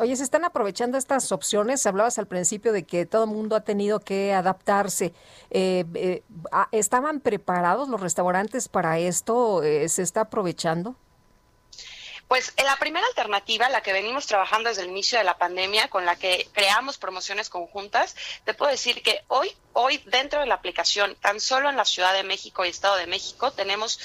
Oye, 0.00 0.16
¿se 0.16 0.22
están 0.22 0.46
aprovechando 0.46 0.96
estas 0.96 1.30
opciones? 1.30 1.84
Hablabas 1.84 2.18
al 2.18 2.26
principio 2.26 2.72
de 2.72 2.84
que 2.84 3.04
todo 3.04 3.24
el 3.24 3.30
mundo 3.30 3.54
ha 3.54 3.60
tenido 3.60 4.00
que 4.00 4.32
adaptarse. 4.32 5.12
Eh, 5.50 5.84
eh, 5.92 6.22
ah, 6.52 6.68
¿Estaban 6.72 7.20
preparados 7.20 7.90
los 7.90 8.00
restaurantes 8.00 8.68
para 8.68 8.98
esto? 8.98 9.62
Eh, 9.62 9.90
¿Se 9.90 10.00
está 10.00 10.22
aprovechando? 10.22 10.96
Pues 12.28 12.54
la 12.64 12.76
primera 12.76 13.06
alternativa, 13.08 13.68
la 13.68 13.82
que 13.82 13.92
venimos 13.92 14.26
trabajando 14.26 14.70
desde 14.70 14.84
el 14.84 14.88
inicio 14.88 15.18
de 15.18 15.24
la 15.24 15.36
pandemia, 15.36 15.88
con 15.88 16.06
la 16.06 16.16
que 16.16 16.48
creamos 16.52 16.96
promociones 16.96 17.50
conjuntas, 17.50 18.16
te 18.44 18.54
puedo 18.54 18.70
decir 18.70 19.02
que 19.02 19.22
hoy, 19.28 19.54
hoy 19.74 19.98
dentro 20.06 20.40
de 20.40 20.46
la 20.46 20.54
aplicación, 20.54 21.14
tan 21.16 21.40
solo 21.40 21.68
en 21.68 21.76
la 21.76 21.84
Ciudad 21.84 22.14
de 22.14 22.22
México 22.22 22.64
y 22.64 22.68
Estado 22.68 22.96
de 22.96 23.06
México, 23.06 23.50
tenemos 23.50 24.00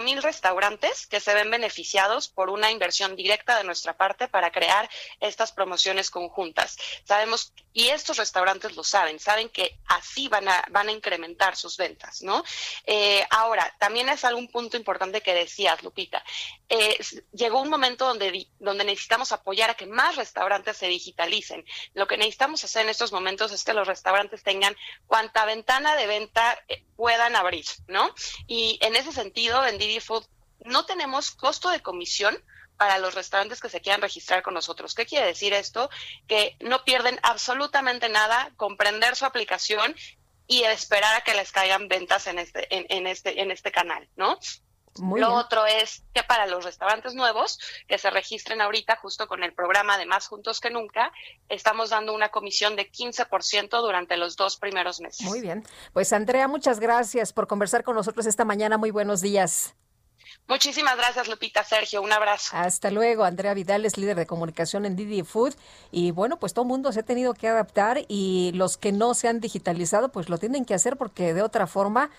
mil 0.00 0.22
restaurantes 0.22 1.06
que 1.06 1.20
se 1.20 1.34
ven 1.34 1.50
beneficiados 1.50 2.28
por 2.28 2.50
una 2.50 2.70
inversión 2.70 3.16
directa 3.16 3.56
de 3.56 3.64
nuestra 3.64 3.96
parte 3.96 4.28
para 4.28 4.50
crear 4.50 4.88
estas 5.20 5.52
promociones 5.52 6.10
conjuntas. 6.10 6.76
Sabemos, 7.04 7.52
y 7.72 7.88
estos 7.88 8.18
restaurantes 8.18 8.76
lo 8.76 8.84
saben, 8.84 9.18
saben 9.18 9.48
que 9.48 9.78
así 9.86 10.28
van 10.28 10.48
a, 10.48 10.64
van 10.70 10.88
a 10.88 10.92
incrementar 10.92 11.56
sus 11.56 11.76
ventas, 11.76 12.22
¿no? 12.22 12.44
Eh, 12.84 13.24
ahora, 13.30 13.74
también 13.78 14.08
es 14.08 14.24
algún 14.24 14.48
punto 14.48 14.76
importante 14.76 15.20
que 15.20 15.34
decías, 15.34 15.82
Lupita. 15.82 16.22
Eh, 16.68 16.98
llegó 17.32 17.60
un 17.60 17.68
momento 17.68 18.06
donde, 18.06 18.46
donde 18.58 18.84
necesitamos 18.84 19.32
apoyar 19.32 19.70
a 19.70 19.74
que 19.74 19.86
más 19.86 20.16
restaurantes 20.16 20.76
se 20.76 20.86
digitalicen. 20.86 21.64
Lo 21.94 22.06
que 22.06 22.16
necesitamos 22.16 22.64
hacer 22.64 22.82
en 22.82 22.90
estos 22.90 23.12
momentos 23.12 23.52
es 23.52 23.64
que 23.64 23.74
los 23.74 23.86
restaurantes 23.86 24.42
tengan 24.42 24.76
cuanta 25.06 25.44
ventana 25.44 25.96
de 25.96 26.06
venta 26.06 26.58
eh, 26.68 26.84
puedan 26.96 27.36
abrir, 27.36 27.64
¿no? 27.88 28.14
Y 28.46 28.78
en 28.80 28.96
ese 28.96 29.12
sentido, 29.12 29.61
en 29.66 29.78
Didi 29.78 30.00
Food 30.00 30.24
no 30.64 30.84
tenemos 30.86 31.30
costo 31.32 31.70
de 31.70 31.80
comisión 31.80 32.36
para 32.76 32.98
los 32.98 33.14
restaurantes 33.14 33.60
que 33.60 33.68
se 33.68 33.80
quieran 33.80 34.02
registrar 34.02 34.42
con 34.42 34.54
nosotros. 34.54 34.94
¿Qué 34.94 35.06
quiere 35.06 35.26
decir 35.26 35.52
esto? 35.52 35.90
Que 36.26 36.56
no 36.60 36.84
pierden 36.84 37.18
absolutamente 37.22 38.08
nada 38.08 38.50
comprender 38.56 39.14
su 39.16 39.24
aplicación 39.24 39.94
y 40.46 40.64
esperar 40.64 41.14
a 41.14 41.20
que 41.22 41.34
les 41.34 41.52
caigan 41.52 41.88
ventas 41.88 42.26
en 42.26 42.38
este, 42.38 42.66
en 42.70 43.06
este, 43.06 43.40
en 43.40 43.50
este 43.50 43.70
canal, 43.70 44.08
¿no? 44.16 44.38
Lo 45.00 45.34
otro 45.34 45.64
es 45.66 46.02
que 46.12 46.22
para 46.22 46.46
los 46.46 46.64
restaurantes 46.64 47.14
nuevos 47.14 47.58
que 47.88 47.98
se 47.98 48.10
registren 48.10 48.60
ahorita 48.60 48.96
justo 48.96 49.26
con 49.26 49.42
el 49.42 49.54
programa 49.54 49.96
de 49.96 50.06
Más 50.06 50.28
Juntos 50.28 50.60
que 50.60 50.70
Nunca, 50.70 51.12
estamos 51.48 51.90
dando 51.90 52.14
una 52.14 52.28
comisión 52.28 52.76
de 52.76 52.90
15% 52.90 53.80
durante 53.80 54.16
los 54.16 54.36
dos 54.36 54.56
primeros 54.56 55.00
meses. 55.00 55.26
Muy 55.26 55.40
bien. 55.40 55.64
Pues 55.92 56.12
Andrea, 56.12 56.46
muchas 56.48 56.78
gracias 56.78 57.32
por 57.32 57.46
conversar 57.46 57.84
con 57.84 57.96
nosotros 57.96 58.26
esta 58.26 58.44
mañana. 58.44 58.76
Muy 58.76 58.90
buenos 58.90 59.22
días. 59.22 59.74
Muchísimas 60.48 60.96
gracias, 60.96 61.28
Lupita. 61.28 61.64
Sergio, 61.64 62.02
un 62.02 62.12
abrazo. 62.12 62.56
Hasta 62.56 62.90
luego. 62.90 63.24
Andrea 63.24 63.54
Vidal 63.54 63.84
es 63.86 63.96
líder 63.96 64.16
de 64.16 64.26
comunicación 64.26 64.84
en 64.84 64.96
Didi 64.96 65.22
Food. 65.22 65.54
Y 65.90 66.10
bueno, 66.10 66.38
pues 66.38 66.52
todo 66.52 66.64
el 66.64 66.68
mundo 66.68 66.92
se 66.92 67.00
ha 67.00 67.04
tenido 67.04 67.34
que 67.34 67.48
adaptar 67.48 68.02
y 68.08 68.52
los 68.54 68.76
que 68.76 68.92
no 68.92 69.14
se 69.14 69.28
han 69.28 69.40
digitalizado, 69.40 70.10
pues 70.10 70.28
lo 70.28 70.38
tienen 70.38 70.64
que 70.64 70.74
hacer 70.74 70.96
porque 70.96 71.32
de 71.32 71.42
otra 71.42 71.66
forma 71.66 72.10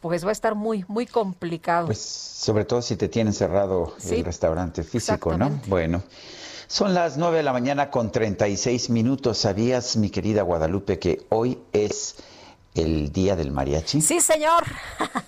pues 0.00 0.24
va 0.24 0.30
a 0.30 0.32
estar 0.32 0.54
muy, 0.54 0.84
muy 0.88 1.06
complicado. 1.06 1.86
Pues 1.86 2.00
sobre 2.00 2.64
todo 2.64 2.82
si 2.82 2.96
te 2.96 3.08
tienen 3.08 3.32
cerrado 3.32 3.94
el 4.08 4.24
restaurante 4.24 4.82
físico, 4.82 5.36
¿no? 5.36 5.60
Bueno. 5.66 6.02
Son 6.70 6.94
las 6.94 7.16
9 7.16 7.38
de 7.38 7.42
la 7.42 7.52
mañana 7.52 7.90
con 7.90 8.12
36 8.12 8.90
minutos. 8.90 9.38
¿Sabías, 9.38 9.96
mi 9.96 10.08
querida 10.08 10.42
Guadalupe, 10.42 11.00
que 11.00 11.26
hoy 11.28 11.58
es 11.72 12.14
el 12.76 13.12
día 13.12 13.34
del 13.34 13.50
mariachi? 13.50 14.00
Sí, 14.00 14.20
señor. 14.20 14.62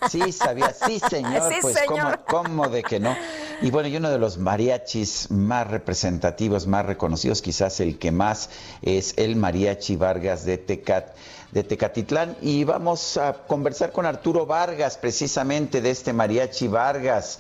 Sí, 0.09 0.31
sabía, 0.31 0.73
sí, 0.73 1.01
señor. 1.11 1.53
pues 1.61 1.77
señor. 1.77 2.21
¿cómo, 2.29 2.45
¿cómo, 2.45 2.69
de 2.69 2.85
que 2.85 3.01
no? 3.01 3.17
Y 3.61 3.73
bueno, 3.73 3.89
y 3.89 3.97
uno 3.97 4.11
de 4.11 4.19
los 4.19 4.39
mariachis 4.39 5.33
más 5.33 5.67
representativos, 5.67 6.69
más 6.69 6.87
reconocidos, 6.87 7.43
quizás 7.43 7.81
el 7.81 7.99
que 7.99 8.13
más, 8.13 8.49
es 8.81 9.15
el 9.17 9.35
mariachi 9.35 9.97
Vargas 9.97 10.45
de 10.45 10.59
Tecat 10.59 11.17
de 11.53 11.63
Tecatitlán 11.63 12.37
y 12.41 12.65
vamos 12.65 13.19
a 13.19 13.35
conversar 13.35 13.93
con 13.93 14.07
Arturo 14.07 14.47
Vargas 14.47 14.97
precisamente 14.97 15.81
de 15.81 15.91
este 15.91 16.13
mariachi 16.13 16.67
Vargas. 16.67 17.39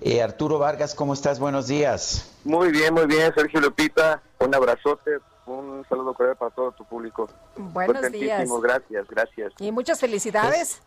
Eh, 0.00 0.22
Arturo 0.22 0.58
Vargas, 0.58 0.94
¿cómo 0.94 1.12
estás? 1.12 1.38
Buenos 1.38 1.68
días. 1.68 2.32
Muy 2.44 2.70
bien, 2.70 2.94
muy 2.94 3.06
bien, 3.06 3.32
Sergio 3.34 3.60
Lupita. 3.60 4.22
Un 4.38 4.54
abrazote, 4.54 5.18
un 5.44 5.84
saludo 5.90 6.14
cordial 6.14 6.36
para 6.36 6.50
todo 6.52 6.72
tu 6.72 6.86
público. 6.86 7.28
Buenos 7.56 8.10
días. 8.10 8.48
Gracias, 8.62 9.06
gracias. 9.08 9.52
Y 9.58 9.70
muchas 9.70 10.00
felicidades. 10.00 10.80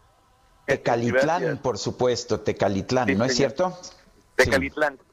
Tecalitlán, 0.65 1.59
por 1.59 1.77
supuesto, 1.77 2.39
Tecalitlán, 2.39 3.15
¿no 3.15 3.25
es 3.25 3.35
cierto? 3.35 3.77
Tecalitlán. 4.35 4.97
Sí. 4.97 5.12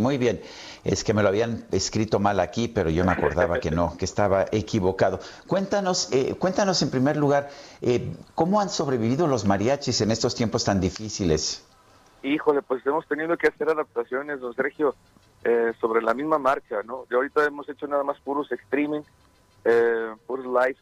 Muy 0.00 0.18
bien. 0.18 0.40
Es 0.84 1.04
que 1.04 1.14
me 1.14 1.22
lo 1.22 1.28
habían 1.28 1.66
escrito 1.72 2.18
mal 2.18 2.40
aquí, 2.40 2.68
pero 2.68 2.90
yo 2.90 3.04
me 3.04 3.12
acordaba 3.12 3.60
que 3.60 3.70
no, 3.70 3.96
que 3.96 4.04
estaba 4.04 4.46
equivocado. 4.50 5.20
Cuéntanos, 5.46 6.10
eh, 6.12 6.34
cuéntanos 6.38 6.82
en 6.82 6.90
primer 6.90 7.16
lugar, 7.16 7.50
eh, 7.82 8.12
¿cómo 8.34 8.60
han 8.60 8.68
sobrevivido 8.68 9.26
los 9.26 9.44
mariachis 9.44 10.00
en 10.00 10.10
estos 10.10 10.34
tiempos 10.34 10.64
tan 10.64 10.80
difíciles? 10.80 11.66
Híjole, 12.22 12.62
pues 12.62 12.84
hemos 12.86 13.06
tenido 13.06 13.36
que 13.36 13.48
hacer 13.48 13.68
adaptaciones, 13.70 14.40
don 14.40 14.54
Sergio, 14.54 14.94
eh, 15.44 15.72
sobre 15.80 16.02
la 16.02 16.14
misma 16.14 16.38
marcha, 16.38 16.82
¿no? 16.84 17.06
Y 17.10 17.14
ahorita 17.14 17.44
hemos 17.44 17.68
hecho 17.68 17.86
nada 17.86 18.04
más 18.04 18.18
puros 18.20 18.50
streaming, 18.52 19.02
puros 20.26 20.46
live 20.46 20.76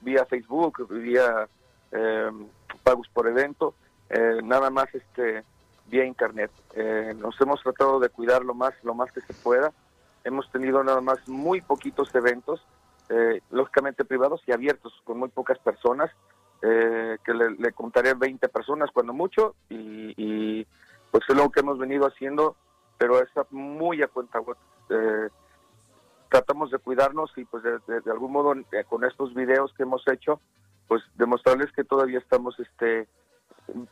vía 0.00 0.24
Facebook, 0.26 0.86
vía 0.88 1.48
pagos 2.82 3.08
por 3.12 3.28
evento, 3.28 3.74
nada 4.42 4.70
más 4.70 4.94
este 4.94 5.44
vía 5.86 6.04
internet. 6.04 6.50
Eh, 6.74 7.14
nos 7.18 7.40
hemos 7.40 7.62
tratado 7.62 8.00
de 8.00 8.08
cuidar 8.08 8.44
lo 8.44 8.54
más, 8.54 8.72
lo 8.82 8.94
más 8.94 9.12
que 9.12 9.20
se 9.20 9.34
pueda. 9.34 9.72
Hemos 10.24 10.50
tenido 10.50 10.82
nada 10.82 11.00
más 11.00 11.26
muy 11.28 11.60
poquitos 11.60 12.14
eventos, 12.14 12.64
eh, 13.08 13.40
lógicamente 13.50 14.04
privados 14.04 14.42
y 14.46 14.52
abiertos, 14.52 14.92
con 15.04 15.18
muy 15.18 15.28
pocas 15.28 15.58
personas, 15.58 16.10
eh, 16.62 17.18
que 17.24 17.34
le, 17.34 17.72
contaré 17.72 18.14
20 18.14 18.48
personas 18.48 18.90
cuando 18.92 19.12
mucho, 19.12 19.54
y, 19.68 20.66
pues 21.10 21.24
es 21.28 21.36
lo 21.36 21.50
que 21.50 21.60
hemos 21.60 21.78
venido 21.78 22.06
haciendo, 22.06 22.56
pero 22.98 23.22
está 23.22 23.46
muy 23.50 24.02
a 24.02 24.08
cuenta. 24.08 24.40
tratamos 26.28 26.70
de 26.70 26.78
cuidarnos 26.78 27.30
y 27.36 27.44
pues 27.44 27.62
de, 27.62 27.78
de 27.86 28.10
algún 28.10 28.32
modo 28.32 28.54
con 28.88 29.04
estos 29.04 29.32
videos 29.34 29.72
que 29.74 29.84
hemos 29.84 30.02
hecho, 30.08 30.40
pues 30.88 31.02
demostrarles 31.14 31.70
que 31.72 31.84
todavía 31.84 32.18
estamos 32.18 32.58
este 32.58 33.06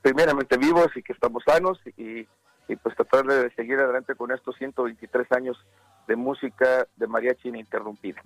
primeramente 0.01 0.57
vivos 0.57 0.89
y 0.95 1.03
que 1.03 1.13
estamos 1.13 1.43
sanos 1.47 1.79
y, 1.97 2.27
pues 2.83 2.97
tratar 2.97 3.27
de 3.27 3.51
seguir 3.55 3.79
adelante 3.79 4.15
con 4.15 4.33
estos 4.33 4.57
123 4.57 5.31
años 5.33 5.59
de 6.07 6.17
música 6.17 6.87
de 6.97 7.07
mariachi 7.07 7.49
ininterrumpida. 7.49 8.23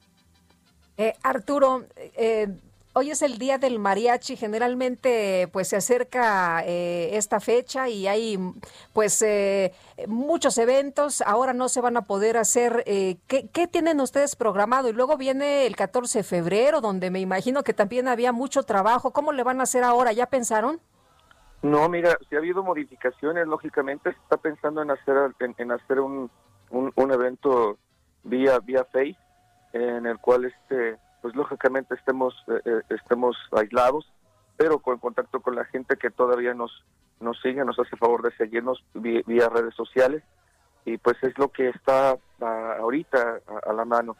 Eh, 0.99 1.15
Arturo, 1.25 1.85
eh, 1.97 2.49
hoy 2.93 3.11
es 3.11 3.23
el 3.23 3.39
día 3.39 3.59
del 3.59 3.81
mariachi. 3.81 4.37
Generalmente, 4.37 5.49
pues 5.53 5.69
se 5.69 5.77
acerca 5.77 6.63
eh, 6.65 7.17
esta 7.17 7.41
fecha 7.41 7.89
y 7.89 8.07
hay, 8.07 8.39
pues, 8.93 9.25
muchos 10.07 10.59
eventos. 10.59 11.23
Ahora 11.23 11.53
no 11.53 11.69
se 11.69 11.81
van 11.81 11.97
a 11.97 12.03
poder 12.03 12.37
hacer. 12.37 12.85
¿qué, 12.85 13.49
¿Qué 13.53 13.67
tienen 13.67 14.01
ustedes 14.01 14.37
programado? 14.37 14.89
Y 14.89 14.93
luego 14.93 15.17
viene 15.17 15.67
el 15.67 15.75
14 15.75 16.21
de 16.21 16.25
febrero, 16.25 16.81
donde 16.81 17.11
me 17.11 17.19
imagino 17.19 17.65
que 17.65 17.75
también 17.75 18.07
había 18.07 18.31
mucho 18.31 18.63
trabajo. 18.63 19.13
¿Cómo 19.13 19.33
le 19.33 19.43
van 19.43 19.59
a 19.59 19.65
hacer 19.65 19.83
ahora? 19.83 20.13
¿Ya 20.13 20.27
pensaron? 20.27 20.81
No, 21.63 21.89
mira, 21.89 22.17
si 22.29 22.37
ha 22.37 22.39
habido 22.39 22.63
modificaciones, 22.63 23.47
lógicamente 23.47 24.13
se 24.13 24.19
está 24.19 24.37
pensando 24.37 24.83
en 24.83 24.91
hacer 24.91 25.35
en, 25.41 25.73
hacer 25.73 26.01
un, 26.01 26.31
un, 26.71 27.13
evento 27.13 27.79
vía 28.23 28.59
vía 28.61 28.85
Face 28.85 29.17
en 29.73 30.07
el 30.07 30.19
cual 30.19 30.45
este 30.45 30.99
pues 31.23 31.35
lógicamente 31.35 31.95
estemos 31.95 32.35
eh, 32.49 32.61
eh, 32.65 32.83
estemos 32.91 33.37
aislados, 33.53 34.13
pero 34.57 34.79
con 34.79 34.99
contacto 34.99 35.41
con 35.41 35.55
la 35.55 35.65
gente 35.65 35.97
que 35.97 36.11
todavía 36.11 36.55
nos 36.55 36.85
nos 37.21 37.41
sigue, 37.41 37.65
nos 37.65 37.79
hace 37.79 37.97
favor 37.97 38.23
de 38.23 38.37
seguirnos 38.37 38.85
vía, 38.95 39.49
redes 39.49 39.75
sociales 39.75 40.23
y 40.85 40.99
pues 40.99 41.17
es 41.23 41.37
lo 41.39 41.49
que 41.49 41.71
está 41.71 42.17
ahorita 42.41 43.41
a, 43.47 43.71
a, 43.71 43.73
la 43.73 43.85
mano. 43.85 44.17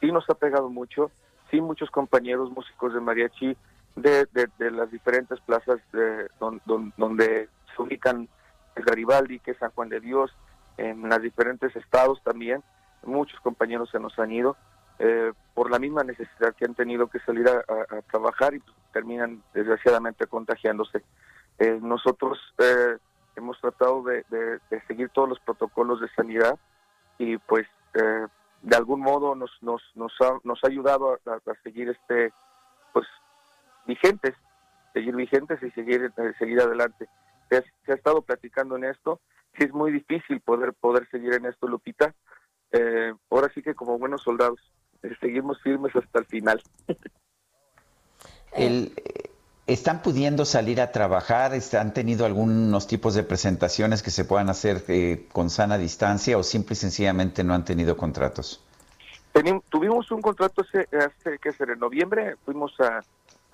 Sí 0.00 0.12
nos 0.12 0.28
ha 0.30 0.34
pegado 0.34 0.70
mucho, 0.70 1.10
sí 1.50 1.60
muchos 1.60 1.90
compañeros 1.90 2.50
músicos 2.50 2.94
de 2.94 3.00
mariachi 3.00 3.56
de, 3.96 4.26
de, 4.58 4.70
las 4.70 4.90
diferentes 4.90 5.40
plazas 5.40 5.80
de, 5.92 6.28
donde 6.38 7.48
se 7.74 7.82
ubican 7.82 8.28
el 8.74 8.84
Garibaldi, 8.84 9.40
que 9.40 9.52
es 9.52 9.58
San 9.58 9.70
Juan 9.72 9.88
de 9.88 10.00
Dios, 10.00 10.30
en 10.76 11.08
los 11.08 11.22
diferentes 11.22 11.74
estados 11.74 12.22
también. 12.22 12.62
Muchos 13.02 13.40
compañeros 13.40 13.90
se 13.90 13.98
nos 13.98 14.18
han 14.18 14.32
ido 14.32 14.56
eh, 14.98 15.32
por 15.54 15.70
la 15.70 15.78
misma 15.78 16.04
necesidad 16.04 16.54
que 16.54 16.66
han 16.66 16.74
tenido 16.74 17.08
que 17.08 17.18
salir 17.20 17.48
a, 17.48 17.62
trabajar 18.10 18.54
y 18.54 18.62
terminan 18.92 19.42
desgraciadamente 19.54 20.26
contagiándose. 20.26 21.02
Eh, 21.58 21.78
nosotros 21.80 22.38
eh, 22.58 22.98
hemos 23.36 23.58
tratado 23.60 24.02
de, 24.02 24.24
seguir 24.86 25.08
todos 25.10 25.28
los 25.28 25.40
protocolos 25.40 26.00
de 26.00 26.08
sanidad 26.10 26.58
y 27.18 27.38
pues 27.38 27.66
de 28.62 28.76
algún 28.76 29.00
modo 29.00 29.34
nos, 29.34 29.50
nos, 29.62 29.82
nos, 29.94 30.12
ha, 30.20 30.38
nos 30.44 30.62
ha 30.62 30.66
ayudado 30.66 31.18
a, 31.26 31.30
a 31.32 31.54
seguir 31.62 31.88
este 31.88 32.30
pues 32.92 33.06
vigentes, 33.86 34.34
seguir 34.92 35.14
vigentes 35.14 35.62
y 35.62 35.70
seguir, 35.72 36.12
eh, 36.16 36.32
seguir 36.38 36.60
adelante. 36.60 37.08
Se 37.48 37.58
ha, 37.58 37.94
estado 37.94 38.22
platicando 38.22 38.76
en 38.76 38.84
esto, 38.84 39.20
sí 39.56 39.64
es 39.64 39.72
muy 39.72 39.92
difícil 39.92 40.40
poder, 40.40 40.72
poder 40.72 41.08
seguir 41.10 41.34
en 41.34 41.46
esto, 41.46 41.68
Lupita. 41.68 42.14
Eh, 42.72 43.12
ahora 43.30 43.50
sí 43.54 43.62
que 43.62 43.74
como 43.74 43.98
buenos 43.98 44.22
soldados, 44.22 44.58
eh, 45.02 45.14
seguimos 45.20 45.60
firmes 45.62 45.94
hasta 45.94 46.18
el 46.18 46.26
final. 46.26 46.62
¿Están 49.66 50.00
pudiendo 50.00 50.44
salir 50.44 50.80
a 50.80 50.92
trabajar? 50.92 51.52
¿Han 51.78 51.92
tenido 51.92 52.24
algunos 52.24 52.86
tipos 52.86 53.14
de 53.14 53.22
presentaciones 53.22 54.02
que 54.02 54.10
se 54.10 54.24
puedan 54.24 54.48
hacer 54.48 54.82
con 55.30 55.50
sana 55.50 55.76
distancia 55.76 56.38
o 56.38 56.42
simple 56.42 56.72
y 56.72 56.76
sencillamente 56.76 57.44
no 57.44 57.54
han 57.54 57.64
tenido 57.64 57.96
contratos? 57.96 58.62
tuvimos 59.68 60.10
un 60.10 60.22
contrato 60.22 60.62
hace, 60.62 60.88
hace 60.96 61.38
que 61.38 61.52
ser 61.52 61.70
en 61.70 61.78
noviembre, 61.78 62.36
fuimos 62.44 62.72
a, 62.80 63.02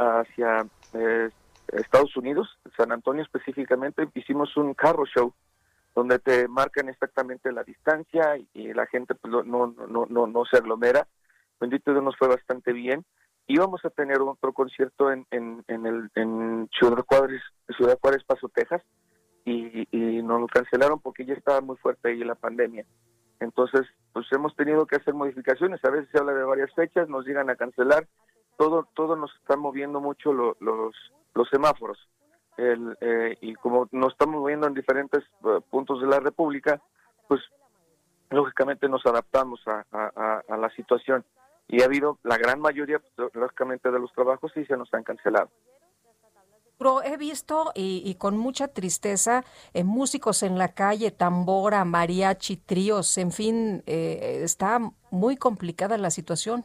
hacia 0.02 0.66
eh, 0.94 1.30
Estados 1.68 2.16
Unidos, 2.16 2.58
San 2.76 2.92
Antonio 2.92 3.22
específicamente, 3.22 4.08
hicimos 4.14 4.56
un 4.56 4.74
carro 4.74 5.04
show 5.06 5.32
donde 5.94 6.18
te 6.18 6.48
marcan 6.48 6.88
exactamente 6.88 7.52
la 7.52 7.64
distancia 7.64 8.36
y, 8.54 8.72
la 8.72 8.86
gente 8.86 9.14
pues, 9.14 9.32
no, 9.32 9.42
no, 9.42 10.06
no, 10.08 10.26
no, 10.26 10.44
se 10.46 10.56
aglomera. 10.56 11.06
Bendito 11.60 11.92
Dios 11.92 12.02
nos 12.02 12.16
fue 12.16 12.28
bastante 12.28 12.72
bien. 12.72 13.04
Íbamos 13.46 13.84
a 13.84 13.90
tener 13.90 14.20
otro 14.20 14.52
concierto 14.52 15.12
en, 15.12 15.26
en, 15.30 15.64
en, 15.68 15.86
el, 15.86 16.10
en 16.14 16.68
Ciudad 16.78 17.04
Juárez, 17.06 17.42
Ciudad 17.76 17.98
Juárez, 18.00 18.24
Paso, 18.24 18.48
Texas, 18.48 18.82
y, 19.44 19.86
y 19.90 20.22
nos 20.22 20.40
lo 20.40 20.46
cancelaron 20.46 21.00
porque 21.00 21.26
ya 21.26 21.34
estaba 21.34 21.60
muy 21.60 21.76
fuerte 21.76 22.08
ahí 22.08 22.24
la 22.24 22.36
pandemia. 22.36 22.86
Entonces, 23.40 23.82
pues 24.12 24.26
hemos 24.32 24.54
tenido 24.56 24.86
que 24.86 24.96
hacer 24.96 25.14
modificaciones. 25.14 25.84
A 25.84 25.90
veces 25.90 26.08
se 26.12 26.18
habla 26.18 26.32
de 26.32 26.44
varias 26.44 26.72
fechas, 26.74 27.08
nos 27.08 27.26
llegan 27.26 27.50
a 27.50 27.56
cancelar 27.56 28.06
todo, 28.56 28.88
todo 28.94 29.16
nos 29.16 29.34
está 29.36 29.56
moviendo 29.56 30.00
mucho 30.00 30.32
los, 30.32 30.56
los 31.34 31.48
semáforos. 31.50 31.98
El, 32.56 32.96
eh, 33.00 33.36
y 33.40 33.54
como 33.54 33.88
nos 33.92 34.12
estamos 34.12 34.40
moviendo 34.40 34.66
en 34.66 34.74
diferentes 34.74 35.24
eh, 35.44 35.60
puntos 35.70 36.00
de 36.00 36.06
la 36.06 36.20
República, 36.20 36.80
pues 37.26 37.40
lógicamente 38.30 38.88
nos 38.88 39.04
adaptamos 39.06 39.60
a, 39.66 40.42
la 40.48 40.70
situación. 40.76 41.24
Y 41.68 41.82
ha 41.82 41.86
habido 41.86 42.18
la 42.22 42.36
gran 42.36 42.60
mayoría, 42.60 42.98
pues, 42.98 43.30
lógicamente, 43.34 43.90
de 43.90 43.98
los 43.98 44.12
trabajos 44.12 44.52
y 44.56 44.64
se 44.64 44.76
nos 44.76 44.92
han 44.92 45.02
cancelado. 45.02 45.50
Pero 46.76 47.02
he 47.02 47.16
visto 47.16 47.72
y, 47.74 48.14
con 48.16 48.36
mucha 48.36 48.68
tristeza 48.68 49.44
eh, 49.72 49.84
músicos 49.84 50.42
en 50.42 50.58
la 50.58 50.68
calle, 50.68 51.10
tambora, 51.10 51.84
mariachi, 51.84 52.56
tríos, 52.56 53.16
en 53.18 53.30
fin, 53.30 53.82
está 53.86 54.80
muy 55.10 55.36
complicada 55.36 55.96
la 55.96 56.10
situación. 56.10 56.64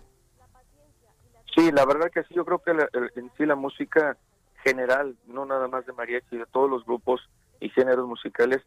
Sí, 1.57 1.71
la 1.71 1.85
verdad 1.85 2.11
que 2.11 2.21
sí, 2.25 2.35
yo 2.35 2.45
creo 2.45 2.59
que 2.59 2.69
en 3.15 3.31
sí 3.35 3.43
la 3.47 3.55
música 3.55 4.15
general, 4.63 5.17
no 5.25 5.43
nada 5.43 5.67
más 5.67 5.87
de 5.87 5.93
mariachi, 5.93 6.37
de 6.37 6.45
todos 6.45 6.69
los 6.69 6.85
grupos 6.85 7.27
y 7.59 7.69
géneros 7.69 8.07
musicales, 8.07 8.61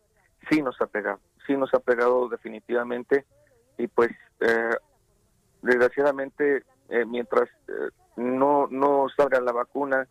sí 0.51 0.60
nos 0.60 0.81
ha 0.81 0.86
pegado, 0.86 1.20
sí 1.47 1.57
nos 1.57 1.73
ha 1.73 1.78
pegado 1.78 2.28
definitivamente 2.28 3.27
y 3.78 3.86
pues 3.86 4.10
eh, 4.41 4.75
desgraciadamente 5.62 6.65
eh, 6.89 7.05
mientras 7.05 7.49
eh, 7.69 7.91
no, 8.17 8.67
no 8.69 9.07
salga 9.17 9.41
la 9.41 9.52
vacuna 9.52 10.09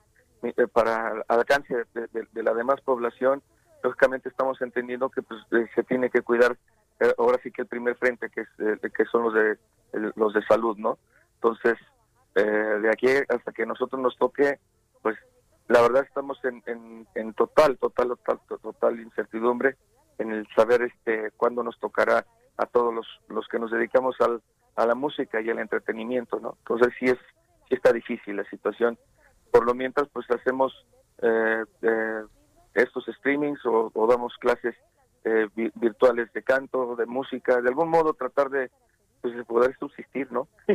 para 0.71 1.21
alcance 1.27 1.83
de, 1.93 2.43
la 2.43 2.53
demás 2.53 2.79
población, 2.79 3.43
lógicamente 3.83 4.29
estamos 4.29 4.61
entendiendo 4.61 5.09
que 5.09 5.21
pues, 5.21 5.41
se 5.75 5.83
tiene 5.83 6.09
que 6.09 6.21
cuidar 6.21 6.55
ahora 7.17 7.41
sí 7.43 7.51
que 7.51 7.63
el 7.63 7.67
primer 7.67 7.97
frente 7.97 8.29
que, 8.29 8.41
es, 8.41 8.91
que 8.93 9.05
son 9.11 9.23
los 9.23 9.33
de 9.33 9.57
los 10.15 10.33
de 10.33 10.45
salud, 10.45 10.77
¿no? 10.77 10.97
Entonces, 11.35 11.77
eh, 12.35 12.41
de 12.41 12.89
aquí 12.89 13.07
hasta 13.27 13.51
que 13.51 13.65
nosotros 13.65 14.01
nos 14.01 14.17
toque, 14.17 14.59
pues 15.01 15.17
la 15.67 15.81
verdad 15.81 16.03
estamos 16.03 16.39
en, 16.43 17.05
en, 17.15 17.33
total, 17.33 17.77
total, 17.77 18.09
total, 18.25 18.59
total 18.61 18.99
incertidumbre 18.99 19.77
en 20.17 20.31
el 20.31 20.47
saber 20.55 20.81
este 20.83 21.31
cuándo 21.37 21.63
nos 21.63 21.79
tocará 21.79 22.25
a 22.57 22.65
todos 22.65 22.93
los, 22.93 23.07
los 23.29 23.47
que 23.47 23.59
nos 23.59 23.71
dedicamos 23.71 24.15
al, 24.19 24.41
a 24.75 24.85
la 24.85 24.95
música 24.95 25.41
y 25.41 25.49
al 25.49 25.59
entretenimiento, 25.59 26.39
¿no? 26.39 26.57
Entonces 26.59 26.93
sí 26.99 27.05
es 27.05 27.17
sí 27.69 27.75
está 27.75 27.93
difícil 27.93 28.35
la 28.35 28.43
situación. 28.45 28.97
Por 29.51 29.65
lo 29.65 29.73
mientras, 29.73 30.09
pues 30.09 30.29
hacemos 30.31 30.73
eh, 31.21 31.63
eh, 31.81 32.23
estos 32.73 33.05
streamings 33.05 33.59
o, 33.65 33.91
damos 34.07 34.35
clases 34.37 34.75
virtuales 35.75 36.31
de 36.33 36.41
canto, 36.41 36.95
de 36.95 37.05
música, 37.05 37.61
de 37.61 37.69
algún 37.69 37.89
modo 37.89 38.13
tratar 38.13 38.49
de, 38.49 38.71
pues, 39.21 39.35
de 39.35 39.43
poder 39.43 39.77
subsistir, 39.77 40.31
¿no? 40.31 40.47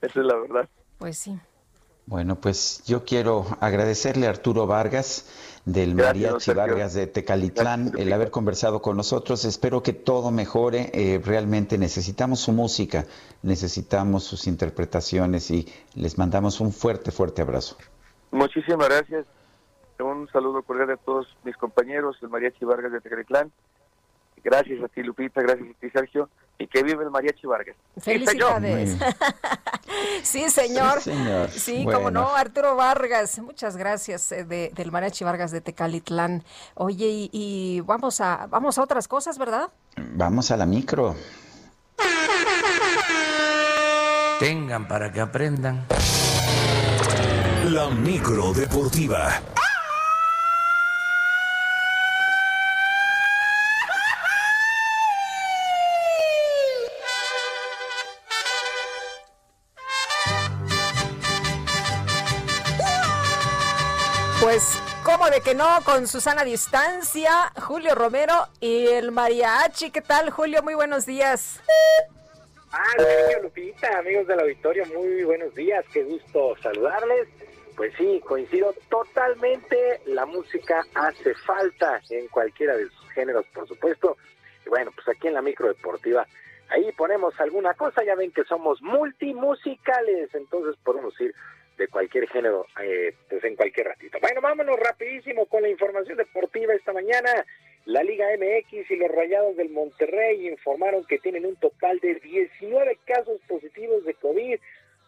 Esa 0.00 0.20
es 0.20 0.26
la 0.26 0.36
verdad. 0.36 0.68
Pues 0.98 1.18
sí. 1.18 1.38
Bueno, 2.06 2.36
pues 2.36 2.82
yo 2.86 3.04
quiero 3.04 3.44
agradecerle 3.60 4.26
a 4.26 4.30
Arturo 4.30 4.66
Vargas 4.66 5.26
del 5.66 5.94
Mariachi 5.94 6.52
Vargas 6.52 6.94
de 6.94 7.06
Tecalitlán 7.06 7.92
el 7.98 8.10
haber 8.14 8.30
conversado 8.30 8.80
con 8.80 8.96
nosotros. 8.96 9.44
Espero 9.44 9.82
que 9.82 9.92
todo 9.92 10.30
mejore. 10.30 10.90
Eh, 10.94 11.20
realmente 11.22 11.76
necesitamos 11.76 12.40
su 12.40 12.52
música, 12.52 13.04
necesitamos 13.42 14.24
sus 14.24 14.46
interpretaciones 14.46 15.50
y 15.50 15.68
les 15.94 16.16
mandamos 16.16 16.60
un 16.60 16.72
fuerte, 16.72 17.10
fuerte 17.10 17.42
abrazo. 17.42 17.76
Muchísimas 18.30 18.88
gracias. 18.88 19.26
Un 19.98 20.28
saludo 20.32 20.62
cordial 20.62 20.90
a 20.92 20.96
todos 20.96 21.26
mis 21.44 21.56
compañeros, 21.58 22.16
el 22.22 22.30
Mariachi 22.30 22.64
Vargas 22.64 22.92
de 22.92 23.00
Tecalitlán. 23.02 23.52
Gracias 24.42 24.82
a 24.82 24.88
ti, 24.88 25.02
Lupita, 25.02 25.40
gracias 25.42 25.68
a 25.68 25.80
ti, 25.80 25.90
Sergio, 25.90 26.28
y 26.58 26.66
que 26.66 26.82
vive 26.82 27.04
el 27.04 27.10
Mariachi 27.10 27.46
Vargas. 27.46 27.76
Felicidades. 27.98 28.96
sí, 30.22 30.48
señor. 30.50 31.00
Sí, 31.50 31.84
como 31.84 32.10
no, 32.10 32.34
Arturo 32.34 32.76
Vargas. 32.76 33.38
Muchas 33.38 33.76
gracias 33.76 34.32
eh, 34.32 34.44
del 34.44 34.92
Mariachi 34.92 35.24
Vargas 35.24 35.50
de 35.50 35.60
Tecalitlán. 35.60 36.44
Oye, 36.74 37.28
y, 37.32 37.80
vamos 37.84 38.20
a 38.20 38.46
vamos 38.48 38.78
a 38.78 38.82
otras 38.82 39.08
cosas, 39.08 39.38
¿verdad? 39.38 39.70
Vamos 39.96 40.50
a 40.50 40.56
la 40.56 40.66
micro. 40.66 41.14
Tengan 44.38 44.86
para 44.86 45.10
que 45.10 45.20
aprendan. 45.20 45.86
La 47.64 47.90
micro 47.90 48.52
deportiva. 48.52 49.40
De 65.30 65.40
que 65.42 65.54
no? 65.54 65.66
Con 65.84 66.06
Susana 66.06 66.42
Distancia, 66.42 67.52
Julio 67.60 67.94
Romero 67.94 68.48
y 68.60 68.86
el 68.86 69.12
mariachi. 69.12 69.90
¿Qué 69.90 70.00
tal, 70.00 70.30
Julio? 70.30 70.62
Muy 70.62 70.74
buenos 70.74 71.04
días. 71.04 71.60
Ah, 72.72 72.84
Sergio 72.96 73.42
Lupita, 73.42 73.98
amigos 73.98 74.26
del 74.26 74.40
auditorio, 74.40 74.86
muy 74.86 75.24
buenos 75.24 75.54
días. 75.54 75.84
Qué 75.92 76.04
gusto 76.04 76.56
saludarles. 76.62 77.28
Pues 77.76 77.92
sí, 77.98 78.22
coincido 78.26 78.74
totalmente. 78.88 80.00
La 80.06 80.24
música 80.24 80.82
hace 80.94 81.34
falta 81.34 82.00
en 82.08 82.28
cualquiera 82.28 82.76
de 82.76 82.88
sus 82.88 83.10
géneros, 83.10 83.44
por 83.52 83.68
supuesto. 83.68 84.16
Y 84.64 84.70
bueno, 84.70 84.92
pues 84.94 85.08
aquí 85.08 85.28
en 85.28 85.34
la 85.34 85.42
micro 85.42 85.68
deportiva, 85.68 86.26
ahí 86.70 86.90
ponemos 86.92 87.38
alguna 87.38 87.74
cosa. 87.74 88.02
Ya 88.02 88.14
ven 88.14 88.32
que 88.32 88.44
somos 88.44 88.80
multimusicales, 88.80 90.34
entonces 90.34 90.76
podemos 90.82 91.20
ir 91.20 91.34
de 91.78 91.88
cualquier 91.88 92.28
género, 92.28 92.66
eh, 92.82 93.14
pues 93.28 93.42
en 93.44 93.56
cualquier 93.56 93.86
ratito. 93.86 94.18
Bueno, 94.20 94.40
vámonos 94.40 94.78
rapidísimo 94.78 95.46
con 95.46 95.62
la 95.62 95.68
información 95.68 96.18
deportiva 96.18 96.74
esta 96.74 96.92
mañana. 96.92 97.46
La 97.86 98.02
Liga 98.02 98.26
MX 98.36 98.90
y 98.90 98.96
los 98.96 99.10
Rayados 99.10 99.56
del 99.56 99.70
Monterrey 99.70 100.46
informaron 100.48 101.04
que 101.04 101.18
tienen 101.18 101.46
un 101.46 101.56
total 101.56 102.00
de 102.00 102.16
19 102.16 102.98
casos 103.06 103.40
positivos 103.48 104.04
de 104.04 104.14
COVID, 104.14 104.58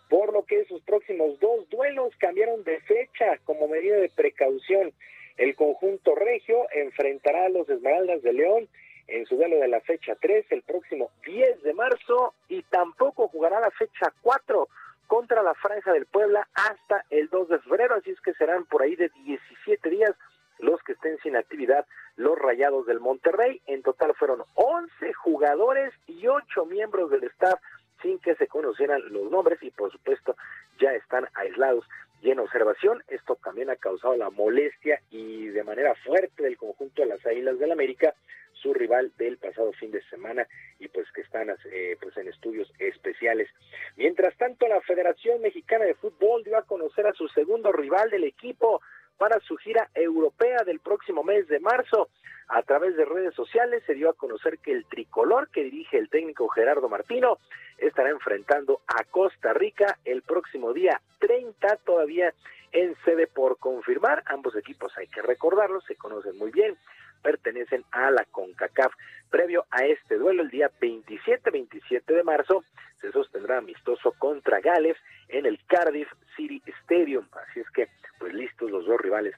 por 0.08 0.32
lo 0.32 0.44
que 0.44 0.64
sus 0.64 0.80
próximos 0.82 1.38
dos 1.40 1.68
duelos 1.68 2.14
cambiaron 2.18 2.64
de 2.64 2.80
fecha 2.80 3.38
como 3.44 3.68
medida 3.68 3.96
de 3.96 4.08
precaución. 4.08 4.92
El 5.36 5.54
conjunto 5.56 6.14
regio 6.14 6.66
enfrentará 6.72 7.46
a 7.46 7.50
los 7.50 7.68
Esmeraldas 7.68 8.22
de 8.22 8.32
León 8.32 8.68
en 9.08 9.26
su 9.26 9.36
duelo 9.36 9.58
de 9.58 9.68
la 9.68 9.80
fecha 9.80 10.16
3 10.20 10.46
el 10.50 10.62
próximo 10.62 11.10
10 11.26 11.62
de 11.62 11.74
marzo 11.74 12.34
y 12.48 12.62
tampoco 12.62 13.28
jugará 13.28 13.60
la 13.60 13.70
fecha 13.72 14.12
4 14.22 14.68
contra 15.10 15.42
la 15.42 15.54
Franja 15.54 15.92
del 15.92 16.06
Puebla 16.06 16.46
hasta 16.54 17.04
el 17.10 17.28
2 17.30 17.48
de 17.48 17.58
febrero, 17.58 17.96
así 17.96 18.10
es 18.10 18.20
que 18.20 18.32
serán 18.34 18.64
por 18.66 18.80
ahí 18.80 18.94
de 18.94 19.10
17 19.24 19.90
días 19.90 20.14
los 20.60 20.80
que 20.84 20.92
estén 20.92 21.18
sin 21.18 21.34
actividad 21.34 21.84
los 22.14 22.38
Rayados 22.38 22.86
del 22.86 23.00
Monterrey. 23.00 23.60
En 23.66 23.82
total 23.82 24.14
fueron 24.14 24.44
11 24.54 25.12
jugadores 25.14 25.92
y 26.06 26.28
8 26.28 26.64
miembros 26.66 27.10
del 27.10 27.24
staff 27.24 27.60
sin 28.00 28.20
que 28.20 28.36
se 28.36 28.46
conocieran 28.46 29.02
los 29.12 29.28
nombres 29.32 29.60
y 29.62 29.72
por 29.72 29.90
supuesto 29.90 30.36
ya 30.78 30.92
están 30.92 31.26
aislados 31.34 31.84
y 32.22 32.30
en 32.30 32.38
observación. 32.38 33.02
Esto 33.08 33.34
también 33.34 33.68
ha 33.68 33.76
causado 33.76 34.14
la 34.16 34.30
molestia 34.30 35.02
y 35.10 35.48
de 35.48 35.64
manera 35.64 35.96
fuerte 36.06 36.44
del 36.44 36.56
conjunto 36.56 37.02
de 37.02 37.08
las 37.08 37.26
Águilas 37.26 37.58
del 37.58 37.72
América, 37.72 38.14
su 38.60 38.72
rival 38.74 39.12
del 39.16 39.38
pasado 39.38 39.72
fin 39.72 39.90
de 39.90 40.02
semana 40.04 40.46
y 40.78 40.88
pues 40.88 41.10
que 41.12 41.22
están 41.22 41.48
eh, 41.50 41.96
pues 42.00 42.16
en 42.16 42.28
estudios 42.28 42.72
especiales. 42.78 43.48
Mientras 43.96 44.36
tanto, 44.36 44.68
la 44.68 44.80
Federación 44.82 45.40
Mexicana 45.40 45.84
de 45.84 45.94
Fútbol 45.94 46.44
dio 46.44 46.56
a 46.56 46.62
conocer 46.62 47.06
a 47.06 47.12
su 47.12 47.28
segundo 47.28 47.72
rival 47.72 48.10
del 48.10 48.24
equipo 48.24 48.80
para 49.18 49.38
su 49.40 49.56
gira 49.56 49.90
europea 49.94 50.64
del 50.64 50.80
próximo 50.80 51.22
mes 51.22 51.46
de 51.48 51.60
marzo. 51.60 52.08
A 52.48 52.62
través 52.62 52.96
de 52.96 53.04
redes 53.04 53.34
sociales 53.34 53.82
se 53.86 53.94
dio 53.94 54.08
a 54.08 54.14
conocer 54.14 54.58
que 54.58 54.72
el 54.72 54.86
tricolor 54.86 55.50
que 55.50 55.62
dirige 55.62 55.98
el 55.98 56.08
técnico 56.08 56.48
Gerardo 56.48 56.88
Martino 56.88 57.38
estará 57.78 58.10
enfrentando 58.10 58.80
a 58.86 59.04
Costa 59.04 59.52
Rica 59.52 59.98
el 60.04 60.22
próximo 60.22 60.72
día 60.72 61.00
30, 61.18 61.76
todavía 61.84 62.32
en 62.72 62.96
sede 63.04 63.26
por 63.26 63.58
confirmar. 63.58 64.22
Ambos 64.26 64.56
equipos, 64.56 64.96
hay 64.96 65.06
que 65.08 65.22
recordarlo, 65.22 65.80
se 65.82 65.96
conocen 65.96 66.36
muy 66.38 66.50
bien 66.50 66.76
pertenecen 67.22 67.84
a 67.92 68.10
la 68.10 68.24
CONCACAF. 68.24 68.92
Previo 69.30 69.64
a 69.70 69.84
este 69.84 70.16
duelo, 70.16 70.42
el 70.42 70.50
día 70.50 70.70
27-27 70.80 72.04
de 72.06 72.22
marzo, 72.24 72.64
se 73.00 73.12
sostendrá 73.12 73.58
amistoso 73.58 74.12
contra 74.18 74.60
Gales 74.60 74.96
en 75.28 75.46
el 75.46 75.58
Cardiff 75.66 76.08
City 76.36 76.62
Stadium. 76.82 77.26
Así 77.32 77.60
es 77.60 77.70
que, 77.70 77.88
pues 78.18 78.34
listos 78.34 78.70
los 78.70 78.86
dos 78.86 79.00
rivales 79.00 79.34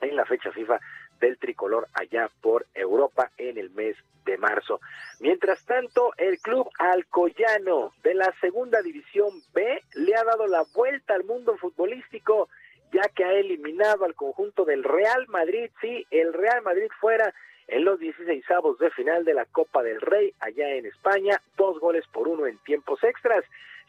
en 0.00 0.16
la 0.16 0.24
fecha 0.24 0.50
FIFA 0.52 0.80
del 1.20 1.38
tricolor 1.38 1.88
allá 1.94 2.28
por 2.40 2.66
Europa 2.74 3.30
en 3.38 3.56
el 3.56 3.70
mes 3.70 3.96
de 4.24 4.36
marzo. 4.38 4.80
Mientras 5.20 5.64
tanto, 5.64 6.12
el 6.16 6.38
club 6.38 6.68
alcoyano 6.78 7.92
de 8.02 8.14
la 8.14 8.32
segunda 8.40 8.82
división 8.82 9.30
B 9.52 9.82
le 9.94 10.14
ha 10.16 10.24
dado 10.24 10.46
la 10.46 10.64
vuelta 10.74 11.14
al 11.14 11.24
mundo 11.24 11.56
futbolístico 11.56 12.48
ya 12.92 13.02
que 13.14 13.24
ha 13.24 13.32
eliminado 13.32 14.04
al 14.04 14.14
conjunto 14.14 14.64
del 14.64 14.84
Real 14.84 15.26
Madrid. 15.28 15.70
Sí, 15.80 16.06
el 16.10 16.32
Real 16.32 16.62
Madrid 16.62 16.88
fuera 17.00 17.34
en 17.68 17.84
los 17.84 17.98
16 17.98 18.50
avos 18.50 18.78
de 18.78 18.90
final 18.90 19.24
de 19.24 19.34
la 19.34 19.46
Copa 19.46 19.82
del 19.82 20.00
Rey 20.00 20.34
allá 20.40 20.68
en 20.74 20.86
España, 20.86 21.40
dos 21.56 21.80
goles 21.80 22.04
por 22.12 22.28
uno 22.28 22.46
en 22.46 22.58
tiempos 22.58 23.02
extras. 23.02 23.44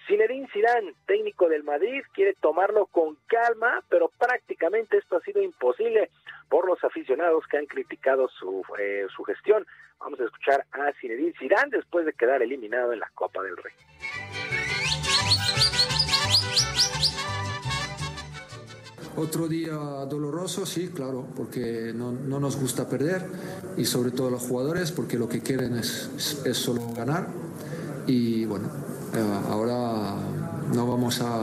Zinedine 0.07 0.47
Zidane, 0.51 0.93
técnico 1.05 1.47
del 1.47 1.63
Madrid, 1.63 2.01
quiere 2.13 2.33
tomarlo 2.33 2.87
con 2.87 3.17
calma, 3.27 3.83
pero 3.89 4.09
prácticamente 4.09 4.97
esto 4.97 5.17
ha 5.17 5.21
sido 5.21 5.41
imposible 5.41 6.09
por 6.49 6.67
los 6.67 6.83
aficionados 6.83 7.45
que 7.47 7.57
han 7.57 7.65
criticado 7.65 8.27
su, 8.27 8.63
eh, 8.79 9.05
su 9.15 9.23
gestión. 9.23 9.65
Vamos 9.99 10.19
a 10.19 10.25
escuchar 10.25 10.65
a 10.71 10.91
Zinedine 10.99 11.33
Zidane 11.39 11.69
después 11.71 12.05
de 12.05 12.13
quedar 12.13 12.41
eliminado 12.41 12.91
en 12.91 12.99
la 12.99 13.09
Copa 13.15 13.41
del 13.41 13.55
Rey. 13.57 13.73
Otro 19.15 19.47
día 19.47 19.73
doloroso, 20.09 20.65
sí, 20.65 20.89
claro, 20.89 21.27
porque 21.35 21.93
no, 21.93 22.11
nos 22.11 22.55
gusta 22.55 22.89
perder 22.89 23.23
y 23.77 23.85
sobre 23.85 24.09
todo 24.09 24.31
los 24.31 24.41
jugadores 24.41 24.91
porque 24.91 25.19
lo 25.19 25.29
que 25.29 25.41
quieren 25.41 25.77
es, 25.77 26.09
es, 26.43 26.57
solo 26.57 26.81
ganar 26.95 27.27
y 28.07 28.45
bueno, 28.45 28.69
eh, 29.13 29.49
ahora 29.49 30.15
no 30.73 30.87
vamos 30.87 31.21
a 31.21 31.41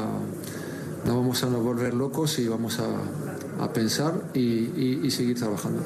no 1.05 1.17
vamos 1.17 1.45
a 1.45 1.47
nos 1.47 1.63
volver 1.63 1.95
locos 1.95 2.41
y 2.41 2.49
vamos 2.49 2.81
a, 2.81 3.65
a 3.65 3.73
pensar 3.73 4.15
y, 4.35 5.07
y, 5.07 5.11
seguir 5.13 5.39
trabajando. 5.39 5.81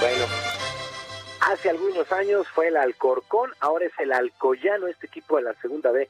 Bueno, 0.00 0.24
hace 1.40 1.70
algunos 1.70 2.10
años 2.12 2.46
fue 2.54 2.68
el 2.68 2.76
Alcorcón, 2.76 3.50
ahora 3.58 3.86
es 3.86 3.92
el 3.98 4.12
Alcoyano, 4.12 4.86
este 4.86 5.08
equipo 5.08 5.38
de 5.38 5.42
la 5.42 5.54
segunda 5.54 5.90
B 5.90 6.08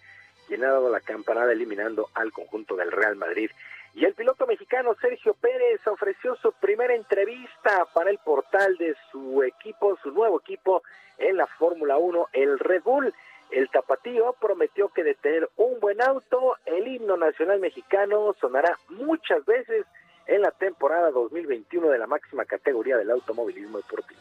quien 0.49 0.65
ha 0.65 0.73
dado 0.73 0.89
la 0.89 1.01
campanada 1.01 1.53
eliminando 1.53 2.09
al 2.15 2.33
conjunto 2.33 2.75
del 2.75 2.91
Real 2.91 3.15
Madrid. 3.17 3.51
Y 3.95 4.05
el 4.05 4.15
piloto 4.15 4.47
mexicano 4.47 4.97
Sergio 5.01 5.35
Pérez 5.35 5.87
ofreció 5.87 6.35
su 6.37 6.53
primera 6.53 6.95
entrevista 6.95 7.87
para 7.93 8.11
el 8.11 8.19
portal 8.19 8.77
de 8.79 8.97
su 9.13 9.43
equipo, 9.43 9.99
su 10.03 10.11
nuevo 10.11 10.41
equipo 10.41 10.83
en 11.19 11.37
la 11.37 11.47
Fórmula 11.47 11.99
1, 11.99 12.29
el 12.33 12.59
Red 12.59 12.83
Bull. 12.83 13.13
El 13.51 13.71
tapatío 13.71 14.35
prometió 14.41 14.89
que 14.89 15.05
de 15.05 15.15
tener 15.15 15.49
un 15.57 15.81
buen 15.81 16.03
auto, 16.03 16.57
el 16.67 16.87
himno 16.87 17.17
nacional 17.17 17.61
mexicano 17.61 18.35
sonará 18.41 18.79
muchas 18.89 19.45
veces 19.45 19.87
en 20.27 20.43
la 20.43 20.51
temporada 20.51 21.11
2021 21.11 21.89
de 21.89 21.99
la 21.99 22.07
máxima 22.07 22.45
categoría 22.45 22.97
del 22.97 23.11
automovilismo 23.11 23.79
deportivo. 23.79 24.21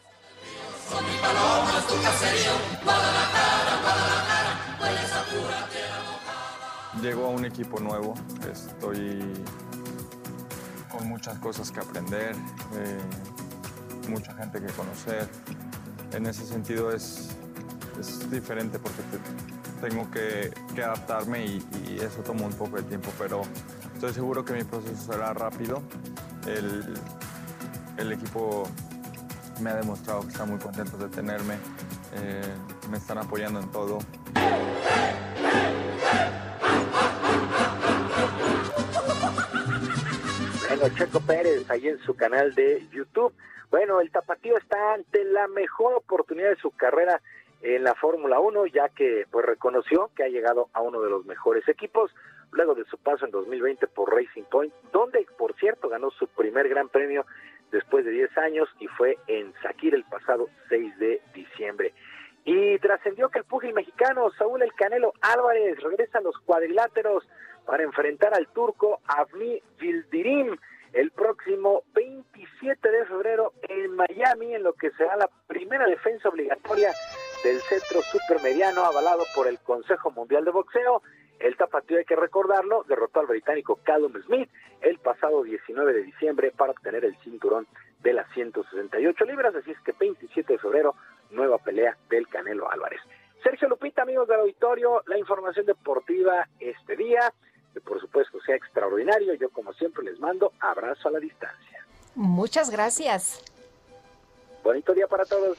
Llego 7.01 7.27
a 7.27 7.29
un 7.29 7.45
equipo 7.45 7.79
nuevo, 7.79 8.15
estoy 8.51 9.21
con 10.91 11.07
muchas 11.07 11.37
cosas 11.39 11.71
que 11.71 11.79
aprender, 11.79 12.35
eh, 12.75 14.09
mucha 14.09 14.33
gente 14.33 14.59
que 14.59 14.67
conocer. 14.73 15.27
En 16.13 16.25
ese 16.25 16.45
sentido 16.45 16.91
es, 16.91 17.35
diferente 18.31 18.77
porque 18.79 19.01
tengo 19.81 20.09
que, 20.11 20.51
adaptarme 20.81 21.45
y, 21.45 21.99
eso 22.01 22.21
toma 22.21 22.45
un 22.45 22.53
poco 22.53 22.77
de 22.77 22.83
tiempo, 22.83 23.11
pero 23.17 23.41
estoy 23.93 24.13
seguro 24.13 24.43
que 24.43 24.53
mi 24.53 24.63
proceso 24.63 25.11
será 25.11 25.33
rápido. 25.33 25.83
El, 26.47 26.93
el 27.97 28.11
equipo 28.11 28.63
me 29.61 29.69
ha 29.69 29.75
demostrado 29.75 30.21
que 30.21 30.29
está 30.29 30.45
muy 30.45 30.59
contento 30.59 30.97
de 30.97 31.09
tenerme, 31.09 31.55
eh, 32.13 32.55
me 32.89 32.97
están 32.97 33.17
apoyando 33.17 33.59
en 33.59 33.69
todo. 33.71 33.99
Bueno, 40.79 40.95
Checo 40.95 41.19
Pérez, 41.21 41.67
ahí 41.71 41.87
en 41.87 41.97
su 42.01 42.15
canal 42.15 42.53
de 42.53 42.85
YouTube. 42.91 43.33
Bueno, 43.71 43.99
el 43.99 44.11
tapatío 44.11 44.55
está 44.57 44.93
ante 44.93 45.23
la 45.23 45.47
mejor 45.47 45.95
oportunidad 45.95 46.49
de 46.49 46.57
su 46.57 46.69
carrera 46.69 47.19
en 47.63 47.83
la 47.83 47.95
Fórmula 47.95 48.39
1, 48.39 48.67
ya 48.67 48.87
que 48.89 49.25
pues 49.31 49.43
reconoció 49.43 50.11
que 50.15 50.23
ha 50.23 50.27
llegado 50.27 50.69
a 50.73 50.81
uno 50.81 51.01
de 51.01 51.09
los 51.09 51.25
mejores 51.25 51.67
equipos 51.67 52.13
luego 52.51 52.75
de 52.75 52.85
su 52.85 52.99
paso 52.99 53.25
en 53.25 53.31
2020 53.31 53.87
por 53.87 54.13
Racing 54.13 54.43
Point, 54.43 54.71
donde 54.91 55.25
por 55.35 55.55
cierto 55.55 55.89
ganó 55.89 56.11
su 56.11 56.27
primer 56.27 56.69
gran 56.69 56.89
premio 56.89 57.25
después 57.71 58.05
de 58.05 58.11
10 58.11 58.37
años 58.37 58.69
y 58.79 58.85
fue 58.85 59.17
en 59.25 59.55
Sakir 59.63 59.95
el 59.95 60.03
pasado 60.03 60.47
6 60.69 60.99
de 60.99 61.21
diciembre. 61.33 61.91
Y 62.45 62.77
trascendió 62.77 63.29
que 63.29 63.39
el 63.39 63.45
pugil 63.45 63.73
mexicano 63.73 64.29
Saúl 64.37 64.61
El 64.61 64.73
Canelo 64.73 65.13
Álvarez 65.21 65.81
regresa 65.81 66.19
a 66.19 66.21
los 66.21 66.37
cuadriláteros 66.45 67.27
para 67.67 67.83
enfrentar 67.83 68.33
al 68.33 68.47
turco 68.47 69.01
Avni 69.05 69.61
Vildirim 69.77 70.57
el 70.93 71.11
próximo 71.11 71.83
27 71.93 72.89
de 72.89 73.05
febrero 73.05 73.53
en 73.67 73.93
Miami, 73.95 74.55
en 74.55 74.63
lo 74.63 74.73
que 74.73 74.89
será 74.91 75.17
la 75.17 75.29
primera 75.45 75.85
defensa 75.85 76.29
obligatoria 76.29 76.91
del 77.43 77.59
centro 77.59 78.01
supermediano 78.01 78.83
avalado 78.83 79.23
por 79.35 79.47
el 79.47 79.59
Consejo 79.59 80.09
Mundial 80.11 80.45
de 80.45 80.51
Boxeo. 80.51 81.03
El 81.39 81.55
tapatío, 81.55 81.97
hay 81.97 82.05
que 82.05 82.15
recordarlo, 82.15 82.83
derrotó 82.87 83.19
al 83.19 83.27
británico 83.27 83.79
Callum 83.83 84.13
Smith 84.23 84.49
el 84.81 84.97
pasado 84.97 85.43
19 85.43 85.93
de 85.93 86.03
diciembre 86.03 86.51
para 86.55 86.71
obtener 86.71 87.05
el 87.05 87.15
cinturón 87.17 87.67
de 88.01 88.13
las 88.13 88.31
168 88.33 89.25
libras, 89.25 89.53
así 89.53 89.71
es 89.71 89.79
que 89.81 89.91
27 89.91 90.53
de 90.53 90.59
febrero, 90.59 90.95
nueva 91.31 91.57
pelea 91.57 91.97
del 92.09 92.27
Canelo 92.27 92.71
Álvarez. 92.71 93.01
Sergio 93.43 93.67
Lupita, 93.67 94.01
amigos 94.01 94.27
del 94.27 94.39
auditorio, 94.39 95.03
la 95.05 95.17
información 95.17 95.65
deportiva 95.65 96.47
este 96.59 96.95
día, 96.95 97.33
que 97.77 97.81
por 97.81 98.01
supuesto 98.01 98.39
sea 98.43 98.55
extraordinario, 98.55 99.35
yo 99.35 99.49
como 99.51 99.71
siempre 99.73 100.03
les 100.03 100.19
mando 100.19 100.51
abrazo 100.59 101.09
a 101.09 101.11
la 101.11 101.19
distancia. 101.19 101.85
Muchas 102.15 102.71
gracias. 102.71 103.39
Bonito 104.63 104.95
día 104.95 105.07
para 105.07 105.25
todos. 105.25 105.57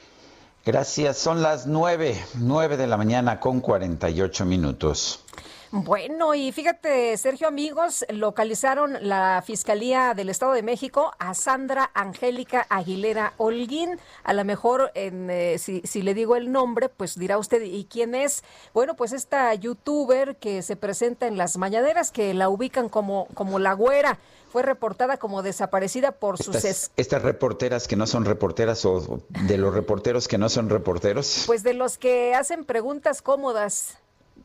Gracias, 0.65 1.17
son 1.17 1.41
las 1.41 1.65
nueve, 1.65 2.21
nueve 2.37 2.75
de 2.75 2.87
la 2.87 2.97
mañana 2.97 3.39
con 3.39 3.61
48 3.61 4.45
minutos. 4.45 5.23
Bueno, 5.71 6.33
y 6.33 6.51
fíjate, 6.51 7.15
Sergio, 7.17 7.47
amigos, 7.47 8.03
localizaron 8.09 8.97
la 9.01 9.43
Fiscalía 9.45 10.15
del 10.15 10.29
Estado 10.29 10.53
de 10.53 10.63
México 10.63 11.13
a 11.19 11.35
Sandra 11.35 11.91
Angélica 11.93 12.65
Aguilera 12.69 13.33
Holguín. 13.37 13.99
A 14.23 14.33
lo 14.33 14.43
mejor, 14.45 14.91
en, 14.95 15.29
eh, 15.29 15.57
si, 15.59 15.81
si, 15.81 16.01
le 16.01 16.15
digo 16.15 16.35
el 16.35 16.51
nombre, 16.51 16.89
pues 16.89 17.19
dirá 17.19 17.37
usted, 17.37 17.61
¿y 17.61 17.85
quién 17.85 18.15
es? 18.15 18.43
Bueno, 18.73 18.95
pues 18.95 19.13
esta 19.13 19.53
youtuber 19.53 20.37
que 20.37 20.63
se 20.63 20.75
presenta 20.75 21.27
en 21.27 21.37
las 21.37 21.57
mañaneras, 21.57 22.11
que 22.11 22.33
la 22.33 22.49
ubican 22.49 22.89
como, 22.89 23.27
como 23.35 23.59
la 23.59 23.73
güera 23.73 24.17
fue 24.51 24.63
reportada 24.63 25.17
como 25.17 25.43
desaparecida 25.43 26.13
por 26.13 26.41
sus... 26.41 26.55
Estas, 26.65 27.21
reporteras 27.21 27.87
que 27.87 27.95
no 27.95 28.07
son 28.07 28.25
reporteras 28.25 28.83
o 28.85 29.21
de 29.29 29.57
los 29.57 29.73
reporteros 29.73 30.27
que 30.27 30.37
no 30.37 30.49
son 30.49 30.69
reporteros. 30.69 31.43
Pues 31.45 31.61
de 31.61 31.73
los 31.73 31.97
que 31.97 32.33
hacen 32.33 32.65
preguntas 32.65 33.21
cómodas. 33.21 33.99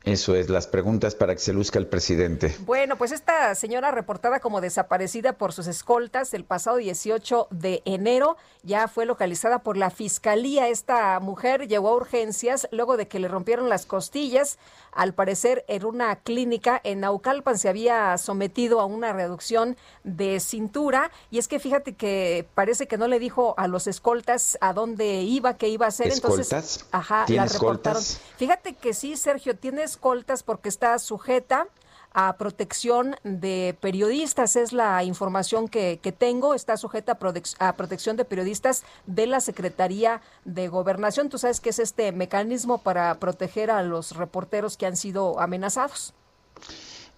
Eso 0.05 0.35
es, 0.35 0.51
las 0.51 0.67
preguntas 0.67 1.15
para 1.15 1.35
que 1.35 1.41
se 1.41 1.55
luzca 1.55 1.79
el 1.79 1.87
presidente. 1.87 2.55
Bueno, 2.61 2.97
pues 2.97 3.11
esta 3.11 3.55
señora 3.55 3.91
reportada 3.91 4.39
como 4.41 4.61
desaparecida 4.61 5.33
por 5.33 5.53
sus 5.53 5.67
escoltas 5.67 6.35
el 6.35 6.45
pasado 6.45 6.77
18 6.77 7.49
de 7.51 7.81
enero 7.87 8.37
ya 8.63 8.89
fue 8.89 9.07
localizada 9.07 9.61
por 9.61 9.77
la 9.77 9.91
fiscalía. 9.91 10.69
Esta 10.69 11.21
mujer 11.21 11.69
llegó 11.69 11.89
a 11.89 11.97
urgencias 11.97 12.69
luego 12.71 12.97
de 12.97 13.09
que 13.09 13.19
le 13.19 13.29
rompieron 13.29 13.69
las 13.69 13.87
costillas. 13.87 14.59
Al 14.93 15.13
parecer, 15.13 15.65
en 15.69 15.85
una 15.85 16.17
clínica 16.17 16.81
en 16.85 17.01
Naucalpan 17.01 17.59
se 17.59 17.69
había 17.69 18.17
sometido 18.19 18.81
a 18.81 18.85
una 18.85 19.13
reducción 19.13 19.77
de 20.03 20.41
cintura. 20.41 21.11
Y 21.31 21.39
es 21.39 21.49
que 21.49 21.59
fíjate 21.59 21.95
que 21.95 22.47
parece 22.55 22.87
que 22.87 22.97
no 22.97 23.09
le 23.09 23.19
dijo 23.19 23.55
a 23.59 23.69
los 23.69 23.87
escoltas 23.87 24.57
a 24.61 24.73
dónde 24.73 25.23
iba, 25.23 25.57
qué 25.57 25.69
iba 25.69 25.87
a 25.87 25.89
hacer. 25.89 26.09
¿Escoltas? 26.09 26.53
Entonces, 26.53 26.87
ajá, 26.91 27.25
la 27.29 27.47
reportaron. 27.47 28.01
Escoltas? 28.01 28.21
Fíjate 28.37 28.75
que 28.75 28.95
sí, 28.95 29.17
Sergio, 29.17 29.57
tienes 29.57 29.94
escoltas 29.95 30.43
porque 30.43 30.69
está 30.69 30.99
sujeta 30.99 31.69
a 32.13 32.37
protección 32.37 33.17
de 33.25 33.77
periodistas, 33.81 34.55
es 34.55 34.73
la 34.73 35.03
información 35.03 35.69
que, 35.69 35.99
que 36.01 36.13
tengo, 36.13 36.55
está 36.55 36.77
sujeta 36.77 37.19
a, 37.59 37.69
a, 37.69 37.73
protección 37.75 38.17
de 38.17 38.25
periodistas 38.25 38.85
de 39.07 39.27
la 39.27 39.41
Secretaría 39.41 40.21
de 40.45 40.69
Gobernación. 40.69 41.29
Tú 41.29 41.39
sabes 41.39 41.61
que 41.61 41.71
es 41.71 41.81
este 41.81 42.13
mecanismo 42.13 42.79
para 42.79 43.15
proteger 43.17 43.71
a 43.71 43.83
los 43.83 44.17
reporteros 44.17 44.77
que 44.77 44.87
han 44.87 44.97
sido 44.97 45.41
amenazados. 45.41 46.15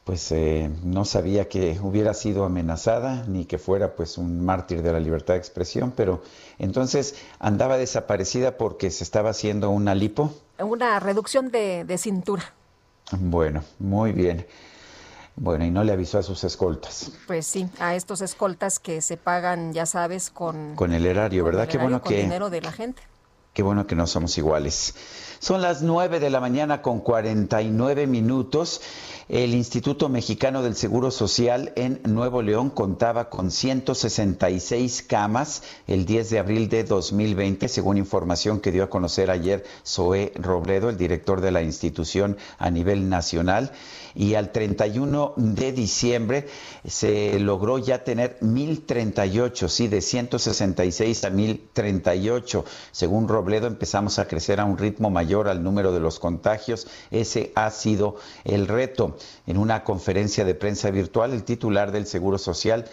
Pues 0.05 0.31
eh, 0.33 0.71
no 0.83 1.05
sabía 1.05 1.49
que 1.49 1.79
hubiera 1.83 2.15
sido 2.15 2.45
amenazada 2.45 3.25
ni 3.27 3.45
que 3.45 3.59
fuera 3.59 3.97
pues 3.97 4.17
un 4.17 4.45
mártir 4.45 4.81
de 4.83 4.93
la 4.93 5.01
libertad 5.01 5.35
de 5.35 5.41
expresión, 5.41 5.93
pero 5.95 6.23
entonces 6.59 7.17
andaba 7.39 7.77
desaparecida 7.77 8.57
porque 8.57 8.91
se 8.91 9.05
estaba 9.05 9.31
haciendo 9.31 9.69
una 9.69 9.95
lipo. 9.95 10.33
Una 10.59 11.01
reducción 11.01 11.51
de, 11.51 11.85
de 11.85 11.99
cintura. 11.99 12.55
Bueno, 13.13 13.63
muy 13.79 14.13
bien. 14.13 14.47
Bueno, 15.37 15.67
y 15.67 15.71
no 15.71 15.85
le 15.85 15.93
avisó 15.93 16.19
a 16.19 16.23
sus 16.23 16.45
escoltas. 16.45 17.13
Pues 17.27 17.47
sí, 17.47 17.69
a 17.79 17.95
estos 17.95 18.23
escoltas 18.23 18.79
que 18.79 19.03
se 19.03 19.17
pagan, 19.19 19.73
ya 19.75 19.85
sabes, 19.85 20.31
con... 20.31 20.75
Con 20.77 20.93
el 20.93 21.05
erario, 21.05 21.45
¿verdad? 21.45 21.65
El 21.65 21.69
Qué 21.69 21.79
bueno 21.79 22.01
con 22.01 22.13
que... 22.13 22.23
dinero 22.23 22.49
de 22.49 22.63
la 22.63 22.73
gente. 22.73 23.03
Qué 23.53 23.63
bueno 23.63 23.87
que 23.87 23.95
no 23.95 24.07
somos 24.07 24.37
iguales. 24.39 24.95
Son 25.39 25.61
las 25.61 25.83
nueve 25.83 26.19
de 26.19 26.31
la 26.31 26.41
mañana 26.41 26.83
con 26.83 27.01
49 27.01 28.07
minutos. 28.07 28.81
El 29.29 29.55
Instituto 29.55 30.09
Mexicano 30.09 30.63
del 30.63 30.77
Seguro 30.77 31.11
Social 31.11 31.73
en 31.77 32.01
Nuevo 32.05 32.43
León 32.43 32.71
contaba 32.71 33.29
con 33.29 33.51
166 33.51 35.03
camas 35.03 35.63
el 35.89 36.07
10 36.07 36.31
de 36.31 36.39
abril 36.39 36.69
de 36.69 36.85
2020, 36.85 37.69
según 37.69 37.99
información 37.99 38.61
que 38.61 38.71
dio 38.73 38.85
a 38.85 38.91
conocer 38.91 39.31
ayer 39.31 39.65
Zoé 39.85 40.33
Robledo, 40.37 40.89
el 40.89 40.97
director 40.97 41.41
de 41.41 41.51
la 41.51 41.63
institución 41.63 42.37
a 42.59 42.71
nivel 42.71 43.09
nacional. 43.09 43.73
Y 44.17 44.35
al 44.35 44.51
31 44.51 45.35
de 45.37 45.73
diciembre 45.73 46.49
se 46.87 47.39
logró 47.39 47.79
ya 47.79 48.03
tener 48.03 48.39
1038, 48.41 49.69
sí, 49.69 49.89
de 49.89 50.01
166 50.01 51.25
a 51.25 51.31
1038. 51.31 52.65
Según 52.93 53.29
Robledo, 53.29 53.67
empezamos 53.67 54.19
a 54.19 54.27
crecer 54.27 54.59
a 54.59 54.65
un 54.65 54.79
ritmo 54.79 55.11
mayor 55.11 55.49
al 55.49 55.63
número 55.63 55.93
de 55.93 56.01
los 56.01 56.19
contagios. 56.19 56.87
Ese 57.11 57.53
ha 57.55 57.71
sido 57.71 58.17
el 58.45 58.67
reto. 58.69 59.17
En 59.47 59.59
una 59.59 59.85
conferencia 59.85 60.45
de 60.45 60.55
prensa 60.55 60.91
virtual, 60.91 61.33
el 61.33 61.45
titular 61.45 61.93
del 61.93 62.07
Seguro 62.07 62.39
Social 62.39 62.87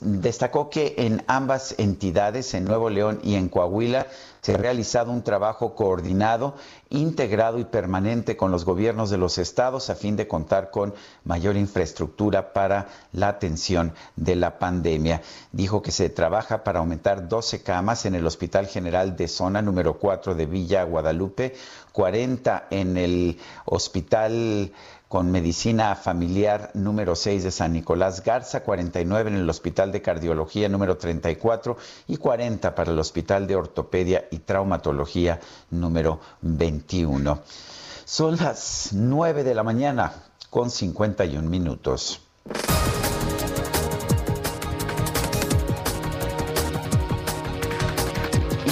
destacó 0.00 0.70
que 0.70 0.94
en 0.98 1.22
ambas 1.26 1.74
entidades, 1.78 2.54
en 2.54 2.64
Nuevo 2.64 2.90
León 2.90 3.20
y 3.22 3.34
en 3.34 3.48
Coahuila, 3.48 4.06
se 4.44 4.52
ha 4.52 4.58
realizado 4.58 5.10
un 5.10 5.22
trabajo 5.22 5.74
coordinado, 5.74 6.54
integrado 6.90 7.58
y 7.58 7.64
permanente 7.64 8.36
con 8.36 8.50
los 8.50 8.66
gobiernos 8.66 9.08
de 9.08 9.16
los 9.16 9.38
estados 9.38 9.88
a 9.88 9.94
fin 9.94 10.16
de 10.16 10.28
contar 10.28 10.70
con 10.70 10.92
mayor 11.24 11.56
infraestructura 11.56 12.52
para 12.52 12.88
la 13.12 13.28
atención 13.28 13.94
de 14.16 14.36
la 14.36 14.58
pandemia. 14.58 15.22
Dijo 15.50 15.80
que 15.80 15.92
se 15.92 16.10
trabaja 16.10 16.62
para 16.62 16.80
aumentar 16.80 17.26
12 17.26 17.62
camas 17.62 18.04
en 18.04 18.16
el 18.16 18.26
Hospital 18.26 18.66
General 18.66 19.16
de 19.16 19.28
Zona 19.28 19.62
número 19.62 19.98
4 19.98 20.34
de 20.34 20.44
Villa 20.44 20.84
Guadalupe, 20.84 21.54
40 21.92 22.66
en 22.68 22.98
el 22.98 23.38
Hospital 23.64 24.72
con 25.14 25.30
medicina 25.30 25.94
familiar 25.94 26.72
número 26.74 27.14
6 27.14 27.44
de 27.44 27.52
San 27.52 27.72
Nicolás 27.72 28.24
Garza, 28.24 28.64
49 28.64 29.30
en 29.30 29.36
el 29.36 29.48
Hospital 29.48 29.92
de 29.92 30.02
Cardiología 30.02 30.68
número 30.68 30.96
34 30.96 31.76
y 32.08 32.16
40 32.16 32.74
para 32.74 32.90
el 32.90 32.98
Hospital 32.98 33.46
de 33.46 33.54
Ortopedia 33.54 34.26
y 34.32 34.38
Traumatología 34.38 35.38
número 35.70 36.18
21. 36.40 37.38
Son 38.04 38.34
las 38.34 38.88
9 38.92 39.44
de 39.44 39.54
la 39.54 39.62
mañana 39.62 40.14
con 40.50 40.68
51 40.68 41.48
minutos. 41.48 42.20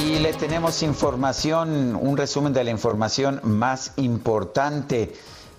Y 0.05 0.19
le 0.19 0.33
tenemos 0.33 0.83
información, 0.83 1.95
un 1.95 2.17
resumen 2.17 2.53
de 2.53 2.65
la 2.65 2.73
información 2.73 3.39
más 3.45 3.93
importante. 3.95 5.13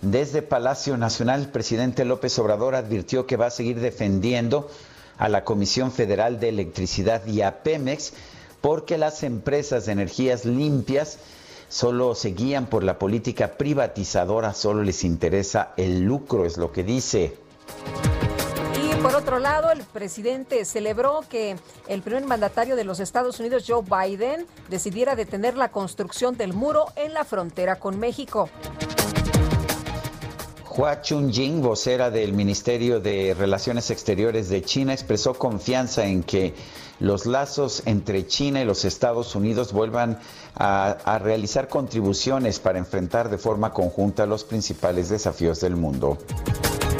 Desde 0.03 0.41
Palacio 0.41 0.97
Nacional, 0.97 1.39
el 1.39 1.47
presidente 1.47 2.03
López 2.03 2.37
Obrador 2.37 2.75
advirtió 2.75 3.25
que 3.25 3.37
va 3.37 3.45
a 3.45 3.51
seguir 3.51 3.79
defendiendo 3.79 4.69
a 5.17 5.29
la 5.29 5.45
Comisión 5.45 5.93
Federal 5.93 6.41
de 6.41 6.49
Electricidad 6.49 7.25
y 7.25 7.41
a 7.41 7.63
Pemex 7.63 8.11
porque 8.59 8.97
las 8.97 9.23
empresas 9.23 9.85
de 9.85 9.93
energías 9.93 10.43
limpias 10.43 11.19
solo 11.69 12.15
se 12.15 12.31
guían 12.31 12.65
por 12.65 12.83
la 12.83 12.99
política 12.99 13.53
privatizadora, 13.53 14.53
solo 14.53 14.83
les 14.83 15.05
interesa 15.05 15.71
el 15.77 16.01
lucro, 16.01 16.45
es 16.45 16.57
lo 16.57 16.73
que 16.73 16.83
dice. 16.83 17.37
Y 18.83 18.95
por 19.01 19.15
otro 19.15 19.39
lado, 19.39 19.71
el 19.71 19.83
presidente 19.83 20.65
celebró 20.65 21.21
que 21.29 21.55
el 21.87 22.01
primer 22.01 22.25
mandatario 22.25 22.75
de 22.75 22.83
los 22.83 22.99
Estados 22.99 23.39
Unidos, 23.39 23.63
Joe 23.65 23.83
Biden, 23.83 24.47
decidiera 24.69 25.15
detener 25.15 25.55
la 25.55 25.71
construcción 25.71 26.35
del 26.35 26.51
muro 26.51 26.87
en 26.97 27.13
la 27.13 27.23
frontera 27.23 27.77
con 27.79 27.97
México. 27.99 28.49
Hua 30.75 31.01
Chunying, 31.01 31.61
vocera 31.61 32.09
del 32.09 32.33
Ministerio 32.33 32.99
de 32.99 33.35
Relaciones 33.35 33.91
Exteriores 33.91 34.49
de 34.49 34.63
China, 34.63 34.91
expresó 34.91 35.35
confianza 35.35 36.07
en 36.07 36.23
que 36.23 36.55
los 36.99 37.27
lazos 37.27 37.83
entre 37.85 38.25
China 38.25 38.59
y 38.59 38.65
los 38.65 38.83
Estados 38.83 39.35
Unidos 39.35 39.71
vuelvan 39.71 40.17
a, 40.55 40.89
a, 41.05 41.19
realizar 41.19 41.67
contribuciones 41.67 42.59
para 42.59 42.79
enfrentar 42.79 43.29
de 43.29 43.37
forma 43.37 43.71
conjunta 43.71 44.25
los 44.25 44.43
principales 44.43 45.09
desafíos 45.09 45.59
del 45.59 45.75
mundo. 45.75 46.17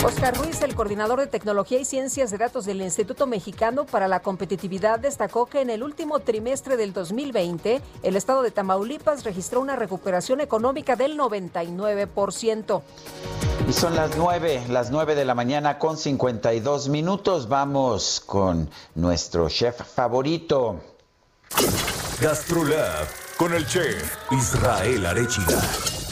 Oscar 0.04 0.38
Ruiz, 0.38 0.62
el 0.62 0.76
coordinador 0.76 1.22
de 1.22 1.28
tecnología 1.28 1.80
y 1.80 1.86
ciencias 1.86 2.30
de 2.30 2.38
datos 2.38 2.66
del 2.66 2.82
Instituto 2.82 3.26
Mexicano 3.26 3.86
para 3.86 4.10
la 4.10 4.20
Competitividad, 4.20 5.00
destacó 5.00 5.46
que 5.46 5.62
en 5.62 5.70
el 5.70 5.82
último 5.82 6.20
trimestre 6.20 6.76
del 6.76 6.92
2020 6.92 7.82
el 8.04 8.16
estado 8.18 8.42
de 8.42 8.52
Tamaulipas 8.52 9.24
registró 9.24 9.62
una 9.62 9.78
recuperación 9.78 10.42
económica 10.42 10.98
del 10.98 11.18
99%. 11.18 12.82
Y 13.70 13.72
son 13.72 13.96
las 13.96 14.18
9, 14.18 14.66
las 14.68 14.92
9 14.92 15.16
de 15.16 15.24
la 15.24 15.36
mañana 15.36 15.80
con 15.80 15.96
52 15.96 16.90
minutos. 16.90 17.48
Vamos 17.48 18.22
con 18.26 18.70
nuestro 18.96 19.48
chef 19.48 19.82
favorito. 19.84 20.82
Gastrolab 22.20 23.08
con 23.38 23.54
el 23.54 23.66
chef 23.66 24.18
Israel 24.32 25.06
Arechiga. 25.06 26.03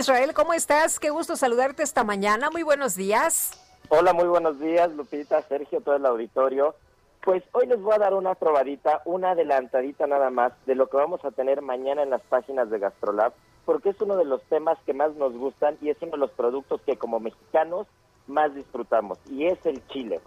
Israel, 0.00 0.32
¿cómo 0.32 0.54
estás? 0.54 0.98
Qué 0.98 1.10
gusto 1.10 1.36
saludarte 1.36 1.82
esta 1.82 2.04
mañana. 2.04 2.50
Muy 2.50 2.62
buenos 2.62 2.96
días. 2.96 3.52
Hola, 3.90 4.14
muy 4.14 4.24
buenos 4.24 4.58
días, 4.58 4.90
Lupita, 4.92 5.42
Sergio, 5.42 5.82
todo 5.82 5.96
el 5.96 6.06
auditorio. 6.06 6.74
Pues 7.22 7.42
hoy 7.52 7.66
les 7.66 7.78
voy 7.82 7.92
a 7.94 7.98
dar 7.98 8.14
una 8.14 8.34
probadita, 8.34 9.02
una 9.04 9.32
adelantadita 9.32 10.06
nada 10.06 10.30
más 10.30 10.54
de 10.64 10.74
lo 10.74 10.88
que 10.88 10.96
vamos 10.96 11.22
a 11.26 11.32
tener 11.32 11.60
mañana 11.60 12.02
en 12.02 12.08
las 12.08 12.22
páginas 12.22 12.70
de 12.70 12.78
Gastrolab, 12.78 13.34
porque 13.66 13.90
es 13.90 14.00
uno 14.00 14.16
de 14.16 14.24
los 14.24 14.42
temas 14.44 14.78
que 14.86 14.94
más 14.94 15.14
nos 15.16 15.34
gustan 15.34 15.76
y 15.82 15.90
es 15.90 15.98
uno 16.00 16.12
de 16.12 16.18
los 16.18 16.30
productos 16.30 16.80
que 16.80 16.96
como 16.96 17.20
mexicanos 17.20 17.86
más 18.26 18.54
disfrutamos, 18.54 19.18
y 19.28 19.48
es 19.48 19.58
el 19.66 19.86
chile. 19.88 20.20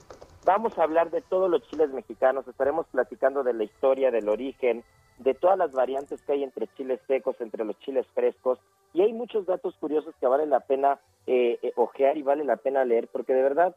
Vamos 0.45 0.77
a 0.77 0.83
hablar 0.83 1.09
de 1.09 1.21
todos 1.21 1.49
los 1.49 1.61
chiles 1.69 1.89
mexicanos, 1.91 2.45
estaremos 2.47 2.85
platicando 2.87 3.43
de 3.43 3.53
la 3.53 3.63
historia, 3.63 4.11
del 4.11 4.27
origen, 4.27 4.83
de 5.19 5.33
todas 5.33 5.57
las 5.57 5.71
variantes 5.71 6.21
que 6.21 6.33
hay 6.33 6.43
entre 6.43 6.67
chiles 6.75 6.99
secos, 7.07 7.39
entre 7.39 7.63
los 7.63 7.79
chiles 7.79 8.05
frescos, 8.13 8.59
y 8.93 9.01
hay 9.01 9.13
muchos 9.13 9.45
datos 9.45 9.73
curiosos 9.79 10.13
que 10.19 10.27
vale 10.27 10.45
la 10.45 10.59
pena 10.59 10.99
eh, 11.27 11.59
eh, 11.61 11.71
ojear 11.77 12.17
y 12.17 12.23
vale 12.23 12.43
la 12.43 12.57
pena 12.57 12.83
leer, 12.83 13.07
porque 13.07 13.33
de 13.33 13.41
verdad, 13.41 13.73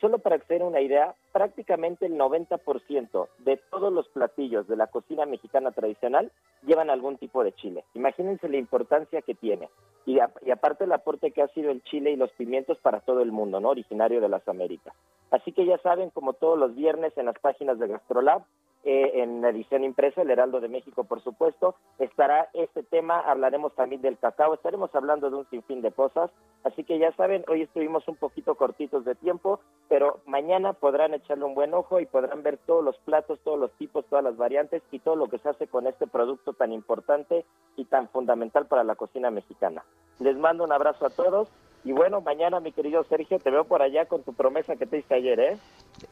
solo 0.00 0.18
para 0.18 0.36
hacer 0.36 0.62
una 0.62 0.80
idea, 0.80 1.14
prácticamente 1.32 2.06
el 2.06 2.14
90% 2.14 3.28
de 3.38 3.56
todos 3.70 3.92
los 3.92 4.08
platillos 4.08 4.66
de 4.68 4.76
la 4.76 4.86
cocina 4.86 5.26
mexicana 5.26 5.70
tradicional 5.72 6.30
llevan 6.66 6.90
algún 6.90 7.16
tipo 7.18 7.42
de 7.44 7.52
chile. 7.52 7.84
Imagínense 7.94 8.48
la 8.48 8.56
importancia 8.56 9.22
que 9.22 9.34
tiene. 9.34 9.68
Y, 10.04 10.18
y 10.42 10.50
aparte 10.50 10.84
el 10.84 10.92
aporte 10.92 11.30
que 11.30 11.42
ha 11.42 11.48
sido 11.48 11.70
el 11.70 11.82
chile 11.82 12.12
y 12.12 12.16
los 12.16 12.30
pimientos 12.32 12.78
para 12.78 13.00
todo 13.00 13.20
el 13.22 13.32
mundo, 13.32 13.60
¿no? 13.60 13.70
Originario 13.70 14.20
de 14.20 14.28
las 14.28 14.46
Américas. 14.48 14.94
Así 15.30 15.52
que 15.52 15.66
ya 15.66 15.78
saben, 15.78 16.10
como 16.10 16.34
todos 16.34 16.58
los 16.58 16.74
viernes 16.74 17.12
en 17.16 17.26
las 17.26 17.38
páginas 17.38 17.78
de 17.78 17.88
Gastrolab, 17.88 18.42
eh, 18.88 19.20
en 19.20 19.44
edición 19.44 19.82
impresa, 19.82 20.22
el 20.22 20.30
Heraldo 20.30 20.60
de 20.60 20.68
México, 20.68 21.02
por 21.02 21.20
supuesto, 21.20 21.74
estará 21.98 22.48
este 22.54 22.84
tema, 22.84 23.18
hablaremos 23.18 23.74
también 23.74 24.00
del 24.00 24.16
cacao, 24.16 24.54
estaremos 24.54 24.94
hablando 24.94 25.28
de 25.28 25.34
un 25.34 25.50
sinfín 25.50 25.82
de 25.82 25.90
cosas, 25.90 26.30
así 26.62 26.84
que 26.84 26.96
ya 27.00 27.10
saben, 27.16 27.44
hoy 27.48 27.62
estuvimos 27.62 28.06
un 28.06 28.14
poquito 28.14 28.54
cortitos 28.54 29.04
de 29.04 29.16
tiempo, 29.16 29.58
pero 29.88 30.20
mañana 30.24 30.72
podrán 30.72 31.14
echarle 31.14 31.44
un 31.44 31.56
buen 31.56 31.74
ojo 31.74 31.98
y 31.98 32.06
podrán 32.06 32.44
ver 32.44 32.58
todos 32.58 32.84
los 32.84 32.96
platos, 32.98 33.40
todos 33.42 33.58
los 33.58 33.72
tipos, 33.72 34.06
todas 34.06 34.22
las 34.22 34.36
variantes 34.36 34.84
y 34.92 35.00
todo 35.00 35.16
lo 35.16 35.26
que 35.26 35.38
se 35.38 35.48
hace 35.48 35.66
con 35.66 35.88
este 35.88 36.06
producto 36.06 36.52
tan 36.52 36.70
importante 36.70 37.44
y 37.74 37.86
tan 37.86 38.08
fundamental 38.10 38.66
para 38.66 38.84
la 38.84 38.94
cocina 38.94 39.32
mexicana. 39.32 39.84
Les 40.20 40.36
mando 40.36 40.62
un 40.62 40.70
abrazo 40.70 41.06
a 41.06 41.10
todos 41.10 41.50
y 41.86 41.92
bueno, 41.92 42.20
mañana, 42.20 42.58
mi 42.58 42.72
querido 42.72 43.04
Sergio, 43.08 43.38
te 43.38 43.48
veo 43.48 43.64
por 43.64 43.80
allá 43.80 44.06
con 44.06 44.24
tu 44.24 44.34
promesa 44.34 44.74
que 44.74 44.86
te 44.86 44.98
hice 44.98 45.14
ayer, 45.14 45.38
¿eh? 45.38 45.58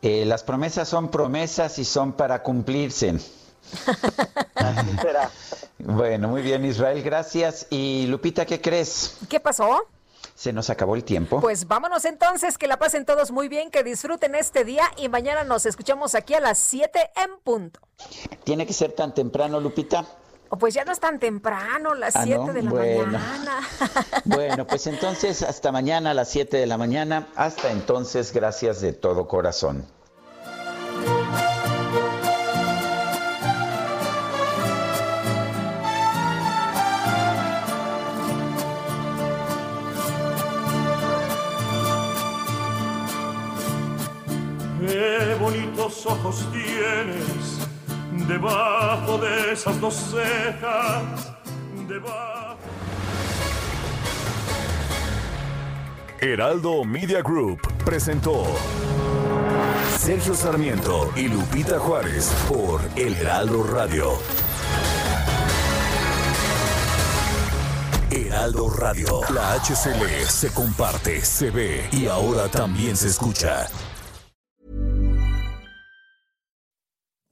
eh 0.02 0.24
las 0.24 0.44
promesas 0.44 0.88
son 0.88 1.10
promesas 1.10 1.80
y 1.80 1.84
son 1.84 2.12
para 2.12 2.44
cumplirse. 2.44 3.18
será. 5.02 5.32
Bueno, 5.78 6.28
muy 6.28 6.42
bien, 6.42 6.64
Israel, 6.64 7.02
gracias. 7.02 7.66
Y 7.70 8.06
Lupita, 8.06 8.46
¿qué 8.46 8.60
crees? 8.60 9.18
¿Qué 9.28 9.40
pasó? 9.40 9.88
Se 10.36 10.52
nos 10.52 10.70
acabó 10.70 10.94
el 10.94 11.02
tiempo. 11.02 11.40
Pues 11.40 11.66
vámonos 11.66 12.04
entonces, 12.04 12.56
que 12.56 12.68
la 12.68 12.78
pasen 12.78 13.04
todos 13.04 13.32
muy 13.32 13.48
bien, 13.48 13.72
que 13.72 13.82
disfruten 13.82 14.36
este 14.36 14.64
día 14.64 14.84
y 14.96 15.08
mañana 15.08 15.42
nos 15.42 15.66
escuchamos 15.66 16.14
aquí 16.14 16.34
a 16.34 16.40
las 16.40 16.58
7 16.58 17.00
en 17.16 17.36
punto. 17.42 17.80
¿Tiene 18.44 18.64
que 18.64 18.72
ser 18.72 18.92
tan 18.92 19.12
temprano, 19.12 19.58
Lupita? 19.58 20.06
Pues 20.58 20.74
ya 20.74 20.84
no 20.84 20.92
es 20.92 21.00
tan 21.00 21.18
temprano, 21.18 21.94
las 21.94 22.14
7 22.14 22.40
ah, 22.40 22.52
de 22.52 22.62
la 22.62 22.70
mañana. 22.70 23.60
bueno, 24.24 24.66
pues 24.66 24.86
entonces 24.86 25.42
hasta 25.42 25.72
mañana 25.72 26.10
a 26.10 26.14
las 26.14 26.28
7 26.28 26.56
de 26.56 26.66
la 26.66 26.78
mañana. 26.78 27.28
Hasta 27.36 27.70
entonces, 27.70 28.32
gracias 28.32 28.80
de 28.80 28.92
todo 28.92 29.26
corazón. 29.26 29.86
Qué 44.86 45.36
bonitos 45.40 46.06
ojos 46.06 46.46
tienes 46.52 47.43
debajo 48.26 49.18
de 49.18 49.52
esas 49.52 49.80
dos 49.80 49.94
cejas, 49.94 51.32
debajo. 51.88 52.58
Heraldo 56.20 56.84
Media 56.84 57.20
Group 57.20 57.60
presentó 57.84 58.46
Sergio 59.98 60.34
Sarmiento 60.34 61.12
y 61.16 61.28
Lupita 61.28 61.78
Juárez 61.78 62.32
por 62.48 62.80
El 62.96 63.14
Heraldo 63.14 63.62
Radio. 63.62 64.12
Heraldo 68.10 68.70
Radio, 68.70 69.20
la 69.34 69.54
HCL 69.54 70.26
se 70.28 70.52
comparte, 70.52 71.24
se 71.24 71.50
ve 71.50 71.88
y 71.92 72.06
ahora 72.06 72.48
también 72.48 72.96
se 72.96 73.08
escucha. 73.08 73.66